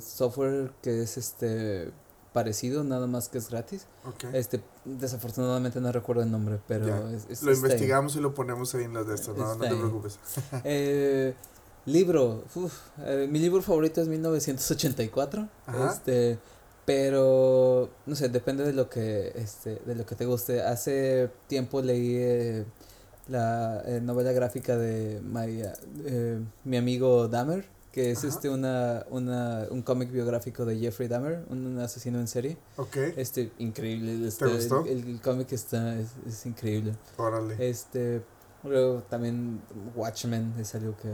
software 0.00 0.72
que 0.82 1.02
es 1.02 1.16
este 1.16 1.92
parecido, 2.32 2.84
nada 2.84 3.06
más 3.06 3.28
que 3.28 3.38
es 3.38 3.50
gratis. 3.50 3.86
Este, 4.32 4.62
desafortunadamente 4.84 5.80
no 5.80 5.90
recuerdo 5.92 6.22
el 6.22 6.30
nombre, 6.30 6.60
pero 6.66 7.08
es, 7.08 7.42
Lo 7.42 7.52
investigamos 7.52 8.16
y 8.16 8.20
lo 8.20 8.34
ponemos 8.34 8.74
ahí 8.74 8.84
en 8.84 8.94
las 8.94 9.06
de 9.06 9.14
estas, 9.14 9.36
no, 9.36 9.54
no 9.54 9.60
te 9.60 9.74
preocupes. 9.74 10.18
eh, 10.64 11.34
libro, 11.86 12.44
eh, 13.04 13.28
mi 13.30 13.38
libro 13.38 13.62
favorito 13.62 14.00
es 14.00 14.08
1984. 14.08 15.48
Este, 15.90 16.38
pero 16.90 17.88
no 18.04 18.16
sé, 18.16 18.28
depende 18.30 18.64
de 18.64 18.72
lo 18.72 18.90
que 18.90 19.30
este 19.36 19.80
de 19.86 19.94
lo 19.94 20.04
que 20.04 20.16
te 20.16 20.26
guste. 20.26 20.60
Hace 20.60 21.30
tiempo 21.46 21.82
leí 21.82 22.16
eh, 22.16 22.64
la 23.28 23.80
eh, 23.86 24.00
novela 24.00 24.32
gráfica 24.32 24.76
de 24.76 25.20
mi 26.64 26.76
amigo 26.76 27.28
Dahmer 27.28 27.64
que 27.92 28.10
es 28.10 28.24
este 28.24 28.48
una, 28.48 29.04
una, 29.10 29.66
un 29.70 29.82
cómic 29.82 30.10
biográfico 30.10 30.64
de 30.64 30.78
Jeffrey 30.78 31.08
Dahmer, 31.08 31.44
un, 31.48 31.78
asesino 31.78 32.20
en 32.20 32.28
serie. 32.28 32.56
Ok. 32.76 32.96
Este, 33.16 33.50
increíble. 33.58 34.26
Este, 34.26 34.46
El, 34.46 35.20
cómic 35.20 35.50
está, 35.52 35.98
es, 35.98 36.10
es, 36.24 36.46
increíble. 36.46 36.94
Órale. 37.16 37.56
Este, 37.58 38.22
luego 38.62 39.02
también 39.10 39.60
Watchmen 39.96 40.54
es 40.58 40.72
algo 40.76 40.96
que, 40.96 41.08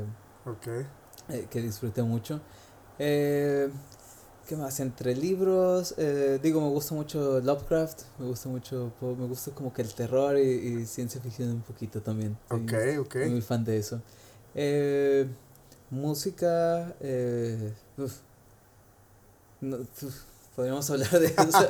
okay. 0.51 0.87
Eh, 1.31 1.47
que 1.51 1.63
disfruté 1.63 2.03
mucho. 2.03 2.43
Eh, 2.99 3.71
¿Qué 4.47 4.57
más? 4.57 4.79
Entre 4.81 5.17
libros, 5.17 5.95
eh, 5.99 6.39
digo, 6.43 6.61
me 6.61 6.69
gusta 6.69 6.95
mucho 6.95 7.41
Lovecraft, 7.41 8.03
me 8.19 8.27
gusta 8.27 8.49
mucho, 8.49 8.93
me 9.01 9.27
gusta 9.27 9.51
como 9.51 9.73
que 9.73 9.83
el 9.83 9.93
terror 9.93 10.39
y, 10.39 10.43
y 10.43 10.87
ciencia 10.87 11.21
ficción 11.21 11.51
un 11.51 11.63
poquito 11.63 12.01
también. 12.01 12.39
Ok, 12.51 12.73
ok. 13.01 13.13
Soy 13.13 13.31
muy 13.31 13.43
fan 13.43 13.65
de 13.65 13.79
eso. 13.79 14.01
Eh, 14.55 15.27
Música, 15.91 16.97
eh, 17.01 17.73
podríamos 20.57 20.91
hablar 20.91 21.11
de 21.11 21.27
eso 21.27 21.69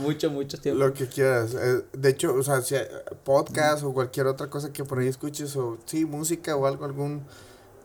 mucho, 0.00 0.30
mucho 0.30 0.60
tiempo. 0.60 0.84
Lo 0.84 0.94
que 0.94 1.08
quieras. 1.08 1.54
Eh, 1.54 1.82
de 1.92 2.08
hecho, 2.10 2.32
o 2.34 2.42
sea, 2.44 2.62
si 2.62 2.76
podcast 3.24 3.82
o 3.82 3.92
cualquier 3.92 4.28
otra 4.28 4.48
cosa 4.48 4.72
que 4.72 4.84
por 4.84 5.00
ahí 5.00 5.08
escuches, 5.08 5.56
o 5.56 5.78
sí, 5.84 6.04
música 6.04 6.54
o 6.54 6.64
algo, 6.64 6.84
algún 6.84 7.24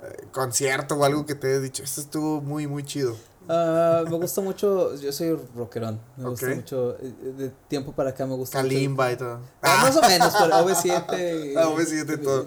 eh, 0.03 0.27
concierto 0.31 0.95
o 0.95 1.03
algo 1.03 1.25
que 1.25 1.33
te 1.33 1.47
haya 1.47 1.59
dicho, 1.59 1.81
esto 1.81 2.01
estuvo 2.01 2.41
muy, 2.41 2.67
muy 2.67 2.83
chido. 2.83 3.15
Uh, 3.47 4.09
me 4.09 4.17
gusta 4.17 4.41
mucho, 4.41 4.95
yo 4.95 5.11
soy 5.11 5.37
rockerón, 5.55 5.99
me 6.17 6.29
gusta 6.29 6.47
mucho, 6.47 6.97
eh, 6.99 7.13
de 7.37 7.49
tiempo 7.67 7.91
para 7.91 8.09
acá 8.09 8.25
me 8.25 8.33
gusta 8.33 8.57
Kalimba 8.57 9.11
y 9.11 9.17
todo. 9.17 9.39
Ah, 9.61 9.79
más 9.83 9.95
o 9.95 10.01
menos, 10.01 10.33
pero 10.33 10.55
OV7. 10.65 11.53
Ah, 11.55 11.65
OV7 11.67 12.13
y 12.13 12.23
todo. 12.23 12.45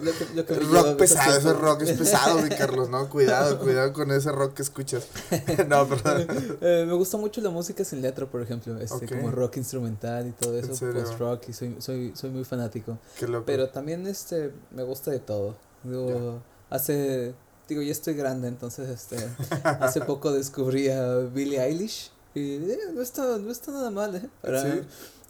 rock 0.71 0.97
pesado, 0.97 1.37
ese 1.37 1.53
rock 1.53 1.81
es 1.83 1.97
pesado, 1.97 2.41
mi 2.41 2.49
Carlos, 2.49 2.89
¿no? 2.89 3.07
Cuidado, 3.09 3.59
cuidado 3.59 3.93
con 3.93 4.11
ese 4.11 4.29
rock 4.31 4.55
que 4.55 4.61
escuchas. 4.61 5.07
no, 5.67 5.87
perdón. 5.87 6.27
Eh, 6.61 6.83
me 6.85 6.93
gusta 6.93 7.17
mucho 7.17 7.39
la 7.41 7.49
música 7.49 7.83
sin 7.85 8.01
letra, 8.01 8.25
por 8.25 8.41
ejemplo, 8.41 8.77
este, 8.79 9.07
como 9.07 9.31
rock 9.31 9.57
instrumental 9.57 10.27
y 10.27 10.31
todo 10.31 10.57
eso, 10.57 10.69
post-rock, 10.69 11.49
y 11.49 11.53
soy, 11.53 11.75
soy, 11.79 12.11
soy 12.15 12.29
muy 12.31 12.43
fanático. 12.43 12.97
Qué 13.17 13.27
loco. 13.27 13.45
Pero 13.45 13.69
también 13.69 14.05
este, 14.07 14.51
me 14.71 14.83
gusta 14.83 15.11
de 15.11 15.19
todo. 15.19 15.55
Digo, 15.83 16.41
hace 16.69 17.33
digo, 17.69 17.81
ya 17.81 17.91
estoy 17.91 18.15
grande, 18.15 18.47
entonces 18.47 18.89
este, 18.89 19.17
hace 19.63 20.01
poco 20.01 20.31
descubrí 20.31 20.89
a 20.89 21.17
Billie 21.17 21.61
Eilish 21.61 22.11
y 22.35 22.55
eh, 22.55 22.79
no, 22.93 23.01
está, 23.01 23.37
no 23.37 23.51
está 23.51 23.71
nada 23.71 23.91
mal, 23.91 24.15
¿eh? 24.15 24.29
Para, 24.41 24.61
¿Sí? 24.63 24.81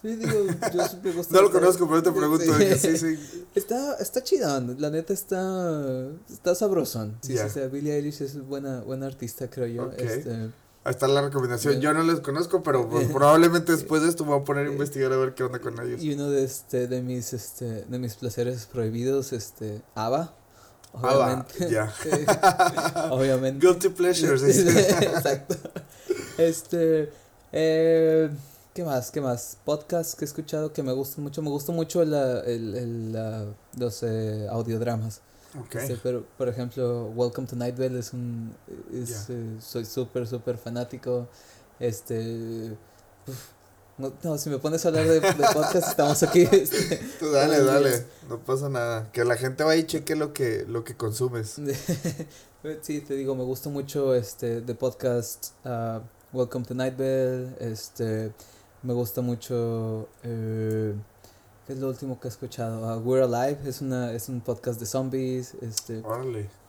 digo, 0.01 0.45
yo 0.73 0.83
me 1.03 1.11
gusta 1.11 1.33
no 1.35 1.41
lo 1.41 1.51
conozco, 1.51 1.87
pero 1.87 2.01
te 2.01 2.11
pregunto. 2.11 2.45
Sí, 2.77 2.97
sí. 2.97 3.19
Está, 3.55 3.95
está 3.95 4.23
chidón, 4.23 4.75
la 4.79 4.89
neta 4.91 5.11
está, 5.11 6.07
está 6.31 6.53
sabrosón. 6.53 7.17
Sí, 7.21 7.35
sí, 7.35 7.43
sí, 7.51 7.59
Billie 7.71 7.95
Eilish 7.95 8.21
es 8.21 8.39
buena, 8.39 8.81
buena 8.81 9.07
artista, 9.07 9.49
creo 9.49 9.65
yo. 9.67 9.91
Este, 9.97 10.51
Ahí 10.83 10.91
está 10.91 11.07
la 11.07 11.21
recomendación. 11.21 11.81
Yo 11.81 11.93
no 11.93 12.03
les 12.03 12.21
conozco, 12.21 12.63
pero 12.63 12.87
pues, 12.87 13.09
probablemente 13.09 13.73
después 13.73 14.01
de 14.01 14.09
esto 14.09 14.23
me 14.23 14.31
voy 14.31 14.41
a 14.41 14.43
poner 14.45 14.67
a 14.67 14.71
investigar 14.71 15.11
a 15.11 15.17
ver 15.17 15.33
qué 15.33 15.43
onda 15.43 15.59
con 15.59 15.77
ellos. 15.81 16.01
Y 16.01 16.13
uno 16.13 16.29
de 16.29 16.45
este 16.45 16.87
de 16.87 17.01
mis 17.01 17.33
este 17.33 17.83
de 17.83 17.99
mis 17.99 18.15
placeres 18.15 18.65
prohibidos, 18.65 19.33
este 19.33 19.81
ABBA. 19.95 20.33
Obviamente. 20.93 21.69
ya. 21.69 21.93
Obviamente. 23.11 23.65
Guilty 23.65 23.89
pleasures. 23.89 24.43
Exacto. 25.01 25.55
Este. 26.37 27.11
Eh, 27.51 28.29
¿Qué 28.73 28.83
más? 28.83 29.11
¿Qué 29.11 29.21
más? 29.21 29.57
Podcast 29.65 30.17
que 30.17 30.25
he 30.25 30.27
escuchado 30.27 30.71
que 30.71 30.83
me 30.83 30.93
gustan 30.93 31.23
mucho. 31.23 31.41
Me 31.41 31.49
gustan 31.49 31.75
mucho 31.75 32.03
la, 32.05 32.41
el, 32.41 33.11
los 33.77 34.03
eh, 34.03 34.47
audiodramas. 34.49 35.21
Okay. 35.65 35.81
Este, 35.81 35.97
pero, 36.01 36.25
por 36.37 36.47
ejemplo, 36.47 37.07
Welcome 37.15 37.47
to 37.47 37.55
Night 37.55 37.77
Vale 37.77 37.99
es 37.99 38.13
un. 38.13 38.55
Es, 38.93 39.29
eh, 39.29 39.57
soy 39.59 39.85
súper, 39.85 40.27
súper 40.27 40.57
fanático. 40.57 41.27
Este. 41.79 42.77
No, 43.99 44.13
no, 44.23 44.37
si 44.37 44.49
me 44.49 44.59
pones 44.59 44.85
a 44.85 44.87
hablar 44.87 45.05
de, 45.07 45.19
de 45.19 45.45
podcast, 45.53 45.89
estamos 45.89 46.23
aquí. 46.23 46.47
Este, 46.51 46.95
Tú 47.19 47.31
dale, 47.31 47.61
dale, 47.61 48.05
no 48.29 48.39
pasa 48.39 48.69
nada. 48.69 49.11
Que 49.11 49.25
la 49.25 49.35
gente 49.35 49.65
vaya 49.65 49.81
y 49.81 49.85
cheque 49.85 50.15
lo 50.15 50.31
que, 50.31 50.63
lo 50.65 50.85
que 50.85 50.95
consumes. 50.95 51.57
sí, 52.81 53.01
te 53.01 53.15
digo, 53.15 53.35
me 53.35 53.43
gusta 53.43 53.69
mucho 53.69 54.15
este 54.15 54.61
de 54.61 54.73
podcast 54.73 55.47
uh, 55.65 55.99
Welcome 56.31 56.65
to 56.65 56.75
Night 56.75 56.95
Bell, 56.95 57.53
este, 57.59 58.31
me 58.83 58.93
gusta 58.93 59.19
mucho, 59.19 60.07
eh, 60.23 60.93
¿qué 61.67 61.73
es 61.73 61.79
lo 61.79 61.89
último 61.89 62.21
que 62.21 62.29
he 62.29 62.31
escuchado? 62.31 62.95
Uh, 62.95 63.01
We're 63.01 63.25
Alive, 63.25 63.67
es, 63.67 63.81
una, 63.81 64.13
es 64.13 64.29
un 64.29 64.39
podcast 64.39 64.79
de 64.79 64.85
zombies, 64.85 65.55
este, 65.61 66.01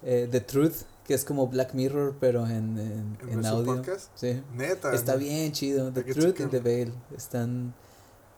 eh, 0.03 0.27
The 0.29 0.41
Truth, 0.41 0.83
que 1.11 1.15
es 1.15 1.25
como 1.25 1.49
Black 1.49 1.75
Mirror, 1.75 2.15
pero 2.21 2.47
en, 2.47 2.79
en, 2.79 3.19
¿En, 3.29 3.45
audio. 3.45 3.75
Podcast? 3.75 4.13
Sí. 4.15 4.41
Neta. 4.55 4.95
Está 4.95 5.17
bien 5.17 5.51
chido. 5.51 5.91
The 5.91 6.05
Truth 6.05 6.39
y 6.39 6.47
The 6.47 6.61
Veil 6.61 6.95
están, 7.17 7.75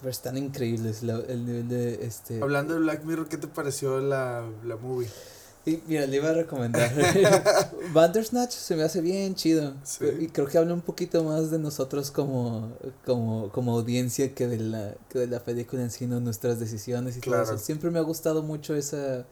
están 0.07 0.39
increíbles. 0.39 1.03
el 1.03 1.45
nivel 1.45 1.69
de 1.69 2.07
este. 2.07 2.41
Hablando 2.41 2.73
de 2.73 2.81
Black 2.81 3.05
Mirror, 3.05 3.29
¿qué 3.29 3.37
te 3.37 3.47
pareció 3.47 4.01
la, 4.01 4.49
la 4.65 4.77
movie? 4.77 5.07
Y 5.67 5.83
mira, 5.87 6.07
le 6.07 6.17
iba 6.17 6.31
a 6.31 6.33
recomendar. 6.33 6.91
Bandersnatch 7.93 8.53
se 8.53 8.75
me 8.75 8.85
hace 8.85 9.03
bien 9.03 9.35
chido. 9.35 9.75
Y 10.19 10.29
creo 10.29 10.47
que 10.47 10.57
habla 10.57 10.73
un 10.73 10.81
poquito 10.81 11.23
más 11.25 11.51
de 11.51 11.59
nosotros 11.59 12.11
como, 12.11 12.73
como, 13.05 13.51
como 13.51 13.75
audiencia 13.75 14.35
que 14.35 14.49
de 14.49 14.61
la, 14.61 14.95
que 15.11 15.19
de 15.19 15.27
la 15.27 15.45
película 15.45 15.83
en 15.83 15.91
sí, 15.91 16.07
nuestras 16.07 16.59
decisiones 16.59 17.19
y 17.19 17.21
todo 17.21 17.43
eso. 17.43 17.59
Siempre 17.59 17.91
me 17.91 17.99
ha 17.99 18.03
gustado 18.03 18.43
mucho 18.43 18.75
esa 18.75 19.27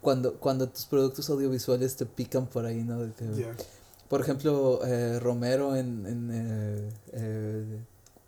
cuando, 0.00 0.34
cuando 0.34 0.68
tus 0.68 0.86
productos 0.86 1.28
audiovisuales 1.30 1.96
te 1.96 2.06
pican 2.06 2.46
por 2.46 2.66
ahí, 2.66 2.82
¿no? 2.82 2.98
Por 4.08 4.20
ejemplo, 4.20 4.80
eh, 4.86 5.18
Romero 5.18 5.76
en, 5.76 6.06
en 6.06 6.30
eh, 6.32 6.90
eh, 7.12 7.80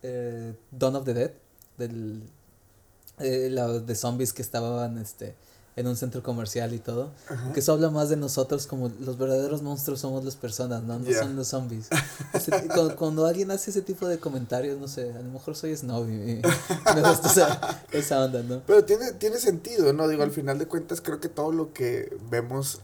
eh 0.03 0.55
Dawn 0.71 0.97
of 0.97 1.05
the 1.05 1.15
Dead, 1.15 1.33
del, 1.79 2.23
la, 3.19 3.69
de 3.69 3.95
zombies 3.95 4.33
que 4.33 4.43
estaban 4.43 4.99
este, 4.99 5.35
en 5.77 5.87
un 5.87 5.97
centro 5.97 6.23
comercial 6.23 6.75
y 6.75 6.79
todo. 6.79 7.11
Que 7.55 7.61
eso 7.61 7.73
habla 7.73 7.91
más 7.91 8.09
de 8.09 8.17
nosotros 8.17 8.67
como 8.67 8.91
los 9.01 9.19
verdaderos 9.19 9.63
monstruos 9.63 10.01
somos 10.01 10.25
las 10.25 10.37
personas, 10.37 10.83
no, 10.83 10.99
no 10.99 11.13
son 11.13 11.37
los 11.37 11.49
zombies. 11.49 11.89
cuando, 12.99 13.27
alguien 13.27 13.51
hace 13.51 13.71
ese 13.71 13.83
tipo 13.83 14.09
de 14.09 14.19
comentarios, 14.19 14.79
no 14.79 14.89
sé, 14.89 15.13
a 15.13 15.23
lo 15.23 15.31
mejor 15.31 15.57
soy 15.57 15.77
snob 15.77 16.09
y, 16.09 16.43
me 16.95 17.03
gusta 17.09 17.85
esa, 17.93 18.25
onda, 18.25 18.43
¿no? 18.43 18.63
Pero 18.67 18.85
tiene, 18.85 19.13
tiene 19.13 19.39
sentido, 19.39 19.93
¿no? 19.93 20.09
Digo, 20.09 20.23
al 20.23 20.33
final 20.33 20.59
de 20.59 20.67
cuentas 20.67 21.01
creo 21.01 21.21
que 21.21 21.29
todo 21.29 21.53
lo 21.53 21.73
que 21.73 22.17
vemos 22.31 22.81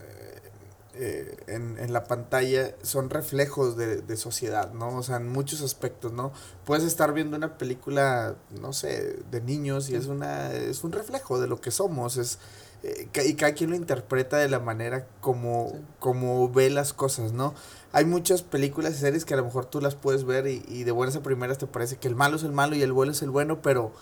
eh, 0.95 1.37
en, 1.49 1.77
en, 1.79 1.93
la 1.93 2.05
pantalla 2.05 2.75
son 2.83 3.11
reflejos 3.11 3.77
de, 3.77 4.01
de, 4.01 4.17
sociedad, 4.17 4.73
¿no? 4.73 4.97
O 4.97 5.03
sea, 5.03 5.17
en 5.17 5.29
muchos 5.29 5.61
aspectos, 5.61 6.13
¿no? 6.13 6.33
Puedes 6.65 6.85
estar 6.85 7.13
viendo 7.13 7.37
una 7.37 7.59
película, 7.59 8.37
no 8.63 8.73
sé, 8.73 9.19
de 9.31 9.43
niños 9.43 9.91
y 9.91 9.95
es 9.95 10.07
una 10.07 10.55
es 10.55 10.85
un 10.85 10.93
reflejo 10.93 11.39
de 11.39 11.49
lo 11.49 11.61
que 11.61 11.71
somos, 11.71 12.17
es 12.17 12.39
eh, 12.83 13.09
y 13.25 13.35
cada 13.35 13.53
quien 13.53 13.71
lo 13.71 13.77
interpreta 13.77 14.39
de 14.39 14.49
la 14.49 14.61
manera 14.61 15.07
como, 15.21 15.73
como 15.99 16.49
ve 16.51 16.71
las 16.71 16.93
cosas, 16.93 17.33
¿no? 17.33 17.55
Hay 17.93 18.05
muchas 18.05 18.43
películas 18.43 18.95
y 18.95 18.99
series 18.99 19.25
que 19.25 19.35
a 19.35 19.39
lo 19.39 19.45
mejor 19.45 19.67
tú 19.67 19.81
las 19.81 19.95
puedes 19.95 20.25
ver 20.25 20.47
y, 20.47 20.65
y 20.69 20.85
de 20.85 20.93
buenas 20.93 21.17
a 21.17 21.23
primeras 21.23 21.59
te 21.59 21.67
parece 21.67 21.97
que 21.97 22.09
el 22.09 22.15
malo 22.15 22.37
es 22.37 22.43
el 22.43 22.53
malo 22.53 22.77
y 22.77 22.83
el 22.83 22.93
bueno 22.93 23.13
es 23.13 23.23
el 23.23 23.31
bueno, 23.31 23.63
pero 23.63 23.93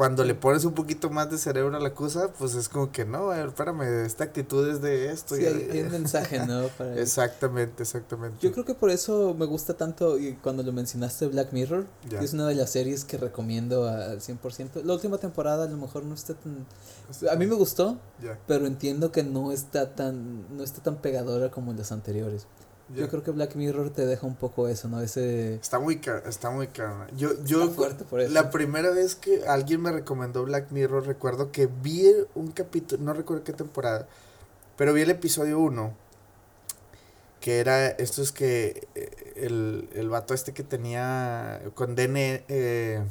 cuando 0.00 0.24
le 0.24 0.34
pones 0.34 0.64
un 0.64 0.72
poquito 0.72 1.10
más 1.10 1.30
de 1.30 1.36
cerebro 1.36 1.76
a 1.76 1.78
la 1.80 1.92
cosa, 1.92 2.32
pues 2.38 2.54
es 2.54 2.70
como 2.70 2.90
que 2.90 3.04
no, 3.04 3.34
espérame, 3.34 3.82
esta 4.06 4.24
actitud 4.24 4.66
es 4.66 4.80
de 4.80 5.12
esto. 5.12 5.36
Sí, 5.36 5.44
hay, 5.44 5.82
un 5.82 5.90
mensaje, 5.90 6.46
¿no? 6.46 6.62
exactamente, 6.96 7.82
exactamente. 7.82 8.38
Yo 8.40 8.50
creo 8.52 8.64
que 8.64 8.72
por 8.72 8.88
eso 8.88 9.34
me 9.34 9.44
gusta 9.44 9.74
tanto, 9.74 10.18
y 10.18 10.36
cuando 10.36 10.62
lo 10.62 10.72
mencionaste, 10.72 11.26
Black 11.26 11.52
Mirror, 11.52 11.86
es 12.18 12.32
una 12.32 12.46
de 12.46 12.54
las 12.54 12.70
series 12.70 13.04
que 13.04 13.18
recomiendo 13.18 13.86
al 13.88 14.20
100%. 14.20 14.84
La 14.84 14.94
última 14.94 15.18
temporada 15.18 15.64
a 15.64 15.68
lo 15.68 15.76
mejor 15.76 16.04
no 16.04 16.14
está 16.14 16.32
tan... 16.32 16.64
A 17.30 17.36
mí 17.36 17.46
me 17.46 17.54
gustó, 17.54 17.98
pero 18.46 18.66
entiendo 18.66 19.12
que 19.12 19.22
no 19.22 19.52
está 19.52 19.94
tan, 19.94 20.56
no 20.56 20.62
está 20.62 20.82
tan 20.82 20.96
pegadora 20.96 21.50
como 21.50 21.72
las 21.72 21.92
anteriores. 21.92 22.46
Yo 22.94 23.08
creo 23.08 23.22
que 23.22 23.30
Black 23.30 23.54
Mirror 23.54 23.90
te 23.90 24.04
deja 24.04 24.26
un 24.26 24.34
poco 24.34 24.66
eso, 24.66 24.88
¿no? 24.88 25.00
Ese... 25.00 25.54
Está 25.54 25.78
muy 25.78 26.00
está 26.26 26.50
muy 26.50 26.66
caro. 26.66 27.06
Yo, 27.16 27.30
yo, 27.44 27.70
fuerte 27.70 28.04
por 28.04 28.20
eso. 28.20 28.32
La 28.32 28.50
primera 28.50 28.90
vez 28.90 29.14
que 29.14 29.44
alguien 29.46 29.80
me 29.80 29.92
recomendó 29.92 30.44
Black 30.44 30.72
Mirror, 30.72 31.06
recuerdo 31.06 31.52
que 31.52 31.66
vi 31.66 32.04
un 32.34 32.50
capítulo, 32.50 33.02
no 33.02 33.12
recuerdo 33.12 33.44
qué 33.44 33.52
temporada, 33.52 34.08
pero 34.76 34.92
vi 34.92 35.02
el 35.02 35.10
episodio 35.10 35.60
1, 35.60 35.94
que 37.40 37.60
era, 37.60 37.86
esto 37.86 38.22
es 38.22 38.32
que 38.32 38.88
eh, 38.96 39.34
el, 39.36 39.88
el 39.94 40.08
vato 40.08 40.34
este 40.34 40.52
que 40.52 40.64
tenía 40.64 41.62
con 41.74 41.94
DN, 41.94 42.44
eh, 42.48 43.04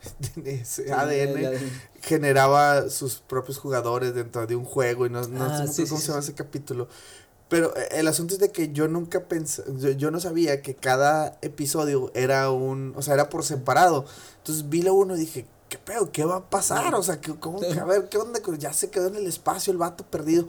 ADN, 0.94 1.58
generaba 2.00 2.88
sus 2.88 3.16
propios 3.16 3.58
jugadores 3.58 4.14
dentro 4.14 4.46
de 4.46 4.56
un 4.56 4.64
juego 4.64 5.06
y 5.06 5.10
no, 5.10 5.26
no 5.28 5.44
ah, 5.44 5.66
sé 5.66 5.86
cómo 5.86 6.00
se 6.00 6.08
llama 6.08 6.20
ese 6.20 6.34
capítulo. 6.34 6.88
Pero 7.50 7.76
eh, 7.76 7.88
el 7.92 8.08
asunto 8.08 8.34
es 8.34 8.40
de 8.40 8.52
que 8.52 8.72
yo 8.72 8.88
nunca 8.88 9.24
pensé, 9.24 9.64
yo, 9.96 10.10
no 10.10 10.20
sabía 10.20 10.62
que 10.62 10.74
cada 10.74 11.36
episodio 11.42 12.10
era 12.14 12.50
un, 12.50 12.94
o 12.96 13.02
sea, 13.02 13.14
era 13.14 13.28
por 13.28 13.44
separado. 13.44 14.06
Entonces 14.38 14.70
vi 14.70 14.82
la 14.82 14.92
uno 14.92 15.16
y 15.16 15.20
dije, 15.20 15.46
¿qué 15.68 15.76
pedo? 15.76 16.12
¿Qué 16.12 16.24
va 16.24 16.36
a 16.36 16.50
pasar? 16.50 16.94
O 16.94 17.02
sea, 17.02 17.20
¿cómo, 17.40 17.60
a 17.60 17.84
ver, 17.84 18.08
¿qué 18.08 18.18
onda? 18.18 18.40
Ya 18.58 18.72
se 18.72 18.88
quedó 18.88 19.08
en 19.08 19.16
el 19.16 19.26
espacio 19.26 19.72
el 19.72 19.78
vato 19.78 20.04
perdido. 20.04 20.46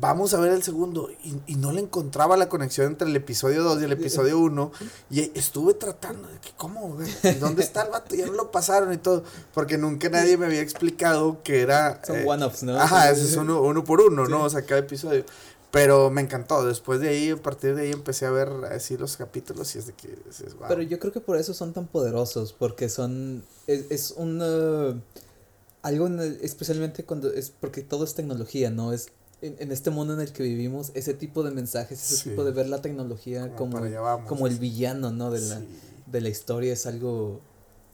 Vamos 0.00 0.34
a 0.34 0.40
ver 0.40 0.52
el 0.52 0.62
segundo. 0.62 1.10
Y, 1.22 1.36
y 1.46 1.56
no 1.56 1.72
le 1.72 1.80
encontraba 1.80 2.36
la 2.36 2.48
conexión 2.48 2.88
entre 2.88 3.08
el 3.08 3.16
episodio 3.16 3.62
2 3.62 3.80
y 3.80 3.84
el 3.84 3.92
episodio 3.92 4.38
1. 4.38 4.72
Y 5.10 5.20
estuve 5.38 5.74
tratando 5.74 6.28
de 6.28 6.38
que, 6.38 6.50
¿cómo? 6.56 6.98
¿Dónde 7.40 7.62
está 7.62 7.82
el 7.82 7.90
vato? 7.90 8.14
Ya 8.14 8.26
no 8.26 8.32
lo 8.32 8.50
pasaron 8.50 8.92
y 8.92 8.98
todo. 8.98 9.24
Porque 9.54 9.78
nunca 9.78 10.08
nadie 10.10 10.36
me 10.36 10.46
había 10.46 10.60
explicado 10.60 11.42
que 11.42 11.62
era. 11.62 12.00
Son 12.04 12.16
eh, 12.16 12.24
one-offs, 12.26 12.62
¿no? 12.62 12.78
Ajá, 12.78 13.10
ese 13.10 13.24
es 13.24 13.36
uno, 13.36 13.62
uno 13.62 13.84
por 13.84 14.00
uno, 14.00 14.26
¿no? 14.26 14.44
O 14.44 14.50
sea, 14.50 14.62
cada 14.62 14.80
episodio. 14.80 15.24
Pero 15.70 16.10
me 16.10 16.20
encantó. 16.20 16.64
Después 16.64 17.00
de 17.00 17.08
ahí, 17.08 17.30
a 17.30 17.36
partir 17.36 17.74
de 17.74 17.82
ahí 17.82 17.90
empecé 17.92 18.26
a 18.26 18.30
ver 18.30 18.50
así 18.70 18.96
los 18.96 19.16
capítulos 19.16 19.74
y 19.74 19.78
es 19.78 19.86
de 19.86 19.92
que 19.94 20.16
Pero 20.68 20.82
yo 20.82 20.98
creo 20.98 21.12
que 21.12 21.20
por 21.20 21.36
eso 21.36 21.54
son 21.54 21.72
tan 21.72 21.86
poderosos, 21.86 22.52
porque 22.52 22.88
son 22.88 23.44
es, 23.66 23.84
es 23.90 24.14
algo 25.82 26.08
especialmente 26.42 27.04
cuando 27.04 27.32
es 27.32 27.50
porque 27.50 27.82
todo 27.82 28.04
es 28.04 28.14
tecnología, 28.14 28.70
¿no? 28.70 28.92
Es 28.92 29.08
en, 29.42 29.72
este 29.72 29.90
mundo 29.90 30.14
en 30.14 30.20
el 30.20 30.32
que 30.32 30.42
vivimos, 30.42 30.92
ese 30.94 31.14
tipo 31.14 31.42
de 31.42 31.50
mensajes, 31.50 32.12
ese 32.12 32.30
tipo 32.30 32.44
de 32.44 32.52
ver 32.52 32.68
la 32.68 32.80
tecnología 32.80 33.54
como, 33.54 33.80
como, 34.26 34.46
el 34.46 34.58
villano, 34.58 35.10
¿no? 35.12 35.30
De 35.30 35.40
la, 35.40 35.60
de 36.06 36.20
la 36.20 36.28
historia 36.28 36.72
es 36.72 36.86
algo 36.86 37.40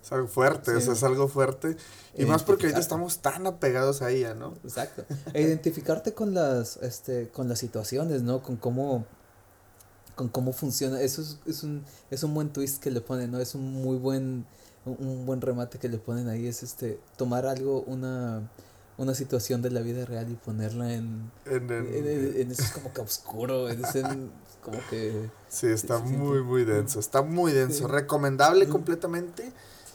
es 0.03 0.11
algo 0.11 0.27
fuerte, 0.27 0.77
eso 0.77 0.93
es 0.93 1.03
algo 1.05 1.29
fuerte. 1.29 1.77
Y 2.19 2.25
más 2.25 2.43
porque 2.43 2.67
ahorita 2.67 2.81
estamos 2.81 3.19
tan 3.19 3.47
apegados 3.47 4.03
a 4.03 4.11
ella, 4.11 4.35
¿no? 4.35 4.55
Exacto. 4.65 5.05
E 5.33 5.43
identificarte 5.43 6.13
con 6.13 6.35
las, 6.35 6.77
este, 6.79 7.29
con 7.29 7.49
las 7.49 7.61
situaciones, 7.61 8.23
¿no? 8.23 8.43
Con 8.43 8.57
cómo, 8.57 9.07
con 10.17 10.29
cómo 10.29 10.53
funciona. 10.53 11.01
Eso 11.01 11.23
es, 11.23 11.39
es, 11.47 11.63
un, 11.63 11.85
es 12.11 12.25
un 12.25 12.35
buen 12.35 12.53
twist 12.53 12.83
que 12.83 12.91
le 12.91 13.01
ponen, 13.01 13.31
¿no? 13.31 13.39
Es 13.39 13.55
un 13.55 13.73
muy 13.81 13.97
buen, 13.97 14.45
un, 14.87 15.25
buen 15.25 15.41
remate 15.41 15.79
que 15.79 15.89
le 15.89 15.99
ponen 15.99 16.29
ahí. 16.29 16.49
Es 16.49 16.65
este, 16.65 16.99
tomar 17.17 17.47
algo, 17.47 17.83
una, 17.83 18.51
una 18.99 19.15
situación 19.15 19.63
de 19.63 19.71
la 19.71 19.81
vida 19.81 20.05
real 20.05 20.31
y 20.31 20.35
ponerla 20.35 20.95
en, 20.95 21.31
en, 21.47 21.71
en, 21.71 22.51
eso 22.51 22.63
es 22.63 22.71
como 22.73 22.93
que 22.93 23.01
oscuro, 23.01 23.69
en 23.69 23.85
ese, 23.85 24.03
como 24.63 24.79
que... 24.91 25.31
Sí, 25.49 25.67
está 25.67 25.99
muy, 25.99 26.43
muy 26.43 26.65
denso, 26.65 27.01
está 27.01 27.23
muy 27.23 27.53
denso. 27.53 27.89
Recomendable 27.89 28.69
completamente. 28.69 29.53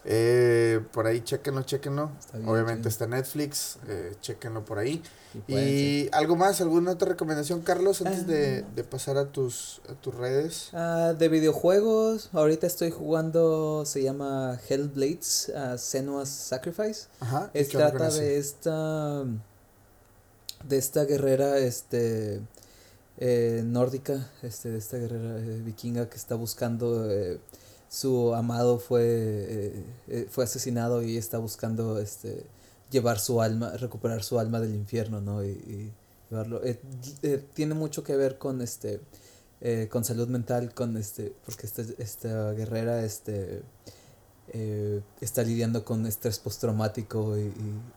Eh, 0.10 0.80
por 0.94 1.06
ahí 1.06 1.20
chequenlo, 1.20 1.64
chequenlo. 1.64 2.12
Obviamente 2.46 2.88
está 2.88 3.08
Netflix, 3.08 3.78
eh, 3.90 4.16
chequenlo 4.22 4.64
por 4.64 4.80
ahí. 4.80 5.04
Y, 5.50 6.08
algo 6.14 6.38
más, 6.38 6.62
alguna 6.62 6.92
otra 6.92 7.10
recomendación, 7.10 7.62
Carlos, 7.62 8.02
antes 8.02 8.26
de, 8.26 8.64
ah. 8.66 8.72
de, 8.74 8.84
pasar 8.86 9.18
a 9.18 9.26
tus, 9.26 9.82
a 9.90 9.94
tus 9.96 10.16
redes. 10.16 10.70
Ah, 10.72 11.14
de 11.18 11.28
videojuegos, 11.28 12.30
ahorita 12.32 12.66
estoy 12.66 12.90
jugando, 12.90 13.84
se 13.86 14.02
llama 14.02 14.58
Hellblades, 14.70 15.52
uh, 15.54 15.78
Senua's 15.78 16.30
Sacrifice. 16.30 17.08
Ajá. 17.20 17.52
Es, 17.54 17.68
trata 17.68 18.10
de 18.10 18.38
esta, 18.38 19.26
de 20.64 20.78
esta 20.78 21.04
guerrera, 21.04 21.58
este, 21.58 22.42
eh, 23.18 23.62
nórdica, 23.66 24.30
este, 24.42 24.70
de 24.70 24.78
esta 24.78 24.98
guerrera 24.98 25.40
eh, 25.40 25.62
vikinga 25.64 26.08
que 26.08 26.18
está 26.18 26.36
buscando 26.36 27.12
eh, 27.12 27.40
su 27.90 28.34
amado 28.36 28.80
fue, 28.80 29.04
eh, 29.04 29.84
eh, 30.08 30.28
fue 30.30 30.44
asesinado 30.44 31.02
y 31.02 31.18
está 31.18 31.38
buscando 31.38 32.00
este, 32.00 32.46
llevar 32.92 33.20
su 33.20 33.42
alma, 33.42 33.72
recuperar 33.78 34.24
su 34.24 34.40
alma 34.40 34.60
del 34.60 34.76
infierno, 34.76 35.22
¿no? 35.22 35.44
Y, 35.44 35.92
llevarlo. 36.30 36.62
Eh, 36.64 36.78
tiene 37.54 37.74
mucho 37.74 38.04
que 38.04 38.16
ver 38.16 38.38
con 38.38 38.62
este 38.62 39.02
con 39.90 40.04
salud 40.04 40.28
mental, 40.28 40.72
con 40.76 40.98
este, 40.98 41.34
porque 41.44 41.66
esta, 41.66 41.82
esta 41.98 42.52
guerrera 42.52 43.04
este, 43.04 43.64
está 45.20 45.42
lidiando 45.42 45.84
con 45.84 46.06
estrés 46.06 46.38
postraumático 46.38 47.36
y, 47.40 47.52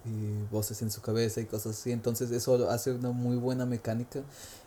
y, 0.06 0.46
voces 0.50 0.80
en 0.80 0.90
su 0.90 1.02
cabeza 1.02 1.42
y 1.42 1.44
cosas 1.44 1.78
así. 1.78 1.92
Entonces 1.92 2.30
eso 2.30 2.70
hace 2.70 2.92
una 2.92 3.10
muy 3.10 3.36
buena 3.36 3.66
mecánica. 3.66 4.22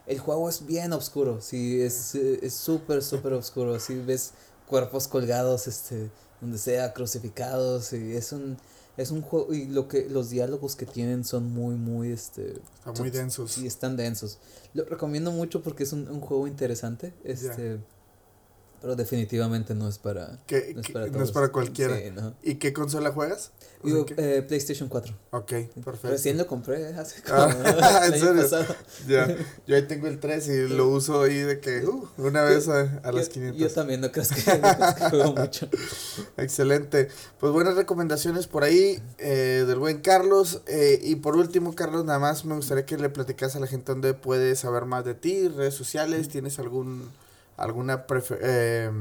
El 0.06 0.20
juego 0.20 0.48
es 0.50 0.68
bien 0.68 0.94
oscuro, 0.94 1.41
sí, 1.41 1.82
es 1.82 2.16
súper, 2.54 3.00
es 3.00 3.06
súper 3.06 3.34
oscuro. 3.34 3.80
Si 3.80 3.95
ves 3.95 4.34
cuerpos 4.74 5.08
colgados, 5.08 5.68
este, 5.68 6.10
donde 6.41 6.58
sea, 6.58 6.94
crucificados, 6.94 7.94
y 7.94 8.16
es 8.16 8.32
un, 8.32 8.58
es 8.98 9.12
un 9.12 9.22
juego, 9.22 9.54
y 9.54 9.68
lo 9.68 9.88
que, 9.88 10.10
los 10.10 10.32
diálogos 10.32 10.76
que 10.76 10.88
tienen 10.88 11.24
son 11.24 11.54
muy, 11.54 11.76
muy, 11.76 12.12
este... 12.12 12.60
muy 12.98 13.12
densos. 13.12 13.52
Sí, 13.52 13.68
están 13.68 13.98
densos. 13.98 14.40
Lo 14.74 14.84
recomiendo 14.86 15.32
mucho 15.32 15.62
porque 15.62 15.84
es 15.84 15.94
un, 15.94 16.10
un 16.10 16.22
juego 16.22 16.48
interesante, 16.48 17.14
este 17.24 17.78
pero 18.84 18.97
definitivamente 18.97 19.73
no 19.73 19.88
es 19.88 19.97
para. 19.97 20.41
no, 20.51 20.81
es 20.81 20.89
para, 20.91 21.07
no 21.07 21.23
es 21.23 21.31
para 21.31 21.53
cualquiera. 21.53 21.97
Sí, 21.97 22.11
¿no? 22.14 22.35
¿Y 22.43 22.55
qué 22.55 22.73
consola 22.73 23.14
juegas? 23.14 23.51
Yo, 23.81 24.05
eh, 24.18 24.43
PlayStation 24.45 24.89
4. 24.89 25.15
Ok, 25.31 25.51
perfecto. 25.85 26.10
Recién 26.10 26.38
lo 26.38 26.47
compré 26.47 26.88
hace 26.88 27.22
como. 27.22 27.38
Ah, 27.81 28.07
¿En 28.07 28.19
serio? 28.19 28.76
Ya. 29.07 29.38
Yo 29.65 29.77
ahí 29.77 29.84
tengo 29.84 30.07
el 30.07 30.19
3 30.19 30.47
y 30.49 30.68
lo 30.68 30.89
uso 30.89 31.22
ahí 31.22 31.38
de 31.38 31.61
que. 31.61 31.85
Uh, 31.85 32.10
una 32.18 32.41
vez 32.41 32.68
a, 32.68 32.99
a 33.03 33.14
las 33.14 33.30
500. 33.30 33.57
Yo 33.57 33.69
también 33.69 34.01
no 34.01 34.11
creo 34.11 34.26
que, 34.26 34.60
no 34.60 35.10
juego 35.10 35.34
mucho. 35.38 35.69
Excelente. 36.35 37.07
Pues 37.39 37.53
buenas 37.53 37.76
recomendaciones 37.76 38.47
por 38.47 38.65
ahí 38.65 39.01
eh, 39.18 39.64
del 39.65 39.80
buen 39.80 40.01
Carlos. 40.01 40.61
Eh, 40.68 40.99
y 41.01 41.15
por 41.15 41.38
último, 41.38 41.73
Carlos, 41.73 42.03
nada 42.03 42.19
más 42.19 42.43
me 42.43 42.55
gustaría 42.55 42.85
que 42.85 42.97
le 42.97 43.07
platicas 43.07 43.55
a 43.55 43.61
la 43.61 43.68
gente 43.68 43.93
dónde 43.93 44.14
puede 44.14 44.57
saber 44.57 44.84
más 44.84 45.05
de 45.05 45.14
ti, 45.14 45.47
redes 45.47 45.73
sociales. 45.73 46.27
¿Tienes 46.27 46.60
algún 46.60 47.10
alguna 47.57 48.05
eh, 48.41 48.91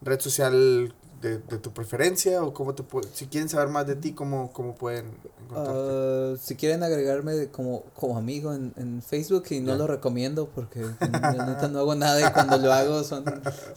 red 0.00 0.20
social 0.20 0.94
de, 1.22 1.38
de 1.38 1.58
tu 1.58 1.72
preferencia 1.72 2.42
o 2.42 2.52
cómo 2.52 2.74
te 2.74 2.82
si 3.12 3.26
quieren 3.26 3.48
saber 3.48 3.68
más 3.68 3.86
de 3.86 3.94
ti, 3.94 4.12
cómo, 4.12 4.52
cómo 4.52 4.74
pueden 4.74 5.06
encontrarte. 5.40 5.80
Ah, 5.80 6.34
si 6.38 6.56
quieren 6.56 6.82
agregarme 6.82 7.46
como, 7.48 7.84
como 7.94 8.18
amigo 8.18 8.52
en, 8.52 8.74
en 8.76 9.00
Facebook 9.02 9.44
y 9.50 9.60
no 9.60 9.76
lo 9.76 9.86
recomiendo 9.86 10.48
porque 10.48 10.80
la 11.00 11.46
neta 11.46 11.68
no 11.68 11.78
hago 11.78 11.94
nada 11.94 12.28
y 12.28 12.32
cuando 12.32 12.58
lo 12.58 12.72
hago 12.72 13.04
son, 13.04 13.24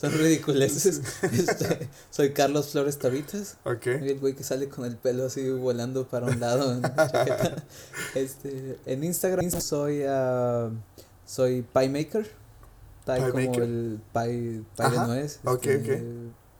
son 0.01 0.11
ridiculeces. 0.11 1.01
Este, 1.35 1.89
soy 2.09 2.31
Carlos 2.31 2.69
Flores 2.69 2.97
Tabitas. 2.97 3.57
ok. 3.63 3.83
Soy 3.83 4.09
el 4.09 4.19
güey 4.19 4.35
que 4.35 4.43
sale 4.43 4.67
con 4.67 4.85
el 4.85 4.97
pelo 4.97 5.25
así 5.25 5.49
volando 5.49 6.07
para 6.07 6.25
un 6.25 6.39
lado 6.39 6.73
en. 6.73 6.81
Este, 8.15 8.79
en 8.85 9.03
Instagram 9.03 9.51
soy 9.51 10.03
ah, 10.07 10.69
soy 11.25 11.61
Pie 11.61 11.89
Maker. 11.89 12.44
Pie 13.05 13.15
Pie 13.15 13.31
como 13.31 13.45
Maker. 13.47 13.63
el 13.63 14.01
pie, 14.13 14.63
pie 14.75 14.89
de 14.89 14.97
nuez. 15.07 15.39
ok, 15.45 15.65
este, 15.65 16.03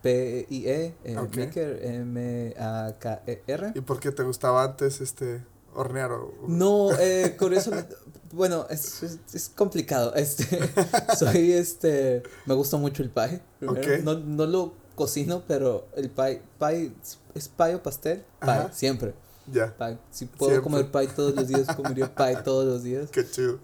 P-I-E, 0.01 0.93
eh, 1.03 1.17
Ok. 1.17 1.35
Maker, 1.37 1.79
M-A-K-E-R. 1.83 3.71
¿Y 3.75 3.81
por 3.81 3.99
qué 3.99 4.11
te 4.11 4.23
gustaba 4.23 4.63
antes 4.63 5.01
este 5.01 5.43
hornear 5.73 6.11
o 6.11 6.31
No, 6.47 6.91
eh, 6.99 7.35
curiosamente, 7.37 7.95
bueno, 8.31 8.67
es, 8.69 9.01
es, 9.03 9.19
es 9.33 9.49
complicado. 9.49 10.13
Este, 10.15 10.45
soy 11.17 11.53
este, 11.53 12.21
me 12.45 12.53
gusta 12.53 12.77
mucho 12.77 13.01
el 13.03 13.09
pie. 13.09 13.41
primero. 13.59 13.81
Ok. 13.81 14.03
No, 14.03 14.13
no 14.19 14.45
lo 14.45 14.73
cocino, 14.95 15.43
pero 15.47 15.87
el 15.95 16.09
pie, 16.09 16.41
pie, 16.59 16.91
es 17.33 17.47
pie 17.49 17.75
o 17.75 17.81
pastel, 17.83 18.19
pie, 18.39 18.49
Ajá. 18.51 18.71
siempre. 18.71 19.13
ya? 19.51 19.75
Pie. 19.77 19.97
Si 20.11 20.25
puedo 20.25 20.51
Siempre. 20.51 20.71
comer 20.71 20.91
pie 20.91 21.15
todos 21.15 21.35
los 21.35 21.47
días, 21.47 21.75
comería 21.75 22.13
pie 22.13 22.37
todos 22.43 22.65
los 22.65 22.83
días. 22.83 23.09
Qué 23.11 23.25
chido. 23.29 23.59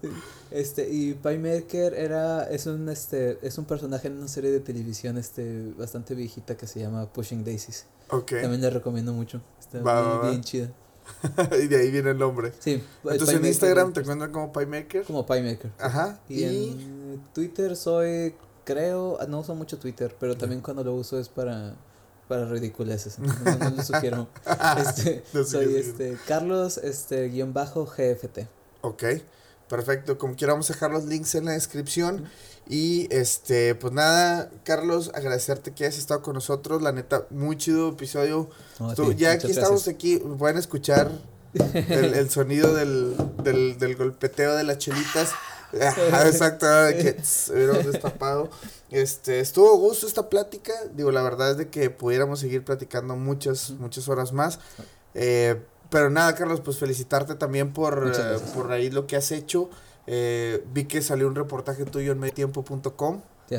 Este, 0.54 0.88
y 0.90 1.14
Pie 1.14 1.38
Maker 1.38 1.94
era, 1.94 2.44
es 2.44 2.66
un, 2.66 2.88
este, 2.88 3.38
es 3.42 3.58
un 3.58 3.64
personaje 3.64 4.08
en 4.08 4.18
una 4.18 4.28
serie 4.28 4.50
de 4.50 4.60
televisión, 4.60 5.18
este, 5.18 5.72
bastante 5.78 6.14
viejita 6.14 6.56
que 6.56 6.66
se 6.66 6.80
llama 6.80 7.12
Pushing 7.12 7.44
Daisies. 7.44 7.86
También 8.08 8.60
le 8.60 8.70
recomiendo 8.70 9.12
mucho. 9.12 9.40
Está 9.58 9.80
Va, 9.80 10.02
muy 10.02 10.10
va, 10.10 10.18
va. 10.18 10.28
bien 10.30 10.42
chida. 10.42 10.70
y 11.62 11.66
de 11.66 11.76
ahí 11.80 11.90
viene 11.90 12.10
el 12.10 12.18
nombre. 12.18 12.52
Sí. 12.58 12.82
Entonces 13.04 13.28
Pie 13.28 13.36
en 13.36 13.36
Maker 13.36 13.48
Instagram 13.48 13.88
es 13.88 13.94
te 13.94 14.00
encuentran 14.00 14.32
como 14.32 14.52
Pie 14.52 14.66
Maker. 14.66 15.04
Como 15.04 15.26
Pie 15.26 15.42
Maker. 15.42 15.70
Ajá. 15.78 16.20
Y, 16.28 16.44
Y, 16.44 16.68
en 16.70 17.22
Twitter 17.32 17.76
soy, 17.76 18.34
creo, 18.64 19.18
no 19.28 19.40
uso 19.40 19.54
mucho 19.54 19.78
Twitter, 19.78 20.14
pero 20.20 20.36
también 20.36 20.60
cuando 20.60 20.84
lo 20.84 20.94
uso 20.94 21.18
es 21.18 21.28
para, 21.28 21.74
para 22.28 22.46
ridiculeces. 22.46 23.18
No, 23.18 23.32
no 23.56 23.70
lo 23.70 23.82
sugiero. 23.82 24.28
Este, 24.78 25.24
No 25.32 25.44
soy 25.44 25.74
este, 25.76 26.16
Carlos, 26.26 26.78
este, 26.78 27.28
guion 27.28 27.52
bajo 27.52 27.86
GFT. 27.86 28.40
Ok. 28.82 29.04
Perfecto. 29.72 30.18
Como 30.18 30.36
quiera 30.36 30.52
vamos 30.52 30.68
a 30.68 30.74
dejar 30.74 30.90
los 30.90 31.06
links 31.06 31.34
en 31.34 31.46
la 31.46 31.52
descripción. 31.52 32.28
Y 32.68 33.08
este, 33.10 33.74
pues 33.74 33.90
nada, 33.94 34.50
Carlos, 34.64 35.10
agradecerte 35.14 35.72
que 35.72 35.86
hayas 35.86 35.96
estado 35.96 36.20
con 36.20 36.34
nosotros. 36.34 36.82
La 36.82 36.92
neta, 36.92 37.26
muy 37.30 37.56
chido 37.56 37.88
episodio. 37.88 38.50
No, 38.78 38.94
Tú- 38.94 39.14
ya 39.14 39.32
aquí 39.32 39.50
estamos 39.50 39.88
aquí, 39.88 40.18
pueden 40.18 40.58
escuchar 40.58 41.10
el, 41.54 42.12
el 42.12 42.28
sonido 42.38 42.74
del, 42.74 43.16
del, 43.42 43.78
del 43.78 43.96
golpeteo 43.96 44.54
de 44.56 44.64
las 44.64 44.76
chelitas. 44.76 45.30
Ajá, 45.80 46.28
Exacto, 46.28 46.66
de 46.66 46.98
que 46.98 47.22
hubiéramos 47.54 47.86
destapado. 47.90 48.50
Este, 48.90 49.40
estuvo 49.40 49.74
gusto 49.78 50.06
esta 50.06 50.28
plática. 50.28 50.74
Digo, 50.94 51.10
la 51.12 51.22
verdad 51.22 51.52
es 51.52 51.56
de 51.56 51.70
que 51.70 51.88
pudiéramos 51.88 52.40
seguir 52.40 52.62
platicando 52.62 53.16
muchas, 53.16 53.70
muchas 53.70 54.06
horas 54.08 54.34
más. 54.34 54.58
Eh, 55.14 55.62
pero 55.92 56.08
nada, 56.08 56.34
Carlos, 56.34 56.62
pues 56.62 56.78
felicitarte 56.78 57.34
también 57.34 57.74
por, 57.74 58.10
eh, 58.16 58.38
por 58.54 58.72
ahí 58.72 58.90
lo 58.90 59.06
que 59.06 59.14
has 59.14 59.30
hecho. 59.30 59.68
Eh, 60.06 60.64
vi 60.72 60.86
que 60.86 61.02
salió 61.02 61.28
un 61.28 61.34
reportaje 61.34 61.84
tuyo 61.84 62.12
en 62.12 62.18
se 62.18 62.32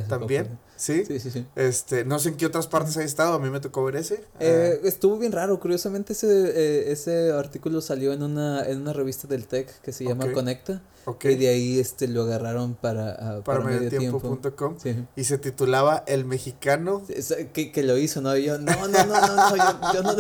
también. 0.10 0.57
¿Sí? 0.75 1.05
Sí, 1.05 1.19
sí, 1.19 1.31
sí. 1.31 1.45
Este, 1.55 2.03
no 2.05 2.19
sé 2.19 2.29
en 2.29 2.35
qué 2.37 2.45
otras 2.45 2.67
partes 2.67 2.97
has 2.97 3.03
estado, 3.05 3.33
a 3.35 3.39
mí 3.39 3.49
me 3.49 3.59
tocó 3.59 3.83
ver 3.85 3.95
ese. 3.95 4.23
Eh, 4.39 4.79
estuvo 4.83 5.17
bien 5.17 5.31
raro, 5.31 5.59
curiosamente 5.59 6.13
ese, 6.13 6.27
eh, 6.27 6.91
ese 6.91 7.31
artículo 7.31 7.81
salió 7.81 8.11
en 8.13 8.23
una, 8.23 8.65
en 8.67 8.81
una 8.81 8.93
revista 8.93 9.27
del 9.27 9.45
TEC 9.47 9.81
que 9.81 9.91
se 9.93 10.03
llama. 10.05 10.31
Conecta 10.33 10.81
Ah, 11.05 11.11
ok. 11.11 11.25
y 11.25 11.35
de 11.35 11.49
ahí 11.49 11.79
este 11.79 12.07
lo 12.07 12.23
agarraron 12.23 12.75
para, 12.75 13.11
ah, 13.11 13.41
para 13.43 13.59
para 13.59 13.59
medio 13.65 13.89
tiempo. 13.89 14.19
mediotiempo.com 14.21 14.77
Sí. 14.81 14.95
y 15.17 15.23
se 15.25 15.37
titulaba 15.37 16.03
El 16.07 16.23
Mexicano. 16.25 17.03
Es- 17.09 17.35
Que, 17.53 17.71
que 17.73 17.83
lo 17.83 17.97
hizo, 17.97 18.21
¿no? 18.21 18.35
Y 18.37 18.45
yo, 18.45 18.57
no, 18.57 18.71
no, 18.87 19.05
no, 19.05 19.05
no, 19.05 19.35
no, 19.35 19.55
yo, 19.57 19.93
yo 19.93 20.01
no, 20.03 20.15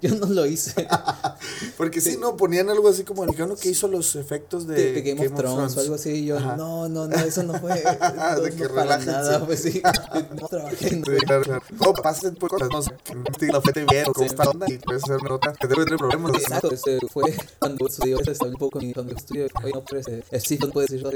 yo 0.00 0.14
no 0.16 0.26
lo 0.26 0.46
hice. 0.46 0.86
Porque 1.76 2.00
sí, 2.00 2.12
Sí. 2.12 2.16
no, 2.18 2.36
ponían 2.36 2.68
algo 2.70 2.88
así 2.88 3.04
como 3.04 3.22
el 3.24 3.28
mexicano 3.28 3.56
que 3.56 3.68
hizo 3.68 3.88
los 3.88 4.16
efectos 4.16 4.66
de, 4.66 4.74
De, 4.74 4.92
de 4.92 5.02
Game, 5.02 5.26
of 5.28 5.34
Thrones 5.34 5.76
o 5.76 5.80
algo 5.80 5.94
así. 5.96 6.10
Y 6.10 6.24
yo, 6.26 6.38
Ajá. 6.38 6.56
no, 6.56 6.88
no, 6.88 7.06
no, 7.08 7.16
eso 7.16 7.42
no 7.42 7.54
fue. 7.60 7.72
De 8.42 8.50
no 8.50 8.56
que 8.56 8.68
para 8.68 8.98
nada, 8.98 9.44
pues 9.46 9.60
sí. 9.62 9.82
No 10.40 10.48
trabajé 10.48 10.88
en 10.88 11.04
Sí, 11.04 11.16
claro, 11.26 11.42
claro. 11.42 11.62
No, 11.70 11.92
pasen 11.92 12.34
por 12.34 12.50
cosas, 12.50 12.68
no 12.70 12.82
sé, 12.82 12.92
la 13.52 13.60
fete 13.60 13.84
bien, 13.88 14.04
cómo 14.12 14.26
está 14.26 14.44
onda, 14.44 14.66
y 14.68 14.78
puedes 14.78 15.04
hacer 15.04 15.16
una 15.16 15.28
nota 15.30 15.52
que 15.52 15.66
debe 15.66 15.84
tener 15.84 15.98
problemas. 15.98 16.34
Exacto, 16.34 16.72
ese 16.72 16.98
fue 17.08 17.34
cuando 17.58 17.88
sucedió 17.88 18.20
eso, 18.20 18.30
estaba 18.30 18.50
un 18.50 18.56
poco 18.56 18.80
cuando 18.94 19.14
estudio, 19.14 19.46
oye, 19.62 19.72
no, 19.74 19.84
pero 19.84 20.00
ese, 20.00 20.24
el 20.30 20.60
no 20.60 20.68
puedes 20.68 20.90
decir, 20.90 21.06